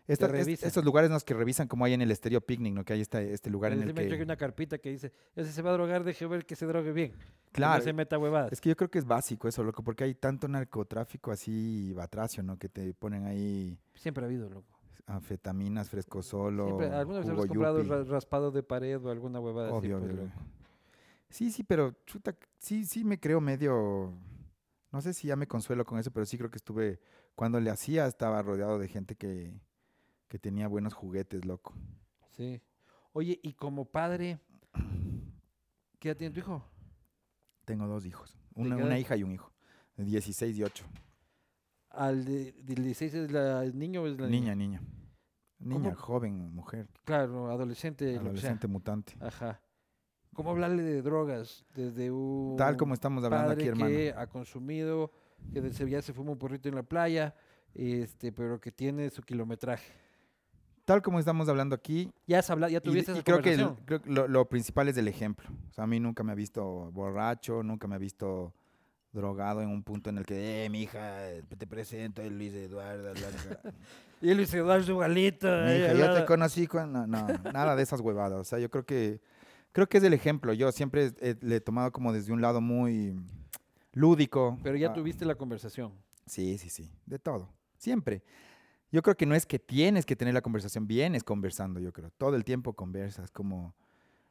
esta- 0.08 0.28
estos 0.38 0.84
lugares 0.84 1.08
en 1.10 1.14
los 1.14 1.24
que 1.24 1.34
revisan 1.34 1.68
como 1.68 1.86
hay 1.86 1.94
en 1.94 2.02
el 2.02 2.12
Estéreo 2.12 2.42
Picnic, 2.42 2.74
¿no? 2.74 2.84
Que 2.84 2.94
hay 2.94 3.02
esta, 3.02 3.22
este 3.22 3.50
lugar 3.50 3.72
en 3.74 3.82
el 3.84 3.94
que... 3.94 4.22
una 4.22 4.36
carpita 4.36 4.78
que 4.78 4.90
dice, 4.90 5.12
ese 5.36 5.52
se 5.52 5.62
va 5.62 5.70
a 5.70 5.74
drogar, 5.74 6.04
deje 6.04 6.26
ver 6.28 6.46
que 6.46 6.56
se 6.56 6.66
drogue 6.66 6.92
bien. 6.92 7.12
que 7.12 7.52
Claro, 7.54 7.80
No 7.80 7.84
se 7.84 7.94
meta 7.94 8.18
huevadas. 8.18 8.52
es 8.52 8.60
que 8.60 8.70
yo 8.70 8.76
creo 8.76 8.90
que 8.90 9.00
es 9.00 9.06
básico 9.06 9.48
eso, 9.48 9.64
loco, 9.64 9.84
porque 9.84 10.04
hay 10.04 10.16
tanto 10.16 10.48
narcotráfico 10.48 11.32
así 11.32 11.94
batracio, 11.94 12.44
¿no? 12.44 12.58
Que 12.58 12.68
te 12.70 12.94
ponen 12.94 13.26
ahí 13.26 13.78
Siempre 13.94 14.24
ha 14.24 14.28
habido, 14.28 14.50
loco. 14.50 14.78
anfetaminas, 15.06 15.90
fresco 15.90 16.22
solo, 16.22 16.66
Siempre, 16.66 16.88
¿Alguna 16.90 17.20
vez 17.20 17.30
habrás 17.30 17.46
comprado 17.48 18.04
raspado 18.06 18.52
de 18.52 18.64
pared 18.64 19.04
o 19.04 19.10
alguna 19.10 19.40
huevada 19.40 19.70
así? 19.70 19.78
Obvio, 19.78 20.00
pues, 20.00 20.14
loco? 20.16 20.32
Sí, 21.30 21.52
sí, 21.52 21.64
pero 21.64 21.96
chuta, 22.06 22.36
sí, 22.60 22.86
sí 22.86 23.04
me 23.04 23.20
creo 23.20 23.42
medio. 23.42 24.14
No 24.92 25.02
sé 25.02 25.14
si 25.14 25.28
ya 25.28 25.36
me 25.36 25.48
consuelo 25.48 25.84
con 25.84 25.98
eso, 25.98 26.12
pero 26.12 26.26
sí 26.28 26.38
creo 26.38 26.52
que 26.52 26.58
estuve. 26.58 27.00
Cuando 27.36 27.60
le 27.60 27.72
hacía, 27.72 28.06
estaba 28.06 28.42
rodeado 28.44 28.78
de 28.78 28.88
gente 28.88 29.16
que, 29.16 29.52
que 30.34 30.40
tenía 30.40 30.68
buenos 30.68 30.96
juguetes, 30.96 31.46
loco. 31.46 31.76
Sí. 32.32 32.60
Oye, 33.12 33.40
y 33.44 33.54
como 33.54 33.86
padre, 33.86 34.40
¿qué 36.00 36.10
edad 36.10 36.18
tiene 36.18 36.34
tu 36.34 36.40
hijo? 36.40 36.66
Tengo 37.66 37.86
dos 37.86 38.04
hijos, 38.08 38.36
una, 38.56 38.76
una 38.78 38.98
hija 38.98 39.16
y 39.16 39.22
un 39.22 39.32
hijo, 39.32 39.54
de 39.96 40.06
16 40.06 40.58
y 40.58 40.64
8. 40.64 40.86
¿Al 41.92 42.26
de, 42.26 42.52
del 42.54 42.84
16 42.84 43.14
es 43.14 43.32
la, 43.32 43.64
el 43.64 43.78
niño 43.78 44.02
o 44.02 44.08
es 44.08 44.20
la 44.20 44.26
Niña, 44.28 44.56
niña. 44.56 44.82
Niña, 45.60 45.74
¿Cómo? 45.92 45.96
joven, 45.96 46.52
mujer, 46.52 46.88
Claro, 47.06 47.52
adolescente, 47.52 48.18
adolescente 48.18 48.66
mutante. 48.68 49.14
Ajá. 49.22 49.62
¿Cómo 50.34 50.50
hablarle 50.50 50.82
de 50.82 51.04
drogas 51.04 51.64
desde 51.76 52.10
un 52.10 52.56
Tal 52.58 52.76
como 52.76 52.96
estamos 52.96 53.24
hablando 53.24 53.50
padre 53.50 53.62
aquí, 53.62 53.70
hermano. 53.70 53.88
que 53.92 54.14
ha 54.18 54.26
consumido, 54.26 55.12
que 55.54 55.62
de- 55.62 55.72
se- 55.74 55.88
ya 55.88 56.02
se 56.02 56.12
fuma 56.12 56.32
un 56.32 56.40
porrito 56.40 56.70
en 56.70 56.74
la 56.74 56.82
playa, 56.82 57.36
este, 57.76 58.32
pero 58.32 58.60
que 58.60 58.72
tiene 58.72 59.12
su 59.12 59.22
kilometraje? 59.22 59.94
Tal 60.86 61.02
como 61.02 61.18
estamos 61.20 61.48
hablando 61.48 61.76
aquí, 61.76 62.12
Ya 62.28 62.40
has 62.40 62.50
hablado, 62.50 62.72
ya 62.72 62.82
tuviste 62.82 63.12
y 63.12 63.16
esa 63.16 63.24
creo 63.24 63.42
que 63.42 63.54
el- 63.54 63.60
conversación. 63.62 63.86
creo 63.86 64.02
que 64.02 64.10
lo, 64.10 64.28
lo 64.28 64.50
principal 64.50 64.90
es 64.90 64.98
el 64.98 65.08
ejemplo. 65.08 65.50
O 65.70 65.74
sea, 65.74 65.86
a 65.86 65.88
mí 65.88 66.00
nunca 66.00 66.24
me 66.24 66.34
ha 66.34 66.36
visto 66.36 66.92
borracho, 66.92 67.64
nunca 67.64 67.88
me 67.88 67.96
ha 67.96 68.00
visto 68.00 68.54
drogado 69.14 69.62
en 69.62 69.70
un 69.70 69.84
punto 69.84 70.10
en 70.10 70.18
el 70.18 70.26
que, 70.26 70.66
eh, 70.66 70.70
mi 70.70 70.82
hija, 70.82 71.20
te 71.58 71.68
presento 71.68 72.22
a 72.22 72.26
Luis 72.26 72.54
Eduardo. 72.54 73.14
bla, 73.14 73.30
bla, 73.30 73.60
bla". 73.62 73.74
Y 74.22 74.34
dar 74.64 74.84
su 74.84 74.98
galito. 74.98 75.48
Mi 75.48 75.72
hija, 75.74 75.94
yo 75.94 76.00
lado". 76.06 76.20
te 76.20 76.26
conocí 76.26 76.66
cuando... 76.68 77.06
No, 77.08 77.28
no, 77.28 77.52
nada 77.52 77.76
de 77.76 77.84
esas 77.84 78.00
huevadas. 78.02 78.40
O 78.40 78.44
sea, 78.44 78.58
yo 78.60 78.70
creo 78.72 78.86
que, 78.86 79.22
creo 79.72 79.88
que 79.88 79.98
es 80.00 80.04
el 80.04 80.14
ejemplo. 80.14 80.52
Yo 80.54 80.72
siempre 80.72 81.14
eh, 81.20 81.36
le 81.42 81.58
he 81.58 81.62
tomado 81.62 81.92
como 81.92 82.12
desde 82.12 82.32
un 82.34 82.42
lado 82.42 82.60
muy 82.60 83.16
lúdico. 83.94 84.58
Pero 84.64 84.78
ya 84.78 84.90
Ah, 84.90 84.94
tuviste 84.94 85.26
la 85.26 85.36
conversación. 85.36 85.92
Sí, 86.26 86.58
sí, 86.58 86.70
sí, 86.70 86.90
de 87.06 87.20
todo. 87.20 87.50
Siempre. 87.78 88.24
Yo 88.94 89.02
creo 89.02 89.18
que 89.18 89.26
no 89.26 89.34
es 89.34 89.48
que 89.48 89.58
tienes 89.58 90.06
que 90.06 90.16
tener 90.16 90.36
la 90.36 90.42
conversación, 90.44 90.86
vienes 90.86 91.24
conversando, 91.24 91.80
yo 91.80 91.92
creo. 91.92 92.12
Todo 92.12 92.36
el 92.36 92.44
tiempo 92.44 92.74
conversas, 92.74 93.32
como, 93.32 93.74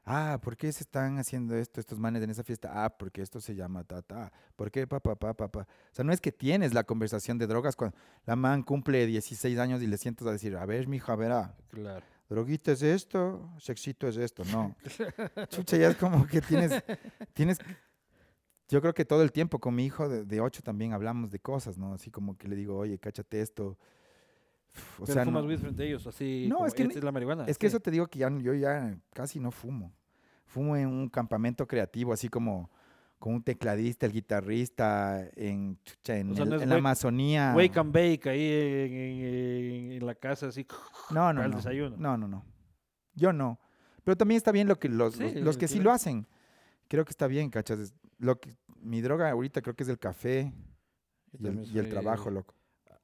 ah, 0.05 0.39
¿por 0.41 0.57
qué 0.57 0.71
se 0.73 0.85
están 0.85 1.19
haciendo 1.19 1.57
esto 1.57 1.81
estos 1.81 1.99
manes 1.99 2.23
en 2.23 2.31
esa 2.31 2.45
fiesta? 2.45 2.71
Ah, 2.73 2.89
porque 2.97 3.23
esto 3.23 3.41
se 3.41 3.57
llama 3.57 3.83
ta, 3.83 4.03
ta. 4.03 4.33
¿Por 4.55 4.71
qué 4.71 4.87
pa, 4.87 5.01
pa, 5.01 5.17
pa, 5.17 5.35
pa, 5.35 5.49
pa? 5.51 5.63
O 5.63 5.95
sea, 5.95 6.05
no 6.05 6.13
es 6.13 6.21
que 6.21 6.31
tienes 6.31 6.75
la 6.75 6.85
conversación 6.85 7.39
de 7.39 7.49
drogas 7.49 7.75
cuando 7.75 7.97
la 8.25 8.37
man 8.37 8.63
cumple 8.63 9.05
16 9.05 9.59
años 9.59 9.83
y 9.83 9.89
le 9.89 9.99
sientas 9.99 10.29
a 10.29 10.31
decir, 10.31 10.57
a 10.57 10.65
ver, 10.65 10.87
mija, 10.87 11.17
verá, 11.17 11.57
Claro. 11.71 12.07
droguita 12.29 12.71
es 12.71 12.83
esto, 12.83 13.51
sexito 13.59 14.07
es 14.07 14.17
esto. 14.17 14.45
No. 14.53 14.77
Chucha, 15.49 15.77
ya 15.77 15.89
es 15.89 15.97
como 15.97 16.25
que 16.25 16.41
tienes, 16.41 16.85
tienes, 17.35 17.59
yo 18.69 18.81
creo 18.81 18.95
que 18.95 19.05
todo 19.05 19.23
el 19.25 19.33
tiempo 19.33 19.59
con 19.59 19.75
mi 19.75 19.85
hijo 19.87 20.09
de, 20.09 20.25
de 20.25 20.41
8 20.41 20.63
también 20.63 20.93
hablamos 20.93 21.33
de 21.33 21.41
cosas, 21.41 21.77
¿no? 21.77 21.95
Así 21.95 22.13
como 22.13 22.39
que 22.39 22.47
le 22.47 22.55
digo, 22.55 22.79
oye, 22.79 22.97
cáchate 23.01 23.41
esto. 23.41 23.77
O 24.99 25.05
pero 25.05 25.13
sea, 25.15 25.25
fumas 25.25 25.43
no- 25.43 25.49
weed 25.49 25.59
frente 25.59 25.83
a 25.83 25.87
ellos, 25.87 26.07
así 26.07 26.47
No, 26.49 26.57
como, 26.57 26.67
es 26.67 26.75
que 26.75 26.83
"Esta 26.83 26.95
ni- 26.95 26.99
es 26.99 27.05
la 27.05 27.13
marihuana. 27.13 27.45
es 27.47 27.59
que 27.59 27.67
sí. 27.69 27.73
eso 27.77 27.81
te 27.81 27.91
digo 27.91 28.07
que 28.07 28.19
ya, 28.21 28.31
yo 28.39 28.55
ya 28.55 28.97
casi 29.13 29.39
no 29.41 29.51
fumo. 29.51 29.93
Fumo 30.47 30.77
en 30.77 30.89
un 30.89 31.09
campamento 31.09 31.67
creativo, 31.67 32.13
así 32.13 32.29
como 32.29 32.71
con 33.19 33.35
un 33.35 33.43
tecladista, 33.43 34.07
el 34.07 34.13
guitarrista, 34.13 35.29
en, 35.37 35.79
chucha, 35.85 36.17
en, 36.19 36.33
O 36.33 36.35
sea, 36.35 36.45
el- 36.45 36.51
no 36.51 36.57
es 36.57 36.63
en 36.63 36.69
la 36.71 36.75
Amazonía. 36.77 37.53
Wake 37.57 37.79
and 37.79 37.93
bake 37.93 38.27
ahí 38.29 38.43
en, 38.51 39.93
en- 39.93 40.07
la 40.07 40.15
casa, 40.15 40.49
así. 40.49 40.67
No, 41.11 41.33
no, 41.33 41.35
para 41.39 41.45
el 41.45 41.51
no. 41.53 41.57
desayuno. 41.59 41.97
No, 41.99 42.17
no, 42.17 42.27
no. 42.29 42.45
Yo 43.15 43.33
no. 43.33 43.59
Pero 44.05 44.17
también 44.17 44.37
está 44.39 44.51
bien 44.53 44.67
lo 44.69 44.79
que 44.79 44.89
los, 44.89 45.15
Sí, 45.15 45.23
los, 45.23 45.35
los 45.45 45.57
que 45.59 45.69
sí 45.69 45.79
lo 45.81 45.93
hacen. 45.93 46.27
Creo 46.89 47.05
que 47.05 47.11
está 47.11 47.27
bien, 47.27 47.51
cachas. 47.51 47.95
Lo 48.19 48.41
que, 48.41 48.57
mi 48.81 49.01
droga 49.01 49.31
ahorita 49.31 49.63
creo 49.63 49.77
que 49.77 49.85
es 49.85 49.89
el 49.89 49.99
café 49.99 50.53
y 51.39 51.47
el, 51.47 51.87
y 51.87 51.91
trabajo, 51.91 52.31
loco. 52.31 52.55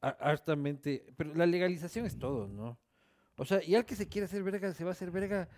Hartamente. 0.00 1.04
Pero 1.16 1.34
la 1.34 1.46
legalización 1.46 2.06
es 2.06 2.18
todo, 2.18 2.48
¿no? 2.48 2.78
O 3.36 3.44
sea, 3.44 3.62
y 3.62 3.74
al 3.74 3.84
que 3.84 3.96
se 3.96 4.08
quiere 4.08 4.26
hacer 4.26 4.42
verga, 4.42 4.72
se 4.74 4.84
va 4.84 4.90
a 4.90 4.92
hacer 4.92 5.10
verga 5.10 5.48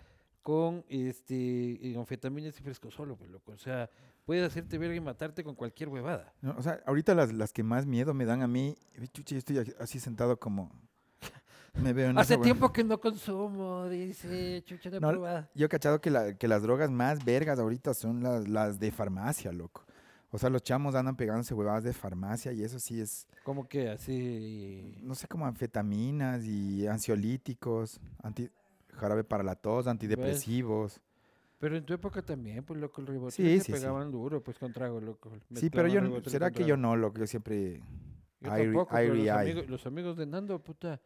con 0.41 0.83
este 0.89 1.93
anfetaminas 1.97 2.59
y 2.59 2.63
fresco 2.63 2.89
solo, 2.91 3.15
pues, 3.15 3.29
loco. 3.29 3.51
O 3.51 3.57
sea, 3.57 3.89
puedes 4.25 4.45
hacerte 4.45 4.77
verga 4.77 4.95
y 4.95 4.99
matarte 4.99 5.43
con 5.43 5.55
cualquier 5.55 5.89
huevada. 5.89 6.33
No, 6.41 6.55
o 6.57 6.61
sea, 6.61 6.81
ahorita 6.85 7.13
las, 7.15 7.33
las 7.33 7.53
que 7.53 7.63
más 7.63 7.85
miedo 7.85 8.13
me 8.13 8.25
dan 8.25 8.41
a 8.41 8.47
mí, 8.47 8.75
eh, 8.95 9.07
chucha, 9.07 9.35
yo 9.35 9.39
estoy 9.39 9.75
así 9.79 9.99
sentado 9.99 10.39
como... 10.39 10.71
Me 11.73 11.93
veo 11.93 12.09
en 12.09 12.17
Hace 12.17 12.33
esa 12.33 12.43
tiempo 12.43 12.73
que 12.73 12.83
no 12.83 12.99
consumo, 12.99 13.87
dice, 13.87 14.61
chucha, 14.65 14.89
he 14.89 14.99
No. 14.99 15.47
Yo 15.55 15.65
he 15.65 15.69
cachado 15.69 16.01
que, 16.01 16.09
la- 16.09 16.35
que 16.35 16.47
las 16.47 16.61
drogas 16.63 16.91
más 16.91 17.23
vergas 17.23 17.59
ahorita 17.59 17.93
son 17.93 18.21
las, 18.21 18.47
las 18.47 18.79
de 18.79 18.91
farmacia, 18.91 19.51
loco. 19.51 19.85
O 20.33 20.37
sea, 20.37 20.49
los 20.49 20.63
chamos 20.63 20.95
andan 20.95 21.15
pegándose 21.17 21.53
huevadas 21.53 21.83
de 21.83 21.91
farmacia 21.91 22.53
y 22.53 22.63
eso 22.63 22.79
sí 22.79 23.01
es, 23.01 23.27
Como 23.43 23.67
que 23.67 23.89
así. 23.89 24.97
no 25.03 25.13
sé, 25.13 25.27
como 25.27 25.45
anfetaminas 25.45 26.45
y 26.45 26.87
ansiolíticos, 26.87 27.99
anti, 28.23 28.49
jarabe 28.93 29.25
para 29.25 29.43
la 29.43 29.55
tos, 29.55 29.87
antidepresivos. 29.87 31.01
Pero 31.59 31.77
en 31.77 31.85
tu 31.85 31.93
época 31.93 32.21
también, 32.21 32.63
pues, 32.63 32.79
loco, 32.79 33.01
el 33.01 33.07
ribotril 33.07 33.31
Sí, 33.45 33.57
se 33.59 33.65
sí, 33.65 33.65
sí. 33.65 33.71
pegaban 33.73 34.09
duro, 34.09 34.41
pues, 34.41 34.57
con 34.57 34.71
trago, 34.73 34.99
loco. 35.01 35.31
Sí, 35.53 35.69
pero 35.69 35.87
yo, 35.89 36.01
¿será 36.25 36.49
que 36.49 36.65
yo 36.65 36.75
no, 36.77 36.95
loco? 36.95 37.19
Yo 37.19 37.27
siempre, 37.27 37.83
Yo 38.39 38.49
tampoco, 38.49 38.97
los, 38.99 39.29
amigos, 39.29 39.67
los 39.67 39.85
amigos 39.85 40.17
de 40.17 40.25
Nando, 40.25 40.57
puta. 40.63 40.99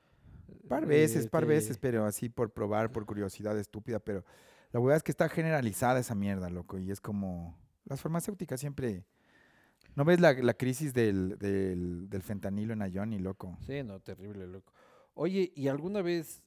par 0.69 0.85
veces, 0.85 1.27
par 1.27 1.43
este, 1.43 1.53
veces, 1.56 1.77
pero 1.77 2.06
así 2.06 2.30
por 2.30 2.52
probar, 2.52 2.91
por 2.91 3.06
curiosidad 3.06 3.57
estúpida, 3.57 3.99
pero 3.99 4.23
la 4.72 4.80
verdad 4.80 4.97
es 4.97 5.03
que 5.03 5.11
está 5.11 5.27
generalizada 5.30 5.99
esa 5.99 6.15
mierda, 6.15 6.49
loco, 6.49 6.77
y 6.77 6.91
es 6.91 7.02
como, 7.02 7.57
las 7.85 7.99
farmacéuticas 8.02 8.60
siempre... 8.60 9.03
¿No 9.95 10.03
ves 10.03 10.19
la, 10.19 10.34
la 10.34 10.53
crisis 10.53 10.93
del, 10.93 11.38
del, 11.38 12.09
del 12.09 12.22
fentanilo 12.22 12.73
en 12.73 12.81
Ayoni, 12.81 13.19
loco? 13.19 13.57
Sí, 13.65 13.81
no, 13.84 13.99
terrible, 14.01 14.45
loco. 14.47 14.73
Oye, 15.13 15.53
¿y 15.55 15.67
alguna 15.69 16.01
vez 16.01 16.41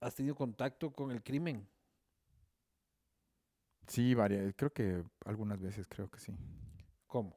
has 0.00 0.14
tenido 0.14 0.34
contacto 0.34 0.90
con 0.92 1.10
el 1.10 1.22
crimen? 1.22 1.66
Sí, 3.86 4.14
varias, 4.14 4.52
creo 4.56 4.72
que 4.72 5.02
algunas 5.24 5.60
veces 5.60 5.86
creo 5.88 6.08
que 6.10 6.20
sí. 6.20 6.32
¿Cómo? 7.06 7.30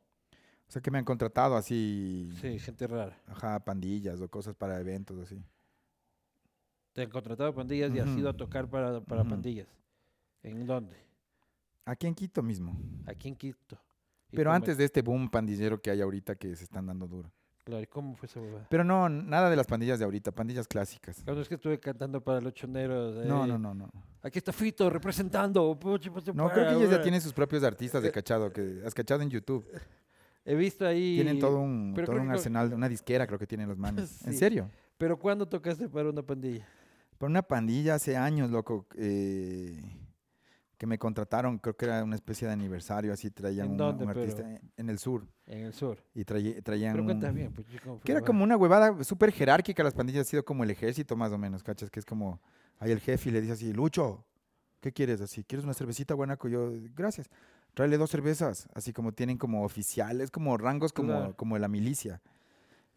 O 0.68 0.72
sea, 0.74 0.82
que 0.82 0.92
me 0.92 0.98
han 0.98 1.06
contratado 1.06 1.56
así, 1.56 2.32
Sí, 2.42 2.60
gente 2.60 2.86
rara. 2.88 3.18
ajá, 3.28 3.60
pandillas 3.64 4.20
o 4.22 4.30
cosas 4.30 4.56
para 4.56 4.80
eventos 4.80 5.18
así. 5.20 5.44
Te 6.94 7.02
han 7.04 7.10
contratado 7.10 7.54
pandillas 7.56 7.94
y 7.96 8.00
has 8.00 8.10
ido 8.10 8.30
a 8.30 8.34
tocar 8.38 8.70
para, 8.70 9.02
para 9.02 9.24
pandillas. 9.24 9.68
¿En 10.44 10.66
dónde? 10.68 10.96
Aquí 11.86 12.06
en 12.06 12.14
Quito 12.14 12.44
mismo. 12.44 12.78
Aquí 13.06 13.28
en 13.30 13.36
Quito. 13.36 13.80
¿Y 14.34 14.36
Pero 14.36 14.52
antes 14.52 14.72
es? 14.72 14.78
de 14.80 14.86
este 14.86 15.02
boom 15.02 15.30
pandillero 15.30 15.80
que 15.82 15.92
hay 15.92 16.02
ahorita 16.02 16.36
que 16.36 16.56
se 16.56 16.64
están 16.64 16.88
dando 16.88 17.08
duro. 17.08 17.32
Claro, 17.64 17.82
¿y 17.82 17.88
cómo 17.88 18.16
fue 18.16 18.26
esa 18.26 18.42
huevada? 18.42 18.68
Pero 18.70 18.84
no, 18.84 19.08
nada 19.08 19.50
de 19.50 19.56
las 19.56 19.68
pandillas 19.68 19.98
de 19.98 20.04
ahorita, 20.06 20.32
pandillas 20.34 20.68
clásicas. 20.68 21.22
Cuando 21.24 21.42
es 21.42 21.48
que 21.48 21.56
estuve 21.56 21.80
cantando 21.80 22.20
para 22.22 22.42
los 22.42 22.54
choneros. 22.54 23.26
No, 23.26 23.46
eh, 23.46 23.48
no, 23.48 23.58
no, 23.58 23.74
no. 23.74 23.90
Aquí 24.22 24.40
está 24.40 24.52
Fito 24.52 24.90
representando. 24.90 25.78
No, 26.34 26.50
creo 26.50 26.68
que 26.68 26.72
ellos 26.74 26.82
ya 26.90 26.96
güey. 26.98 27.02
tienen 27.04 27.22
sus 27.22 27.32
propios 27.32 27.64
artistas 27.64 28.04
de 28.04 28.12
cachado, 28.12 28.52
que 28.52 28.82
has 28.86 28.94
cachado 28.94 29.22
en 29.22 29.30
YouTube. 29.30 29.66
He 30.46 30.56
visto 30.56 30.86
ahí. 30.86 31.16
Tienen 31.16 31.40
todo 31.40 31.60
un, 31.60 31.94
pero 31.96 32.08
todo 32.08 32.16
creo 32.16 32.24
un 32.24 32.30
que- 32.32 32.34
arsenal, 32.38 32.74
una 32.74 32.90
disquera 32.90 33.26
creo 33.28 33.40
que 33.40 33.48
tienen 33.48 33.70
los 33.70 33.78
manes. 33.78 34.22
¿En 34.28 34.34
Sí. 34.34 34.40
serio? 34.40 34.70
Pero 34.98 35.18
¿cuándo 35.18 35.46
tocaste 35.48 35.88
para 35.88 36.10
una 36.10 36.22
pandilla? 36.22 36.68
Por 37.18 37.30
una 37.30 37.44
pandilla 37.44 37.96
hace 37.96 38.18
años, 38.18 38.50
loco, 38.52 38.88
eh, 38.98 39.82
que 40.84 40.88
me 40.88 41.00
contrataron, 41.00 41.60
creo 41.60 41.78
que 41.78 41.86
era 41.86 42.04
una 42.04 42.16
especie 42.16 42.46
de 42.46 42.54
aniversario, 42.54 43.14
así 43.14 43.32
traían 43.32 43.68
¿En 43.68 43.72
un, 43.72 43.78
dónde, 43.78 44.04
un 44.04 44.10
artista 44.10 44.44
pero? 44.44 44.60
en- 44.76 44.90
el 44.90 45.00
sur 45.00 45.26
En 45.46 45.60
el 45.60 45.74
sur. 45.74 45.98
y 46.14 46.26
traían 46.26 46.92
Pero 46.92 47.04
un- 47.04 47.06
cuenta 47.06 47.32
bien, 47.32 47.54
pues, 47.54 47.66
que 48.04 48.12
era 48.12 48.20
como 48.20 48.44
una 48.44 48.58
huevada 48.58 49.02
súper 49.06 49.32
jerárquica, 49.32 49.82
las 49.82 49.94
pandillas 49.94 50.28
ha 50.28 50.30
sido 50.30 50.44
como 50.44 50.66
el 50.66 50.72
ejército 50.72 51.16
más 51.16 51.32
o 51.32 51.38
menos, 51.38 51.64
¿cachas? 51.64 51.90
Que 51.90 52.02
es 52.02 52.06
como, 52.06 52.42
hay 52.80 52.92
el 52.92 53.00
jefe 53.00 53.30
y 53.30 53.32
le 53.32 53.40
dice 53.40 53.54
así, 53.54 53.72
Lucho, 53.72 54.26
¿qué 54.82 54.92
quieres? 54.92 55.22
Así, 55.22 55.46
¿quieres 55.46 55.64
una 55.64 55.74
cervecita, 55.74 56.16
guanaco? 56.16 56.50
Yo, 56.50 56.74
gracias. 56.94 57.30
Tráele 57.74 57.98
dos 57.98 58.10
cervezas, 58.10 58.68
así 58.74 58.92
como 58.92 59.14
tienen 59.14 59.38
como 59.38 59.64
oficiales, 59.64 60.32
como 60.32 60.58
rangos 60.58 60.92
como, 60.92 61.14
Claro. 61.14 61.36
como 61.38 61.56
de 61.56 61.62
la 61.62 61.70
milicia. 61.70 62.22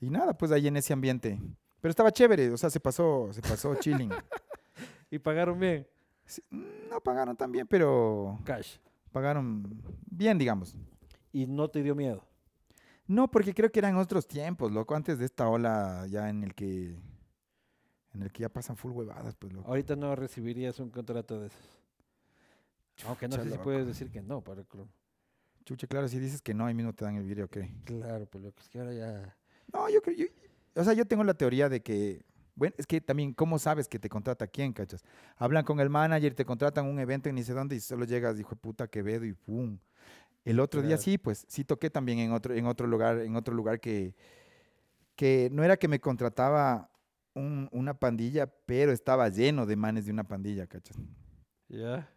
Y 0.01 0.11
nada, 0.11 0.37
pues 0.37 0.51
ahí 0.51 0.67
en 0.67 0.77
ese 0.77 0.93
ambiente. 0.93 1.39
Pero 1.81 1.91
estaba 1.91 2.11
chévere, 2.11 2.51
o 2.51 2.57
sea, 2.57 2.69
se 2.69 2.81
pasó, 2.81 3.29
se 3.33 3.43
pasó 3.43 3.77
chilling. 3.77 4.11
Y 5.09 5.21
pagaron 5.21 5.61
bien. 5.61 5.87
No 6.51 7.01
pagaron 7.01 7.37
tan 7.37 7.53
bien, 7.53 7.67
pero 7.67 8.39
Cash. 8.45 8.79
pagaron 9.13 9.83
bien, 10.11 10.39
digamos. 10.39 10.77
Y 11.33 11.47
no 11.47 11.69
te 11.69 11.83
dio 11.83 11.95
miedo. 11.95 12.25
No, 13.07 13.31
porque 13.31 13.55
creo 13.55 13.71
que 13.71 13.79
eran 13.79 13.97
otros 13.97 14.27
tiempos, 14.27 14.73
loco, 14.73 14.95
antes 14.97 15.19
de 15.19 15.25
esta 15.27 15.49
ola 15.49 16.07
ya 16.09 16.29
en 16.29 16.43
el 16.43 16.55
que 16.55 16.97
en 18.15 18.23
el 18.23 18.33
que 18.33 18.41
ya 18.43 18.49
pasan 18.49 18.77
full 18.77 18.93
huevadas, 18.93 19.35
pues 19.37 19.53
loco. 19.53 19.69
Ahorita 19.69 19.95
no 19.95 20.17
recibirías 20.17 20.81
un 20.81 20.91
contrato 20.91 21.39
de 21.41 21.49
esos. 21.49 21.61
Aunque 23.07 23.29
no 23.29 23.33
Chucha, 23.37 23.43
sé 23.45 23.51
si 23.51 23.55
loco. 23.57 23.65
puedes 23.65 23.87
decir 23.87 24.11
que 24.11 24.23
no 24.23 24.41
para 24.43 24.63
el 24.63 24.67
club. 24.67 24.89
Chuche, 25.65 25.87
claro, 25.87 26.09
si 26.09 26.19
dices 26.19 26.41
que 26.41 26.55
no, 26.55 26.65
ahí 26.67 26.75
mismo 26.75 26.93
te 26.95 27.05
dan 27.05 27.17
el 27.17 27.25
video, 27.25 27.49
¿qué? 27.49 27.71
Claro, 27.85 28.27
pues 28.27 28.43
lo 28.43 28.53
que 28.53 28.63
es 28.63 28.69
que 28.69 28.79
ahora 28.79 28.95
ya. 28.95 29.37
No, 29.73 29.89
yo 29.91 30.01
creo, 30.01 30.17
yo- 30.17 30.27
o 30.81 30.85
sea, 30.85 30.93
yo 30.95 31.05
tengo 31.07 31.25
la 31.25 31.35
teoría 31.35 31.69
de 31.69 31.83
que, 31.83 32.25
bueno, 32.57 32.75
es 32.79 32.87
que 32.87 33.01
también, 33.01 33.33
¿cómo 33.33 33.59
sabes 33.61 33.87
que 33.87 33.99
te 34.01 34.09
contrata 34.09 34.47
quién, 34.49 34.73
cachas? 34.73 35.05
Hablan 35.37 35.65
con 35.65 35.79
el 35.79 35.89
manager, 35.91 36.35
te 36.35 36.45
contratan 36.45 36.87
un 36.87 36.99
evento 36.99 37.29
en 37.29 37.37
ni 37.37 37.45
sé 37.45 37.53
dónde 37.53 37.77
y 37.77 37.81
solo 37.81 38.05
llegas, 38.05 38.37
dijo 38.37 38.57
puta 38.57 38.89
Quevedo 38.89 39.25
y 39.25 39.33
pum. 39.35 39.79
El 40.45 40.59
otro 40.61 40.81
día 40.81 40.97
sí, 40.97 41.19
pues, 41.19 41.45
sí 41.49 41.65
toqué 41.65 41.91
también 41.91 42.19
en 42.19 42.33
otro, 42.33 42.55
en 42.55 42.67
otro 42.67 42.87
lugar, 42.87 43.19
en 43.19 43.37
otro 43.37 43.55
lugar 43.55 43.79
que, 43.79 44.15
que 45.15 45.49
no 45.53 45.63
era 45.65 45.77
que 45.77 45.89
me 45.89 46.01
contrataba 46.01 46.91
un- 47.35 47.69
una 47.73 47.95
pandilla, 47.95 48.47
pero 48.47 48.93
estaba 48.93 49.29
lleno 49.29 49.67
de 49.67 49.77
manes 49.77 50.07
de 50.07 50.13
una 50.13 50.25
pandilla, 50.25 50.67
cachas. 50.67 50.97
Ya. 51.69 52.09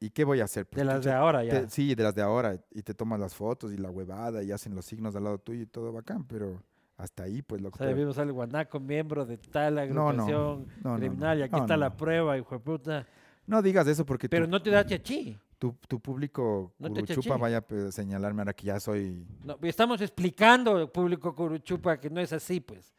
¿Y 0.00 0.10
qué 0.10 0.24
voy 0.24 0.40
a 0.40 0.44
hacer? 0.44 0.66
Pues, 0.66 0.78
De 0.80 0.84
las 0.84 1.04
de 1.04 1.12
ahora 1.12 1.40
te- 1.40 1.46
ya. 1.48 1.68
sí, 1.70 1.94
de 1.94 2.02
las 2.02 2.14
de 2.14 2.22
ahora. 2.22 2.60
Y 2.70 2.82
te 2.82 2.94
tomas 2.94 3.18
las 3.20 3.34
fotos 3.34 3.72
y 3.72 3.76
la 3.76 3.90
huevada 3.90 4.42
y 4.42 4.52
hacen 4.52 4.74
los 4.74 4.84
signos 4.84 5.14
al 5.16 5.24
lado 5.24 5.38
tuyo 5.38 5.62
y 5.62 5.66
todo 5.66 5.92
bacán, 5.92 6.24
pero 6.24 6.62
hasta 6.96 7.24
ahí, 7.24 7.42
pues, 7.42 7.60
lo 7.60 7.68
O 7.68 7.72
que 7.72 7.78
sea, 7.78 7.92
vimos 7.92 8.16
al 8.18 8.32
guanaco, 8.32 8.80
miembro 8.80 9.26
de 9.26 9.36
tal 9.38 9.74
No, 9.74 9.84
no, 9.92 10.08
agrupación 10.08 10.66
no, 10.82 10.90
no, 10.92 10.96
criminal, 10.96 11.38
y 11.38 11.42
aquí 11.42 11.52
no, 11.52 11.58
está 11.62 11.74
no, 11.74 11.80
la 11.80 11.88
no. 11.90 11.96
prueba, 11.96 12.38
hijo 12.38 12.54
de 12.54 12.60
puta. 12.60 13.06
No 13.46 13.62
digas 13.62 13.86
eso 13.86 14.04
porque 14.06 14.28
Pero 14.28 14.46
tu, 14.46 14.50
no 14.50 14.60
te 14.62 14.70
da 14.70 14.84
chachi. 14.84 15.38
tu, 15.58 15.72
tu 15.86 16.00
público 16.00 16.72
No 16.78 16.88
curuchupa 16.88 17.36
vaya 17.36 17.58
a 17.58 17.92
señalarme 17.92 18.40
ahora 18.42 18.54
que 18.54 18.66
ya 18.66 18.80
soy... 18.80 19.26
No, 19.44 19.58
estamos 19.62 20.00
explicando, 20.00 20.90
público 20.92 21.34
curuchupa, 21.34 21.98
que 22.00 22.10
no 22.10 22.20
es 22.20 22.32
así, 22.32 22.60
pues. 22.60 22.94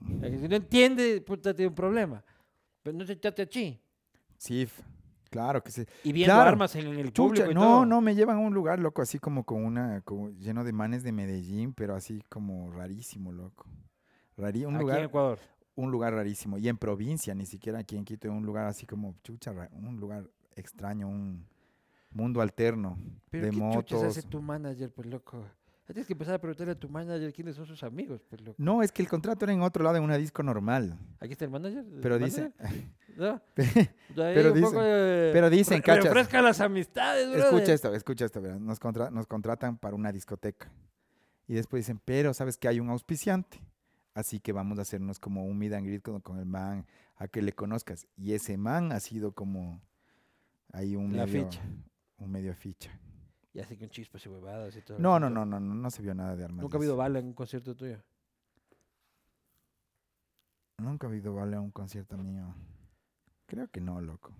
Si 0.00 0.48
no 0.48 0.56
entiende, 0.56 1.20
puta, 1.22 1.54
tiene 1.54 1.68
un 1.70 1.74
problema. 1.74 2.22
Pero 2.82 2.96
no 2.96 3.04
se 3.04 3.16
trata 3.16 3.46
chi. 3.48 3.80
Sif. 4.36 4.80
Claro 5.30 5.62
que 5.62 5.70
sí. 5.70 5.84
Y 6.04 6.12
viendo 6.12 6.34
Claro. 6.34 6.50
armas 6.50 6.74
en, 6.76 6.86
el 6.86 7.12
Chucha, 7.12 7.22
público 7.44 7.50
y 7.50 7.54
no, 7.54 7.60
todo. 7.60 7.86
no, 7.86 8.00
me 8.00 8.14
llevan 8.14 8.36
a 8.36 8.40
un 8.40 8.54
lugar, 8.54 8.78
loco, 8.78 9.02
así 9.02 9.18
como 9.18 9.44
con 9.44 9.64
una... 9.64 10.00
como 10.02 10.30
lleno 10.30 10.64
de 10.64 10.72
manes 10.72 11.02
de 11.02 11.12
Medellín, 11.12 11.72
pero 11.74 11.94
así 11.94 12.22
como 12.28 12.70
rarísimo, 12.70 13.32
loco. 13.32 13.66
Rarí, 14.36 14.64
un 14.64 14.74
Aquí 14.76 14.82
lugar... 14.82 14.98
en 15.00 15.04
Ecuador. 15.06 15.38
un 15.74 15.90
lugar 15.90 16.14
rarísimo. 16.14 16.58
Y 16.58 16.68
en 16.68 16.78
provincia, 16.78 17.34
ni 17.34 17.44
siquiera 17.46 17.80
aquí 17.80 17.96
en 17.96 18.04
Quito, 18.04 18.30
un 18.30 18.46
lugar 18.46 18.66
así 18.66 18.86
como 18.86 19.14
chucha, 19.22 19.52
un 19.72 20.00
lugar 20.00 20.28
extraño, 20.56 21.08
un 21.08 21.44
mundo 22.10 22.40
alterno 22.40 22.96
Pero 23.30 23.44
de 23.46 23.50
¿qué 23.50 23.56
motos. 23.56 24.02
hace 24.02 24.22
tu 24.22 24.40
manager, 24.40 24.90
pues, 24.90 25.06
loco? 25.08 25.44
Tienes 25.94 26.06
que 26.06 26.12
empezar 26.12 26.34
a 26.34 26.38
preguntarle 26.38 26.72
a 26.72 26.78
tu 26.78 26.88
manager 26.88 27.32
quiénes 27.32 27.56
son 27.56 27.64
sus 27.66 27.82
amigos, 27.82 28.22
pues, 28.28 28.40
loco. 28.42 28.54
No, 28.58 28.82
es 28.82 28.92
que 28.92 29.00
el 29.02 29.08
contrato 29.08 29.44
era 29.46 29.54
en 29.54 29.62
otro 29.62 29.82
lado, 29.82 29.96
en 29.96 30.02
una 30.02 30.16
disco 30.18 30.42
normal. 30.42 30.98
Aquí 31.18 31.32
está 31.32 31.46
el 31.46 31.50
manager. 31.50 31.78
¿el 31.84 32.00
Pero 32.00 32.18
manager? 32.20 32.52
dice, 33.56 33.90
pero 34.14 34.52
dicen- 34.54 34.78
de- 34.78 35.30
pero 35.32 35.50
dicen, 35.50 35.80
cachas. 35.82 36.04
Refresca 36.04 36.42
las 36.42 36.60
amistades, 36.60 37.26
escucha 37.28 37.48
brother. 37.48 37.70
esto, 37.70 37.94
escucha 37.94 38.24
esto, 38.26 38.40
nos, 38.40 38.78
contra- 38.78 39.10
nos 39.10 39.26
contratan 39.26 39.78
para 39.78 39.94
una 39.96 40.12
discoteca. 40.12 40.70
Y 41.46 41.54
después 41.54 41.84
dicen, 41.84 42.00
pero 42.04 42.34
sabes 42.34 42.58
que 42.58 42.68
hay 42.68 42.80
un 42.80 42.90
auspiciante. 42.90 43.58
Así 44.14 44.40
que 44.40 44.52
vamos 44.52 44.78
a 44.78 44.82
hacernos 44.82 45.18
como 45.18 45.44
un 45.46 45.56
meet 45.56 45.72
and 45.72 45.86
greet 45.86 46.02
con, 46.02 46.20
con 46.20 46.38
el 46.38 46.44
man, 46.46 46.86
a 47.16 47.28
que 47.28 47.40
le 47.40 47.52
conozcas. 47.52 48.06
Y 48.16 48.32
ese 48.34 48.56
man 48.58 48.92
ha 48.92 49.00
sido 49.00 49.32
como 49.32 49.80
ahí 50.72 50.96
un 50.96 51.16
La 51.16 51.24
medio, 51.24 51.44
ficha. 51.44 51.62
un 52.18 52.30
medio 52.30 52.54
ficha. 52.54 52.90
Y 53.58 53.60
así 53.60 53.76
con 53.76 53.88
chispas 53.88 54.24
y 54.24 54.28
huevadas 54.28 54.76
y 54.76 54.82
todo. 54.82 55.00
No, 55.00 55.18
no, 55.18 55.28
no, 55.28 55.44
no, 55.44 55.58
no, 55.58 55.74
no 55.74 55.90
se 55.90 56.00
vio 56.00 56.14
nada 56.14 56.36
de 56.36 56.44
armas. 56.44 56.62
Nunca 56.62 56.76
ha 56.76 56.78
habido 56.78 56.96
bala 56.96 57.18
en 57.18 57.26
un 57.26 57.32
concierto 57.32 57.74
tuyo. 57.74 58.00
Nunca 60.80 61.08
ha 61.08 61.10
habido 61.10 61.34
bala 61.34 61.56
en 61.56 61.62
un 61.64 61.70
concierto 61.72 62.16
mío. 62.16 62.54
Creo 63.46 63.66
que 63.66 63.80
no, 63.80 64.00
loco. 64.00 64.32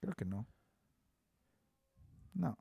Creo 0.00 0.14
que 0.14 0.24
no. 0.24 0.48
No, 2.32 2.58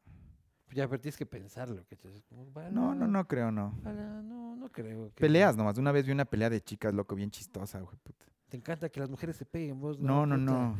Ya, 0.75 0.87
pero 0.87 1.01
tienes 1.01 1.17
que 1.17 1.25
pensarlo. 1.25 1.83
Que 1.87 1.95
es 1.95 2.23
como, 2.29 2.45
bala, 2.51 2.69
no, 2.69 2.93
no, 2.93 3.07
no 3.07 3.27
creo, 3.27 3.51
no. 3.51 3.71
bala, 3.81 4.21
no, 4.21 4.55
no 4.55 4.69
creo. 4.71 5.07
que- 5.15 5.21
Peleas 5.21 5.57
nomás. 5.57 5.79
Una 5.79 5.91
vez 5.91 6.05
vi 6.05 6.11
una 6.11 6.25
pelea 6.25 6.51
de 6.51 6.61
chicas, 6.61 6.93
loco, 6.93 7.15
bien 7.15 7.31
chistosa, 7.31 7.79
güey, 7.79 7.97
puta. 8.03 8.25
Te 8.49 8.57
encanta 8.57 8.89
que 8.89 8.99
las 8.99 9.09
mujeres 9.09 9.35
se 9.37 9.45
peguen, 9.45 9.79
vos. 9.79 9.99
No, 9.99 10.27
no, 10.27 10.35
puta. 10.35 10.51
no. 10.51 10.77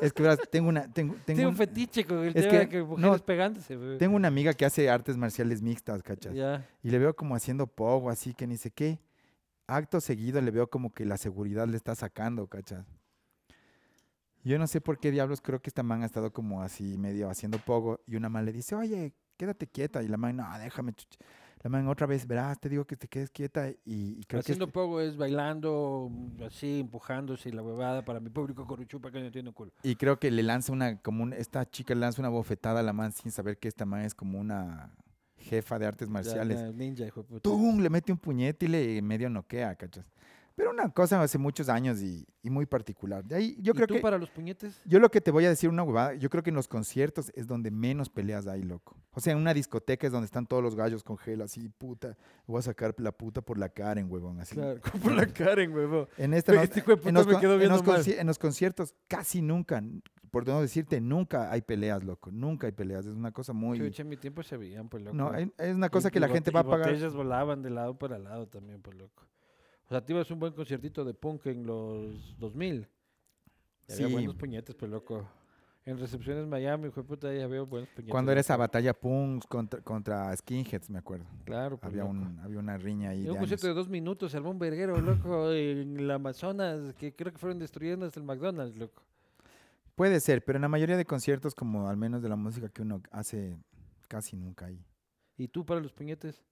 Es 0.00 0.12
que 0.12 0.22
verás, 0.22 0.38
tengo 0.50 0.68
una, 0.68 0.92
tengo, 0.92 1.14
tengo, 1.26 1.40
un 1.42 1.46
un- 1.48 1.56
fetiche 1.56 2.04
con 2.04 2.18
el 2.18 2.28
es 2.28 2.34
tema 2.34 2.50
que- 2.50 2.58
de 2.58 2.68
que 2.68 2.82
mujeres 2.82 3.10
no, 3.20 3.24
pegándose. 3.24 3.76
tengo 3.98 4.16
una 4.16 4.28
amiga 4.28 4.52
que 4.54 4.64
hace 4.64 4.88
artes 4.90 5.16
marciales 5.16 5.62
mixtas, 5.62 6.02
¿cachas? 6.02 6.34
Y 6.82 6.90
le 6.90 6.98
veo 6.98 7.14
como 7.14 7.34
haciendo 7.34 7.66
pogo, 7.66 8.10
así 8.10 8.34
que 8.34 8.46
ni 8.46 8.56
sé 8.56 8.70
qué. 8.70 8.98
Acto 9.68 10.00
seguido 10.00 10.40
le 10.40 10.50
veo 10.50 10.68
como 10.70 10.92
que 10.92 11.04
la 11.04 11.16
seguridad 11.16 11.66
le 11.66 11.76
está 11.76 11.94
sacando, 11.94 12.46
¿cachas? 12.46 12.86
Yo 14.44 14.58
no 14.58 14.66
sé 14.68 14.80
por 14.80 14.98
qué 15.00 15.10
diablos 15.10 15.40
creo 15.40 15.60
que 15.60 15.70
esta 15.70 15.82
man 15.82 16.02
ha 16.02 16.06
estado 16.06 16.32
como 16.32 16.62
así 16.62 16.96
medio 16.98 17.28
haciendo 17.28 17.58
pogo 17.58 18.00
y 18.06 18.14
una 18.14 18.28
man 18.28 18.44
le 18.44 18.52
dice, 18.52 18.76
oye, 18.76 19.12
quédate 19.36 19.66
quieta. 19.66 20.02
Y 20.04 20.08
la 20.08 20.16
man, 20.16 20.36
no, 20.36 20.46
déjame. 20.58 20.92
chuch". 20.92 21.18
La 21.66 21.70
man 21.70 21.88
otra 21.88 22.06
vez, 22.06 22.24
verás, 22.28 22.60
te 22.60 22.68
digo 22.68 22.84
que 22.84 22.96
te 22.96 23.08
quedes 23.08 23.28
quieta. 23.28 23.68
Y, 23.68 23.76
y 23.84 24.24
creo 24.28 24.38
Haciendo 24.38 24.66
que... 24.66 24.68
este 24.70 24.72
poco 24.72 25.00
es 25.00 25.16
bailando, 25.16 26.08
mm, 26.12 26.44
así, 26.44 26.78
empujándose 26.78 27.48
y 27.48 27.52
la 27.52 27.60
huevada 27.60 28.04
para 28.04 28.20
mi 28.20 28.30
público 28.30 28.64
coruchupa 28.64 29.10
que 29.10 29.20
no 29.20 29.32
tiene 29.32 29.50
culo. 29.52 29.72
Y 29.82 29.96
creo 29.96 30.16
que 30.20 30.30
le 30.30 30.44
lanza 30.44 30.72
una, 30.72 30.96
como 31.02 31.24
un- 31.24 31.32
esta 31.32 31.68
chica 31.68 31.92
le 31.92 32.02
lanza 32.02 32.22
una 32.22 32.28
bofetada 32.28 32.78
a 32.78 32.82
la 32.84 32.92
man 32.92 33.10
sin 33.10 33.32
saber 33.32 33.58
que 33.58 33.66
esta 33.66 33.84
man 33.84 34.02
es 34.02 34.14
como 34.14 34.38
una 34.38 34.94
jefa 35.38 35.76
de 35.80 35.86
artes 35.86 36.06
Ya, 36.06 36.12
marciales. 36.12 36.60
ya, 36.60 36.70
ninja, 36.70 37.04
hijo 37.04 37.22
de 37.22 37.26
puta. 37.30 37.40
¡Tum! 37.42 37.80
Le 37.80 37.90
mete 37.90 38.12
un 38.12 38.18
puñete 38.18 38.66
y 38.66 38.68
le 38.68 39.02
medio 39.02 39.28
noquea, 39.28 39.74
¿cachas? 39.74 40.08
Pero 40.56 40.70
una 40.70 40.88
cosa 40.90 41.20
hace 41.22 41.36
muchos 41.36 41.68
años 41.68 42.00
y, 42.00 42.26
y 42.42 42.48
muy 42.48 42.64
particular. 42.64 43.22
De 43.22 43.36
ahí, 43.36 43.56
yo 43.60 43.72
¿Y 43.72 43.74
creo 43.76 43.86
tú 43.86 43.94
que... 43.94 44.00
para 44.00 44.16
los 44.16 44.30
puñetes? 44.30 44.80
Yo 44.86 44.98
lo 44.98 45.10
que 45.10 45.20
te 45.20 45.30
voy 45.30 45.44
a 45.44 45.50
decir 45.50 45.68
una 45.68 45.82
huevada, 45.82 46.14
yo 46.14 46.30
creo 46.30 46.42
que 46.42 46.48
en 46.48 46.56
los 46.56 46.66
conciertos 46.66 47.30
es 47.34 47.46
donde 47.46 47.70
menos 47.70 48.08
peleas 48.08 48.46
hay, 48.46 48.62
loco. 48.62 48.96
O 49.12 49.20
sea, 49.20 49.34
en 49.34 49.38
una 49.38 49.52
discoteca 49.52 50.06
es 50.06 50.12
donde 50.14 50.24
están 50.24 50.46
todos 50.46 50.62
los 50.62 50.74
gallos 50.74 51.04
con 51.04 51.18
gel, 51.18 51.42
así, 51.42 51.68
puta, 51.68 52.16
voy 52.46 52.58
a 52.58 52.62
sacar 52.62 52.94
la 52.96 53.12
puta 53.12 53.42
por 53.42 53.58
la 53.58 53.68
cara 53.68 54.00
en 54.00 54.10
huevón, 54.10 54.40
así. 54.40 54.54
Claro, 54.54 54.80
por 55.02 55.12
la 55.12 55.26
Karen, 55.26 55.74
huevo. 55.74 56.08
En, 56.16 56.32
esta 56.32 56.54
no- 56.54 56.62
Este 56.62 56.80
en, 56.80 57.14
los, 57.14 57.26
me 57.26 57.32
con- 57.34 57.40
quedó 57.42 57.52
en 57.52 57.58
viendo 57.58 57.76
los 57.76 57.86
mal. 57.86 58.00
conci- 58.02 58.18
en 58.18 58.26
los 58.26 58.38
conciertos 58.38 58.94
casi 59.08 59.42
nunca, 59.42 59.82
por 60.30 60.46
no 60.48 60.62
decirte, 60.62 61.02
nunca 61.02 61.50
hay 61.52 61.60
peleas, 61.60 62.02
loco. 62.02 62.30
Nunca 62.30 62.66
hay 62.66 62.72
peleas, 62.72 63.04
es 63.04 63.12
una 63.12 63.30
cosa 63.30 63.52
muy... 63.52 63.78
Chucha, 63.78 64.00
en 64.02 64.08
mi 64.08 64.16
tiempo 64.16 64.42
se 64.42 64.56
veían, 64.56 64.88
pues 64.88 65.02
loco. 65.02 65.14
No, 65.14 65.34
es 65.34 65.74
una 65.74 65.88
Y- 65.88 65.90
cosa 65.90 66.10
que 66.10 66.18
la 66.18 66.28
gente 66.28 66.50
va 66.50 66.60
a 66.60 66.64
pagar. 66.64 66.88
botellas 66.88 67.12
volaban 67.14 67.60
de 67.60 67.68
lado 67.68 67.98
para 67.98 68.18
lado 68.18 68.48
también, 68.48 68.80
pues 68.80 68.96
loco. 68.96 69.22
O 69.86 69.88
sea, 69.88 70.04
te 70.04 70.12
ibas 70.12 70.30
un 70.30 70.40
buen 70.40 70.52
conciertito 70.52 71.04
de 71.04 71.14
punk 71.14 71.46
en 71.46 71.64
los 71.66 72.36
2000. 72.38 72.88
Y 73.88 73.92
había 73.92 74.06
Sí. 74.08 74.12
buenos 74.12 74.34
puñetes, 74.34 74.74
pues 74.74 74.90
loco. 74.90 75.28
En 75.84 75.96
recepciones 76.00 76.44
Miami, 76.48 76.88
de 76.90 77.02
puta, 77.04 77.32
ya 77.32 77.44
había 77.44 77.62
buenos 77.62 77.88
puñetes. 77.90 78.10
Cuando 78.10 78.32
era 78.32 78.40
esa 78.40 78.56
batalla 78.56 78.92
punks 78.92 79.46
contra, 79.46 79.80
contra 79.82 80.36
skinheads, 80.36 80.90
me 80.90 80.98
acuerdo. 80.98 81.24
Claro, 81.44 81.78
pues 81.78 81.92
Había, 81.92 82.02
loco. 82.02 82.10
un, 82.16 82.40
había 82.40 82.58
una 82.58 82.76
riña 82.76 83.10
ahí. 83.10 83.18
En 83.20 83.24
de 83.26 83.30
un 83.30 83.38
concierto 83.38 83.68
de 83.68 83.74
dos 83.74 83.88
minutos, 83.88 84.34
armó 84.34 84.50
un 84.50 84.58
verguero, 84.58 85.00
loco, 85.00 85.52
en 85.52 85.96
el 85.96 86.10
Amazonas, 86.10 86.92
que 86.94 87.14
creo 87.14 87.30
que 87.32 87.38
fueron 87.38 87.60
destruyendo 87.60 88.04
hasta 88.04 88.18
el 88.18 88.26
McDonald's, 88.26 88.76
loco. 88.76 89.04
Puede 89.94 90.18
ser, 90.18 90.44
pero 90.44 90.56
en 90.56 90.62
la 90.62 90.68
mayoría 90.68 90.96
de 90.96 91.04
conciertos, 91.04 91.54
como 91.54 91.88
al 91.88 91.96
menos 91.96 92.20
de 92.20 92.28
la 92.28 92.36
música 92.36 92.68
que 92.68 92.82
uno 92.82 93.00
hace, 93.12 93.56
casi 94.08 94.36
nunca 94.36 94.66
hay. 94.66 94.84
¿Y 95.38 95.46
tú 95.46 95.64
para 95.64 95.78
los 95.80 95.92
puñetes? 95.92 96.42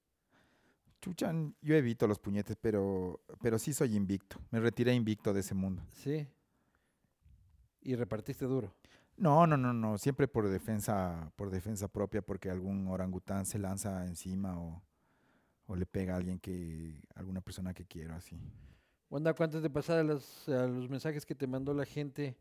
Chucha, 1.05 1.35
yo 1.61 1.75
evito 1.75 2.07
los 2.07 2.19
puñetes, 2.19 2.57
pero, 2.57 3.21
pero 3.43 3.59
sí 3.59 3.75
soy 3.75 3.95
invicto. 3.95 4.39
Me 4.51 4.59
retiré 4.59 4.95
invicto 4.95 5.35
de 5.35 5.41
ese 5.41 5.55
mundo. 5.55 5.83
Sí. 5.93 6.27
Y 7.83 7.95
repartiste 7.95 8.47
duro. 8.47 8.73
No, 9.19 9.47
no, 9.47 9.59
no, 9.59 9.75
no. 9.75 9.99
Siempre 9.99 10.29
por 10.29 10.49
defensa, 10.49 11.31
por 11.37 11.51
defensa 11.51 11.89
propia, 11.89 12.23
porque 12.23 12.49
algún 12.49 12.89
orangután 12.89 13.45
se 13.45 13.59
lanza 13.59 14.07
encima 14.07 14.59
o, 14.59 14.83
o 15.67 15.77
le 15.77 15.85
pega 15.85 16.15
a 16.15 16.17
alguien 16.17 16.39
que, 16.39 17.03
alguna 17.15 17.43
persona 17.43 17.75
que 17.75 17.85
quiero, 17.85 18.15
así. 18.15 18.41
Wanda, 19.11 19.35
antes 19.39 19.61
de 19.61 19.69
pasar 19.69 19.99
a 19.99 20.05
los, 20.05 20.49
a 20.49 20.67
los 20.67 20.89
mensajes 20.89 21.27
que 21.27 21.35
te 21.35 21.47
mandó 21.47 21.75
la 21.75 21.85
gente, 21.85 22.35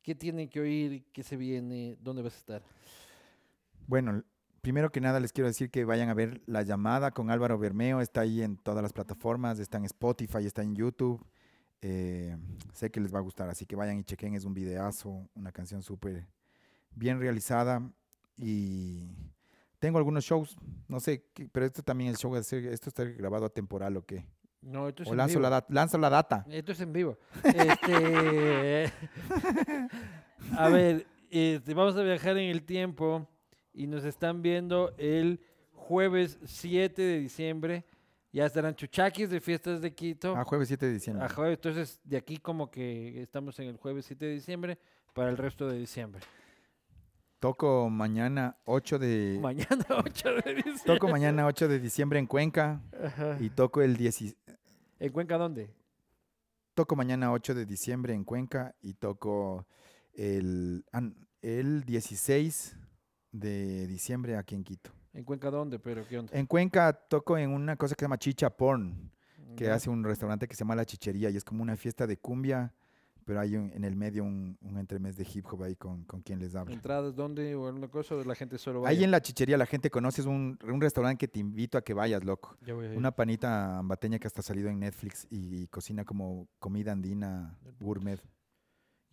¿qué 0.00 0.14
tienen 0.14 0.48
que 0.48 0.60
oír? 0.60 1.04
¿Qué 1.12 1.22
se 1.22 1.36
viene? 1.36 1.98
¿Dónde 2.00 2.22
vas 2.22 2.36
a 2.36 2.38
estar? 2.38 2.62
Bueno, 3.86 4.24
primero 4.66 4.90
que 4.90 5.00
nada 5.00 5.20
les 5.20 5.32
quiero 5.32 5.46
decir 5.46 5.70
que 5.70 5.84
vayan 5.84 6.08
a 6.08 6.14
ver 6.14 6.42
La 6.46 6.62
Llamada 6.62 7.12
con 7.12 7.30
Álvaro 7.30 7.56
Bermeo. 7.56 8.00
Está 8.00 8.22
ahí 8.22 8.42
en 8.42 8.56
todas 8.56 8.82
las 8.82 8.92
plataformas, 8.92 9.60
está 9.60 9.78
en 9.78 9.84
Spotify, 9.84 10.44
está 10.44 10.62
en 10.62 10.74
YouTube. 10.74 11.24
Eh, 11.82 12.36
sé 12.72 12.90
que 12.90 12.98
les 12.98 13.14
va 13.14 13.20
a 13.20 13.22
gustar, 13.22 13.48
así 13.48 13.64
que 13.64 13.76
vayan 13.76 14.00
y 14.00 14.02
chequen. 14.02 14.34
Es 14.34 14.44
un 14.44 14.54
videazo, 14.54 15.28
una 15.36 15.52
canción 15.52 15.84
súper 15.84 16.26
bien 16.90 17.20
realizada. 17.20 17.80
Y 18.36 19.06
tengo 19.78 19.98
algunos 19.98 20.24
shows, 20.24 20.56
no 20.88 20.98
sé, 20.98 21.24
pero 21.52 21.64
esto 21.64 21.84
también 21.84 22.10
el 22.10 22.16
show, 22.16 22.34
esto 22.34 22.56
está 22.88 23.04
grabado 23.04 23.46
a 23.46 23.50
temporal 23.50 23.96
o 23.96 24.04
qué. 24.04 24.26
No, 24.62 24.88
esto 24.88 25.04
es 25.04 25.08
O 25.08 25.12
en 25.12 25.18
lanzo 25.18 25.38
vivo. 25.38 25.48
la, 25.48 25.64
lanzo 25.68 25.96
la 25.96 26.10
data. 26.10 26.44
Esto 26.50 26.72
es 26.72 26.80
en 26.80 26.92
vivo. 26.92 27.16
Este, 27.44 28.92
a 30.58 30.68
ver, 30.70 31.06
este, 31.30 31.72
vamos 31.72 31.96
a 31.96 32.02
viajar 32.02 32.36
en 32.36 32.50
el 32.50 32.64
tiempo 32.64 33.28
y 33.76 33.86
nos 33.86 34.02
están 34.04 34.42
viendo 34.42 34.92
el 34.98 35.38
jueves 35.72 36.38
7 36.44 37.00
de 37.00 37.18
diciembre. 37.20 37.84
Ya 38.32 38.44
estarán 38.46 38.74
chuchaquis 38.74 39.30
de 39.30 39.40
fiestas 39.40 39.80
de 39.80 39.94
Quito. 39.94 40.34
Ah, 40.36 40.44
jueves 40.44 40.68
7 40.68 40.86
de 40.86 40.92
diciembre. 40.94 41.24
A 41.24 41.28
jueves, 41.28 41.54
entonces 41.58 42.00
de 42.04 42.16
aquí 42.16 42.38
como 42.38 42.70
que 42.70 43.22
estamos 43.22 43.58
en 43.60 43.68
el 43.68 43.76
jueves 43.76 44.04
7 44.06 44.26
de 44.26 44.32
diciembre 44.32 44.78
para 45.14 45.30
el 45.30 45.36
resto 45.36 45.68
de 45.68 45.78
diciembre. 45.78 46.20
Toco 47.38 47.88
mañana 47.90 48.56
8 48.64 48.98
de... 48.98 49.38
Mañana 49.42 49.84
8 50.04 50.28
de 50.44 50.54
diciembre. 50.54 50.82
Toco 50.86 51.08
mañana 51.08 51.46
8 51.46 51.68
de 51.68 51.78
diciembre 51.80 52.18
en 52.18 52.26
Cuenca 52.26 52.82
Ajá. 53.02 53.36
y 53.40 53.50
toco 53.50 53.82
el 53.82 53.96
10, 53.96 54.36
¿En 54.98 55.12
Cuenca 55.12 55.36
dónde? 55.38 55.70
toco 56.74 56.96
mañana 56.96 57.32
8 57.32 57.54
de 57.54 57.64
diciembre 57.66 58.12
en 58.14 58.24
Cuenca 58.24 58.74
y 58.82 58.94
toco 58.94 59.66
el, 60.14 60.84
an- 60.92 61.26
el 61.40 61.84
16 61.84 62.76
de 63.38 63.86
diciembre 63.86 64.36
aquí 64.36 64.54
en 64.54 64.64
Quito. 64.64 64.90
¿En 65.12 65.24
Cuenca 65.24 65.50
dónde? 65.50 65.78
Pero 65.78 66.06
¿qué 66.06 66.18
onda? 66.18 66.32
En 66.36 66.46
Cuenca 66.46 66.92
toco 66.92 67.38
en 67.38 67.50
una 67.50 67.76
cosa 67.76 67.94
que 67.94 68.00
se 68.00 68.04
llama 68.04 68.18
Chicha 68.18 68.50
Porn, 68.50 69.10
que 69.56 69.70
hace 69.70 69.88
un 69.88 70.04
restaurante 70.04 70.46
que 70.46 70.54
se 70.54 70.60
llama 70.60 70.74
La 70.76 70.84
Chichería 70.84 71.30
y 71.30 71.36
es 71.36 71.44
como 71.44 71.62
una 71.62 71.76
fiesta 71.76 72.06
de 72.06 72.18
cumbia, 72.18 72.74
pero 73.24 73.40
hay 73.40 73.56
un- 73.56 73.72
en 73.72 73.82
el 73.84 73.96
medio 73.96 74.22
un, 74.24 74.56
un 74.60 74.78
entremés 74.78 75.16
de 75.16 75.26
hip 75.32 75.46
hop 75.50 75.62
ahí 75.64 75.74
con, 75.74 76.04
con 76.04 76.20
quien 76.20 76.38
les 76.38 76.54
habla. 76.54 76.72
¿Entradas 76.74 77.16
dónde 77.16 77.54
o 77.54 77.66
alguna 77.66 77.88
cosa? 77.88 78.14
¿O 78.14 78.22
la 78.24 78.34
gente 78.34 78.58
solo 78.58 78.82
va? 78.82 78.88
Ahí 78.90 79.02
en 79.02 79.10
La 79.10 79.20
Chichería 79.22 79.56
la 79.56 79.66
gente 79.66 79.90
conoce, 79.90 80.20
es 80.20 80.26
un, 80.26 80.58
un 80.62 80.80
restaurante 80.80 81.18
que 81.18 81.28
te 81.28 81.40
invito 81.40 81.76
a 81.78 81.82
que 81.82 81.94
vayas, 81.94 82.22
loco. 82.22 82.56
Ya 82.66 82.74
voy 82.74 82.86
a 82.86 82.92
ir. 82.92 82.98
Una 82.98 83.10
panita 83.12 83.78
ambateña 83.78 84.18
que 84.18 84.26
hasta 84.26 84.40
ha 84.40 84.44
salido 84.44 84.68
en 84.68 84.78
Netflix 84.78 85.26
y, 85.30 85.66
cocina 85.68 86.04
como 86.04 86.46
comida 86.58 86.92
andina, 86.92 87.58
gourmet. 87.80 88.20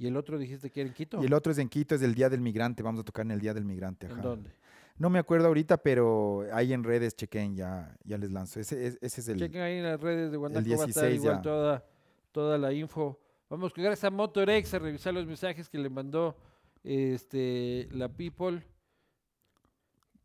¿Y 0.03 0.07
el 0.07 0.17
otro 0.17 0.37
dijiste 0.37 0.69
que 0.69 0.81
era 0.81 0.89
en 0.89 0.93
Quito? 0.93 1.21
Y 1.21 1.25
el 1.27 1.33
otro 1.33 1.53
es 1.53 1.57
en 1.59 1.69
Quito, 1.69 1.95
es 1.95 2.01
el 2.01 2.13
Día 2.13 2.29
del 2.29 2.41
Migrante. 2.41 2.83
Vamos 2.83 2.99
a 2.99 3.03
tocar 3.05 3.23
en 3.25 3.31
el 3.31 3.39
Día 3.39 3.53
del 3.53 3.63
Migrante. 3.63 4.07
¿En 4.07 4.11
ajá. 4.11 4.21
dónde? 4.21 4.51
No 4.97 5.09
me 5.09 5.17
acuerdo 5.17 5.47
ahorita, 5.47 5.77
pero 5.77 6.45
ahí 6.51 6.73
en 6.73 6.83
redes 6.83 7.15
chequen, 7.15 7.55
ya, 7.55 7.95
ya 8.03 8.17
les 8.17 8.29
lanzo. 8.29 8.59
Ese, 8.59 8.85
es- 8.85 8.97
ese 9.01 9.21
es 9.21 9.27
el... 9.29 9.39
Chequen 9.39 9.61
ahí 9.61 9.77
en 9.77 9.83
las 9.83 10.01
redes 10.01 10.29
de 10.29 10.35
Guanaco, 10.37 10.59
va 10.77 10.83
a 10.83 10.87
estar 10.87 11.05
16 11.05 11.15
igual 11.15 11.35
ya. 11.37 11.41
toda, 11.41 11.85
toda 12.33 12.57
la 12.57 12.73
info. 12.73 13.17
Vamos 13.49 13.71
a 13.71 13.75
llegar 13.77 13.97
a 13.99 14.09
Motorex 14.09 14.73
a 14.73 14.79
revisar 14.79 15.13
los 15.13 15.25
mensajes 15.25 15.69
que 15.69 15.77
le 15.77 15.89
mandó 15.89 16.35
este, 16.83 17.87
la 17.91 18.09
People. 18.09 18.61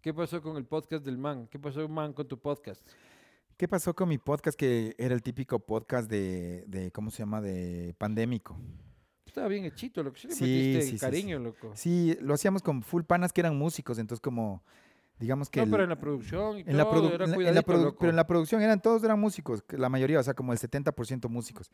¿Qué 0.01 0.13
pasó 0.13 0.43
con 0.43 0.57
el 0.57 0.65
podcast 0.65 1.05
del 1.05 1.19
man? 1.19 1.47
¿Qué 1.49 1.59
pasó, 1.61 1.89
man, 1.89 2.13
con 2.13 2.27
tu 2.27 2.39
podcast? 2.41 2.85
¿Qué 3.57 3.69
pasó 3.69 3.95
con 3.95 4.09
mi 4.09 4.19
podcast 4.19 4.59
que 4.59 4.95
era 4.99 5.15
el 5.15 5.23
típico 5.23 5.59
podcast 5.61 6.11
de, 6.11 6.65
de 6.67 6.91
¿cómo 6.91 7.11
se 7.11 7.19
llama? 7.19 7.41
De 7.41 7.95
pandémico. 7.99 8.57
Estaba 9.29 9.49
bien 9.49 9.65
hechito, 9.65 10.03
lo 10.03 10.13
que 10.13 10.21
sí 10.21 10.29
le 10.29 10.35
Sí, 10.35 10.45
metiste 10.45 10.83
sí, 10.83 10.91
sí, 10.93 10.99
cariño, 10.99 11.39
loco. 11.39 11.71
Sí, 11.75 12.17
lo 12.21 12.35
hacíamos 12.35 12.63
con 12.63 12.83
full 12.83 13.03
panas 13.03 13.33
que 13.33 13.41
eran 13.41 13.57
músicos, 13.57 13.99
entonces 13.99 14.21
como, 14.21 14.63
digamos 15.19 15.49
que... 15.51 15.61
no, 15.61 15.65
el- 15.65 15.71
pero 15.71 15.83
en 15.85 15.89
la 15.91 16.01
producción 16.01 16.59
y 16.59 16.61
en 16.67 16.77
la 16.77 16.85
produ- 16.91 17.13
era 17.13 17.25
en 17.27 17.55
la- 17.55 17.63
produ- 17.63 17.83
loco. 17.85 17.99
pero 18.01 18.11
en 18.11 18.17
la 18.17 18.27
producción 18.27 18.63
eran 18.63 18.81
todos 18.81 19.05
eran 19.05 19.21
músicos, 19.21 19.63
la 19.71 19.89
mayoría, 19.89 20.19
o 20.19 20.23
sea, 20.23 20.35
como 20.35 20.53
el 20.53 20.59
70% 20.59 21.29
músicos. 21.29 21.71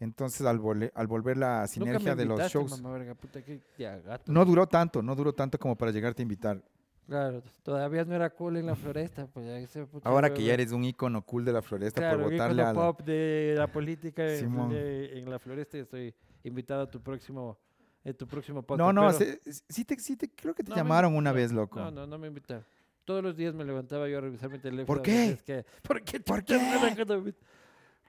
Entonces, 0.00 0.46
al, 0.46 0.58
volver- 0.60 0.92
al 0.94 1.06
volver 1.06 1.36
la 1.38 1.66
sinergia 1.68 2.14
de 2.14 2.24
los 2.26 2.40
shows, 2.52 2.70
mamá 2.82 2.98
verga, 2.98 3.14
puta, 3.14 3.40
qué 3.42 3.60
ya, 3.78 3.96
gato. 3.98 4.30
no 4.30 4.44
duró 4.44 4.66
tanto, 4.66 5.00
no 5.02 5.14
duró 5.14 5.32
tanto 5.32 5.58
como 5.58 5.74
para 5.76 5.90
llegarte 5.92 6.20
a 6.22 6.24
invitar. 6.24 6.62
Claro, 7.06 7.40
todavía 7.62 8.04
no 8.04 8.16
era 8.16 8.30
cool 8.30 8.56
en 8.56 8.66
la 8.66 8.74
floresta. 8.74 9.28
Pues, 9.28 9.46
ya 9.46 9.56
ese 9.58 9.86
puta 9.86 10.08
Ahora 10.08 10.34
que 10.34 10.42
ya 10.42 10.54
eres 10.54 10.72
un 10.72 10.82
ícono 10.82 11.22
cool 11.22 11.44
de 11.44 11.52
la 11.52 11.62
floresta 11.62 12.00
Claro, 12.00 12.24
por 12.24 12.32
votarle 12.32 12.62
a 12.62 12.72
la- 12.72 12.74
pop 12.74 13.00
de 13.02 13.54
la 13.56 13.68
política 13.68 14.26
en, 14.28 14.68
de- 14.70 15.16
en 15.20 15.30
la 15.30 15.38
floresta. 15.38 15.78
Estoy 15.78 16.12
invitado 16.46 16.82
a 16.82 16.90
tu 16.90 17.00
próximo, 17.02 17.58
en 18.04 18.14
tu 18.14 18.26
próximo 18.26 18.62
podcast. 18.62 18.92
No, 18.92 18.92
no, 18.92 19.16
pero- 19.18 19.36
sí 19.68 19.84
te, 19.84 19.98
sí 19.98 20.16
te- 20.16 20.30
creo 20.30 20.54
que 20.54 20.62
te 20.62 20.70
No 20.70 20.76
llamaron 20.76 21.14
una 21.14 21.30
no, 21.30 21.36
vez, 21.36 21.52
loco. 21.52 21.80
No, 21.80 21.90
no, 21.90 22.06
no 22.06 22.18
me 22.18 22.28
invitaron. 22.28 22.64
Todos 23.04 23.22
los 23.22 23.36
días 23.36 23.54
me 23.54 23.64
levantaba 23.64 24.08
yo 24.08 24.18
a 24.18 24.20
revisar 24.20 24.50
mi 24.50 24.58
teléfono. 24.58 24.86
¿Por 24.86 25.02
qué? 25.02 25.38
que- 25.44 25.64
¿Por 25.82 26.02
qué? 26.02 26.20
¿Por 26.20 26.42
qué? 26.44 26.54
no 26.58 27.24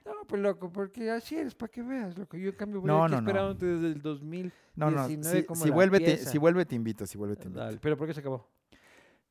No, 0.06 0.14
pues 0.26 0.42
loco, 0.42 0.72
porque 0.72 1.12
así 1.12 1.36
eres, 1.36 1.54
para 1.54 1.70
que 1.70 1.82
veas, 1.84 2.18
loco. 2.18 2.38
Yo 2.38 2.50
en 2.52 2.56
cambio 2.56 2.80
voy 2.80 2.88
No, 2.88 3.04
aquí 3.04 3.12
no, 3.16 3.22
no. 3.22 3.28
esperándote 3.28 3.66
desde 3.66 3.88
el 3.88 4.02
2000. 4.02 4.54
No, 4.76 4.90
no, 4.90 5.06
19 5.06 5.40
si, 5.42 5.46
como 5.46 5.62
si 5.64 5.68
la 5.70 5.76
vuelve, 5.76 6.00
te, 6.00 6.18
si 6.18 6.38
vuelve 6.38 6.66
te 6.66 6.76
invito, 6.76 7.06
si 7.06 7.18
vuelve 7.18 7.36
te 7.36 7.44
invito. 7.44 7.60
Dale, 7.60 7.78
Pero 7.82 7.98
¿por 7.98 8.08
qué 8.08 8.14
se 8.14 8.22
acabó? 8.22 8.48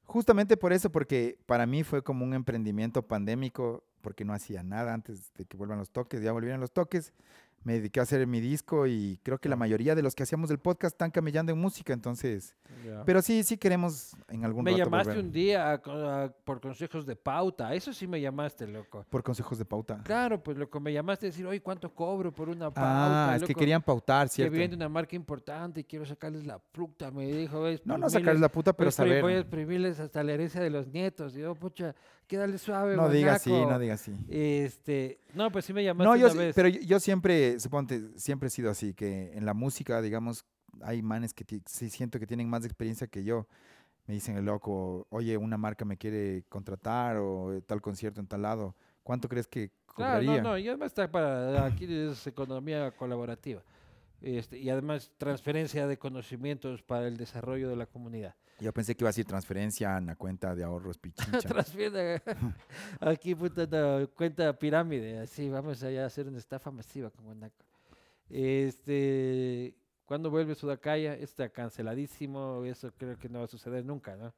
Justamente 0.04 0.56
por 0.56 0.72
eso, 0.74 0.90
porque 0.92 1.38
para 1.46 1.66
mí 1.66 1.82
fue 1.82 2.02
como 2.02 2.24
un 2.24 2.34
emprendimiento 2.34 3.02
pandémico, 3.02 3.84
porque 4.02 4.24
no 4.24 4.34
hacía 4.34 4.62
nada 4.62 4.92
antes 4.94 5.32
de 5.34 5.46
que 5.46 5.56
vuelvan 5.56 5.78
los 5.78 5.90
toques, 5.90 6.20
ya 6.22 6.30
volvieron 6.30 6.60
los 6.60 6.72
toques, 6.72 7.12
me 7.66 7.72
dediqué 7.72 7.98
a 7.98 8.04
hacer 8.04 8.24
mi 8.28 8.40
disco 8.40 8.86
y 8.86 9.18
creo 9.24 9.38
que 9.38 9.48
la 9.48 9.56
mayoría 9.56 9.96
de 9.96 10.02
los 10.02 10.14
que 10.14 10.22
hacíamos 10.22 10.52
el 10.52 10.58
podcast 10.58 10.94
están 10.94 11.10
camellando 11.10 11.50
en 11.50 11.58
música, 11.58 11.92
entonces, 11.92 12.54
pero 13.04 13.20
sí, 13.22 13.42
sí 13.42 13.56
queremos 13.56 14.12
en 14.36 14.44
algún 14.44 14.64
me 14.64 14.70
rato 14.72 14.84
llamaste 14.84 15.08
volver. 15.10 15.24
un 15.24 15.32
día 15.32 15.72
a 15.72 15.78
co- 15.82 15.90
a- 15.92 16.28
por 16.44 16.60
consejos 16.60 17.04
de 17.06 17.16
pauta. 17.16 17.74
Eso 17.74 17.92
sí 17.92 18.06
me 18.06 18.20
llamaste, 18.20 18.66
loco. 18.66 19.04
por 19.10 19.22
consejos 19.22 19.58
de 19.58 19.64
pauta. 19.64 20.00
Claro, 20.04 20.42
pues 20.42 20.56
loco, 20.56 20.78
me 20.80 20.92
llamaste 20.92 21.26
a 21.26 21.28
decir, 21.30 21.46
oye, 21.46 21.60
¿cuánto 21.60 21.92
cobro 21.94 22.32
por 22.32 22.48
una 22.48 22.70
pauta? 22.70 23.32
Ah, 23.32 23.36
es 23.36 23.42
que 23.42 23.54
querían 23.54 23.82
pautar, 23.82 24.28
que 24.28 24.34
¿cierto? 24.34 24.52
viene 24.52 24.68
de 24.68 24.76
una 24.76 24.88
marca 24.88 25.16
importante 25.16 25.80
y 25.80 25.84
quiero 25.84 26.06
sacarles 26.06 26.46
la 26.46 26.58
fruta. 26.72 27.10
Me 27.10 27.26
dijo, 27.26 27.62
"Ves, 27.62 27.80
No, 27.84 27.98
no 27.98 28.08
sacarles 28.08 28.40
la 28.40 28.48
puta, 28.50 28.72
pero 28.72 28.90
saber. 28.90 29.22
Voy 29.22 29.32
a 29.34 29.38
exprimirles 29.40 29.98
hasta 30.00 30.22
la 30.22 30.32
herencia 30.32 30.60
de 30.60 30.70
los 30.70 30.86
nietos. 30.88 31.34
Y 31.36 31.40
yo, 31.40 31.54
pucha, 31.54 31.94
quédale 32.26 32.58
suave, 32.58 32.96
No 32.96 33.08
digas 33.08 33.36
así, 33.36 33.50
guanaco". 33.50 33.70
no 33.72 33.78
digas 33.78 34.00
así. 34.02 34.12
Este, 34.28 35.20
no, 35.34 35.50
pues 35.50 35.64
sí 35.64 35.72
me 35.72 35.82
llamaste 35.84 36.08
No, 36.08 36.16
yo 36.16 36.26
una 36.32 36.34
vez. 36.42 36.54
pero 36.54 36.68
yo, 36.68 36.80
yo 36.80 37.00
siempre, 37.00 37.58
suponte, 37.60 38.18
siempre 38.18 38.48
he 38.48 38.50
sido 38.50 38.70
así, 38.70 38.94
que 38.94 39.32
en 39.34 39.44
la 39.46 39.54
música, 39.54 40.00
digamos, 40.02 40.44
hay 40.82 41.00
manes 41.02 41.32
que 41.32 41.44
sí 41.66 41.88
siento 41.90 42.18
que 42.18 42.26
tienen 42.26 42.48
más 42.48 42.64
experiencia 42.64 43.06
que 43.06 43.24
yo. 43.24 43.46
Me 44.06 44.14
dicen 44.14 44.36
el 44.36 44.44
loco, 44.44 45.06
oye, 45.10 45.36
una 45.36 45.56
marca 45.56 45.84
me 45.84 45.96
quiere 45.96 46.44
contratar 46.48 47.16
o 47.16 47.52
eh, 47.54 47.60
tal 47.62 47.80
concierto 47.82 48.20
en 48.20 48.26
tal 48.26 48.42
lado. 48.42 48.74
¿Cuánto 49.02 49.28
crees 49.28 49.46
que 49.48 49.70
Claro, 49.94 50.20
cobraría? 50.20 50.42
no, 50.42 50.50
no, 50.50 50.58
y 50.58 50.68
además 50.68 50.88
está 50.88 51.10
para, 51.10 51.64
aquí 51.64 51.86
es 51.88 52.26
economía 52.26 52.90
colaborativa. 52.92 53.62
Este, 54.20 54.58
y 54.58 54.70
además 54.70 55.10
transferencia 55.18 55.86
de 55.86 55.98
conocimientos 55.98 56.82
para 56.82 57.06
el 57.06 57.16
desarrollo 57.16 57.68
de 57.68 57.76
la 57.76 57.86
comunidad. 57.86 58.34
Yo 58.58 58.72
pensé 58.72 58.94
que 58.96 59.04
iba 59.04 59.08
a 59.08 59.10
decir 59.12 59.26
transferencia 59.26 59.96
a 59.96 60.00
una 60.00 60.16
cuenta 60.16 60.54
de 60.54 60.64
ahorros 60.64 60.98
pichincha. 60.98 61.48
Aquí 63.00 63.34
puta 63.34 63.64
una 63.64 64.06
cuenta 64.06 64.58
pirámide, 64.58 65.18
así 65.18 65.48
vamos 65.50 65.82
allá 65.82 66.04
a 66.04 66.06
hacer 66.06 66.26
una 66.28 66.38
estafa 66.38 66.70
masiva 66.70 67.10
con 67.10 67.24
Guanaco. 67.26 67.64
Este, 68.28 69.74
¿cuándo 70.06 70.30
vuelve 70.30 70.54
Sudacaya? 70.54 71.14
Está 71.14 71.48
canceladísimo, 71.50 72.64
eso 72.64 72.90
creo 72.96 73.18
que 73.18 73.28
no 73.28 73.40
va 73.40 73.44
a 73.44 73.48
suceder 73.48 73.84
nunca, 73.84 74.16
¿no? 74.16 74.32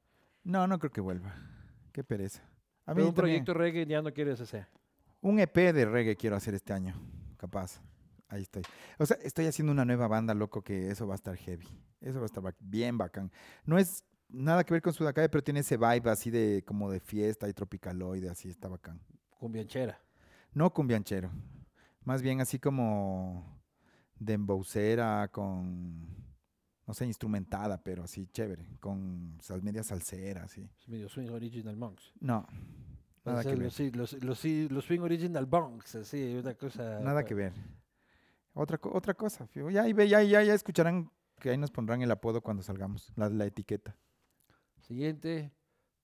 no, 0.45 0.67
no 0.67 0.79
creo 0.79 0.91
que 0.91 1.01
vuelva. 1.01 1.35
Qué 1.93 2.03
pereza. 2.03 2.43
A 2.87 2.93
mí 2.93 2.97
Pero 2.97 3.09
un 3.09 3.15
también. 3.15 3.45
proyecto 3.45 3.55
reggae 3.55 3.87
ya 3.87 4.03
no 4.03 4.13
quieres 4.13 4.41
hacer. 4.41 4.67
Un 5.21 5.39
EP 5.41 5.55
de 5.55 5.85
reggae 5.85 6.17
quiero 6.17 6.37
hacer 6.37 6.55
este 6.55 6.73
año, 6.73 6.95
capaz. 7.37 7.81
Ahí 8.29 8.43
estoy. 8.43 8.63
O 8.99 9.07
sea, 9.07 9.17
estoy 9.23 9.47
haciendo 9.47 9.73
una 9.73 9.85
nueva 9.85 10.07
banda, 10.07 10.35
loco, 10.35 10.63
que 10.63 10.91
eso 10.91 11.07
va 11.07 11.15
a 11.15 11.17
estar 11.17 11.37
heavy. 11.37 11.67
Eso 12.01 12.19
va 12.19 12.25
a 12.25 12.27
estar 12.27 12.55
bien 12.61 12.97
bacán. 12.99 13.31
No 13.65 13.79
es 13.79 14.05
nada 14.29 14.65
que 14.65 14.75
ver 14.75 14.83
con 14.83 14.93
Sudacaya, 14.93 15.31
pero 15.31 15.43
tiene 15.43 15.61
ese 15.61 15.77
vibe 15.77 16.11
así 16.11 16.31
de 16.31 16.63
como 16.67 16.91
de 16.91 17.01
fiesta 17.01 17.49
y 17.49 17.53
tropicaloide, 17.55 18.29
así 18.29 18.49
está 18.49 18.69
bacán. 18.69 19.01
Cumbianchera. 19.39 20.01
No 20.53 20.73
cumbianchero, 20.73 21.31
más 22.05 22.23
bien 22.23 22.41
así 22.41 22.59
como 22.59 23.58
de 24.19 24.33
emboucera 24.35 25.29
con, 25.29 26.07
no 26.87 26.95
sé, 26.95 27.07
instrumentada, 27.07 27.83
pero 27.83 28.05
así 28.05 28.27
chévere, 28.29 28.67
con 28.81 29.37
sal, 29.41 29.63
media 29.63 29.83
salsera, 29.83 30.45
así. 30.45 30.69
Medio 30.87 31.09
swing 31.09 31.31
original 31.31 31.77
monks. 31.77 32.13
No, 32.21 32.47
Nada 33.25 33.41
O 33.41 33.43
sea, 33.43 33.53
que 33.53 33.59
ver. 33.59 33.97
los, 33.97 34.13
los 34.71 34.85
Swing 34.85 35.01
Original 35.01 35.45
Bonks, 35.45 35.97
así, 35.97 36.37
una 36.37 36.55
cosa. 36.55 37.01
Nada 37.01 37.25
que 37.25 37.35
ver. 37.35 37.53
Otra, 38.55 38.79
otra 38.85 39.15
cosa. 39.15 39.47
Ya, 39.71 39.87
ya, 39.87 40.23
ya, 40.23 40.43
ya 40.43 40.55
escucharán 40.55 41.11
que 41.39 41.51
ahí 41.51 41.59
nos 41.59 41.71
pondrán 41.71 42.01
el 42.01 42.11
apodo 42.11 42.41
cuando 42.41 42.63
salgamos, 42.63 43.13
la, 43.17 43.29
la 43.29 43.45
etiqueta. 43.45 43.97
Siguiente. 44.81 45.53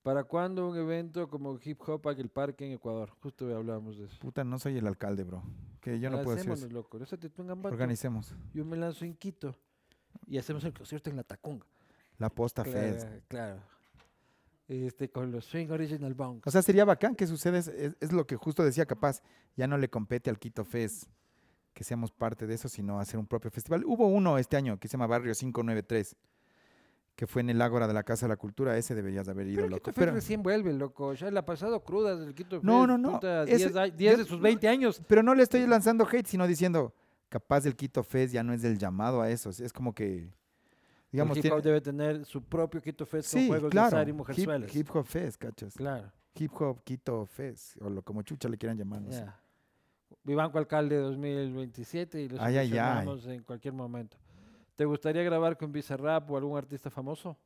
¿Para 0.04 0.22
cuándo 0.22 0.68
un 0.68 0.76
evento 0.76 1.28
como 1.28 1.58
Hip 1.64 1.80
Hop 1.88 2.06
en 2.10 2.20
el 2.20 2.28
Parque 2.28 2.66
en 2.66 2.72
Ecuador? 2.72 3.10
Justo 3.22 3.46
hablábamos 3.56 3.96
de 3.98 4.04
eso. 4.04 4.18
Puta, 4.20 4.44
no 4.44 4.58
soy 4.58 4.76
el 4.76 4.86
alcalde, 4.86 5.24
bro. 5.24 5.42
Que 5.80 5.98
yo 5.98 6.10
no 6.10 6.22
puedo 6.22 6.36
decir 6.36 6.52
eso. 6.52 6.68
loco. 6.68 6.98
Lánzate 6.98 7.30
tú 7.30 7.40
en 7.42 7.50
Ambato, 7.50 7.72
Organicemos. 7.72 8.34
Yo 8.52 8.64
me 8.66 8.76
lanzo 8.76 9.04
en 9.06 9.14
Quito. 9.16 9.56
Y 10.26 10.36
hacemos 10.38 10.62
el 10.64 10.72
concierto 10.74 11.08
en 11.10 11.16
La 11.16 11.22
Tacunga. 11.24 11.66
La 12.18 12.28
posta 12.30 12.64
Fest. 12.64 13.00
Claro, 13.08 13.22
claro. 13.28 13.60
Este, 14.68 15.10
con 15.10 15.30
los 15.32 15.46
Swing 15.46 15.68
Original 15.70 16.12
Bonks. 16.14 16.46
O 16.46 16.50
sea, 16.50 16.60
sería 16.62 16.84
bacán 16.84 17.14
que 17.16 17.26
suceda, 17.26 17.58
es, 17.58 17.68
es- 17.68 17.96
es 18.00 18.12
lo 18.12 18.26
que 18.26 18.36
justo 18.36 18.62
decía 18.62 18.86
capaz, 18.86 19.22
ya 19.56 19.66
no 19.66 19.76
le 19.78 19.88
compete 19.88 20.28
al 20.30 20.38
Quito 20.38 20.64
Fest 20.64 21.04
que 21.74 21.82
seamos 21.82 22.12
parte 22.12 22.46
de 22.46 22.54
eso, 22.54 22.68
sino 22.68 23.00
hacer 23.00 23.18
un 23.18 23.26
propio 23.26 23.50
festival. 23.50 23.84
Hubo 23.84 24.06
uno 24.06 24.38
este 24.38 24.56
año 24.56 24.78
que 24.78 24.86
se 24.86 24.92
llama 24.92 25.06
Barrio 25.08 25.32
593, 25.34 26.14
que 27.16 27.26
fue 27.26 27.42
en 27.42 27.50
el 27.50 27.62
Ágora 27.62 27.86
de 27.86 27.94
la 27.94 28.02
Casa 28.02 28.26
de 28.26 28.30
la 28.30 28.36
Cultura, 28.36 28.76
ese 28.76 28.94
deberías 28.94 29.28
haber 29.28 29.46
ido, 29.46 29.56
Pero 29.56 29.64
el 29.66 29.70
loco. 29.70 29.82
Quito 29.82 29.92
Fest 29.92 29.98
Pero, 29.98 30.12
recién 30.12 30.42
vuelve, 30.42 30.72
loco. 30.72 31.14
Ya 31.14 31.30
le 31.30 31.38
ha 31.38 31.46
pasado 31.46 31.82
crudas 31.84 32.20
el 32.26 32.34
Quito 32.34 32.56
Fest. 32.56 32.64
No, 32.64 32.86
no, 32.86 32.98
no, 32.98 33.12
puta, 33.12 33.44
ese- 33.44 33.56
10 33.68 33.76
a- 33.76 33.84
10 33.84 34.12
yo- 34.12 34.18
de 34.18 34.24
sus 34.28 34.40
20 34.40 34.66
años. 34.68 35.00
pero 35.06 35.22
no 35.22 35.34
le 35.34 35.42
estoy 35.44 35.66
lanzando 35.66 36.06
hate, 36.10 36.26
sino 36.26 36.46
diciendo, 36.46 36.92
capaz 37.28 37.66
el 37.66 37.76
Quito 37.76 38.02
Fest 38.02 38.34
ya 38.34 38.42
no 38.42 38.52
es 38.52 38.62
del 38.62 38.78
llamado 38.78 39.20
a 39.22 39.30
eso, 39.30 39.50
es 39.50 39.72
como 39.72 39.94
que, 39.94 40.28
digamos, 41.12 41.36
el 41.36 41.38
hip 41.38 41.42
tiene- 41.42 41.56
hop 41.56 41.62
debe 41.62 41.80
tener 41.80 42.24
su 42.24 42.42
propio 42.42 42.80
Quito 42.82 43.06
Fest 43.06 43.32
con 43.32 43.40
sí, 43.42 43.46
juegos 43.48 43.70
claro, 43.70 43.90
de 43.90 43.96
azar 43.96 44.08
y 44.08 44.10
hip, 44.10 44.16
mujerzuelas. 44.16 44.74
hip 44.76 44.88
Hop 44.96 45.06
Fest, 45.06 45.40
¿cachas? 45.40 45.74
Claro, 45.74 46.10
Hip 46.36 46.50
Hop 46.60 46.82
Quito 46.82 47.26
Fest, 47.26 47.76
o 47.80 47.88
lo, 47.88 48.02
como 48.02 48.22
chucha 48.22 48.48
le 48.48 48.58
quieran 48.58 48.76
llamar, 48.76 49.00
no 49.02 49.12
sé. 49.12 49.18
ya. 49.20 49.40
Vivanco 50.24 50.58
Alcalde 50.58 50.96
2027 50.96 52.22
y 52.22 52.28
lo 52.28 52.42
Ay, 52.42 52.56
ay, 52.58 52.72
en 53.28 53.42
cualquier 53.44 53.74
momento. 53.74 54.16
¿Te 54.76 54.84
gustaría 54.84 55.22
grabar 55.22 55.56
con 55.56 55.70
Bizarrap 55.72 56.30
o 56.30 56.36
algún 56.36 56.58
artista 56.58 56.90
famoso? 56.90 57.36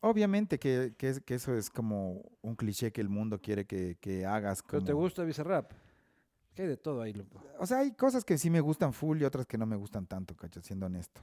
Obviamente 0.00 0.58
que, 0.58 0.94
que 0.96 1.10
es- 1.10 1.20
que 1.20 1.34
eso 1.34 1.54
es 1.54 1.68
como 1.70 2.22
un 2.42 2.56
cliché 2.56 2.90
que 2.92 3.00
el 3.00 3.08
mundo 3.08 3.40
quiere 3.40 3.66
que, 3.66 3.96
que 4.00 4.24
hagas. 4.24 4.62
¿Pero 4.62 4.82
te 4.82 4.92
como- 4.92 5.02
gusta 5.04 5.24
Bizarrap? 5.24 5.72
Que 6.54 6.62
hay 6.62 6.68
de 6.68 6.76
todo 6.76 7.02
ahí, 7.02 7.12
loco. 7.12 7.42
O 7.58 7.66
sea, 7.66 7.78
hay 7.78 7.92
cosas 7.92 8.24
que 8.24 8.36
sí 8.38 8.50
me 8.50 8.60
gustan 8.60 8.92
full 8.92 9.20
y 9.20 9.24
otras 9.24 9.46
que 9.46 9.56
no 9.58 9.66
me 9.66 9.76
gustan 9.76 10.06
tanto, 10.06 10.34
cacho, 10.34 10.60
siendo 10.62 10.86
honesto. 10.86 11.20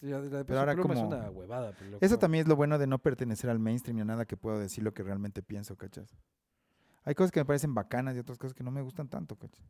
Sí, 0.00 0.06
la 0.06 0.44
Pero 0.44 0.58
ahora 0.58 0.76
como- 0.76 0.94
es 0.94 1.00
una 1.00 1.30
huevada. 1.30 1.72
pues, 1.72 2.02
Eso 2.02 2.18
también 2.18 2.42
es 2.42 2.48
lo 2.48 2.56
bueno 2.56 2.78
de 2.78 2.86
no 2.86 2.98
pertenecer 2.98 3.50
al 3.50 3.58
mainstream 3.58 3.96
ni 3.96 4.02
a 4.02 4.04
nada 4.06 4.24
que 4.26 4.36
puedo 4.36 4.58
decir 4.58 4.82
lo 4.82 4.92
que 4.94 5.02
realmente 5.02 5.42
pienso, 5.42 5.76
cachas. 5.76 6.14
Hay 7.04 7.14
cosas 7.14 7.30
que 7.32 7.40
me 7.40 7.44
parecen 7.46 7.74
bacanas 7.74 8.16
y 8.16 8.18
otras 8.18 8.38
cosas 8.38 8.54
que 8.54 8.64
no 8.64 8.70
me 8.70 8.82
gustan 8.82 9.08
tanto, 9.08 9.36
cachas. 9.36 9.64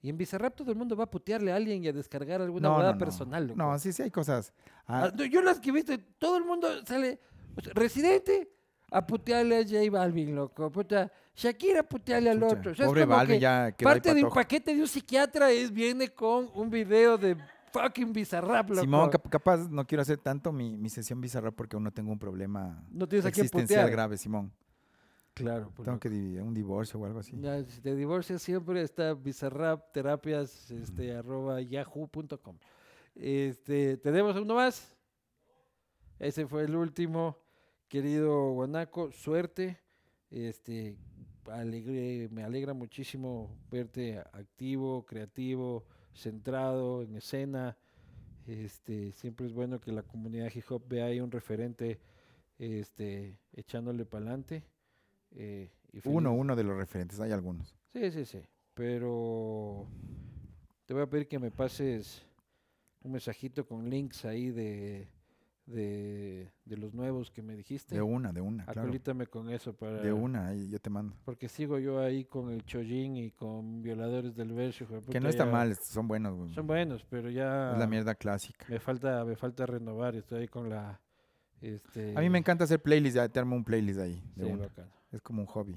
Y 0.00 0.10
en 0.10 0.16
Bizarrap 0.16 0.54
todo 0.54 0.70
el 0.70 0.76
mundo 0.78 0.96
va 0.96 1.04
a 1.04 1.10
putearle 1.10 1.50
a 1.52 1.56
alguien 1.56 1.82
y 1.82 1.88
a 1.88 1.92
descargar 1.92 2.40
alguna 2.40 2.68
No, 2.68 2.82
no, 2.82 2.92
no. 2.92 2.98
personal, 2.98 3.48
loco. 3.48 3.58
No, 3.58 3.78
sí, 3.78 3.92
sí 3.92 4.02
hay 4.02 4.10
cosas. 4.10 4.52
Ah, 4.86 5.10
Ah, 5.12 5.24
yo 5.24 5.42
las 5.42 5.58
que 5.58 5.70
he 5.70 5.72
visto, 5.72 5.92
todo 6.18 6.36
el 6.38 6.44
mundo 6.44 6.68
sale. 6.86 7.18
o 7.56 7.60
sea, 7.60 7.72
Residente 7.74 8.48
a 8.90 9.04
putearle 9.06 9.58
a 9.58 9.62
J 9.64 9.90
Balvin, 9.90 10.34
loco. 10.36 10.70
Puta, 10.70 11.10
Shakira 11.34 11.80
a 11.80 11.82
putearle 11.82 12.30
al 12.30 12.42
otro. 12.42 12.70
O 12.72 12.74
sea, 12.74 12.86
Pobre 12.86 13.04
Balvin 13.04 13.36
que 13.36 13.40
ya 13.40 13.74
parte 13.82 14.14
de 14.14 14.22
un 14.24 14.30
paquete 14.30 14.74
de 14.74 14.80
un 14.80 14.88
psiquiatra 14.88 15.50
es 15.50 15.72
viene 15.72 16.08
con 16.08 16.48
un 16.54 16.70
video 16.70 17.18
de 17.18 17.36
fucking 17.72 18.12
Bizarrap, 18.12 18.70
loco. 18.70 18.80
Simón, 18.80 19.10
cap- 19.10 19.28
capaz 19.28 19.68
no 19.68 19.84
quiero 19.86 20.02
hacer 20.02 20.18
tanto 20.18 20.52
mi, 20.52 20.76
mi 20.76 20.88
sesión 20.88 21.20
bizarra 21.20 21.50
porque 21.50 21.76
aún 21.76 21.82
no 21.84 21.90
tengo 21.92 22.10
un 22.12 22.18
problema 22.18 22.82
No 22.90 23.06
tienes 23.08 23.26
existencial 23.26 23.90
grave, 23.90 24.16
Simón. 24.16 24.52
Claro, 25.38 25.66
pues, 25.74 25.84
Tengo 25.84 25.92
loco. 25.92 26.00
que 26.00 26.10
dividir 26.10 26.42
un 26.42 26.54
divorcio 26.54 27.00
o 27.00 27.06
algo 27.06 27.20
así. 27.20 27.36
Ya, 27.40 27.62
si 27.64 27.80
te 27.80 27.94
divorcias 27.94 28.42
siempre 28.42 28.82
está 28.82 29.14
Bizarrap 29.14 29.92
terapias 29.92 30.70
este, 30.70 31.14
arroba 31.14 31.60
yahoo.com. 31.60 32.58
Este, 33.14 33.96
¿Tenemos 33.96 34.36
uno 34.36 34.54
más? 34.54 34.96
Ese 36.18 36.46
fue 36.46 36.64
el 36.64 36.74
último. 36.76 37.36
Querido 37.88 38.52
Guanaco, 38.52 39.10
suerte. 39.12 39.78
Este, 40.30 40.96
alegre, 41.50 42.28
me 42.30 42.44
alegra 42.44 42.74
muchísimo 42.74 43.56
verte 43.70 44.18
activo, 44.32 45.04
creativo, 45.06 45.86
centrado 46.12 47.02
en 47.02 47.16
escena. 47.16 47.76
Este, 48.46 49.12
siempre 49.12 49.46
es 49.46 49.52
bueno 49.52 49.80
que 49.80 49.92
la 49.92 50.02
comunidad 50.02 50.50
hip 50.54 50.64
hop 50.70 50.82
vea 50.88 51.06
ahí 51.06 51.20
un 51.20 51.30
referente 51.30 52.00
este, 52.58 53.38
echándole 53.52 54.04
para 54.04 54.24
adelante. 54.24 54.64
Eh, 55.32 55.70
Uno, 56.04 56.32
uno 56.32 56.54
de 56.56 56.64
los 56.64 56.76
referentes, 56.76 57.20
hay 57.20 57.32
algunos. 57.32 57.76
Sí, 57.92 58.10
sí, 58.10 58.24
sí. 58.24 58.40
Pero 58.74 59.86
te 60.86 60.94
voy 60.94 61.02
a 61.02 61.06
pedir 61.06 61.26
que 61.28 61.38
me 61.38 61.50
pases 61.50 62.24
un 63.02 63.12
mensajito 63.12 63.66
con 63.66 63.88
links 63.90 64.24
ahí 64.24 64.50
de, 64.50 65.08
de, 65.66 66.50
de 66.64 66.76
los 66.76 66.94
nuevos 66.94 67.30
que 67.30 67.42
me 67.42 67.56
dijiste. 67.56 67.94
De 67.94 68.02
una, 68.02 68.32
de 68.32 68.40
una, 68.40 68.64
claro. 68.64 68.82
Acolítame 68.82 69.26
con 69.26 69.50
eso 69.50 69.74
para... 69.74 70.00
De 70.00 70.12
una, 70.12 70.54
yo 70.54 70.78
te 70.78 70.90
mando. 70.90 71.16
Porque 71.24 71.48
sigo 71.48 71.78
yo 71.78 72.00
ahí 72.00 72.24
con 72.24 72.50
el 72.50 72.64
Chojin 72.64 73.16
y 73.16 73.30
con 73.32 73.82
Violadores 73.82 74.34
del 74.36 74.52
Verso. 74.52 74.86
Que 75.10 75.20
no 75.20 75.28
está 75.28 75.44
mal, 75.46 75.74
son 75.76 76.06
buenos. 76.08 76.52
Son 76.54 76.66
buenos, 76.66 77.04
pero 77.08 77.30
ya... 77.30 77.72
Es 77.72 77.78
la 77.78 77.86
mierda 77.86 78.14
clásica. 78.14 78.66
Me 78.68 78.78
falta, 78.78 79.24
me 79.24 79.36
falta 79.36 79.66
renovar. 79.66 80.14
Estoy 80.16 80.42
ahí 80.42 80.48
con 80.48 80.68
la... 80.70 81.00
Este, 81.60 82.16
A 82.16 82.20
mí 82.20 82.30
me 82.30 82.38
encanta 82.38 82.62
hacer 82.64 82.80
playlists, 82.80 83.16
ya 83.16 83.28
te 83.28 83.40
armo 83.40 83.56
un 83.56 83.64
playlist 83.64 83.98
ahí. 83.98 84.22
de 84.36 84.44
Sí, 84.44 84.50
una. 84.52 84.68
Es 85.10 85.22
como 85.22 85.42
un 85.42 85.46
hobby. 85.46 85.76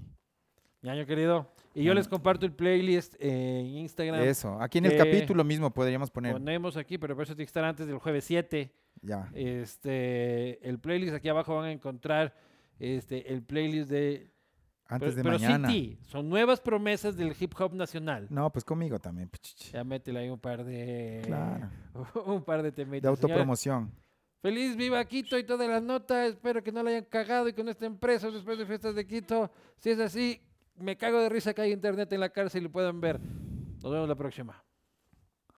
Ñaño 0.82 1.06
querido. 1.06 1.52
Y 1.76 1.84
yo 1.84 1.94
les 1.94 2.08
comparto 2.08 2.46
el 2.46 2.54
playlist 2.54 3.16
en 3.20 3.68
Instagram. 3.68 4.22
Eso, 4.22 4.60
aquí 4.60 4.80
en 4.80 4.86
el 4.86 4.98
capítulo 4.98 5.44
mismo 5.44 5.72
podríamos 5.72 6.10
poner. 6.10 6.34
Ponemos 6.34 6.76
aquí, 6.76 6.98
pero 6.98 7.16
por 7.16 7.24
eso 7.24 7.34
tiene 7.34 7.46
que 7.46 7.50
estar 7.50 7.64
antes 7.64 7.88
del 7.88 8.00
jueves 8.00 8.26
7. 8.26 8.74
Ya. 9.02 9.30
Este, 9.34 10.68
el 10.68 10.80
playlist 10.80 11.14
aquí 11.14 11.30
abajo 11.30 11.56
van 11.56 11.66
a 11.66 11.72
encontrar 11.72 12.36
este, 12.80 13.32
el 13.32 13.44
playlist 13.44 13.90
de. 13.90 14.32
Antes 14.88 15.16
pero, 15.16 15.16
de 15.16 15.24
pero 15.24 15.40
mañana. 15.40 15.70
sí, 15.70 15.98
son 16.02 16.28
nuevas 16.28 16.60
promesas 16.60 17.16
del 17.16 17.34
hip 17.40 17.54
hop 17.58 17.74
nacional. 17.74 18.28
No, 18.30 18.52
pues 18.52 18.66
conmigo 18.66 19.00
también. 19.00 19.30
pichichi. 19.30 19.72
Ya 19.72 19.86
métele 19.86 20.20
ahí 20.20 20.30
un 20.30 20.40
par 20.40 20.66
de. 20.66 21.22
Claro. 21.24 21.70
un 22.26 22.44
par 22.44 22.62
de 22.64 22.72
temitas. 22.72 23.04
De 23.04 23.16
Señores, 23.16 23.24
autopromoción. 23.24 23.92
Feliz 24.42 24.76
viva 24.76 25.06
Quito 25.06 25.38
y 25.38 25.44
todas 25.44 25.70
las 25.70 25.84
notas. 25.84 26.32
Espero 26.32 26.64
que 26.64 26.72
no 26.72 26.82
la 26.82 26.90
hayan 26.90 27.06
cagado 27.06 27.48
y 27.48 27.54
que 27.54 27.64
no 27.64 27.70
estén 27.70 27.98
presos 27.98 28.34
después 28.34 28.58
de 28.58 28.66
fiestas 28.66 28.96
de 28.96 29.06
Quito. 29.06 29.52
Si 29.78 29.92
es 29.92 30.00
así, 30.00 30.42
me 30.78 30.98
cago 30.98 31.20
de 31.20 31.30
risa 31.30 31.54
que 31.54 31.62
hay 31.62 31.72
internet 31.72 32.12
en 32.12 32.20
la 32.20 32.30
cárcel 32.30 32.62
y 32.62 32.64
lo 32.66 32.72
puedan 32.72 33.00
ver. 33.00 33.20
Nos 33.20 33.92
vemos 33.92 34.10
la 34.10 34.16
próxima. 34.16 34.64